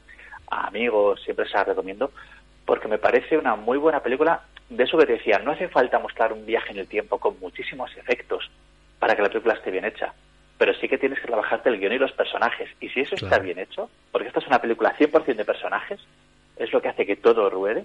a 0.49 0.69
amigos 0.69 1.21
siempre 1.25 1.49
se 1.49 1.55
la 1.55 1.65
recomiendo, 1.65 2.13
porque 2.65 2.87
me 2.87 2.99
parece 2.99 3.37
una 3.37 3.57
muy 3.57 3.79
buena 3.79 3.99
película. 3.99 4.43
De 4.71 4.85
eso 4.85 4.97
que 4.97 5.07
te 5.07 5.15
decía, 5.15 5.41
no 5.41 5.51
hace 5.51 5.67
falta 5.67 5.99
mostrar 5.99 6.33
un 6.33 6.47
viaje 6.47 6.71
en 6.71 6.79
el 6.79 6.87
tiempo 6.87 7.19
con 7.19 7.41
muchísimos 7.41 7.91
efectos 7.97 8.49
para 9.01 9.17
que 9.17 9.23
la 9.23 9.29
película 9.29 9.55
esté 9.55 9.73
bien 9.73 9.85
hecha. 9.85 10.15
Pero 10.57 10.73
sí 10.75 10.89
que 10.89 10.99
tienes 10.99 11.19
que 11.19 11.27
trabajarte 11.27 11.71
el 11.71 11.81
guion 11.81 11.95
y 11.95 11.99
los 11.99 12.13
personajes. 12.13 12.71
Y 12.79 12.91
si 12.91 13.01
eso 13.01 13.17
está 13.17 13.41
bien 13.41 13.59
hecho, 13.59 13.91
porque 14.13 14.29
esta 14.29 14.39
es 14.39 14.47
una 14.47 14.61
película 14.61 14.95
100% 14.97 15.35
de 15.35 15.45
personajes, 15.45 15.99
es 16.57 16.73
lo 16.73 16.81
que 16.81 16.91
hace 16.91 17.07
que 17.07 17.17
todo 17.17 17.51
ruede. 17.51 17.85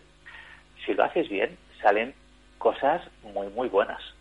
Si 0.85 0.93
lo 0.93 1.03
haces 1.03 1.29
bien, 1.29 1.57
salen 1.81 2.13
cosas 2.59 3.01
muy, 3.23 3.47
muy 3.47 3.69
buenas. 3.69 4.13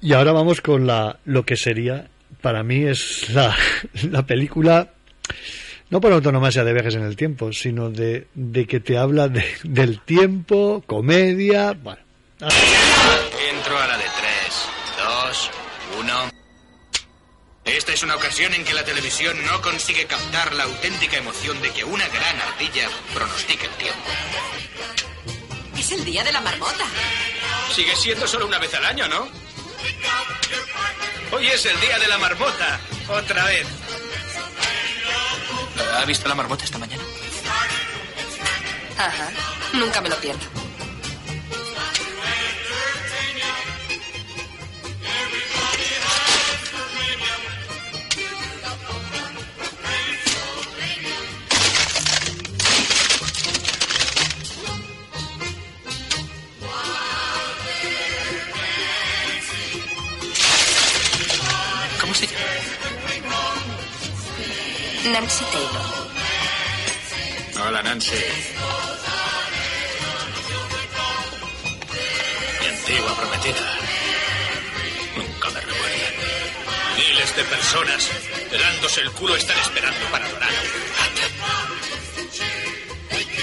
Y 0.00 0.12
ahora 0.12 0.32
vamos 0.32 0.60
con 0.60 0.86
la 0.86 1.18
lo 1.24 1.44
que 1.44 1.56
sería, 1.56 2.08
para 2.40 2.62
mí 2.62 2.84
es 2.84 3.30
la, 3.30 3.56
la 4.10 4.24
película, 4.26 4.92
no 5.90 6.00
por 6.00 6.12
autonomía 6.12 6.64
de 6.64 6.72
viajes 6.72 6.94
en 6.94 7.02
el 7.02 7.16
tiempo, 7.16 7.52
sino 7.52 7.90
de, 7.90 8.28
de 8.34 8.66
que 8.66 8.80
te 8.80 8.96
habla 8.98 9.28
de- 9.28 9.44
del 9.64 10.00
tiempo, 10.00 10.82
comedia, 10.86 11.72
bueno. 11.72 12.00
Entro 12.40 13.78
a 13.78 13.86
la 13.88 13.96
de 13.98 14.04
tres, 14.04 14.68
dos, 14.98 15.50
uno. 15.98 16.30
Esta 17.64 17.92
es 17.92 18.02
una 18.02 18.14
ocasión 18.16 18.54
en 18.54 18.64
que 18.64 18.72
la 18.72 18.84
televisión 18.84 19.36
no 19.44 19.60
consigue 19.60 20.06
captar 20.06 20.54
la 20.54 20.64
auténtica 20.64 21.16
emoción 21.18 21.60
de 21.60 21.70
que 21.70 21.84
una 21.84 22.06
gran 22.08 22.36
ardilla 22.40 22.88
pronostique 23.12 23.66
el 23.66 23.72
tiempo. 23.72 24.08
Es 25.78 25.92
el 25.92 26.04
día 26.04 26.24
de 26.24 26.32
la 26.32 26.40
marmota. 26.40 26.84
Sigue 27.72 27.94
siendo 27.94 28.26
solo 28.26 28.46
una 28.46 28.58
vez 28.58 28.74
al 28.74 28.84
año, 28.84 29.06
¿no? 29.08 29.28
Hoy 31.30 31.46
es 31.46 31.64
el 31.66 31.80
día 31.80 31.98
de 31.98 32.08
la 32.08 32.18
marmota. 32.18 32.80
Otra 33.08 33.44
vez. 33.44 33.66
¿Ha 35.96 36.04
visto 36.04 36.28
la 36.28 36.34
marmota 36.34 36.64
esta 36.64 36.78
mañana? 36.78 37.02
Ajá. 38.98 39.30
Nunca 39.72 40.00
me 40.00 40.08
lo 40.08 40.16
pierdo. 40.16 40.57
Nancy 65.12 65.44
Taylor. 65.46 67.66
Hola, 67.66 67.82
Nancy. 67.82 68.14
Mi 72.60 72.66
antigua 72.66 73.14
prometida. 73.16 73.78
Nunca 75.16 75.50
me 75.50 75.60
recuerdan. 75.60 76.14
Miles 76.96 77.36
de 77.36 77.44
personas 77.44 78.10
pelándose 78.50 79.00
el 79.00 79.10
culo 79.12 79.36
están 79.36 79.58
esperando 79.58 80.06
para 80.10 80.26
adorar. 80.26 80.50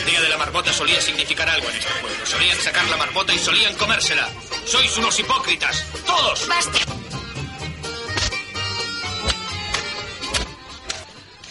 Día 0.05 0.21
de 0.21 0.29
la 0.29 0.37
marmota 0.37 0.71
solía 0.71 1.01
significar 1.01 1.49
algo 1.49 1.67
en 1.69 1.75
este 1.77 1.91
pueblo. 1.99 2.25
Solían 2.25 2.59
sacar 2.59 2.85
la 2.89 2.97
marmota 2.97 3.33
y 3.33 3.39
solían 3.39 3.75
comérsela. 3.75 4.29
Sois 4.65 4.95
unos 4.97 5.17
hipócritas. 5.19 5.83
¡Todos! 6.05 6.47
¡Basta! 6.47 6.94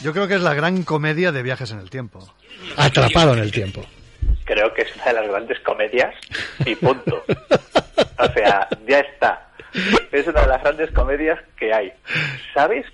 Yo 0.04 0.12
creo 0.12 0.28
que 0.28 0.34
es 0.34 0.42
la 0.42 0.52
gran 0.52 0.82
comedia 0.82 1.32
de 1.32 1.42
viajes 1.42 1.70
en 1.72 1.78
el 1.78 1.88
tiempo. 1.88 2.28
Atrapado 2.76 3.32
en 3.32 3.38
el 3.38 3.50
tiempo. 3.50 3.82
Creo 4.44 4.74
que 4.74 4.82
es 4.82 4.94
una 4.96 5.06
de 5.06 5.12
las 5.14 5.28
grandes 5.28 5.60
comedias 5.60 6.14
y 6.66 6.74
punto. 6.74 7.24
O 8.18 8.32
sea, 8.34 8.68
ya 8.86 9.00
está. 9.00 9.48
Es 10.12 10.26
una 10.26 10.42
de 10.42 10.46
las 10.48 10.62
grandes 10.62 10.90
comedias 10.90 11.40
que 11.56 11.72
hay. 11.72 11.90
¿Sabes 12.52 12.84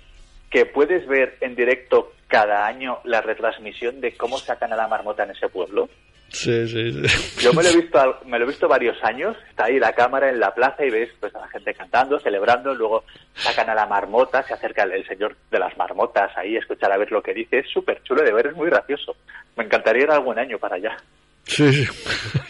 que 0.49 0.65
puedes 0.65 1.05
ver 1.05 1.37
en 1.41 1.53
directo 1.53 2.13
cada 2.29 2.65
año 2.65 2.99
la 3.03 3.19
retransmisión 3.19 3.99
de 3.99 4.15
cómo 4.15 4.37
sacan 4.37 4.71
a 4.71 4.77
la 4.77 4.87
marmota 4.87 5.23
en 5.23 5.31
ese 5.31 5.49
pueblo? 5.49 5.89
Sí, 6.31 6.67
sí, 6.67 6.93
sí. 6.93 7.41
Yo 7.41 7.53
me 7.53 7.61
lo 7.61 7.69
he 7.69 7.75
visto, 7.75 8.19
me 8.25 8.39
lo 8.39 8.45
he 8.45 8.47
visto 8.47 8.67
varios 8.67 8.97
años. 9.03 9.35
Está 9.49 9.65
ahí 9.65 9.79
la 9.79 9.93
cámara 9.93 10.29
en 10.29 10.39
la 10.39 10.53
plaza 10.53 10.85
y 10.85 10.89
ves 10.89 11.09
pues, 11.19 11.35
a 11.35 11.39
la 11.39 11.47
gente 11.49 11.73
cantando, 11.73 12.19
celebrando. 12.19 12.73
Luego 12.73 13.03
sacan 13.35 13.69
a 13.69 13.75
la 13.75 13.85
marmota, 13.85 14.41
se 14.43 14.53
acerca 14.53 14.83
el, 14.83 14.93
el 14.93 15.07
señor 15.07 15.35
de 15.49 15.59
las 15.59 15.75
marmotas 15.77 16.31
ahí, 16.37 16.55
escuchar 16.55 16.91
a 16.91 16.97
ver 16.97 17.11
lo 17.11 17.21
que 17.21 17.33
dice. 17.33 17.59
Es 17.59 17.69
súper 17.69 18.01
chulo 18.03 18.23
de 18.23 18.31
ver, 18.31 18.47
es 18.47 18.55
muy 18.55 18.69
gracioso. 18.69 19.15
Me 19.57 19.65
encantaría 19.65 20.03
ir 20.03 20.11
algún 20.11 20.39
año 20.39 20.57
para 20.57 20.75
allá. 20.75 20.97
Sí, 21.43 21.71
sí. 21.73 21.87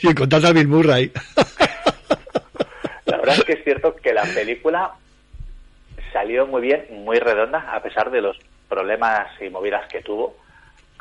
Y 0.01 0.09
encontrar 0.09 0.45
a 0.45 0.51
Bill 0.51 0.67
Murray. 0.67 1.11
La 3.05 3.17
verdad 3.17 3.35
es 3.37 3.43
que 3.43 3.53
es 3.53 3.63
cierto 3.63 3.95
que 3.95 4.13
la 4.13 4.23
película 4.23 4.91
salió 6.13 6.45
muy 6.45 6.61
bien, 6.61 6.85
muy 7.03 7.17
redonda, 7.17 7.73
a 7.73 7.81
pesar 7.81 8.11
de 8.11 8.21
los 8.21 8.37
problemas 8.69 9.27
y 9.41 9.49
movidas 9.49 9.87
que 9.91 10.01
tuvo. 10.01 10.37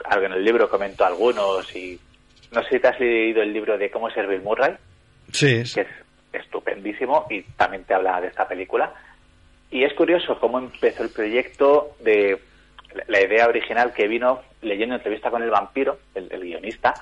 Algo 0.05 0.27
en 0.27 0.33
el 0.33 0.45
libro 0.45 0.69
comentó 0.69 1.05
algunos 1.05 1.77
y 1.77 2.01
no 2.53 2.63
sé 2.65 2.69
si 2.71 2.81
te 2.81 2.89
has 2.89 2.99
leído 3.01 3.43
el 3.43 3.53
libro 3.53 3.79
de 3.79 3.91
cómo 3.91 4.11
ser 4.11 4.27
Bill 4.27 4.43
Murray, 4.43 4.75
Sí, 5.33 5.63
que 5.75 5.83
es 5.83 5.87
estupendísimo 6.33 7.27
y 7.31 7.43
también 7.43 7.85
te 7.85 7.95
habla 7.95 8.21
de 8.21 8.29
esta 8.29 8.47
película. 8.49 8.93
Y 9.71 9.85
es 9.85 9.93
curioso 9.95 10.39
cómo 10.41 10.59
empezó 10.59 11.03
el 11.05 11.11
proyecto 11.11 11.95
de 12.01 12.39
la- 12.95 13.05
la 13.07 13.21
idea 13.23 13.47
original 13.47 13.93
que 13.93 14.09
vino 14.09 14.41
leyendo 14.63 14.97
entrevista 14.97 15.31
con 15.31 15.43
el 15.43 15.51
vampiro, 15.51 15.99
el, 16.15 16.27
el 16.33 16.41
guionista, 16.43 16.93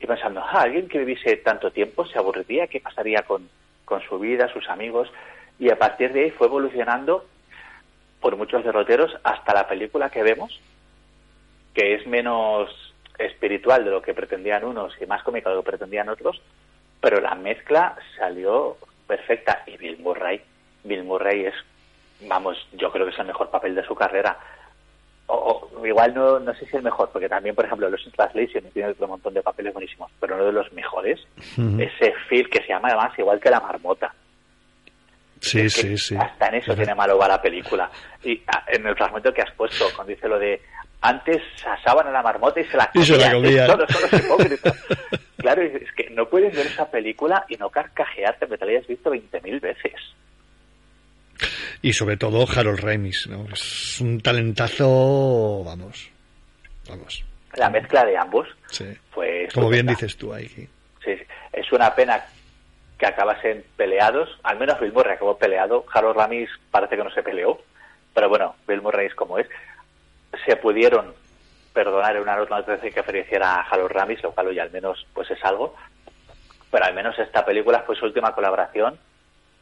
y 0.00 0.06
pensando, 0.06 0.40
ah, 0.40 0.60
alguien 0.62 0.88
que 0.88 0.98
viviese 0.98 1.36
tanto 1.38 1.70
tiempo 1.70 2.06
se 2.06 2.18
aburriría, 2.18 2.66
¿qué 2.66 2.80
pasaría 2.80 3.22
con, 3.22 3.48
con 3.84 4.02
su 4.02 4.18
vida, 4.18 4.52
sus 4.52 4.68
amigos? 4.68 5.10
Y 5.58 5.70
a 5.70 5.78
partir 5.78 6.12
de 6.12 6.24
ahí 6.24 6.30
fue 6.30 6.46
evolucionando 6.46 7.24
por 8.20 8.36
muchos 8.36 8.62
derroteros 8.64 9.16
hasta 9.24 9.54
la 9.54 9.66
película 9.66 10.10
que 10.10 10.22
vemos, 10.22 10.60
que 11.74 11.94
es 11.94 12.06
menos 12.06 12.87
espiritual 13.18 13.84
de 13.84 13.90
lo 13.90 14.02
que 14.02 14.14
pretendían 14.14 14.64
unos 14.64 14.94
y 15.00 15.06
más 15.06 15.22
cómica 15.22 15.50
de 15.50 15.56
lo 15.56 15.62
que 15.62 15.70
pretendían 15.70 16.08
otros, 16.08 16.40
pero 17.00 17.20
la 17.20 17.34
mezcla 17.34 17.96
salió 18.16 18.76
perfecta 19.06 19.62
y 19.66 19.76
Bill 19.76 19.98
Murray, 19.98 20.40
Bill 20.84 21.04
Murray 21.04 21.46
es, 21.46 21.54
vamos, 22.22 22.56
yo 22.72 22.90
creo 22.90 23.06
que 23.06 23.12
es 23.12 23.18
el 23.18 23.26
mejor 23.26 23.50
papel 23.50 23.74
de 23.74 23.84
su 23.84 23.94
carrera. 23.94 24.38
O, 25.26 25.68
o 25.74 25.86
igual 25.86 26.14
no, 26.14 26.38
no 26.38 26.54
sé 26.54 26.64
si 26.66 26.76
el 26.76 26.82
mejor, 26.82 27.10
porque 27.12 27.28
también, 27.28 27.54
por 27.54 27.66
ejemplo, 27.66 27.90
Los 27.90 28.02
Translation 28.12 28.64
tiene 28.72 28.90
otro 28.90 29.08
montón 29.08 29.34
de 29.34 29.42
papeles 29.42 29.74
buenísimos, 29.74 30.10
pero 30.18 30.36
uno 30.36 30.46
de 30.46 30.52
los 30.52 30.72
mejores, 30.72 31.20
ese 31.78 32.14
Phil 32.28 32.48
que 32.48 32.62
se 32.62 32.68
llama 32.68 32.88
además 32.88 33.18
igual 33.18 33.38
que 33.38 33.50
la 33.50 33.60
marmota. 33.60 34.14
Sí, 35.40 35.68
sí, 35.70 35.96
sí. 35.96 36.16
Hasta 36.16 36.48
en 36.48 36.54
eso 36.56 36.74
tiene 36.74 36.94
malo 36.94 37.16
va 37.18 37.28
la 37.28 37.40
película. 37.40 37.90
Y 38.24 38.42
ah, 38.48 38.64
en 38.68 38.86
el 38.86 38.96
fragmento 38.96 39.32
que 39.32 39.42
has 39.42 39.52
puesto, 39.52 39.84
cuando 39.94 40.12
dice 40.12 40.28
lo 40.28 40.38
de 40.38 40.60
antes 41.00 41.42
asaban 41.66 42.06
a 42.08 42.10
la 42.10 42.22
marmota 42.22 42.60
y 42.60 42.64
se 42.64 42.76
la 42.76 42.90
Y 42.94 43.02
se 43.04 43.16
la 43.16 43.32
comían. 43.32 43.66
Son 43.68 43.78
los 43.80 44.12
hipócritas. 44.12 44.84
claro, 45.36 45.62
es 45.62 45.92
que 45.92 46.10
no 46.10 46.28
puedes 46.28 46.54
ver 46.56 46.66
esa 46.66 46.90
película 46.90 47.44
y 47.48 47.56
no 47.56 47.70
carcajearte, 47.70 48.46
porque 48.46 48.58
te 48.58 48.64
la 48.66 48.72
hayas 48.72 48.86
visto 48.86 49.10
20.000 49.10 49.60
veces. 49.60 49.92
Y 51.82 51.92
sobre 51.92 52.16
todo 52.16 52.44
Harold 52.52 52.80
Ramis, 52.80 53.28
¿no? 53.28 53.46
Es 53.52 54.00
un 54.00 54.20
talentazo, 54.20 55.62
vamos, 55.64 56.10
vamos. 56.88 57.24
La 57.54 57.70
mezcla 57.70 58.04
de 58.04 58.16
ambos 58.16 58.46
Sí. 58.70 58.86
fue 59.12 59.48
Como 59.54 59.68
bien 59.70 59.86
dices 59.86 60.16
tú 60.16 60.32
ahí. 60.34 60.48
Sí, 60.48 60.68
sí. 61.04 61.16
es 61.52 61.72
una 61.72 61.94
pena 61.94 62.22
que 62.98 63.06
acabasen 63.06 63.64
peleados. 63.76 64.28
Al 64.42 64.58
menos 64.58 64.78
Bill 64.80 64.92
Murray 64.92 65.14
acabó 65.14 65.38
peleado. 65.38 65.84
Harold 65.92 66.16
Ramis 66.16 66.50
parece 66.72 66.96
que 66.96 67.04
no 67.04 67.10
se 67.12 67.22
peleó. 67.22 67.60
Pero 68.12 68.28
bueno, 68.28 68.56
Bill 68.66 68.82
Murray 68.82 69.06
es 69.06 69.14
como 69.14 69.38
es. 69.38 69.46
Se 70.44 70.56
pudieron 70.56 71.14
perdonar 71.72 72.16
en 72.16 72.22
una 72.22 72.36
nota 72.36 72.62
que 72.80 73.00
ofreciera 73.00 73.54
a 73.54 73.60
Harold 73.62 73.92
Ramis, 73.92 74.22
lo 74.22 74.32
cual 74.32 74.48
hoy 74.48 74.58
al 74.58 74.70
menos 74.70 75.06
pues 75.14 75.30
es 75.30 75.42
algo. 75.44 75.74
Pero 76.70 76.84
al 76.84 76.94
menos 76.94 77.18
esta 77.18 77.44
película 77.44 77.82
fue 77.86 77.96
su 77.96 78.04
última 78.04 78.34
colaboración. 78.34 78.98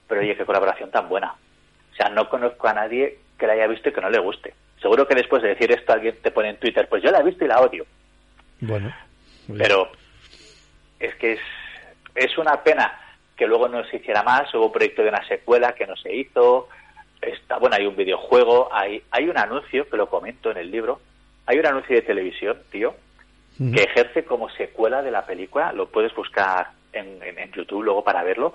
Pero 0.09 0.21
oye, 0.21 0.37
qué 0.37 0.45
colaboración 0.45 0.91
tan 0.91 1.09
buena. 1.09 1.35
O 1.93 1.95
sea, 1.95 2.09
no 2.09 2.29
conozco 2.29 2.69
a 2.69 2.75
nadie 2.75 3.19
que 3.39 3.47
la 3.47 3.55
haya 3.55 3.67
visto 3.67 3.89
y 3.89 3.93
que 3.93 4.01
no 4.01 4.11
le 4.11 4.19
guste. 4.19 4.55
Seguro 4.81 5.07
que 5.07 5.15
después 5.15 5.43
de 5.43 5.51
decir 5.51 5.73
esto 5.73 5.93
alguien 5.93 6.17
te 6.23 6.31
pone 6.31 6.51
en 6.51 6.59
Twitter, 6.59 6.89
pues 6.89 7.03
yo 7.03 7.11
la 7.11 7.19
he 7.21 7.25
visto 7.25 7.45
y 7.45 7.49
la 7.49 7.61
odio. 7.61 7.87
Bueno. 8.61 8.95
Pero 9.57 9.91
es 10.99 11.15
que 11.17 11.35
es, 11.35 11.41
es 12.15 12.37
una 12.39 12.63
pena 12.63 12.99
que 13.37 13.47
luego 13.47 13.69
no 13.69 13.85
se 13.85 13.97
hiciera 13.97 14.23
más. 14.23 14.53
Hubo 14.55 14.67
un 14.67 14.73
proyecto 14.73 15.03
de 15.03 15.11
una 15.11 15.27
secuela 15.27 15.75
que 15.75 15.87
no 15.87 15.97
se 15.97 16.15
hizo. 16.15 16.69
Está, 17.21 17.59
bueno, 17.59 17.77
hay 17.77 17.87
un 17.87 17.97
videojuego, 17.97 18.69
hay, 18.73 19.03
hay 19.11 19.29
un 19.29 19.39
anuncio, 19.39 19.89
que 19.89 19.97
lo 19.97 20.09
comento 20.09 20.51
en 20.51 20.59
el 20.59 20.71
libro. 20.71 21.01
Hay 21.47 21.59
un 21.59 21.67
anuncio 21.67 21.95
de 21.97 22.03
televisión, 22.03 22.59
tío, 22.71 22.95
que 23.75 23.83
ejerce 23.83 24.25
como 24.25 24.49
secuela 24.51 25.03
de 25.03 25.11
la 25.11 25.25
película. 25.25 25.73
Lo 25.73 25.89
puedes 25.89 26.15
buscar 26.15 26.69
en, 26.93 27.23
en- 27.23 27.39
en 27.39 27.53
YouTube 27.53 27.83
luego 27.85 28.05
para 28.05 28.23
verlo. 28.23 28.55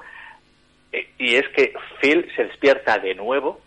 Eh, 0.92 1.10
Y 1.18 1.36
es 1.36 1.48
que 1.50 1.74
Phil 2.02 2.30
se 2.36 2.46
despierta 2.46 2.98
de 3.00 3.16
nuevo, 3.16 3.60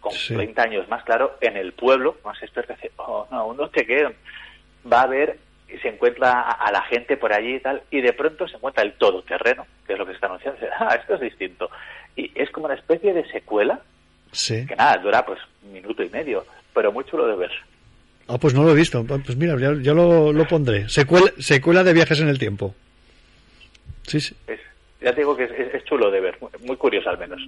con 0.00 0.12
30 0.36 0.62
años 0.62 0.88
más 0.88 1.02
claro, 1.04 1.36
en 1.40 1.56
el 1.56 1.72
pueblo. 1.72 2.16
Más 2.24 2.38
despierta 2.40 2.72
y 2.74 2.76
dice, 2.76 2.92
oh, 2.96 3.26
no, 3.30 3.38
aún 3.38 3.56
no 3.56 3.68
te 3.68 3.86
quedan. 3.86 4.14
Va 4.90 5.02
a 5.02 5.06
ver 5.06 5.38
y 5.68 5.78
se 5.78 5.88
encuentra 5.88 6.32
a, 6.42 6.50
a 6.50 6.72
la 6.72 6.82
gente 6.82 7.16
por 7.16 7.32
allí 7.32 7.54
y 7.56 7.60
tal, 7.60 7.82
y 7.90 8.00
de 8.02 8.12
pronto 8.12 8.46
se 8.46 8.56
encuentra 8.56 8.82
el 8.84 8.92
todoterreno, 8.94 9.66
que 9.86 9.94
es 9.94 9.98
lo 9.98 10.04
que 10.04 10.12
se 10.12 10.16
está 10.16 10.26
anunciando. 10.26 10.60
Dice, 10.60 10.72
ah, 10.78 10.94
esto 11.00 11.14
es 11.14 11.20
distinto. 11.20 11.70
Y 12.16 12.30
es 12.34 12.50
como 12.50 12.66
una 12.66 12.74
especie 12.74 13.12
de 13.12 13.28
secuela 13.30 13.80
Sí. 14.32 14.66
que 14.66 14.76
nada, 14.76 14.98
dura 14.98 15.24
pues 15.24 15.38
un 15.64 15.72
minuto 15.72 16.02
y 16.02 16.08
medio, 16.10 16.44
pero 16.74 16.90
muy 16.92 17.04
chulo 17.04 17.26
de 17.26 17.36
ver. 17.36 17.50
Ah, 18.28 18.38
pues 18.38 18.54
no 18.54 18.62
lo 18.64 18.72
he 18.72 18.74
visto. 18.74 19.04
Pues 19.04 19.36
mira, 19.36 19.56
ya, 19.58 19.74
ya 19.80 19.92
lo, 19.92 20.32
lo 20.32 20.46
pondré. 20.46 20.88
Secuela, 20.88 21.30
secuela 21.38 21.84
de 21.84 21.92
viajes 21.92 22.18
en 22.20 22.28
el 22.28 22.38
tiempo. 22.38 22.74
Sí, 24.06 24.20
sí. 24.20 24.34
Es, 24.46 24.58
ya 25.00 25.12
te 25.12 25.20
digo 25.20 25.36
que 25.36 25.44
es, 25.44 25.50
es- 25.52 25.74
es 25.74 25.84
chulo 25.84 26.10
de 26.10 26.20
ver, 26.20 26.38
muy, 26.40 26.50
muy 26.66 26.76
curioso 26.76 27.10
al 27.10 27.18
menos. 27.18 27.40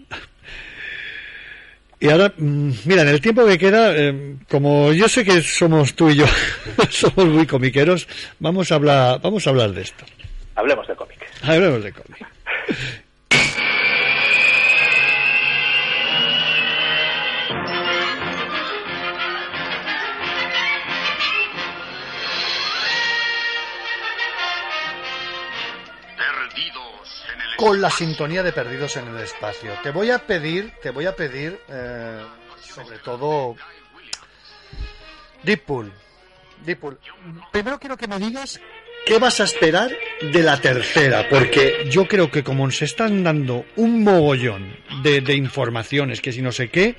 Y 1.99 2.11
ahora, 2.11 2.31
mm, 2.37 2.71
mira, 2.85 3.03
en 3.03 3.09
el 3.09 3.21
tiempo 3.23 3.47
que 3.47 3.57
queda, 3.59 3.97
eh, 3.97 4.37
como 4.51 4.93
yo 4.93 5.09
sé 5.09 5.25
que 5.25 5.41
somos 5.41 5.95
tú 5.95 6.11
y 6.11 6.17
yo, 6.17 6.27
somos 6.91 7.27
muy 7.27 7.47
comiqueros, 7.47 8.07
vamos 8.39 8.71
a 8.71 8.75
hablar, 8.75 9.21
vamos 9.23 9.47
a 9.47 9.51
hablar 9.51 9.71
de 9.73 9.81
esto. 9.83 10.05
Hablemos 10.55 10.87
de 10.87 10.95
cómic. 10.95 11.27
Hablemos 11.43 11.83
de 11.83 11.93
cómic. 11.93 12.27
Con 27.57 27.81
la 27.81 27.91
sintonía 27.91 28.43
de 28.43 28.53
Perdidos 28.53 28.97
en 28.97 29.09
el 29.09 29.19
Espacio. 29.19 29.73
Te 29.83 29.91
voy 29.91 30.11
a 30.11 30.19
pedir, 30.19 30.73
te 30.83 30.91
voy 30.91 31.07
a 31.07 31.17
pedir, 31.17 31.59
eh, 31.69 32.23
sobre 32.61 32.99
todo, 32.99 33.57
Deadpool. 35.43 35.93
Deadpool. 36.65 36.99
Primero 37.53 37.79
quiero 37.79 37.97
que 37.97 38.07
me 38.07 38.19
digas 38.19 38.61
qué 39.07 39.19
vas 39.19 39.41
a 39.41 39.45
esperar 39.45 39.91
de 40.21 40.43
la 40.43 40.61
tercera, 40.61 41.29
porque 41.31 41.87
yo 41.89 42.07
creo 42.07 42.31
que 42.31 42.43
como 42.43 42.71
se 42.71 42.85
están 42.85 43.23
dando 43.23 43.65
un 43.77 44.03
mogollón 44.03 44.77
de, 45.03 45.21
de 45.21 45.35
informaciones, 45.35 46.21
que 46.21 46.33
si 46.33 46.43
no 46.43 46.53
sé 46.53 46.69
qué, 46.69 46.97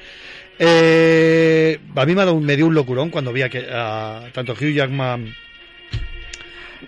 eh, 0.60 1.80
a 1.96 2.06
mí 2.06 2.16
me, 2.16 2.22
ha 2.22 2.26
dado 2.26 2.40
me 2.40 2.56
dio 2.56 2.66
un 2.66 2.74
locurón 2.74 3.10
cuando 3.10 3.32
vi 3.32 3.44
a, 3.44 3.50
que, 3.50 3.68
a 3.70 4.30
tanto 4.34 4.54
Hugh 4.54 4.74
Jackman 4.74 5.36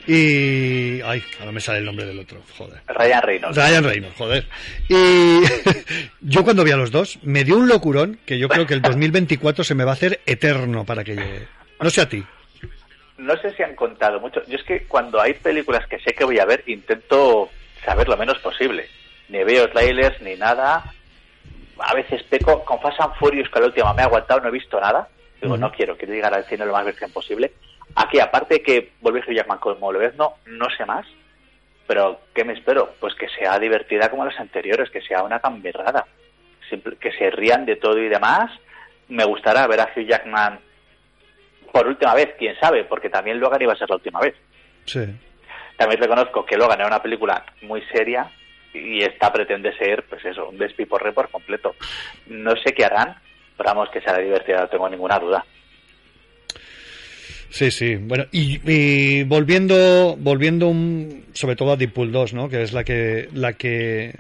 y... 0.07 1.01
Ay, 1.01 1.23
ahora 1.39 1.51
me 1.51 1.59
sale 1.59 1.79
el 1.79 1.85
nombre 1.85 2.05
del 2.05 2.19
otro, 2.19 2.41
joder. 2.57 2.81
Ryan 2.87 3.21
Reynolds. 3.21 3.57
Ryan 3.57 3.83
Reynolds, 3.83 4.17
joder. 4.17 4.45
Y 4.87 5.41
yo 6.21 6.43
cuando 6.43 6.63
vi 6.63 6.71
a 6.71 6.77
los 6.77 6.91
dos, 6.91 7.19
me 7.23 7.43
dio 7.43 7.57
un 7.57 7.67
locurón 7.67 8.19
que 8.25 8.37
yo 8.37 8.47
creo 8.49 8.65
que 8.65 8.73
el 8.73 8.81
2024 8.81 9.63
se 9.63 9.75
me 9.75 9.83
va 9.83 9.91
a 9.91 9.93
hacer 9.93 10.21
eterno 10.25 10.85
para 10.85 11.03
que 11.03 11.15
llegue. 11.15 11.47
No 11.79 11.89
sé 11.89 12.01
a 12.01 12.09
ti. 12.09 12.23
No 13.17 13.35
sé 13.37 13.53
si 13.53 13.63
han 13.63 13.75
contado 13.75 14.19
mucho. 14.19 14.41
Yo 14.47 14.55
es 14.55 14.63
que 14.63 14.85
cuando 14.85 15.19
hay 15.19 15.33
películas 15.33 15.85
que 15.87 15.99
sé 15.99 16.13
que 16.13 16.23
voy 16.23 16.39
a 16.39 16.45
ver, 16.45 16.63
intento 16.67 17.49
saber 17.83 18.07
lo 18.07 18.17
menos 18.17 18.39
posible. 18.39 18.87
Ni 19.27 19.43
veo 19.43 19.69
trailers 19.69 20.21
ni 20.21 20.35
nada. 20.35 20.83
A 21.79 21.93
veces 21.93 22.23
peco 22.23 22.63
con 22.63 22.79
Fast 22.81 22.99
and 23.01 23.15
Furious, 23.15 23.49
que 23.49 23.59
la 23.59 23.67
última 23.67 23.93
me 23.93 24.01
ha 24.01 24.05
aguantado, 24.05 24.41
no 24.41 24.49
he 24.49 24.51
visto 24.51 24.79
nada. 24.79 25.07
Digo, 25.41 25.57
no 25.57 25.71
quiero, 25.71 25.97
quiero 25.97 26.13
llegar 26.13 26.33
al 26.33 26.45
cine 26.45 26.65
lo 26.65 26.73
más 26.73 26.85
virgen 26.85 27.11
posible. 27.11 27.53
Aquí, 28.01 28.19
aparte 28.19 28.55
de 28.55 28.63
que 28.63 28.91
vuelve 29.01 29.19
Hugh 29.19 29.35
Jackman 29.35 29.57
como 29.59 29.91
lo 29.91 29.99
ves, 29.99 30.15
no, 30.15 30.35
no 30.45 30.67
sé 30.77 30.85
más. 30.85 31.05
Pero, 31.85 32.21
¿qué 32.33 32.43
me 32.45 32.53
espero? 32.53 32.93
Pues 32.99 33.13
que 33.15 33.27
sea 33.29 33.59
divertida 33.59 34.09
como 34.09 34.23
las 34.23 34.39
anteriores, 34.39 34.89
que 34.89 35.01
sea 35.01 35.23
una 35.23 35.39
gamberrada. 35.39 36.05
Simple- 36.69 36.97
que 36.97 37.11
se 37.11 37.29
rían 37.31 37.65
de 37.65 37.75
todo 37.75 37.97
y 37.97 38.07
demás. 38.07 38.51
Me 39.09 39.25
gustará 39.25 39.67
ver 39.67 39.81
a 39.81 39.89
Hugh 39.95 40.05
Jackman 40.07 40.59
por 41.73 41.87
última 41.87 42.13
vez, 42.15 42.33
quién 42.37 42.55
sabe, 42.59 42.83
porque 42.85 43.09
también 43.09 43.39
Logan 43.39 43.61
iba 43.61 43.73
a 43.73 43.77
ser 43.77 43.89
la 43.89 43.95
última 43.97 44.19
vez. 44.19 44.35
Sí. 44.85 45.01
También 45.77 46.01
reconozco 46.01 46.45
que 46.45 46.57
Logan 46.57 46.79
era 46.79 46.87
una 46.87 47.01
película 47.01 47.43
muy 47.63 47.81
seria 47.91 48.29
y 48.73 49.01
esta 49.01 49.31
pretende 49.33 49.75
ser, 49.77 50.03
pues 50.03 50.23
eso, 50.25 50.47
un 50.49 50.57
despiporre 50.57 51.11
por 51.11 51.29
completo. 51.29 51.75
No 52.27 52.51
sé 52.63 52.73
qué 52.73 52.85
harán, 52.85 53.15
pero 53.57 53.69
vamos, 53.71 53.89
que 53.89 53.99
será 54.01 54.17
divertida, 54.19 54.61
no 54.61 54.67
tengo 54.69 54.89
ninguna 54.89 55.19
duda. 55.19 55.43
Sí, 57.51 57.71
sí. 57.71 57.95
Bueno, 57.95 58.25
y, 58.31 58.59
y 58.71 59.23
volviendo, 59.23 60.15
volviendo 60.19 60.67
un- 60.67 61.25
sobre 61.33 61.55
todo 61.55 61.71
a 61.71 61.77
Deadpool 61.77 62.11
2, 62.11 62.33
¿no? 62.35 62.47
Que 62.47 62.61
es 62.61 62.73
la 62.73 62.83
que, 62.83 63.27
la 63.33 63.53
que, 63.53 64.13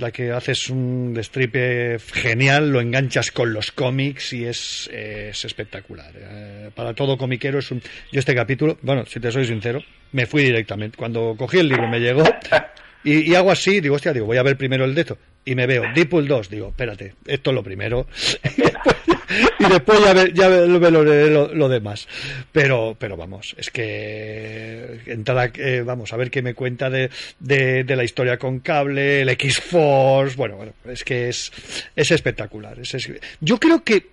la 0.00 0.10
que 0.10 0.32
haces 0.32 0.68
un 0.68 1.14
destripe 1.14 1.98
genial, 2.12 2.70
lo 2.72 2.80
enganchas 2.80 3.30
con 3.30 3.52
los 3.52 3.70
cómics 3.70 4.32
y 4.32 4.44
es, 4.46 4.90
es 4.92 5.44
espectacular. 5.44 6.12
Eh, 6.16 6.70
para 6.74 6.92
todo 6.92 7.16
comiquero 7.16 7.60
es 7.60 7.70
un, 7.70 7.80
yo 8.10 8.18
este 8.18 8.34
capítulo, 8.34 8.78
bueno, 8.82 9.04
si 9.06 9.20
te 9.20 9.30
soy 9.30 9.44
sincero, 9.46 9.80
me 10.10 10.26
fui 10.26 10.42
directamente. 10.42 10.96
Cuando 10.96 11.36
cogí 11.38 11.58
el 11.58 11.68
libro 11.68 11.88
me 11.88 12.00
llegó 12.00 12.24
y, 13.04 13.30
y 13.30 13.34
hago 13.36 13.52
así, 13.52 13.80
digo, 13.80 13.94
hostia, 13.94 14.12
digo, 14.12 14.26
voy 14.26 14.38
a 14.38 14.42
ver 14.42 14.56
primero 14.56 14.84
el 14.84 14.94
de 14.94 15.00
esto. 15.02 15.18
Y 15.44 15.54
me 15.56 15.66
veo 15.66 15.82
Deadpool 15.94 16.28
2, 16.28 16.50
digo, 16.50 16.68
espérate, 16.68 17.14
esto 17.26 17.50
es 17.50 17.54
lo 17.54 17.64
primero. 17.64 18.06
y 19.58 19.64
después 19.64 20.00
ya, 20.04 20.12
ve- 20.12 20.30
ya 20.34 20.48
lo, 20.48 20.78
lo- 20.90 21.52
lo 21.54 21.68
demás. 21.68 22.06
Pero, 22.52 22.96
pero 22.98 23.16
vamos, 23.16 23.54
es 23.58 23.70
que 23.70 25.00
entrar 25.06 25.38
a- 25.38 25.52
eh, 25.54 25.82
vamos 25.82 26.12
a 26.12 26.16
ver 26.16 26.30
qué 26.30 26.42
me 26.42 26.54
cuenta 26.54 26.90
de, 26.90 27.10
de, 27.40 27.84
la 27.96 28.04
historia 28.04 28.38
con 28.38 28.60
cable, 28.60 29.22
el 29.22 29.28
X-Force, 29.30 30.36
bueno, 30.36 30.56
bueno, 30.56 30.72
es 30.88 31.02
que 31.02 31.28
es, 31.28 31.50
es 31.96 32.10
espectacular. 32.12 32.78
es- 32.78 33.10
yo 33.40 33.58
creo 33.58 33.82
que 33.82 34.12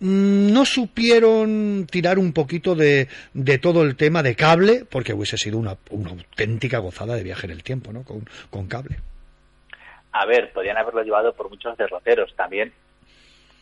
no 0.00 0.64
supieron 0.64 1.86
tirar 1.90 2.18
un 2.18 2.32
poquito 2.32 2.74
de, 2.74 3.06
de 3.34 3.58
todo 3.58 3.82
el 3.82 3.96
tema 3.96 4.22
de 4.22 4.34
cable, 4.34 4.86
porque 4.88 5.12
hubiese 5.12 5.36
sido 5.36 5.58
una, 5.58 5.76
una 5.90 6.08
auténtica 6.10 6.78
gozada 6.78 7.16
de 7.16 7.22
viaje 7.22 7.46
en 7.46 7.50
el 7.52 7.62
tiempo, 7.62 7.92
¿no? 7.92 8.02
Con, 8.02 8.26
con 8.48 8.66
cable. 8.66 8.96
A 10.12 10.26
ver, 10.26 10.52
podrían 10.52 10.76
haberlo 10.78 11.02
llevado 11.02 11.32
por 11.34 11.48
muchos 11.50 11.76
derroteros 11.76 12.34
también. 12.36 12.72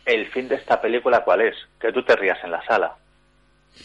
El 0.07 0.27
fin 0.29 0.49
de 0.49 0.55
esta 0.57 0.81
película, 0.81 1.23
¿cuál 1.25 1.43
es? 1.43 1.55
Que 1.81 1.93
tú 1.93 2.03
te 2.03 2.17
rías 2.17 2.39
en 2.43 2.51
la 2.51 2.65
sala. 2.65 2.97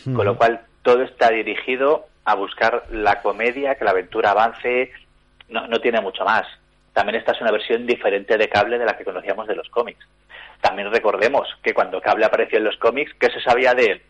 Con 0.05 0.25
lo 0.25 0.37
cual, 0.37 0.61
todo 0.81 1.01
está 1.03 1.29
dirigido 1.29 2.05
a 2.25 2.35
buscar 2.35 2.85
la 2.89 3.21
comedia, 3.21 3.75
que 3.75 3.83
la 3.83 3.91
aventura 3.91 4.31
avance. 4.31 4.91
No, 5.49 5.67
no 5.67 5.79
tiene 5.81 5.99
mucho 6.01 6.23
más. 6.23 6.47
También 6.93 7.17
esta 7.19 7.33
es 7.33 7.41
una 7.41 7.51
versión 7.51 7.85
diferente 7.85 8.37
de 8.37 8.47
Cable 8.49 8.77
de 8.79 8.85
la 8.85 8.97
que 8.97 9.03
conocíamos 9.03 9.47
de 9.47 9.55
los 9.55 9.67
cómics. 9.69 10.05
También 10.61 10.89
recordemos 10.91 11.47
que 11.61 11.73
cuando 11.73 11.99
Cable 11.99 12.25
apareció 12.25 12.57
en 12.59 12.63
los 12.63 12.77
cómics, 12.77 13.13
¿qué 13.19 13.29
se 13.29 13.41
sabía 13.41 13.73
de 13.73 13.85
él? 13.85 14.01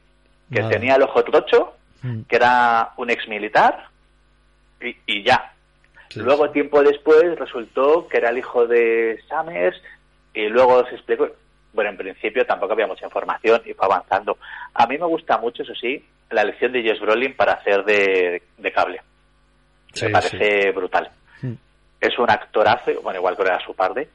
Que 0.51 0.61
tenía 0.63 0.95
el 0.95 1.01
ojo 1.03 1.23
trocho, 1.23 1.75
Mm. 2.03 2.23
que 2.23 2.35
era 2.35 2.91
un 2.97 3.09
ex 3.09 3.25
militar 3.29 3.85
y, 4.81 4.93
y 5.05 5.23
ya. 5.23 5.52
Luego, 6.15 6.49
tiempo 6.51 6.81
después, 6.83 7.37
resultó 7.37 8.07
que 8.07 8.17
era 8.17 8.29
el 8.29 8.37
hijo 8.37 8.67
de 8.67 9.19
Summers 9.27 9.81
y 10.33 10.47
luego 10.47 10.85
se 10.87 10.95
explicó. 10.95 11.27
Bueno, 11.73 11.89
en 11.89 11.97
principio 11.97 12.45
tampoco 12.45 12.73
había 12.73 12.87
mucha 12.87 13.05
información 13.05 13.61
y 13.65 13.73
fue 13.73 13.85
avanzando. 13.85 14.37
A 14.73 14.85
mí 14.85 14.97
me 14.97 15.05
gusta 15.07 15.37
mucho, 15.39 15.63
eso 15.63 15.73
sí, 15.73 16.05
la 16.29 16.41
elección 16.43 16.71
de 16.71 16.83
Jess 16.83 16.99
Brolin 16.99 17.35
para 17.35 17.53
hacer 17.53 17.83
de, 17.83 18.43
de 18.57 18.71
cable. 18.71 19.01
Sí, 19.93 20.05
me 20.05 20.11
parece 20.11 20.71
brutal. 20.71 21.09
Mm. 21.41 21.53
Es 21.99 22.17
un 22.19 22.29
actorazo, 22.29 22.91
bueno, 23.01 23.19
igual 23.19 23.35
que 23.35 23.41
era 23.43 23.59
su 23.65 23.73
padre, 23.75 24.07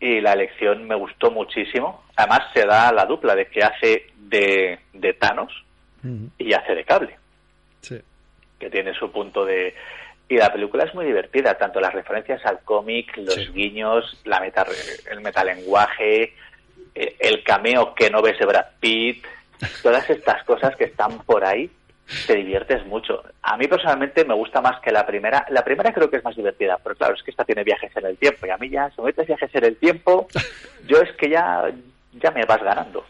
y 0.00 0.20
la 0.20 0.32
elección 0.32 0.86
me 0.86 0.94
gustó 0.94 1.30
muchísimo. 1.30 2.04
Además, 2.16 2.40
se 2.54 2.64
da 2.64 2.92
la 2.92 3.04
dupla 3.04 3.34
de 3.34 3.46
que 3.46 3.62
hace 3.62 4.06
de, 4.16 4.78
de 4.92 5.12
Thanos 5.14 5.64
y 6.38 6.52
hace 6.52 6.74
de 6.74 6.84
cable 6.84 7.18
Sí. 7.80 8.00
que 8.60 8.70
tiene 8.70 8.94
su 8.94 9.10
punto 9.10 9.44
de... 9.44 9.74
Y 10.28 10.36
la 10.36 10.52
película 10.52 10.84
es 10.84 10.94
muy 10.94 11.06
divertida, 11.06 11.56
tanto 11.56 11.80
las 11.80 11.94
referencias 11.94 12.44
al 12.44 12.60
cómic, 12.60 13.16
los 13.16 13.52
guiños, 13.52 14.20
la 14.24 14.40
meta, 14.40 14.66
el 15.10 15.20
metalenguaje, 15.20 16.34
eh, 16.94 17.16
el 17.20 17.44
cameo 17.44 17.94
que 17.94 18.10
no 18.10 18.22
ves 18.22 18.38
de 18.38 18.46
Brad 18.46 18.66
Pitt, 18.80 19.24
todas 19.82 20.08
estas 20.10 20.42
cosas 20.44 20.74
que 20.76 20.84
están 20.84 21.18
por 21.18 21.44
ahí, 21.44 21.70
te 22.26 22.34
diviertes 22.36 22.84
mucho. 22.86 23.22
A 23.42 23.56
mí 23.56 23.66
personalmente 23.66 24.24
me 24.24 24.34
gusta 24.34 24.60
más 24.60 24.80
que 24.80 24.90
la 24.90 25.06
primera. 25.06 25.46
La 25.50 25.64
primera 25.64 25.92
creo 25.92 26.08
que 26.08 26.16
es 26.16 26.24
más 26.24 26.36
divertida, 26.36 26.78
pero 26.82 26.94
claro, 26.94 27.14
es 27.14 27.22
que 27.22 27.30
esta 27.30 27.44
tiene 27.44 27.64
viajes 27.64 27.94
en 27.96 28.06
el 28.06 28.16
tiempo 28.16 28.46
y 28.46 28.50
a 28.50 28.56
mí 28.56 28.68
ya, 28.68 28.90
si 28.90 29.00
me 29.00 29.08
metes 29.08 29.26
viajes 29.26 29.54
en 29.54 29.64
el 29.64 29.76
tiempo, 29.76 30.28
yo 30.86 31.00
es 31.00 31.12
que 31.16 31.30
ya, 31.30 31.70
ya 32.12 32.30
me 32.30 32.44
vas 32.44 32.62
ganando. 32.62 33.04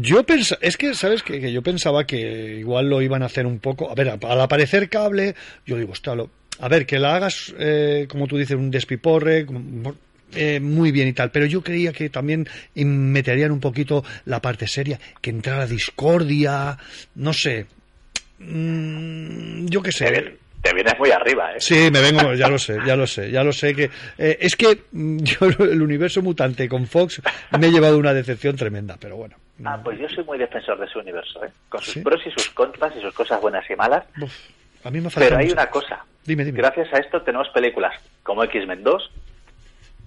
Yo 0.00 0.24
pensaba, 0.24 0.58
es 0.62 0.76
que, 0.76 0.94
¿sabes? 0.94 1.22
Que, 1.22 1.40
que 1.40 1.52
yo 1.52 1.62
pensaba 1.62 2.04
que 2.06 2.56
igual 2.58 2.88
lo 2.88 3.00
iban 3.02 3.22
a 3.22 3.26
hacer 3.26 3.46
un 3.46 3.58
poco. 3.60 3.90
A 3.90 3.94
ver, 3.94 4.08
al 4.08 4.40
aparecer 4.40 4.88
cable, 4.88 5.34
yo 5.66 5.76
digo, 5.76 5.92
hostia, 5.92 6.14
lo- 6.14 6.30
a 6.60 6.68
ver, 6.68 6.86
que 6.86 6.98
la 6.98 7.16
hagas, 7.16 7.54
eh, 7.58 8.06
como 8.08 8.26
tú 8.26 8.36
dices, 8.36 8.56
un 8.56 8.70
despiporre, 8.70 9.46
eh, 10.34 10.58
muy 10.60 10.90
bien 10.92 11.08
y 11.08 11.12
tal, 11.12 11.30
pero 11.30 11.46
yo 11.46 11.62
creía 11.62 11.92
que 11.92 12.08
también 12.10 12.48
meterían 12.74 13.52
un 13.52 13.60
poquito 13.60 14.04
la 14.24 14.40
parte 14.40 14.66
seria, 14.66 14.98
que 15.20 15.30
entrara 15.30 15.66
discordia, 15.66 16.76
no 17.14 17.32
sé. 17.32 17.66
Mm, 18.38 19.66
yo 19.66 19.82
qué 19.82 19.92
sé. 19.92 20.38
Te 20.62 20.72
vienes 20.72 20.94
muy 20.98 21.10
arriba, 21.10 21.52
¿eh? 21.52 21.56
Sí, 21.60 21.90
me 21.92 22.00
vengo, 22.00 22.34
ya 22.34 22.48
lo 22.48 22.58
sé, 22.58 22.78
ya 22.86 22.96
lo 22.96 23.06
sé, 23.06 23.30
ya 23.30 23.44
lo 23.44 23.52
sé 23.52 23.74
que 23.74 23.90
eh, 24.16 24.38
es 24.40 24.56
que 24.56 24.78
mm, 24.92 25.18
yo 25.22 25.46
el 25.64 25.82
universo 25.82 26.22
mutante 26.22 26.68
con 26.68 26.86
Fox 26.86 27.20
me 27.60 27.66
he 27.66 27.70
llevado 27.70 27.98
una 27.98 28.14
decepción 28.14 28.56
tremenda, 28.56 28.96
pero 28.98 29.16
bueno. 29.16 29.36
Ah, 29.64 29.78
pues 29.82 29.98
yo 29.98 30.08
soy 30.08 30.24
muy 30.24 30.38
defensor 30.38 30.78
de 30.78 30.86
ese 30.86 30.98
universo, 30.98 31.44
¿eh? 31.44 31.50
Con 31.68 31.80
sus 31.80 32.02
pros 32.02 32.20
y 32.26 32.30
sus 32.30 32.50
contras 32.50 32.94
y 32.96 33.00
sus 33.00 33.14
cosas 33.14 33.40
buenas 33.40 33.68
y 33.70 33.76
malas. 33.76 34.04
A 34.82 34.90
mí 34.90 35.00
me 35.00 35.10
falta 35.10 35.20
Pero 35.28 35.36
hay 35.38 35.44
mucho. 35.46 35.54
una 35.54 35.70
cosa. 35.70 36.04
Dime, 36.24 36.44
dime. 36.44 36.58
Gracias 36.58 36.92
a 36.92 36.98
esto 36.98 37.22
tenemos 37.22 37.48
películas 37.50 37.94
como 38.24 38.42
X-Men 38.44 38.82
2, 38.82 39.10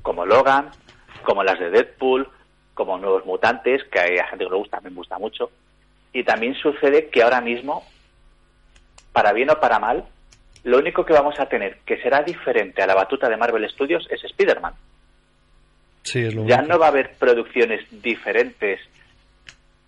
como 0.02 0.26
Logan, 0.26 0.70
como 1.24 1.44
las 1.44 1.60
de 1.60 1.70
Deadpool, 1.70 2.28
como 2.74 2.98
Nuevos 2.98 3.26
Mutantes, 3.26 3.84
que 3.86 4.00
hay 4.00 4.18
a 4.18 4.28
gente 4.28 4.44
que 4.46 4.52
le 4.52 4.58
gusta, 4.58 4.78
a 4.78 4.82
mí 4.82 4.90
me 4.90 4.96
gusta 4.98 5.18
mucho. 5.18 5.50
Y 6.12 6.24
también 6.24 6.54
sucede 6.56 7.08
que 7.10 7.24
ahora 7.24 7.40
mismo, 7.42 7.86
para 9.14 9.32
bien 9.34 9.50
o 9.50 9.60
para 9.60 9.80
mal, 9.80 10.04
lo 10.64 10.78
único 10.80 11.06
que 11.06 11.14
vamos 11.14 11.40
a 11.40 11.48
tener 11.48 11.78
que 11.86 12.02
será 12.02 12.22
diferente 12.24 12.82
a 12.82 12.88
la 12.88 12.96
batuta 12.96 13.30
de 13.30 13.38
Marvel 13.38 13.68
Studios 13.70 14.06
es 14.12 14.24
Spider-Man. 14.26 14.74
Sí, 16.04 16.20
es 16.26 16.34
lo 16.36 16.46
Ya 16.46 16.58
único. 16.58 16.74
no 16.74 16.80
va 16.80 16.86
a 16.88 16.90
haber 16.90 17.16
producciones 17.16 17.86
diferentes, 18.02 18.80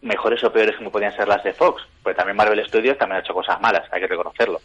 mejores 0.02 0.44
o 0.44 0.52
peores 0.52 0.78
como 0.78 0.92
podían 0.92 1.16
ser 1.16 1.28
las 1.28 1.44
de 1.44 1.54
Fox, 1.54 1.84
porque 2.02 2.18
también 2.18 2.38
Marvel 2.38 2.66
Studios 2.66 2.98
también 2.98 3.18
ha 3.18 3.24
hecho 3.24 3.34
cosas 3.34 3.60
malas, 3.60 3.88
hay 3.92 4.02
que 4.02 4.08
reconocerlo. 4.08 4.62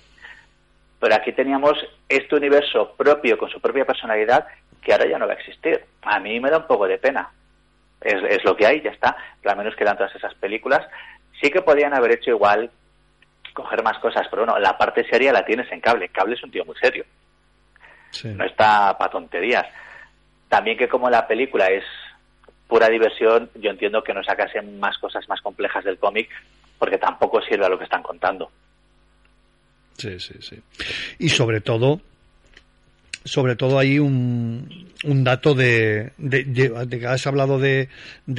Pero 1.00 1.14
aquí 1.14 1.32
teníamos 1.32 1.76
este 2.08 2.34
universo 2.36 2.94
propio 2.96 3.36
con 3.36 3.50
su 3.50 3.60
propia 3.60 3.84
personalidad 3.84 4.46
que 4.80 4.92
ahora 4.92 5.06
ya 5.06 5.18
no 5.18 5.26
va 5.26 5.32
a 5.32 5.36
existir. 5.36 5.84
A 6.02 6.18
mí 6.20 6.38
me 6.40 6.50
da 6.50 6.58
un 6.58 6.66
poco 6.66 6.86
de 6.86 6.98
pena. 6.98 7.30
Es, 8.00 8.22
es 8.28 8.44
lo 8.44 8.56
que 8.56 8.66
hay, 8.66 8.80
ya 8.80 8.90
está. 8.90 9.16
Pero 9.40 9.52
al 9.52 9.58
menos 9.58 9.76
quedan 9.76 9.96
todas 9.96 10.14
esas 10.14 10.34
películas. 10.34 10.86
Sí 11.40 11.50
que 11.50 11.62
podían 11.62 11.94
haber 11.94 12.12
hecho 12.12 12.30
igual, 12.30 12.70
coger 13.54 13.82
más 13.82 13.98
cosas, 13.98 14.26
pero 14.30 14.44
bueno, 14.44 14.58
la 14.58 14.76
parte 14.76 15.04
seria 15.08 15.32
la 15.32 15.44
tienes 15.44 15.70
en 15.72 15.80
cable. 15.80 16.08
Cable 16.08 16.34
es 16.34 16.42
un 16.42 16.50
tío 16.50 16.64
muy 16.64 16.76
serio. 16.76 17.04
No 18.24 18.44
está 18.44 18.96
para 18.96 19.10
tonterías. 19.10 19.66
También 20.48 20.78
que 20.78 20.88
como 20.88 21.10
la 21.10 21.26
película 21.26 21.66
es 21.66 21.84
pura 22.74 22.88
diversión, 22.88 23.48
yo 23.54 23.70
entiendo 23.70 24.02
que 24.02 24.12
no 24.12 24.24
sacasen 24.24 24.80
más 24.80 24.98
cosas 24.98 25.28
más 25.28 25.40
complejas 25.40 25.84
del 25.84 25.96
cómic, 25.96 26.28
porque 26.76 26.98
tampoco 26.98 27.40
sirve 27.40 27.64
a 27.64 27.68
lo 27.68 27.78
que 27.78 27.84
están 27.84 28.02
contando. 28.02 28.50
Sí, 29.96 30.18
sí, 30.18 30.34
sí. 30.40 30.60
Y 31.20 31.28
sobre 31.28 31.60
todo, 31.60 32.00
sobre 33.24 33.56
todo 33.56 33.78
hay 33.78 33.98
un, 33.98 34.86
un 35.04 35.24
dato 35.24 35.54
de, 35.54 36.12
de, 36.18 36.44
que 36.90 37.06
has 37.06 37.26
hablado 37.26 37.58
de, 37.58 37.88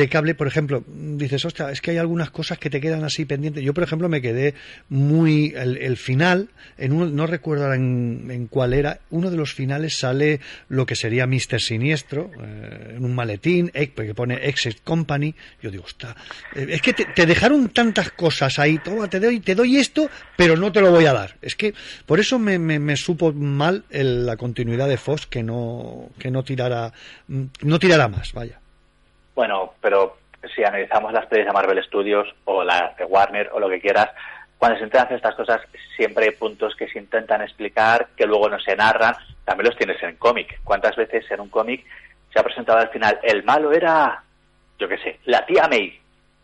cable, 0.10 0.36
por 0.36 0.48
ejemplo, 0.48 0.84
dices, 0.88 1.44
ostras, 1.46 1.74
es 1.74 1.82
que 1.82 1.92
hay 1.92 1.98
algunas 1.98 2.30
cosas 2.30 2.60
que 2.60 2.70
te 2.70 2.80
quedan 2.80 3.04
así 3.04 3.26
pendientes. 3.26 3.64
Yo, 3.64 3.74
por 3.74 3.84
ejemplo, 3.84 4.10
me 4.10 4.22
quedé 4.22 4.54
muy, 4.90 5.54
el, 5.56 5.98
final, 5.98 6.50
en 6.78 6.92
uno, 6.92 7.08
no 7.08 7.26
recuerdo 7.26 7.74
en, 7.74 8.28
en 8.30 8.46
cuál 8.48 8.74
era, 8.74 9.00
uno 9.10 9.32
de 9.32 9.38
los 9.38 9.54
finales 9.54 9.98
sale 9.98 10.40
lo 10.70 10.86
que 10.86 10.96
sería 10.96 11.26
Mister 11.26 11.60
Siniestro, 11.60 12.30
eh, 12.40 12.94
en 12.98 13.04
un 13.06 13.16
maletín, 13.16 13.72
eh, 13.74 13.88
que 13.90 14.14
pone 14.14 14.36
Exit 14.48 14.82
Company, 14.84 15.34
yo 15.64 15.72
digo, 15.72 15.86
está, 15.88 16.16
es 16.56 16.82
que 16.82 16.94
te, 16.94 17.06
te 17.06 17.26
dejaron 17.26 17.70
tantas 17.70 18.12
cosas 18.12 18.60
ahí, 18.60 18.78
toma, 18.78 19.10
te 19.10 19.20
doy, 19.20 19.40
te 19.40 19.56
doy 19.56 19.78
esto, 19.78 20.10
pero 20.38 20.56
no 20.56 20.72
te 20.72 20.82
lo 20.82 20.92
voy 20.92 21.06
a 21.06 21.14
dar. 21.14 21.38
Es 21.42 21.56
que 21.56 21.74
por 22.06 22.20
eso 22.20 22.38
me, 22.38 22.60
me, 22.60 22.78
me 22.78 22.96
supo 22.98 23.34
mal 23.34 23.84
el- 23.90 24.26
la 24.26 24.38
continuidad 24.38 24.75
de 24.84 24.98
Fox 24.98 25.26
que 25.26 25.42
no, 25.42 26.10
que 26.20 26.30
no 26.30 26.44
tirara, 26.44 26.92
mm, 27.28 27.46
no 27.64 27.80
tirara 27.80 28.10
más, 28.10 28.34
vaya. 28.34 28.60
Bueno, 29.34 29.74
pero 29.82 30.18
si 30.54 30.64
analizamos 30.64 31.14
las 31.14 31.26
pelis 31.28 31.46
de 31.46 31.54
Marvel 31.54 31.84
Studios 31.84 32.28
o 32.44 32.64
las 32.64 32.96
de 32.98 33.06
Warner 33.06 33.50
o 33.54 33.60
lo 33.60 33.70
que 33.70 33.80
quieras, 33.80 34.10
cuando 34.58 34.78
se 34.78 34.84
intentan 34.84 35.06
hacer 35.06 35.18
estas 35.18 35.36
cosas 35.36 35.62
siempre 35.96 36.26
hay 36.26 36.32
puntos 36.32 36.76
que 36.76 36.88
se 36.90 37.00
intentan 37.00 37.42
explicar, 37.42 38.10
que 38.16 38.26
luego 38.26 38.50
no 38.50 38.60
se 38.60 38.76
narran, 38.76 39.16
también 39.46 39.68
los 39.68 39.78
tienes 39.78 40.02
en 40.04 40.18
cómic. 40.18 40.60
¿Cuántas 40.64 40.96
veces 40.96 41.26
en 41.32 41.40
un 41.40 41.50
cómic 41.50 41.86
se 42.34 42.40
ha 42.40 42.44
presentado 42.44 42.80
al 42.80 42.90
final 42.90 43.20
el 43.24 43.44
malo 43.44 43.72
era, 43.72 44.22
yo 44.78 44.88
qué 44.88 44.98
sé, 44.98 45.20
la 45.26 45.46
tía 45.46 45.68
May, 45.70 46.00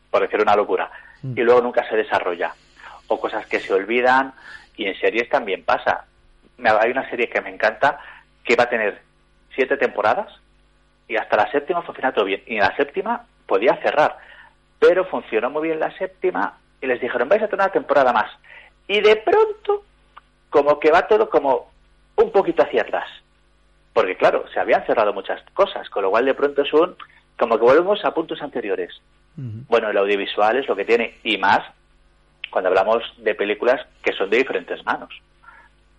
por 0.09 0.21
decir 0.21 0.41
una 0.41 0.55
locura, 0.55 0.89
y 1.23 1.41
luego 1.41 1.61
nunca 1.61 1.87
se 1.87 1.95
desarrolla? 1.95 2.53
o 3.11 3.19
cosas 3.19 3.45
que 3.45 3.59
se 3.59 3.73
olvidan 3.73 4.33
y 4.77 4.85
en 4.85 4.97
series 4.99 5.27
también 5.29 5.63
pasa. 5.63 6.05
Hay 6.63 6.91
una 6.91 7.09
serie 7.09 7.29
que 7.29 7.41
me 7.41 7.49
encanta 7.49 7.99
que 8.43 8.55
va 8.55 8.63
a 8.63 8.69
tener 8.69 9.01
siete 9.55 9.77
temporadas 9.77 10.31
y 11.07 11.15
hasta 11.17 11.37
la 11.37 11.51
séptima 11.51 11.81
funciona 11.81 12.13
todo 12.13 12.25
bien. 12.25 12.43
Y 12.47 12.55
en 12.55 12.61
la 12.61 12.75
séptima 12.75 13.25
podía 13.45 13.75
cerrar, 13.81 14.17
pero 14.79 15.05
funcionó 15.05 15.49
muy 15.49 15.67
bien 15.67 15.79
la 15.79 15.95
séptima 15.97 16.57
y 16.81 16.87
les 16.87 17.01
dijeron, 17.01 17.29
vais 17.29 17.43
a 17.43 17.47
tener 17.47 17.65
una 17.65 17.71
temporada 17.71 18.13
más. 18.13 18.31
Y 18.87 19.01
de 19.01 19.15
pronto, 19.17 19.83
como 20.49 20.79
que 20.79 20.91
va 20.91 21.07
todo 21.07 21.29
como 21.29 21.71
un 22.15 22.31
poquito 22.31 22.63
hacia 22.63 22.81
atrás. 22.81 23.07
Porque 23.93 24.15
claro, 24.15 24.45
se 24.53 24.59
habían 24.59 24.85
cerrado 24.85 25.13
muchas 25.13 25.41
cosas, 25.53 25.89
con 25.89 26.03
lo 26.03 26.09
cual 26.11 26.25
de 26.25 26.33
pronto 26.33 26.61
es 26.61 26.73
un, 26.73 26.95
como 27.37 27.57
que 27.57 27.63
volvemos 27.63 28.03
a 28.05 28.13
puntos 28.13 28.41
anteriores. 28.41 29.01
Bueno, 29.35 29.89
el 29.89 29.97
audiovisual 29.97 30.57
es 30.57 30.67
lo 30.67 30.75
que 30.75 30.85
tiene, 30.85 31.15
y 31.23 31.37
más 31.37 31.61
cuando 32.51 32.69
hablamos 32.69 33.01
de 33.17 33.33
películas 33.33 33.85
que 34.03 34.13
son 34.13 34.29
de 34.29 34.37
diferentes 34.37 34.85
manos. 34.85 35.09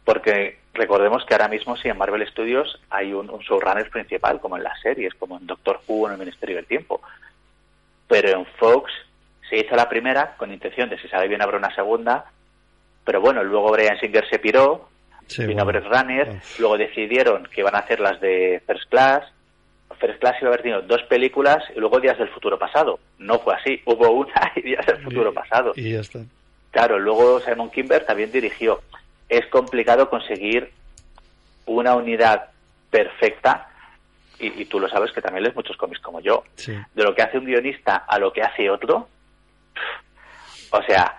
Porque 0.04 0.58
recordemos 0.74 1.24
que 1.24 1.34
ahora 1.34 1.48
mismo 1.48 1.76
sí 1.76 1.88
en 1.88 1.98
Marvel 1.98 2.26
Studios 2.28 2.80
hay 2.90 3.12
un, 3.12 3.30
un 3.30 3.40
showrunner 3.40 3.88
principal, 3.90 4.40
como 4.40 4.56
en 4.56 4.64
las 4.64 4.80
series, 4.80 5.14
como 5.14 5.38
en 5.38 5.46
Doctor 5.46 5.80
Who 5.86 6.02
o 6.02 6.06
en 6.06 6.12
el 6.14 6.18
Ministerio 6.18 6.56
del 6.56 6.66
Tiempo. 6.66 7.00
Pero 8.08 8.30
en 8.30 8.46
Fox 8.58 8.92
se 9.48 9.58
hizo 9.58 9.76
la 9.76 9.88
primera 9.88 10.34
con 10.36 10.52
intención 10.52 10.88
de 10.88 10.98
si 10.98 11.08
sale 11.08 11.28
bien 11.28 11.42
habrá 11.42 11.58
una 11.58 11.74
segunda, 11.74 12.24
pero 13.04 13.20
bueno, 13.20 13.42
luego 13.44 13.70
Brian 13.70 13.98
Singer 13.98 14.28
se 14.28 14.38
piró, 14.38 14.88
Sí, 15.26 15.46
vino 15.46 15.64
bueno. 15.64 15.80
Runner, 15.80 16.40
luego 16.58 16.76
decidieron 16.76 17.44
que 17.44 17.60
iban 17.60 17.74
a 17.74 17.78
hacer 17.78 18.00
las 18.00 18.20
de 18.20 18.60
First 18.66 18.90
Class, 18.90 19.24
First 19.98 20.18
Class 20.18 20.36
iba 20.40 20.50
a 20.50 20.54
haber 20.54 20.62
tenido 20.62 20.82
dos 20.82 21.02
películas 21.04 21.62
y 21.74 21.78
luego 21.78 22.00
Días 22.00 22.18
del 22.18 22.28
Futuro 22.28 22.58
Pasado. 22.58 22.98
No 23.18 23.38
fue 23.38 23.54
así, 23.54 23.80
hubo 23.84 24.10
una 24.10 24.52
y 24.56 24.62
Días 24.62 24.84
del 24.86 24.98
Futuro 25.02 25.32
Pasado. 25.32 25.72
Y 25.76 25.92
ya 25.92 26.00
está. 26.00 26.20
Claro, 26.70 26.98
luego 26.98 27.40
Simon 27.40 27.70
Kimber 27.70 28.04
también 28.04 28.32
dirigió. 28.32 28.80
Es 29.32 29.46
complicado 29.46 30.10
conseguir 30.10 30.70
una 31.64 31.94
unidad 31.94 32.50
perfecta, 32.90 33.68
y, 34.38 34.60
y 34.60 34.64
tú 34.66 34.78
lo 34.78 34.88
sabes 34.90 35.10
que 35.12 35.22
también 35.22 35.44
lees 35.44 35.54
muchos 35.56 35.76
cómics 35.76 36.00
como 36.02 36.20
yo, 36.20 36.44
Sí. 36.56 36.76
de 36.94 37.02
lo 37.02 37.14
que 37.14 37.22
hace 37.22 37.38
un 37.38 37.46
guionista 37.46 37.96
a 38.06 38.18
lo 38.18 38.30
que 38.32 38.42
hace 38.42 38.68
otro. 38.68 39.08
O 40.70 40.82
sea, 40.82 41.16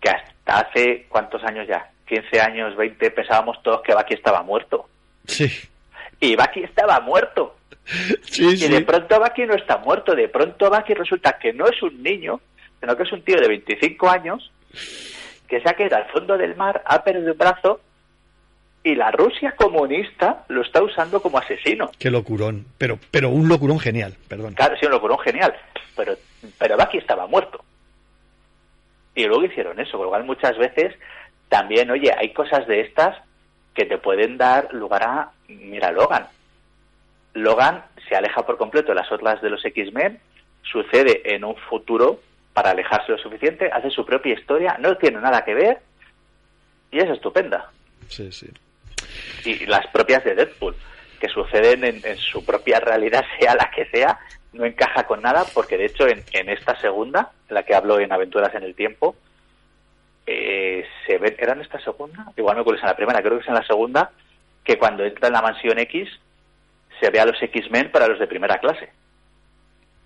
que 0.00 0.08
hasta 0.10 0.60
hace, 0.60 1.06
¿cuántos 1.08 1.42
años 1.44 1.66
ya? 1.68 1.90
15 2.06 2.40
años, 2.40 2.76
20, 2.76 3.10
pensábamos 3.10 3.62
todos 3.62 3.82
que 3.82 3.94
Bucky 3.94 4.14
estaba 4.14 4.42
muerto. 4.42 4.88
Sí. 5.26 5.50
Y 6.20 6.36
Bucky 6.36 6.62
estaba 6.64 7.00
muerto. 7.00 7.56
Sí, 8.22 8.46
y 8.64 8.68
de 8.68 8.80
pronto 8.82 9.18
Bucky 9.20 9.44
no 9.44 9.54
está 9.54 9.76
muerto. 9.78 10.14
De 10.14 10.28
pronto 10.28 10.70
Bucky 10.70 10.94
resulta 10.94 11.36
que 11.38 11.52
no 11.52 11.66
es 11.66 11.82
un 11.82 12.02
niño, 12.02 12.40
sino 12.80 12.96
que 12.96 13.02
es 13.02 13.12
un 13.12 13.22
tío 13.22 13.36
de 13.40 13.48
25 13.48 14.08
años 14.08 14.50
que 15.52 15.60
se 15.60 15.68
ha 15.68 15.74
quedado 15.74 16.02
al 16.02 16.10
fondo 16.10 16.38
del 16.38 16.56
mar, 16.56 16.82
ha 16.86 17.04
perdido 17.04 17.32
un 17.32 17.36
brazo 17.36 17.78
y 18.82 18.94
la 18.94 19.10
Rusia 19.10 19.52
comunista 19.54 20.46
lo 20.48 20.62
está 20.62 20.82
usando 20.82 21.20
como 21.20 21.36
asesino. 21.36 21.90
Qué 21.98 22.10
locurón. 22.10 22.64
Pero, 22.78 22.98
pero 23.10 23.28
un 23.28 23.50
locurón 23.50 23.78
genial, 23.78 24.16
perdón. 24.28 24.54
Claro, 24.54 24.76
sí, 24.80 24.86
un 24.86 24.92
locurón 24.92 25.18
genial, 25.18 25.54
pero, 25.94 26.14
pero 26.58 26.78
Bucky 26.78 26.96
estaba 26.96 27.26
muerto. 27.26 27.62
Y 29.14 29.26
luego 29.26 29.44
hicieron 29.44 29.78
eso, 29.78 29.98
con 29.98 30.04
lo 30.04 30.08
cual 30.08 30.24
muchas 30.24 30.56
veces 30.56 30.94
también, 31.50 31.90
oye, 31.90 32.10
hay 32.16 32.32
cosas 32.32 32.66
de 32.66 32.80
estas 32.80 33.18
que 33.74 33.84
te 33.84 33.98
pueden 33.98 34.38
dar 34.38 34.72
lugar 34.72 35.02
a, 35.02 35.32
mira, 35.48 35.92
Logan. 35.92 36.28
Logan 37.34 37.84
se 38.08 38.16
aleja 38.16 38.46
por 38.46 38.56
completo 38.56 38.92
de 38.92 38.94
las 38.94 39.12
otras 39.12 39.42
de 39.42 39.50
los 39.50 39.62
X-Men, 39.62 40.18
sucede 40.62 41.34
en 41.34 41.44
un 41.44 41.56
futuro 41.56 42.20
para 42.52 42.70
alejarse 42.70 43.12
lo 43.12 43.18
suficiente, 43.18 43.70
hace 43.72 43.90
su 43.90 44.04
propia 44.04 44.34
historia, 44.34 44.76
no 44.78 44.96
tiene 44.96 45.20
nada 45.20 45.44
que 45.44 45.54
ver 45.54 45.78
y 46.90 46.98
es 46.98 47.10
estupenda. 47.10 47.70
Sí, 48.08 48.30
sí. 48.30 48.48
Y 49.44 49.66
las 49.66 49.86
propias 49.88 50.22
de 50.24 50.34
Deadpool, 50.34 50.76
que 51.18 51.28
suceden 51.28 51.84
en, 51.84 52.00
en 52.04 52.16
su 52.18 52.44
propia 52.44 52.80
realidad, 52.80 53.24
sea 53.40 53.54
la 53.54 53.70
que 53.74 53.86
sea, 53.86 54.18
no 54.52 54.64
encaja 54.64 55.04
con 55.04 55.22
nada, 55.22 55.44
porque 55.54 55.78
de 55.78 55.86
hecho 55.86 56.06
en, 56.06 56.22
en 56.32 56.50
esta 56.50 56.78
segunda, 56.80 57.32
en 57.48 57.54
la 57.54 57.62
que 57.62 57.74
hablo 57.74 57.98
en 57.98 58.12
Aventuras 58.12 58.54
en 58.54 58.64
el 58.64 58.74
Tiempo, 58.74 59.16
eh, 60.26 60.84
se 61.06 61.18
ve, 61.18 61.34
¿era 61.38 61.54
en 61.54 61.62
esta 61.62 61.80
segunda? 61.80 62.26
Igual 62.36 62.62
si 62.64 62.70
es 62.74 62.80
en 62.80 62.86
la 62.86 62.96
primera, 62.96 63.20
creo 63.20 63.38
que 63.38 63.42
es 63.42 63.48
en 63.48 63.54
la 63.54 63.66
segunda, 63.66 64.10
que 64.62 64.78
cuando 64.78 65.04
entra 65.04 65.28
en 65.28 65.32
la 65.32 65.42
mansión 65.42 65.78
X 65.78 66.08
se 67.00 67.10
ve 67.10 67.18
a 67.18 67.26
los 67.26 67.42
X-Men 67.42 67.90
para 67.90 68.06
los 68.06 68.18
de 68.18 68.26
primera 68.28 68.58
clase. 68.58 68.90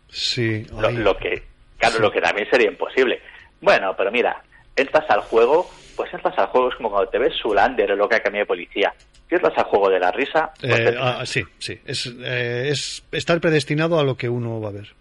Sí. 0.08 0.64
Lo, 0.72 0.90
lo 0.90 1.16
que, 1.16 1.42
claro, 1.78 1.98
lo 2.00 2.10
que 2.10 2.20
también 2.20 2.48
sería 2.50 2.68
imposible. 2.68 3.20
Bueno, 3.60 3.94
pero 3.96 4.10
mira, 4.12 4.42
entras 4.74 5.04
al 5.08 5.20
juego, 5.22 5.68
pues 5.96 6.12
entras 6.12 6.36
al 6.38 6.46
juego, 6.48 6.68
es 6.70 6.74
como 6.76 6.90
cuando 6.90 7.08
te 7.10 7.18
ves 7.18 7.34
Sulander 7.40 7.92
o 7.92 7.96
lo 7.96 8.08
que 8.08 8.20
cambia 8.20 8.42
de 8.42 8.46
policía. 8.46 8.92
Si 9.28 9.34
entras 9.34 9.54
al 9.56 9.64
juego 9.64 9.88
de 9.90 9.98
la 9.98 10.12
risa, 10.12 10.50
pues 10.60 10.72
Eh, 10.80 10.84
te- 10.92 10.96
ah, 10.98 11.22
sí, 11.26 11.42
sí. 11.58 11.80
Es, 11.84 12.06
eh, 12.20 12.68
es 12.70 13.02
estar 13.12 13.40
predestinado 13.40 13.98
a 13.98 14.04
lo 14.04 14.16
que 14.16 14.28
uno 14.28 14.60
va 14.60 14.68
a 14.68 14.72
ver. 14.72 14.94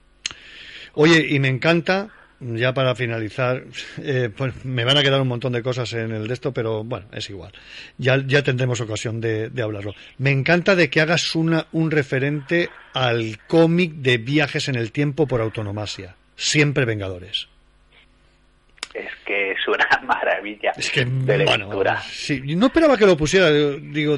Oye, 0.94 1.26
y 1.30 1.40
me 1.40 1.50
encanta, 1.50 2.10
ya 2.40 2.74
para 2.74 2.96
finalizar, 2.96 3.64
eh, 4.02 4.30
pues 4.36 4.66
me 4.66 4.84
van 4.86 4.98
a 4.98 5.04
quedar 5.04 5.22
un 5.22 5.28
montón 5.28 5.54
de 5.54 5.62
cosas 5.62 5.92
en 5.94 6.12
el 6.12 6.28
de 6.28 6.34
esto, 6.34 6.54
pero 6.54 6.84
bueno, 6.84 7.08
es 7.12 7.30
igual. 7.30 7.52
Ya, 7.98 8.18
ya 8.26 8.42
tendremos 8.44 8.80
ocasión 8.82 9.20
de, 9.22 9.50
de 9.50 9.62
hablarlo. 9.62 9.94
Me 10.18 10.32
encanta 10.32 10.76
de 10.76 10.90
que 10.90 11.02
hagas 11.02 11.36
una, 11.36 11.68
un 11.74 11.92
referente 11.92 12.70
al 12.94 13.38
cómic 13.48 13.92
de 13.96 14.18
viajes 14.18 14.70
en 14.70 14.76
el 14.76 14.92
tiempo 14.92 15.28
por 15.28 15.42
autonomasia. 15.42 16.16
Siempre 16.36 16.86
Vengadores. 16.86 17.48
es 18.94 19.10
que 19.26 19.52
es 19.52 19.68
una 19.68 19.88
maravilla 20.06 20.72
Es 20.78 20.90
que, 20.92 21.06
de 21.06 21.46
bueno, 21.46 21.66
lectura. 21.66 22.02
sí, 22.02 22.42
no 22.56 22.68
esperaba 22.68 22.98
que 22.98 23.06
lo 23.06 23.18
pusiera. 23.18 23.50
Digo, 23.52 24.18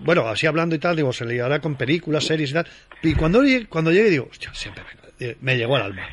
bueno, 0.00 0.26
así 0.28 0.46
hablando 0.46 0.74
y 0.74 0.78
tal, 0.78 0.96
digo, 0.96 1.12
se 1.12 1.24
liará 1.24 1.60
con 1.60 1.74
películas, 1.76 2.24
series 2.24 2.50
y 2.50 2.54
tal. 2.54 2.66
Y 3.02 3.14
cuando, 3.14 3.42
cuando 3.68 3.90
llegue, 3.90 4.10
digo, 4.10 4.28
hostia, 4.30 4.52
siempre 4.54 4.84
Vengadores. 4.84 5.36
Me 5.40 5.56
llegó 5.56 5.76
al 5.76 5.82
alma. 5.82 6.08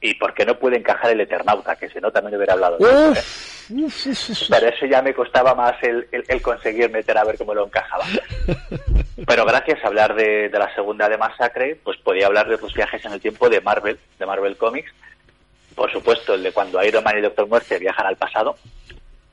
Y 0.00 0.14
porque 0.14 0.46
no 0.46 0.56
puede 0.58 0.76
encajar 0.78 1.10
el 1.10 1.20
Eternauta, 1.20 1.74
que 1.76 1.88
si 1.88 1.98
no 1.98 2.10
también 2.12 2.36
hubiera 2.36 2.52
hablado. 2.52 2.78
de 2.78 2.84
Uf, 2.84 4.06
eso, 4.06 4.32
¿eh? 4.32 4.46
Pero 4.48 4.68
eso 4.68 4.86
ya 4.86 5.02
me 5.02 5.12
costaba 5.12 5.54
más 5.54 5.74
el, 5.82 6.06
el- 6.12 6.24
el 6.28 6.40
conseguir 6.40 6.88
meter 6.90 7.18
a 7.18 7.24
ver 7.24 7.36
cómo 7.36 7.52
lo 7.52 7.66
encajaba. 7.66 8.04
Pero 9.26 9.44
gracias 9.44 9.82
a 9.82 9.88
hablar 9.88 10.14
de, 10.14 10.48
de 10.48 10.58
la 10.58 10.72
segunda 10.74 11.08
de 11.08 11.18
Masacre, 11.18 11.76
pues 11.82 11.98
podía 11.98 12.26
hablar 12.26 12.48
de 12.48 12.56
los 12.56 12.72
viajes 12.72 13.04
en 13.04 13.12
el 13.12 13.20
tiempo 13.20 13.48
de 13.48 13.60
Marvel, 13.60 13.98
de 14.18 14.26
Marvel 14.26 14.56
Comics. 14.56 14.92
Por 15.74 15.90
supuesto, 15.92 16.34
el 16.34 16.42
de 16.44 16.52
cuando 16.52 16.82
Iron 16.84 17.02
Man 17.04 17.18
y 17.18 17.22
Doctor 17.22 17.48
Muerte 17.48 17.78
viajan 17.78 18.06
al 18.06 18.16
pasado, 18.16 18.56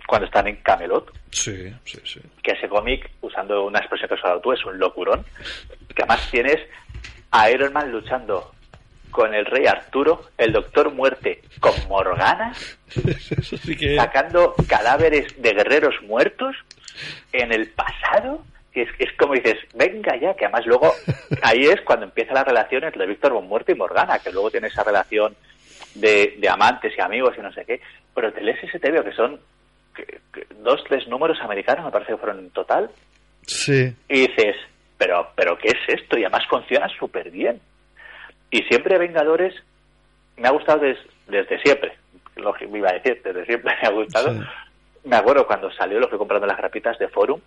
cuando 0.07 0.25
están 0.25 0.47
en 0.47 0.57
Camelot, 0.57 1.11
Sí, 1.31 1.71
sí, 1.85 1.99
sí. 2.05 2.19
que 2.43 2.51
ese 2.51 2.67
cómic, 2.67 3.09
usando 3.21 3.65
una 3.65 3.79
expresión 3.79 4.07
que 4.07 4.15
has 4.15 4.19
usado 4.21 4.39
tú, 4.41 4.51
es 4.51 4.65
un 4.65 4.77
locurón. 4.79 5.23
Que 5.95 6.03
además 6.03 6.27
tienes 6.31 6.57
a 7.31 7.49
Iron 7.51 7.71
Man 7.73 7.91
luchando 7.91 8.53
con 9.15 9.33
el 9.33 9.45
rey 9.45 9.65
Arturo, 9.65 10.25
el 10.37 10.51
Doctor 10.51 10.91
Muerte 10.93 11.41
con 11.61 11.73
Morgana, 11.87 12.51
Eso 12.89 13.57
sí 13.57 13.75
que... 13.77 13.95
sacando 13.95 14.53
cadáveres 14.67 15.41
de 15.41 15.53
guerreros 15.53 15.95
muertos 16.03 16.55
en 17.31 17.51
el 17.53 17.69
pasado. 17.71 18.43
Y 18.73 18.81
es, 18.81 18.89
es 18.99 19.13
como 19.17 19.33
dices, 19.35 19.55
venga 19.73 20.17
ya, 20.19 20.33
que 20.35 20.43
además 20.45 20.65
luego 20.65 20.93
ahí 21.41 21.61
es 21.65 21.79
cuando 21.81 22.05
empieza 22.05 22.33
la 22.33 22.43
relación 22.43 22.83
entre 22.83 23.07
Víctor 23.07 23.31
Von 23.31 23.47
Muerte 23.47 23.71
y 23.71 23.75
Morgana, 23.75 24.19
que 24.19 24.31
luego 24.33 24.51
tiene 24.51 24.67
esa 24.67 24.83
relación 24.83 25.33
de, 25.93 26.35
de 26.37 26.49
amantes 26.49 26.91
y 26.97 27.01
amigos 27.01 27.35
y 27.37 27.41
no 27.41 27.53
sé 27.53 27.63
qué. 27.65 27.79
Pero 28.13 28.33
te 28.33 28.41
lees 28.41 28.61
ese 28.63 28.79
TVO 28.79 29.03
que 29.03 29.13
son 29.13 29.39
que- 29.95 30.19
que 30.33 30.45
dos, 30.59 30.83
tres 30.89 31.07
números 31.07 31.37
americanos, 31.41 31.85
me 31.85 31.91
parece 31.91 32.11
que 32.11 32.17
fueron 32.17 32.39
en 32.39 32.49
total, 32.49 32.89
Sí. 33.47 33.93
y 34.09 34.27
dices, 34.27 34.57
pero, 34.97 35.29
pero 35.35 35.57
¿qué 35.57 35.69
es 35.69 35.99
esto? 36.01 36.17
Y 36.17 36.23
además 36.25 36.45
funciona 36.49 36.89
súper 36.99 37.31
bien. 37.31 37.61
Y 38.51 38.63
siempre 38.63 38.97
Vengadores 38.97 39.53
me 40.37 40.47
ha 40.47 40.51
gustado 40.51 40.79
des- 40.79 40.99
desde 41.27 41.59
siempre. 41.61 41.97
Lo 42.35 42.53
que 42.53 42.67
me 42.67 42.79
iba 42.79 42.89
a 42.89 42.93
decir, 42.93 43.21
desde 43.23 43.45
siempre 43.45 43.73
me 43.81 43.87
ha 43.87 43.91
gustado. 43.91 44.33
Sí. 44.33 44.39
Me 45.05 45.15
acuerdo 45.15 45.45
cuando 45.47 45.71
salió, 45.71 45.99
lo 45.99 46.07
fui 46.09 46.17
comprando 46.17 46.47
las 46.47 46.57
grapitas 46.57 46.97
de 46.99 47.07
Forum. 47.07 47.39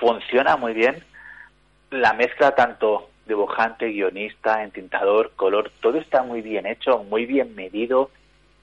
Funciona 0.00 0.56
muy 0.56 0.74
bien 0.74 1.02
la 1.90 2.12
mezcla 2.12 2.54
tanto 2.54 3.08
dibujante, 3.26 3.88
guionista, 3.88 4.62
entintador, 4.62 5.32
color, 5.36 5.70
todo 5.80 5.98
está 5.98 6.22
muy 6.22 6.40
bien 6.42 6.66
hecho, 6.66 6.98
muy 7.04 7.26
bien 7.26 7.54
medido, 7.54 8.10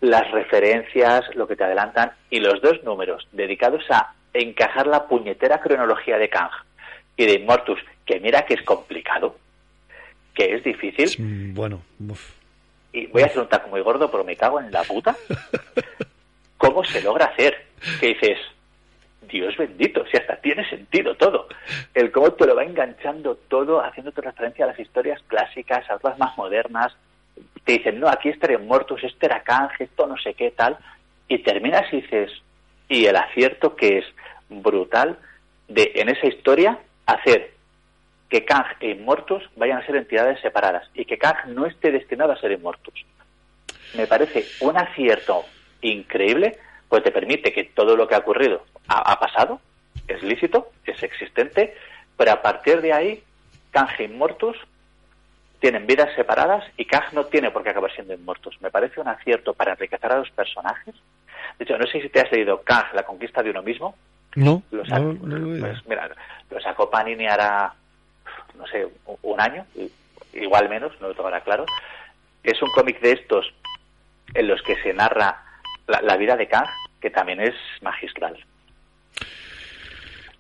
las 0.02 0.30
referencias, 0.32 1.24
lo 1.36 1.48
que 1.48 1.56
te 1.56 1.64
adelantan, 1.64 2.12
y 2.30 2.40
los 2.40 2.62
dos 2.62 2.84
números 2.84 3.28
dedicados 3.32 3.84
a 3.92 4.14
encajar 4.34 4.88
la 4.88 5.08
puñetera 5.08 5.60
cronología 5.62 6.18
de 6.18 6.30
Kang 6.30 6.50
y 7.18 7.26
de 7.26 7.34
Immortus, 7.34 7.80
que 8.06 8.20
mira 8.20 8.46
que 8.46 8.56
es 8.56 8.62
complicado, 8.64 9.36
que 10.36 10.54
es 10.56 10.64
difícil, 10.64 11.54
Bueno, 11.54 11.82
uf. 12.10 12.32
y 12.94 13.08
voy 13.08 13.24
a 13.24 13.26
hacer 13.28 13.40
un 13.40 13.48
taco 13.50 13.70
muy 13.70 13.82
gordo, 13.82 14.12
pero 14.12 14.24
me 14.24 14.36
cago 14.36 14.60
en 14.60 14.72
la 14.72 14.84
puta. 14.84 15.16
¿Cómo 16.58 16.84
se 16.84 17.02
logra 17.02 17.26
hacer? 17.26 17.66
Que 18.00 18.08
dices, 18.08 18.38
Dios 19.30 19.56
bendito, 19.58 20.06
si 20.12 20.18
hasta 20.18 20.36
tiene 20.38 20.68
sentido 20.70 21.16
todo. 21.16 21.48
El 21.94 22.12
cómo 22.12 22.32
te 22.34 22.46
lo 22.46 22.56
va 22.56 22.64
enganchando 22.64 23.36
todo, 23.48 23.82
haciéndote 23.84 24.22
referencia 24.22 24.66
a 24.66 24.70
las 24.70 24.80
historias 24.80 25.22
clásicas, 25.28 25.90
a 25.90 25.96
otras 25.96 26.18
más 26.18 26.36
modernas. 26.38 26.96
Te 27.64 27.74
dicen, 27.74 28.00
no, 28.00 28.08
aquí 28.08 28.30
este 28.30 28.54
era 28.54 28.60
Mortus, 28.64 29.04
este 29.04 29.26
era 29.26 29.42
Kang, 29.44 29.70
esto 29.80 30.08
no 30.08 30.18
sé 30.18 30.34
qué, 30.34 30.52
tal. 30.52 30.78
y 31.28 31.40
terminas 31.40 31.92
y 31.92 32.02
dices, 32.02 32.32
y 32.88 33.06
el 33.06 33.16
acierto 33.16 33.76
que 33.76 33.98
es 34.00 34.06
brutal 34.50 35.18
de 35.68 35.92
en 35.96 36.10
esa 36.10 36.28
historia 36.28 36.78
hacer 37.08 37.55
que 38.30 38.44
Kang 38.46 38.66
e 38.80 38.92
Inmortus 38.92 39.44
vayan 39.56 39.78
a 39.80 39.86
ser 39.86 39.96
entidades 39.96 40.40
separadas 40.42 40.90
y 40.94 41.06
que 41.06 41.18
Kang 41.18 41.48
no 41.48 41.66
esté 41.66 41.92
destinado 41.92 42.32
a 42.32 42.38
ser 42.40 42.52
Inmortus. 42.52 43.06
Me 43.94 44.08
parece 44.08 44.54
un 44.60 44.78
acierto 44.78 45.46
increíble, 45.82 46.58
pues 46.90 47.04
te 47.04 47.12
permite 47.12 47.54
que 47.54 47.66
todo 47.66 47.96
lo 47.96 48.08
que 48.08 48.16
ha 48.16 48.20
ocurrido 48.20 48.66
ha, 48.88 49.12
ha 49.12 49.20
pasado, 49.20 49.62
es 50.08 50.22
lícito, 50.24 50.72
es 50.86 51.02
existente, 51.04 51.76
pero 52.18 52.32
a 52.32 52.42
partir 52.42 52.82
de 52.82 52.94
ahí, 52.94 53.24
Kang 53.72 53.90
e 54.00 54.04
Inmortus 54.06 54.58
tienen 55.60 55.88
vidas 55.88 56.10
separadas 56.16 56.64
y 56.78 56.86
Kang 56.86 57.14
no 57.14 57.26
tiene 57.26 57.52
por 57.52 57.64
qué 57.64 57.70
acabar 57.70 57.92
siendo 57.94 58.14
Inmortus. 58.14 58.60
Me 58.62 58.70
parece 58.72 59.00
un 59.00 59.08
acierto 59.08 59.54
para 59.54 59.72
enriquecer 59.72 60.12
a 60.12 60.18
los 60.18 60.30
personajes. 60.32 60.94
De 61.58 61.64
hecho, 61.64 61.78
no 61.78 61.86
sé 61.88 62.02
si 62.02 62.10
te 62.10 62.20
has 62.22 62.32
leído 62.32 62.62
Kang, 62.64 62.88
la 62.94 63.04
conquista 63.04 63.42
de 63.42 63.52
uno 63.52 63.62
mismo. 63.64 63.96
No, 64.36 64.62
Lo 64.72 64.84
sac- 64.84 65.00
no, 65.22 65.28
no 65.38 65.48
oído. 65.50 65.66
pues 65.68 65.86
mira, 65.88 66.10
lo 66.50 66.60
sacó 66.60 66.90
Panini 66.90 67.26
hará, 67.26 67.74
no 68.58 68.66
sé, 68.68 68.88
un 69.22 69.40
año, 69.42 69.66
igual 70.34 70.70
menos, 70.70 70.92
no 71.02 71.08
lo 71.10 71.14
tengo 71.14 71.28
ahora 71.28 71.42
claro. 71.44 71.66
Es 72.44 72.62
un 72.62 72.70
cómic 72.72 73.00
de 73.02 73.14
estos 73.14 73.54
en 74.34 74.48
los 74.48 74.62
que 74.62 74.76
se 74.82 74.94
narra 74.94 75.44
la, 75.88 76.02
la 76.02 76.18
vida 76.18 76.36
de 76.36 76.48
Kang, 76.48 76.68
que 77.02 77.10
también 77.10 77.42
es 77.42 77.54
magistral. 77.82 78.38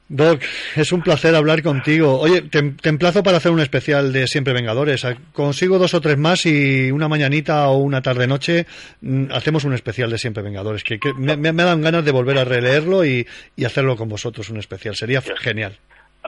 Doc, 0.08 0.44
es 0.76 0.92
un 0.92 1.02
placer 1.02 1.34
hablar 1.34 1.64
contigo. 1.64 2.20
Oye, 2.20 2.44
te, 2.44 2.62
te 2.62 2.90
emplazo 2.90 3.24
para 3.24 3.38
hacer 3.38 3.52
un 3.52 3.60
especial 3.60 4.14
de 4.14 4.28
Siempre 4.28 4.54
Vengadores. 4.54 5.04
Consigo 5.34 5.80
dos 5.80 5.96
o 5.96 6.02
tres 6.02 6.16
más 6.16 6.46
y 6.46 6.92
una 6.92 7.08
mañanita 7.08 7.68
o 7.70 7.78
una 7.78 8.04
tarde-noche 8.04 8.68
mm, 9.02 9.32
hacemos 9.32 9.64
un 9.64 9.74
especial 9.74 10.12
de 10.12 10.20
Siempre 10.20 10.44
Vengadores. 10.44 10.84
Que, 10.84 11.00
que 11.00 11.12
me, 11.16 11.36
me- 11.38 11.54
me 11.54 11.64
dan 11.64 11.82
ganas 11.82 12.06
de 12.06 12.12
volver 12.12 12.38
a 12.38 12.44
releerlo 12.46 13.04
y, 13.04 13.26
y 13.56 13.66
hacerlo 13.66 13.96
con 13.98 14.08
vosotros 14.08 14.48
un 14.52 14.58
especial. 14.58 14.96
Sería 14.96 15.22
genial. 15.40 15.76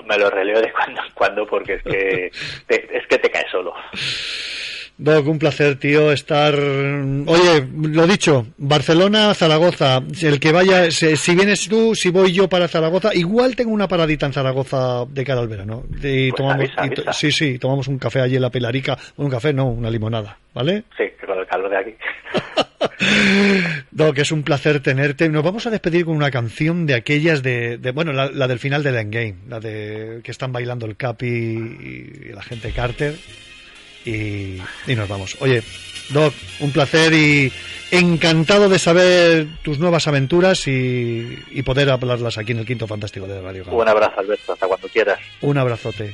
Me 0.05 0.17
lo 0.17 0.29
releo 0.29 0.61
de 0.61 0.71
cuando 0.71 1.01
en 1.03 1.11
cuando 1.13 1.45
porque 1.45 1.73
es 1.75 1.83
que 1.83 2.31
te, 2.67 2.97
es 2.97 3.07
que 3.07 3.17
te 3.17 3.29
cae 3.31 3.45
solo. 3.51 3.73
Doc, 4.99 5.27
un 5.27 5.37
placer, 5.37 5.75
tío, 5.75 6.11
estar... 6.11 6.55
Oye, 6.55 7.67
lo 7.83 8.07
dicho, 8.07 8.47
Barcelona, 8.57 9.31
Zaragoza. 9.35 10.01
El 10.23 10.39
que 10.39 10.51
vaya, 10.51 10.89
si, 10.89 11.35
vienes 11.35 11.69
tú, 11.69 11.93
si 11.93 12.09
voy 12.09 12.31
yo 12.33 12.49
para 12.49 12.67
Zaragoza, 12.67 13.13
igual 13.13 13.55
tengo 13.55 13.69
una 13.73 13.87
paradita 13.87 14.25
en 14.25 14.33
Zaragoza 14.33 15.05
de 15.07 15.23
cara 15.23 15.41
al 15.41 15.47
verano. 15.47 15.83
Y 16.01 16.31
Pues 16.31 16.35
tomamos, 16.35 16.61
avisa, 16.75 16.85
y 16.87 16.89
to- 16.89 17.01
avisa. 17.03 17.13
sí, 17.13 17.31
sí, 17.31 17.59
tomamos 17.59 17.87
un 17.87 17.99
café 17.99 18.21
allí 18.21 18.37
en 18.37 18.41
la 18.41 18.49
Pilarica. 18.49 18.97
Un 19.17 19.29
café, 19.29 19.53
no, 19.53 19.65
una 19.67 19.91
limonada, 19.91 20.35
¿vale? 20.55 20.85
Sí, 20.97 21.03
con 21.23 21.37
el 21.37 21.45
calor 21.45 21.69
de 21.69 21.77
aquí. 21.77 21.95
Doc, 23.91 24.17
es 24.17 24.31
un 24.31 24.43
placer 24.43 24.79
tenerte. 24.81 25.29
Nos 25.29 25.43
vamos 25.43 25.65
a 25.67 25.69
despedir 25.69 26.05
con 26.05 26.15
una 26.15 26.31
canción 26.31 26.85
de 26.85 26.95
aquellas 26.95 27.43
de, 27.43 27.77
de- 27.77 27.91
bueno, 27.91 28.11
la, 28.13 28.29
la 28.31 28.47
del 28.47 28.59
final 28.59 28.83
del 28.83 28.95
Endgame, 28.95 29.35
la 29.47 29.59
de 29.59 30.21
que 30.23 30.31
están 30.31 30.51
bailando 30.51 30.85
el 30.85 30.95
Capi 30.97 31.27
y, 31.27 32.31
la 32.33 32.41
gente 32.41 32.71
Carter. 32.71 33.15
Y, 34.05 34.57
y 34.87 34.95
nos 34.95 35.07
vamos. 35.09 35.35
Oye, 35.41 35.61
Doc, 36.09 36.33
un 36.61 36.71
placer 36.71 37.13
y 37.13 37.51
encantado 37.91 38.69
de 38.69 38.79
saber 38.79 39.47
tus 39.63 39.79
nuevas 39.79 40.07
aventuras 40.07 40.67
y, 40.67 41.37
y 41.51 41.61
poder 41.63 41.89
hablarlas 41.89 42.37
aquí 42.37 42.53
en 42.53 42.59
el 42.59 42.65
Quinto 42.65 42.87
Fantástico 42.87 43.27
de 43.27 43.41
Radio 43.41 43.65
Gama. 43.65 43.77
Un 43.77 43.87
abrazo, 43.87 44.19
Alberto, 44.21 44.53
hasta 44.53 44.65
cuando 44.67 44.87
quieras. 44.87 45.19
Un 45.41 45.57
abrazote. 45.57 46.13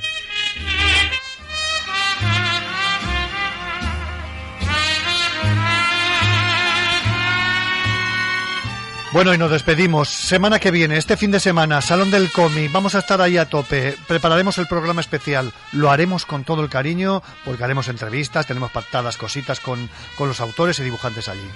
Bueno, 9.14 9.32
y 9.32 9.38
nos 9.38 9.52
despedimos. 9.52 10.08
Semana 10.08 10.58
que 10.58 10.72
viene, 10.72 10.96
este 10.96 11.16
fin 11.16 11.30
de 11.30 11.38
semana, 11.38 11.80
Salón 11.80 12.10
del 12.10 12.32
Cómic, 12.32 12.72
vamos 12.72 12.96
a 12.96 12.98
estar 12.98 13.20
ahí 13.20 13.36
a 13.36 13.48
tope. 13.48 13.96
Prepararemos 14.08 14.58
el 14.58 14.66
programa 14.66 15.00
especial. 15.00 15.52
Lo 15.70 15.92
haremos 15.92 16.26
con 16.26 16.42
todo 16.42 16.64
el 16.64 16.68
cariño, 16.68 17.22
porque 17.44 17.62
haremos 17.62 17.86
entrevistas, 17.86 18.48
tenemos 18.48 18.72
pactadas 18.72 19.16
cositas 19.16 19.60
con, 19.60 19.88
con 20.16 20.26
los 20.26 20.40
autores 20.40 20.80
y 20.80 20.82
dibujantes 20.82 21.28
allí. 21.28 21.48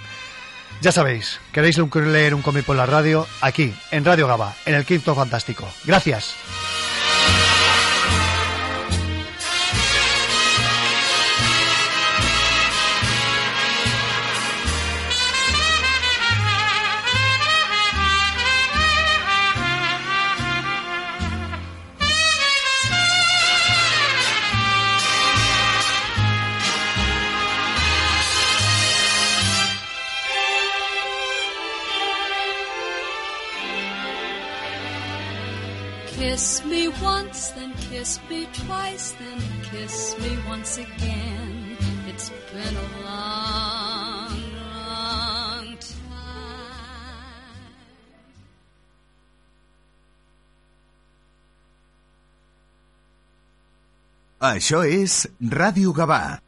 Ya 0.83 0.93
sabéis, 0.93 1.41
queréis 1.51 1.79
leer 1.79 2.33
un 2.33 2.43
cómic 2.43 2.65
por 2.65 2.77
la 2.77 2.87
radio, 2.87 3.27
aquí, 3.41 3.75
en 3.91 4.05
Radio 4.05 4.29
Gaba, 4.29 4.55
en 4.65 4.77
el 4.77 4.85
Quinto 4.85 5.17
Fantástico. 5.17 5.69
Gracias. 5.85 6.37
Kiss 37.99 38.21
me 38.31 38.47
twice, 38.53 39.11
then 39.19 39.41
kiss 39.71 40.15
me 40.23 40.39
once 40.47 40.79
again. 40.79 41.77
It's 42.07 42.31
been 42.55 42.77
a 42.77 42.89
long, 43.03 44.39
long 44.55 45.77
time. 45.83 46.07
Això 54.55 54.85
és 54.87 55.27
Ràdio 55.43 55.91
Gavà. 55.93 56.48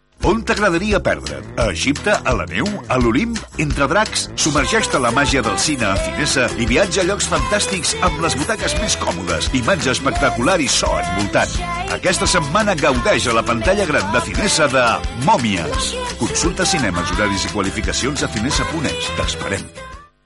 On 0.23 0.41
t'agradaria 0.45 0.99
perdre't? 1.01 1.45
A 1.57 1.71
Egipte, 1.73 2.13
a 2.13 2.33
la 2.37 2.45
neu, 2.45 2.67
a 2.93 2.97
l'Olimp, 3.01 3.39
entre 3.63 3.87
dracs? 3.89 4.27
Submergeix-te 4.37 4.99
la 5.01 5.09
màgia 5.15 5.41
del 5.41 5.57
cine 5.57 5.87
a 5.89 5.95
Finesa 5.97 6.45
i 6.61 6.67
viatja 6.69 7.01
a 7.01 7.07
llocs 7.07 7.25
fantàstics 7.31 7.95
amb 8.05 8.21
les 8.21 8.37
butaques 8.37 8.75
més 8.83 8.97
còmodes, 9.01 9.49
imatge 9.57 9.89
espectacular 9.95 10.59
i 10.61 10.69
so 10.69 10.91
envoltant. 10.99 11.57
Aquesta 11.97 12.29
setmana 12.29 12.77
gaudeix 12.77 13.25
a 13.27 13.35
la 13.39 13.45
pantalla 13.47 13.89
gran 13.89 14.13
de 14.13 14.21
Finesa 14.29 14.69
de 14.69 14.85
Mòmies. 15.25 15.91
Consulta 16.21 16.69
cinemes, 16.69 17.15
horaris 17.17 17.49
i 17.49 17.53
qualificacions 17.55 18.21
a 18.21 18.29
finesa.es. 18.29 19.11
T'esperem. 19.17 19.65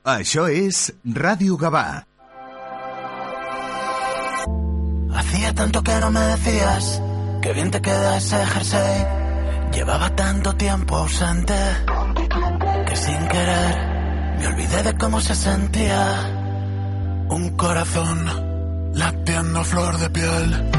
Això 0.05 0.49
és 0.51 0.89
Ràdio 1.07 1.55
Gavà. 1.55 2.03
Hacía 5.15 5.53
tanto 5.55 5.81
que 5.81 5.99
no 6.03 6.11
me 6.11 6.19
decías 6.35 7.01
que 7.41 7.53
bien 7.53 7.71
te 7.71 7.81
queda 7.81 8.17
ese 8.17 8.45
jersey. 8.45 9.24
Llevaba 9.75 10.09
tanto 10.15 10.55
tiempo 10.55 10.95
ausente 10.95 11.53
que 12.87 12.95
sin 12.95 13.27
querer 13.27 13.75
me 14.39 14.47
olvidé 14.47 14.83
de 14.83 14.97
cómo 14.97 15.19
se 15.19 15.35
sentía 15.35 15.97
un 17.27 17.49
corazón 17.57 18.91
latiendo 18.93 19.63
flor 19.65 19.97
de 19.97 20.09
piel. 20.09 20.71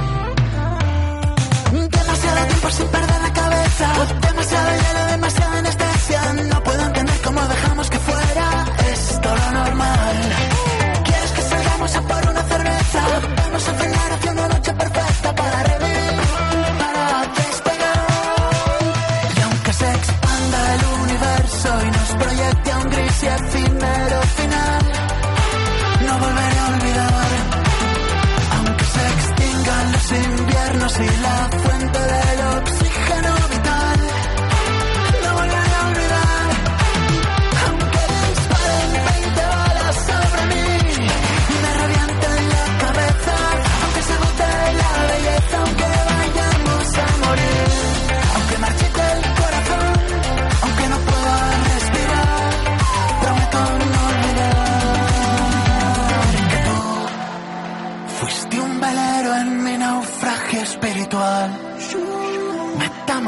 Demasiado 1.72 2.46
tiempo 2.46 2.70
sin 2.70 2.88
perder 2.88 3.20
la 3.20 3.32
cabeza, 3.34 3.86
demasiado 4.28 4.70
hielo, 4.70 5.06
demasiada 5.10 5.58
anestesia. 5.58 6.32
No 6.32 6.62
puedo 6.62 6.82
entender 6.86 7.20
cómo 7.22 7.40
dejamos 7.42 7.90
que 7.90 7.98
fuera 7.98 8.64
esto 8.92 9.28
lo 9.28 9.50
normal. 9.52 10.16
¿Quieres 11.04 11.32
que 11.32 11.42
salgamos 11.42 11.96
a 11.96 12.00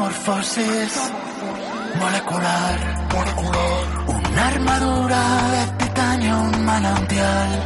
Metamorfosis 0.09 1.11
molecular. 1.99 2.79
Una 4.07 4.47
armadura 4.47 5.21
de 5.51 5.85
titanio, 5.85 6.39
un 6.39 6.65
manantial. 6.65 7.63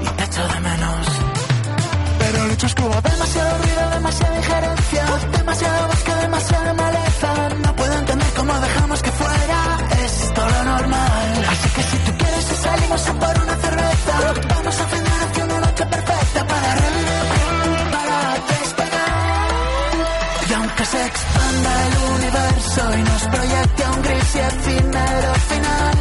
Y 0.00 0.06
te 0.16 0.24
echo 0.24 0.46
de 0.46 0.60
menos. 0.60 1.06
Pero 2.20 2.44
el 2.44 2.50
hecho 2.52 2.66
es 2.66 2.74
que 2.74 2.82
hubo 2.82 3.00
demasiado 3.00 3.58
ruido, 3.58 3.90
demasiada 3.90 4.36
injerencia, 4.36 5.04
demasiado 5.38 5.86
bosque, 5.88 6.14
demasiada 6.14 6.74
maleza. 6.74 7.48
No 7.64 7.76
puedo 7.76 7.98
entender 7.98 8.28
cómo 8.36 8.60
dejamos 8.60 9.02
que 9.02 9.10
fuera 9.10 9.78
esto 10.04 10.40
lo 10.48 10.64
normal. 10.64 11.44
Así 11.50 11.68
que 11.70 11.82
si 11.82 11.96
tú 11.98 12.12
quieres, 12.16 12.44
salimos 12.44 13.08
a 13.08 13.12
por 13.14 13.42
una 13.42 13.56
cerveza. 13.56 14.14
Vamos 14.54 14.80
a 14.80 14.84
cenar 14.86 15.30
hacia 15.30 15.44
una 15.44 15.60
noche 15.60 15.86
perfecta 15.86 16.46
para 16.46 16.74
revivir, 16.74 17.03
se 20.94 21.06
expanda 21.06 21.72
el 21.86 21.94
universo 22.16 22.82
y 22.98 23.02
nos 23.02 23.22
proyecte 23.34 23.84
a 23.84 23.90
un 23.90 24.02
gris 24.02 24.34
y 24.34 24.38
efímero 24.38 25.34
final, 25.50 25.94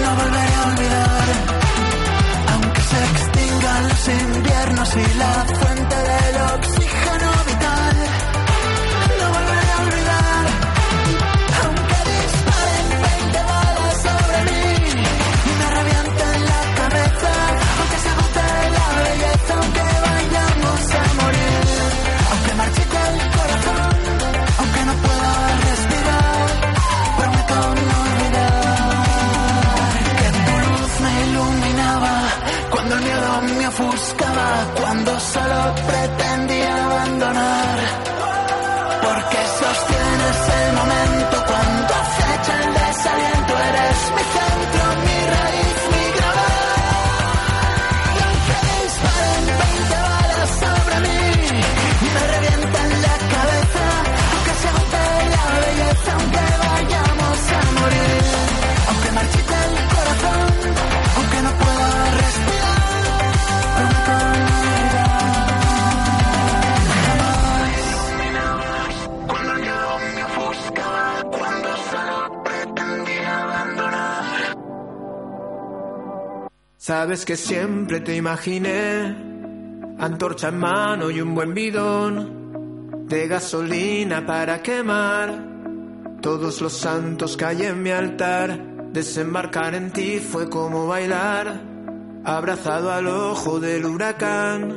no 0.00 0.08
volveré 0.20 0.54
a 0.60 0.64
olvidar. 0.72 1.28
Aunque 2.52 2.80
se 2.90 2.98
extingan 3.10 3.82
los 3.88 4.08
inviernos 4.08 4.96
y 4.96 5.18
la 5.22 5.32
fuente 5.58 5.97
sostienes 40.28 40.68
el 40.68 40.72
momento 40.74 41.44
cuando 41.46 41.94
acecha 41.94 42.64
el 42.64 42.74
desaliento, 42.74 43.54
eres 43.68 44.12
mi 44.14 44.22
centro, 44.34 44.87
Sabes 76.88 77.26
que 77.26 77.36
siempre 77.36 78.00
te 78.00 78.16
imaginé, 78.16 79.14
antorcha 79.98 80.48
en 80.48 80.56
mano 80.56 81.10
y 81.10 81.20
un 81.20 81.34
buen 81.34 81.52
bidón 81.52 83.04
de 83.06 83.28
gasolina 83.28 84.24
para 84.24 84.62
quemar. 84.62 85.38
Todos 86.22 86.62
los 86.62 86.72
santos 86.72 87.36
que 87.36 87.44
hay 87.44 87.64
en 87.64 87.82
mi 87.82 87.90
altar, 87.90 88.58
desembarcar 88.90 89.74
en 89.74 89.90
ti 89.90 90.18
fue 90.18 90.48
como 90.48 90.86
bailar, 90.86 91.60
abrazado 92.24 92.90
al 92.90 93.06
ojo 93.06 93.60
del 93.60 93.84
huracán. 93.84 94.74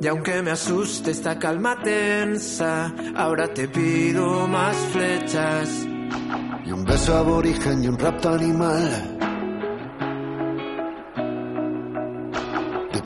Y 0.00 0.06
aunque 0.06 0.40
me 0.40 0.52
asuste 0.52 1.10
esta 1.10 1.38
calma 1.38 1.82
tensa, 1.82 2.94
ahora 3.14 3.52
te 3.52 3.68
pido 3.68 4.48
más 4.48 4.74
flechas. 4.90 5.86
Y 6.64 6.72
un 6.72 6.82
beso 6.82 7.14
aborigen 7.14 7.84
y 7.84 7.88
un 7.88 7.98
rapto 7.98 8.30
animal. 8.30 9.15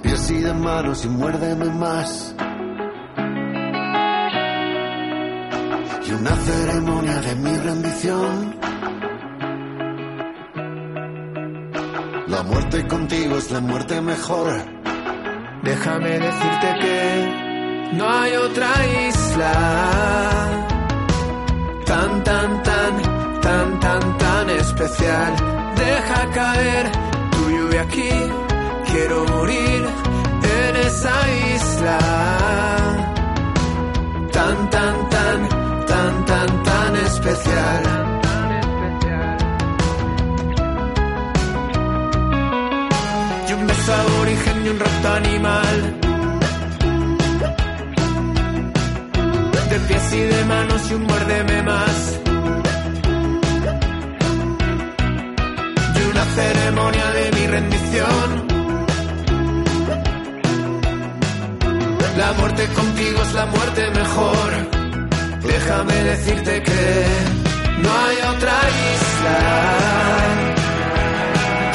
Pies 0.02 0.31
y 0.31 0.39
de 0.39 0.55
manos 0.55 1.05
y 1.05 1.09
muérdeme 1.09 1.66
más. 1.66 2.35
Y 6.06 6.12
una 6.12 6.36
ceremonia 6.36 7.20
de 7.20 7.35
mi 7.36 7.56
rendición. 7.56 8.60
La 12.27 12.43
muerte 12.43 12.86
contigo 12.86 13.36
es 13.36 13.51
la 13.51 13.60
muerte 13.60 14.01
mejor. 14.01 14.52
Déjame 15.62 16.18
decirte 16.18 16.68
que 16.81 17.51
no 17.93 18.09
hay 18.09 18.32
otra 18.35 18.70
isla 19.09 19.52
tan, 21.85 22.22
tan, 22.24 22.62
tan, 22.62 23.40
tan, 23.43 23.81
tan, 23.81 24.18
tan 24.18 24.51
especial. 24.51 25.35
Deja 25.77 26.31
caer 26.32 26.90
tu 27.32 27.51
lluvia 27.51 27.82
aquí, 27.82 28.10
quiero 28.92 29.24
morir 29.26 29.82
en 30.58 30.76
esa 30.76 31.16
isla. 31.56 31.98
Tan, 34.32 34.70
tan, 34.70 34.96
tan, 35.14 35.38
tan, 35.86 36.24
tan, 36.30 36.62
tan 36.68 36.96
especial. 37.08 37.82
Y 43.48 43.52
un 43.52 43.66
beso 43.66 43.94
aborigen 43.94 44.66
y 44.66 44.68
un 44.68 44.78
rapto 44.78 45.08
animal. 45.22 45.76
De 49.70 49.78
pies 49.86 50.12
y 50.12 50.20
de 50.20 50.44
manos 50.44 50.90
y 50.90 50.94
un 50.94 51.02
muérdeme 51.04 51.62
más. 51.62 52.20
Ceremonia 56.34 57.10
de 57.10 57.32
mi 57.32 57.46
rendición. 57.48 58.49
La 62.20 62.32
muerte 62.34 62.66
contigo 62.74 63.22
es 63.22 63.32
la 63.32 63.47
muerte 63.47 63.90
mejor. 63.92 64.51
Déjame 65.42 65.94
decirte 66.12 66.62
que 66.62 66.82
no 67.82 67.90
hay 68.02 68.16
otra 68.34 68.56
isla 68.92 69.38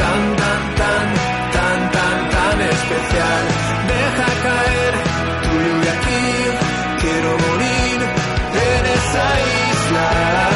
tan, 0.01 0.21
tan, 0.41 0.61
tan, 0.81 1.07
tan, 1.55 1.79
tan, 1.95 2.29
tan 2.35 2.61
especial. 2.61 3.43
Deja 3.93 4.27
caer 4.45 4.93
tu 5.43 5.51
lluvia 5.65 5.93
aquí, 5.97 6.25
quiero 7.01 7.29
morir 7.45 7.99
en 8.69 8.85
esa 8.97 9.27
isla. 9.71 10.54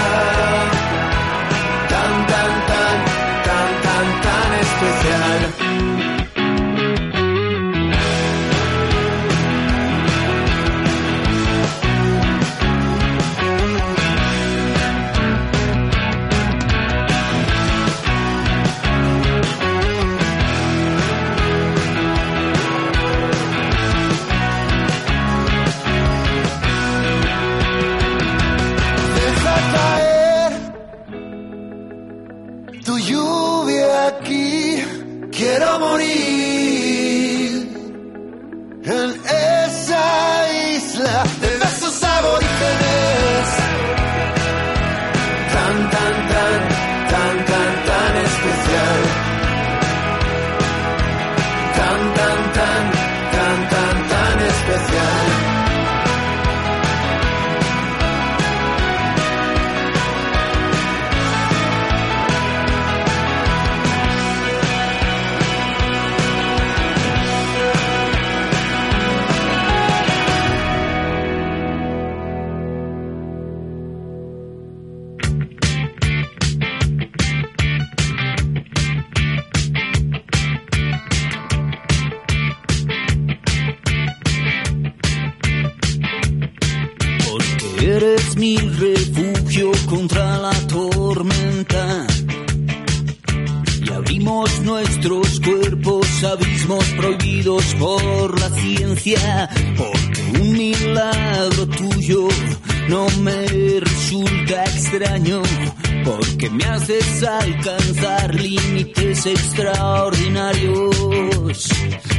Porque 106.03 106.49
me 106.49 106.65
haces 106.65 107.23
alcanzar 107.23 108.35
límites 108.35 109.25
extraordinarios. 109.25 111.69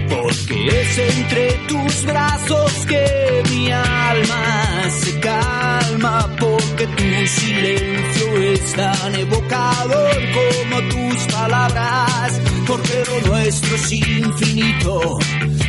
Porque 0.08 0.80
es 0.80 0.98
entre 0.98 1.52
tus 1.68 2.06
brazos 2.06 2.72
que 2.86 3.42
mi 3.50 3.70
alma 3.70 4.90
se 4.98 5.20
calma. 5.20 6.34
Porque 6.38 6.86
tu 6.86 7.26
silencio 7.26 8.42
es 8.54 8.72
tan 8.72 9.14
evocador 9.14 10.16
como 10.32 10.80
tus 10.88 11.26
palabras. 11.34 12.40
Porque 12.66 13.04
lo 13.06 13.20
nuestro 13.30 13.76
es 13.76 13.92
infinito 13.92 15.18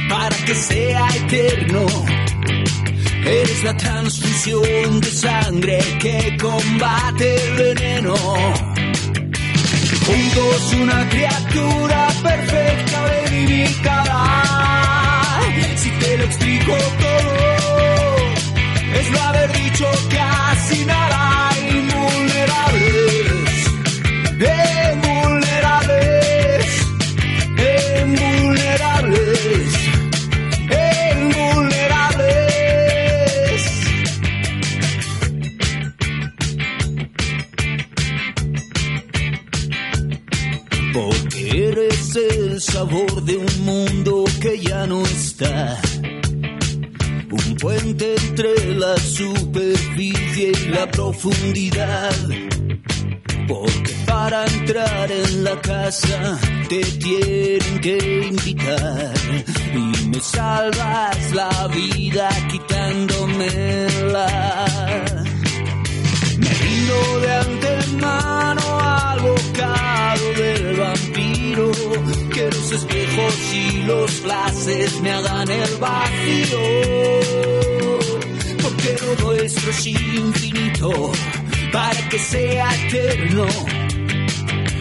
para 0.07 0.37
que 0.45 0.55
sea 0.55 1.09
eterno. 1.25 1.85
Eres 3.31 3.63
la 3.63 3.77
transfusión 3.77 4.99
de 4.99 5.07
sangre 5.07 5.79
que 6.01 6.37
combate 6.37 7.33
el 7.33 7.53
veneno. 7.55 8.13
Juntos 10.05 10.73
una 10.81 11.07
criatura 11.07 12.07
perfecta 12.21 13.03
verificada. 13.05 14.19
Si 15.77 15.89
te 15.91 16.17
lo 16.17 16.23
explico 16.25 16.73
todo, 16.99 17.33
es 18.99 19.11
no 19.11 19.21
haber 19.21 19.53
dicho 19.53 19.85
casi 20.09 20.85
nada. 20.85 21.40
Profundidad. 50.91 52.13
Porque 53.47 53.93
para 54.05 54.45
entrar 54.45 55.11
en 55.11 55.43
la 55.43 55.59
casa 55.61 56.39
te 56.69 56.81
tienen 56.83 57.79
que 57.81 58.27
invitar. 58.29 59.13
Y 59.73 60.07
me 60.07 60.19
salvas 60.21 61.31
la 61.33 61.67
vida 61.67 62.29
quitándomela. 62.49 64.27
Me 66.37 66.49
rindo 66.49 67.19
de 67.19 67.31
antemano 67.31 68.79
al 68.79 69.19
bocado 69.19 70.33
del 70.37 70.75
vampiro. 70.77 71.71
Que 72.33 72.45
los 72.45 72.71
espejos 72.71 73.53
y 73.53 73.83
los 73.83 74.11
flashes 74.11 75.01
me 75.01 75.11
hagan 75.11 75.49
el 75.49 75.77
vacío. 75.77 76.80
Nuestro 79.63 79.91
es 79.91 79.97
infinito 80.15 81.11
para 81.71 82.09
que 82.09 82.17
sea 82.17 82.67
eterno. 82.87 83.45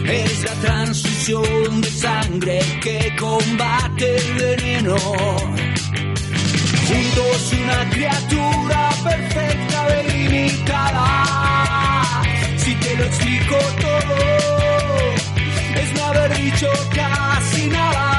Es 0.05 0.43
la 0.43 0.53
transfusión 0.53 1.81
de 1.81 1.89
sangre 1.91 2.59
que 2.81 3.15
combate 3.19 4.15
el 4.15 4.33
veneno. 4.33 4.95
Juntos 6.87 7.53
una 7.63 7.89
criatura 7.91 8.89
perfecta, 9.03 9.87
delimitada. 9.87 11.05
Si 12.57 12.73
te 12.73 12.97
lo 12.97 13.03
explico 13.03 13.57
todo, 13.81 14.15
es 15.75 15.93
no 15.93 16.05
haber 16.05 16.37
dicho 16.37 16.67
casi 16.95 17.67
nada. 17.67 18.10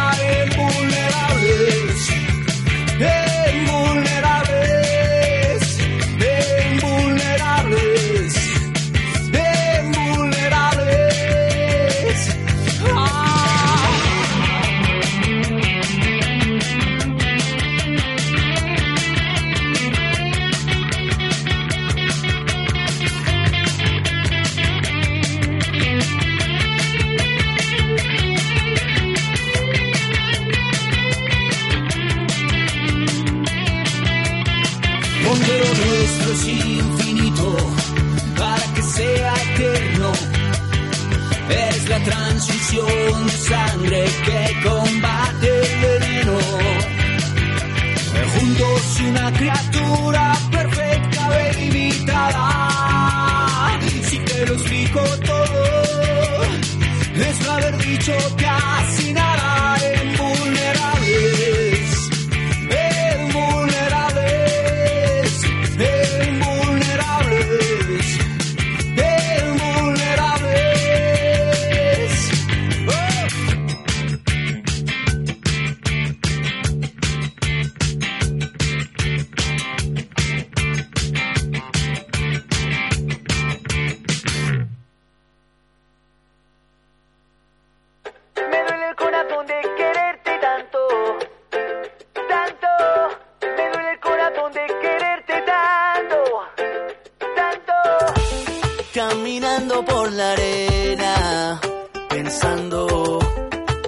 Caminando 99.73 99.85
por 99.85 100.13
la 100.13 100.33
arena, 100.33 101.61
pensando 102.09 103.19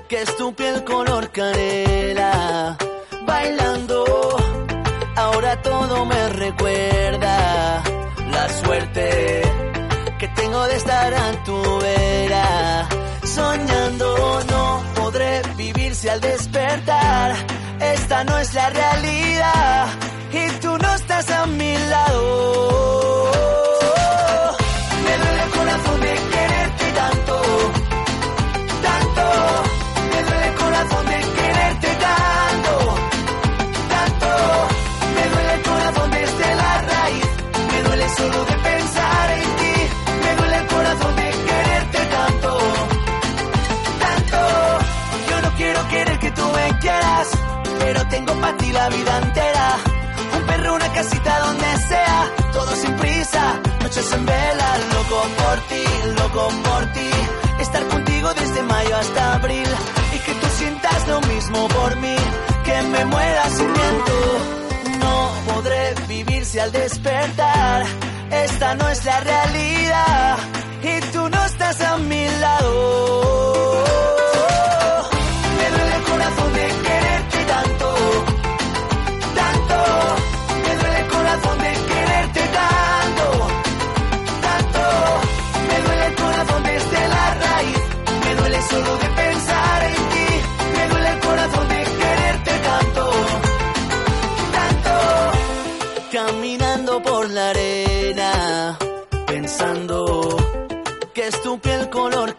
que 0.08 0.22
es 0.22 0.36
tu 0.36 0.54
piel 0.54 0.82
color 0.84 1.30
canela, 1.30 2.76
bailando. 3.26 4.04
Ahora 5.16 5.60
todo 5.62 6.06
me 6.06 6.28
recuerda 6.30 7.82
la 8.30 8.48
suerte 8.48 9.42
que 10.18 10.28
tengo 10.28 10.64
de 10.64 10.76
estar 10.76 11.14
a 11.14 11.44
tu 11.44 11.78
vera. 11.80 12.88
Soñando 13.24 14.40
no 14.50 14.82
podré 14.94 15.42
vivir 15.56 15.94
si 15.94 16.08
al 16.08 16.20
despertar 16.20 17.34
esta 17.80 18.24
no 18.24 18.38
es 18.38 18.54
la 18.54 18.70
realidad 18.70 19.86
y 20.32 20.60
tú 20.60 20.78
no 20.78 20.94
estás 20.94 21.30
a 21.30 21.46
mi 21.46 21.76
lado. 21.76 23.33
para 48.44 48.56
ti 48.58 48.72
la 48.72 48.88
vida 48.90 49.12
entera. 49.22 49.66
Un 50.36 50.42
perro, 50.46 50.74
una 50.74 50.92
casita 50.92 51.32
donde 51.46 51.70
sea, 51.88 52.18
todo 52.52 52.76
sin 52.76 52.94
prisa, 52.96 53.44
noches 53.80 54.12
en 54.12 54.26
vela, 54.26 54.70
loco 54.94 55.18
por 55.40 55.56
ti, 55.70 55.84
loco 56.20 56.42
por 56.66 56.82
ti. 56.96 57.10
Estar 57.60 57.84
contigo 57.94 58.34
desde 58.34 58.62
mayo 58.62 58.96
hasta 58.96 59.34
abril 59.34 59.68
y 60.14 60.18
que 60.24 60.34
tú 60.40 60.46
sientas 60.58 61.08
lo 61.08 61.20
mismo 61.32 61.68
por 61.68 61.96
mí, 61.96 62.16
que 62.66 62.82
me 62.92 63.04
muera 63.06 63.44
sin 63.56 63.70
viento. 63.78 64.16
No 65.04 65.16
podré 65.52 65.94
vivir 66.08 66.44
si 66.44 66.58
al 66.58 66.70
despertar 66.72 67.86
esta 68.30 68.74
no 68.74 68.88
es 68.88 69.04
la 69.04 69.20
realidad. 69.20 70.38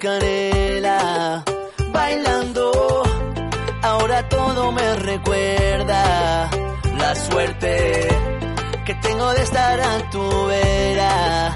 canela. 0.06 1.44
Bailando, 1.92 2.72
ahora 3.82 4.18
todo 4.30 4.72
me 4.72 4.96
recuerda 5.12 6.50
la 7.00 7.16
suerte 7.16 8.08
que 8.86 8.94
tengo 8.96 9.34
de 9.34 9.42
estar 9.42 9.80
a 9.80 10.10
tu 10.12 10.46
vera 10.46 11.56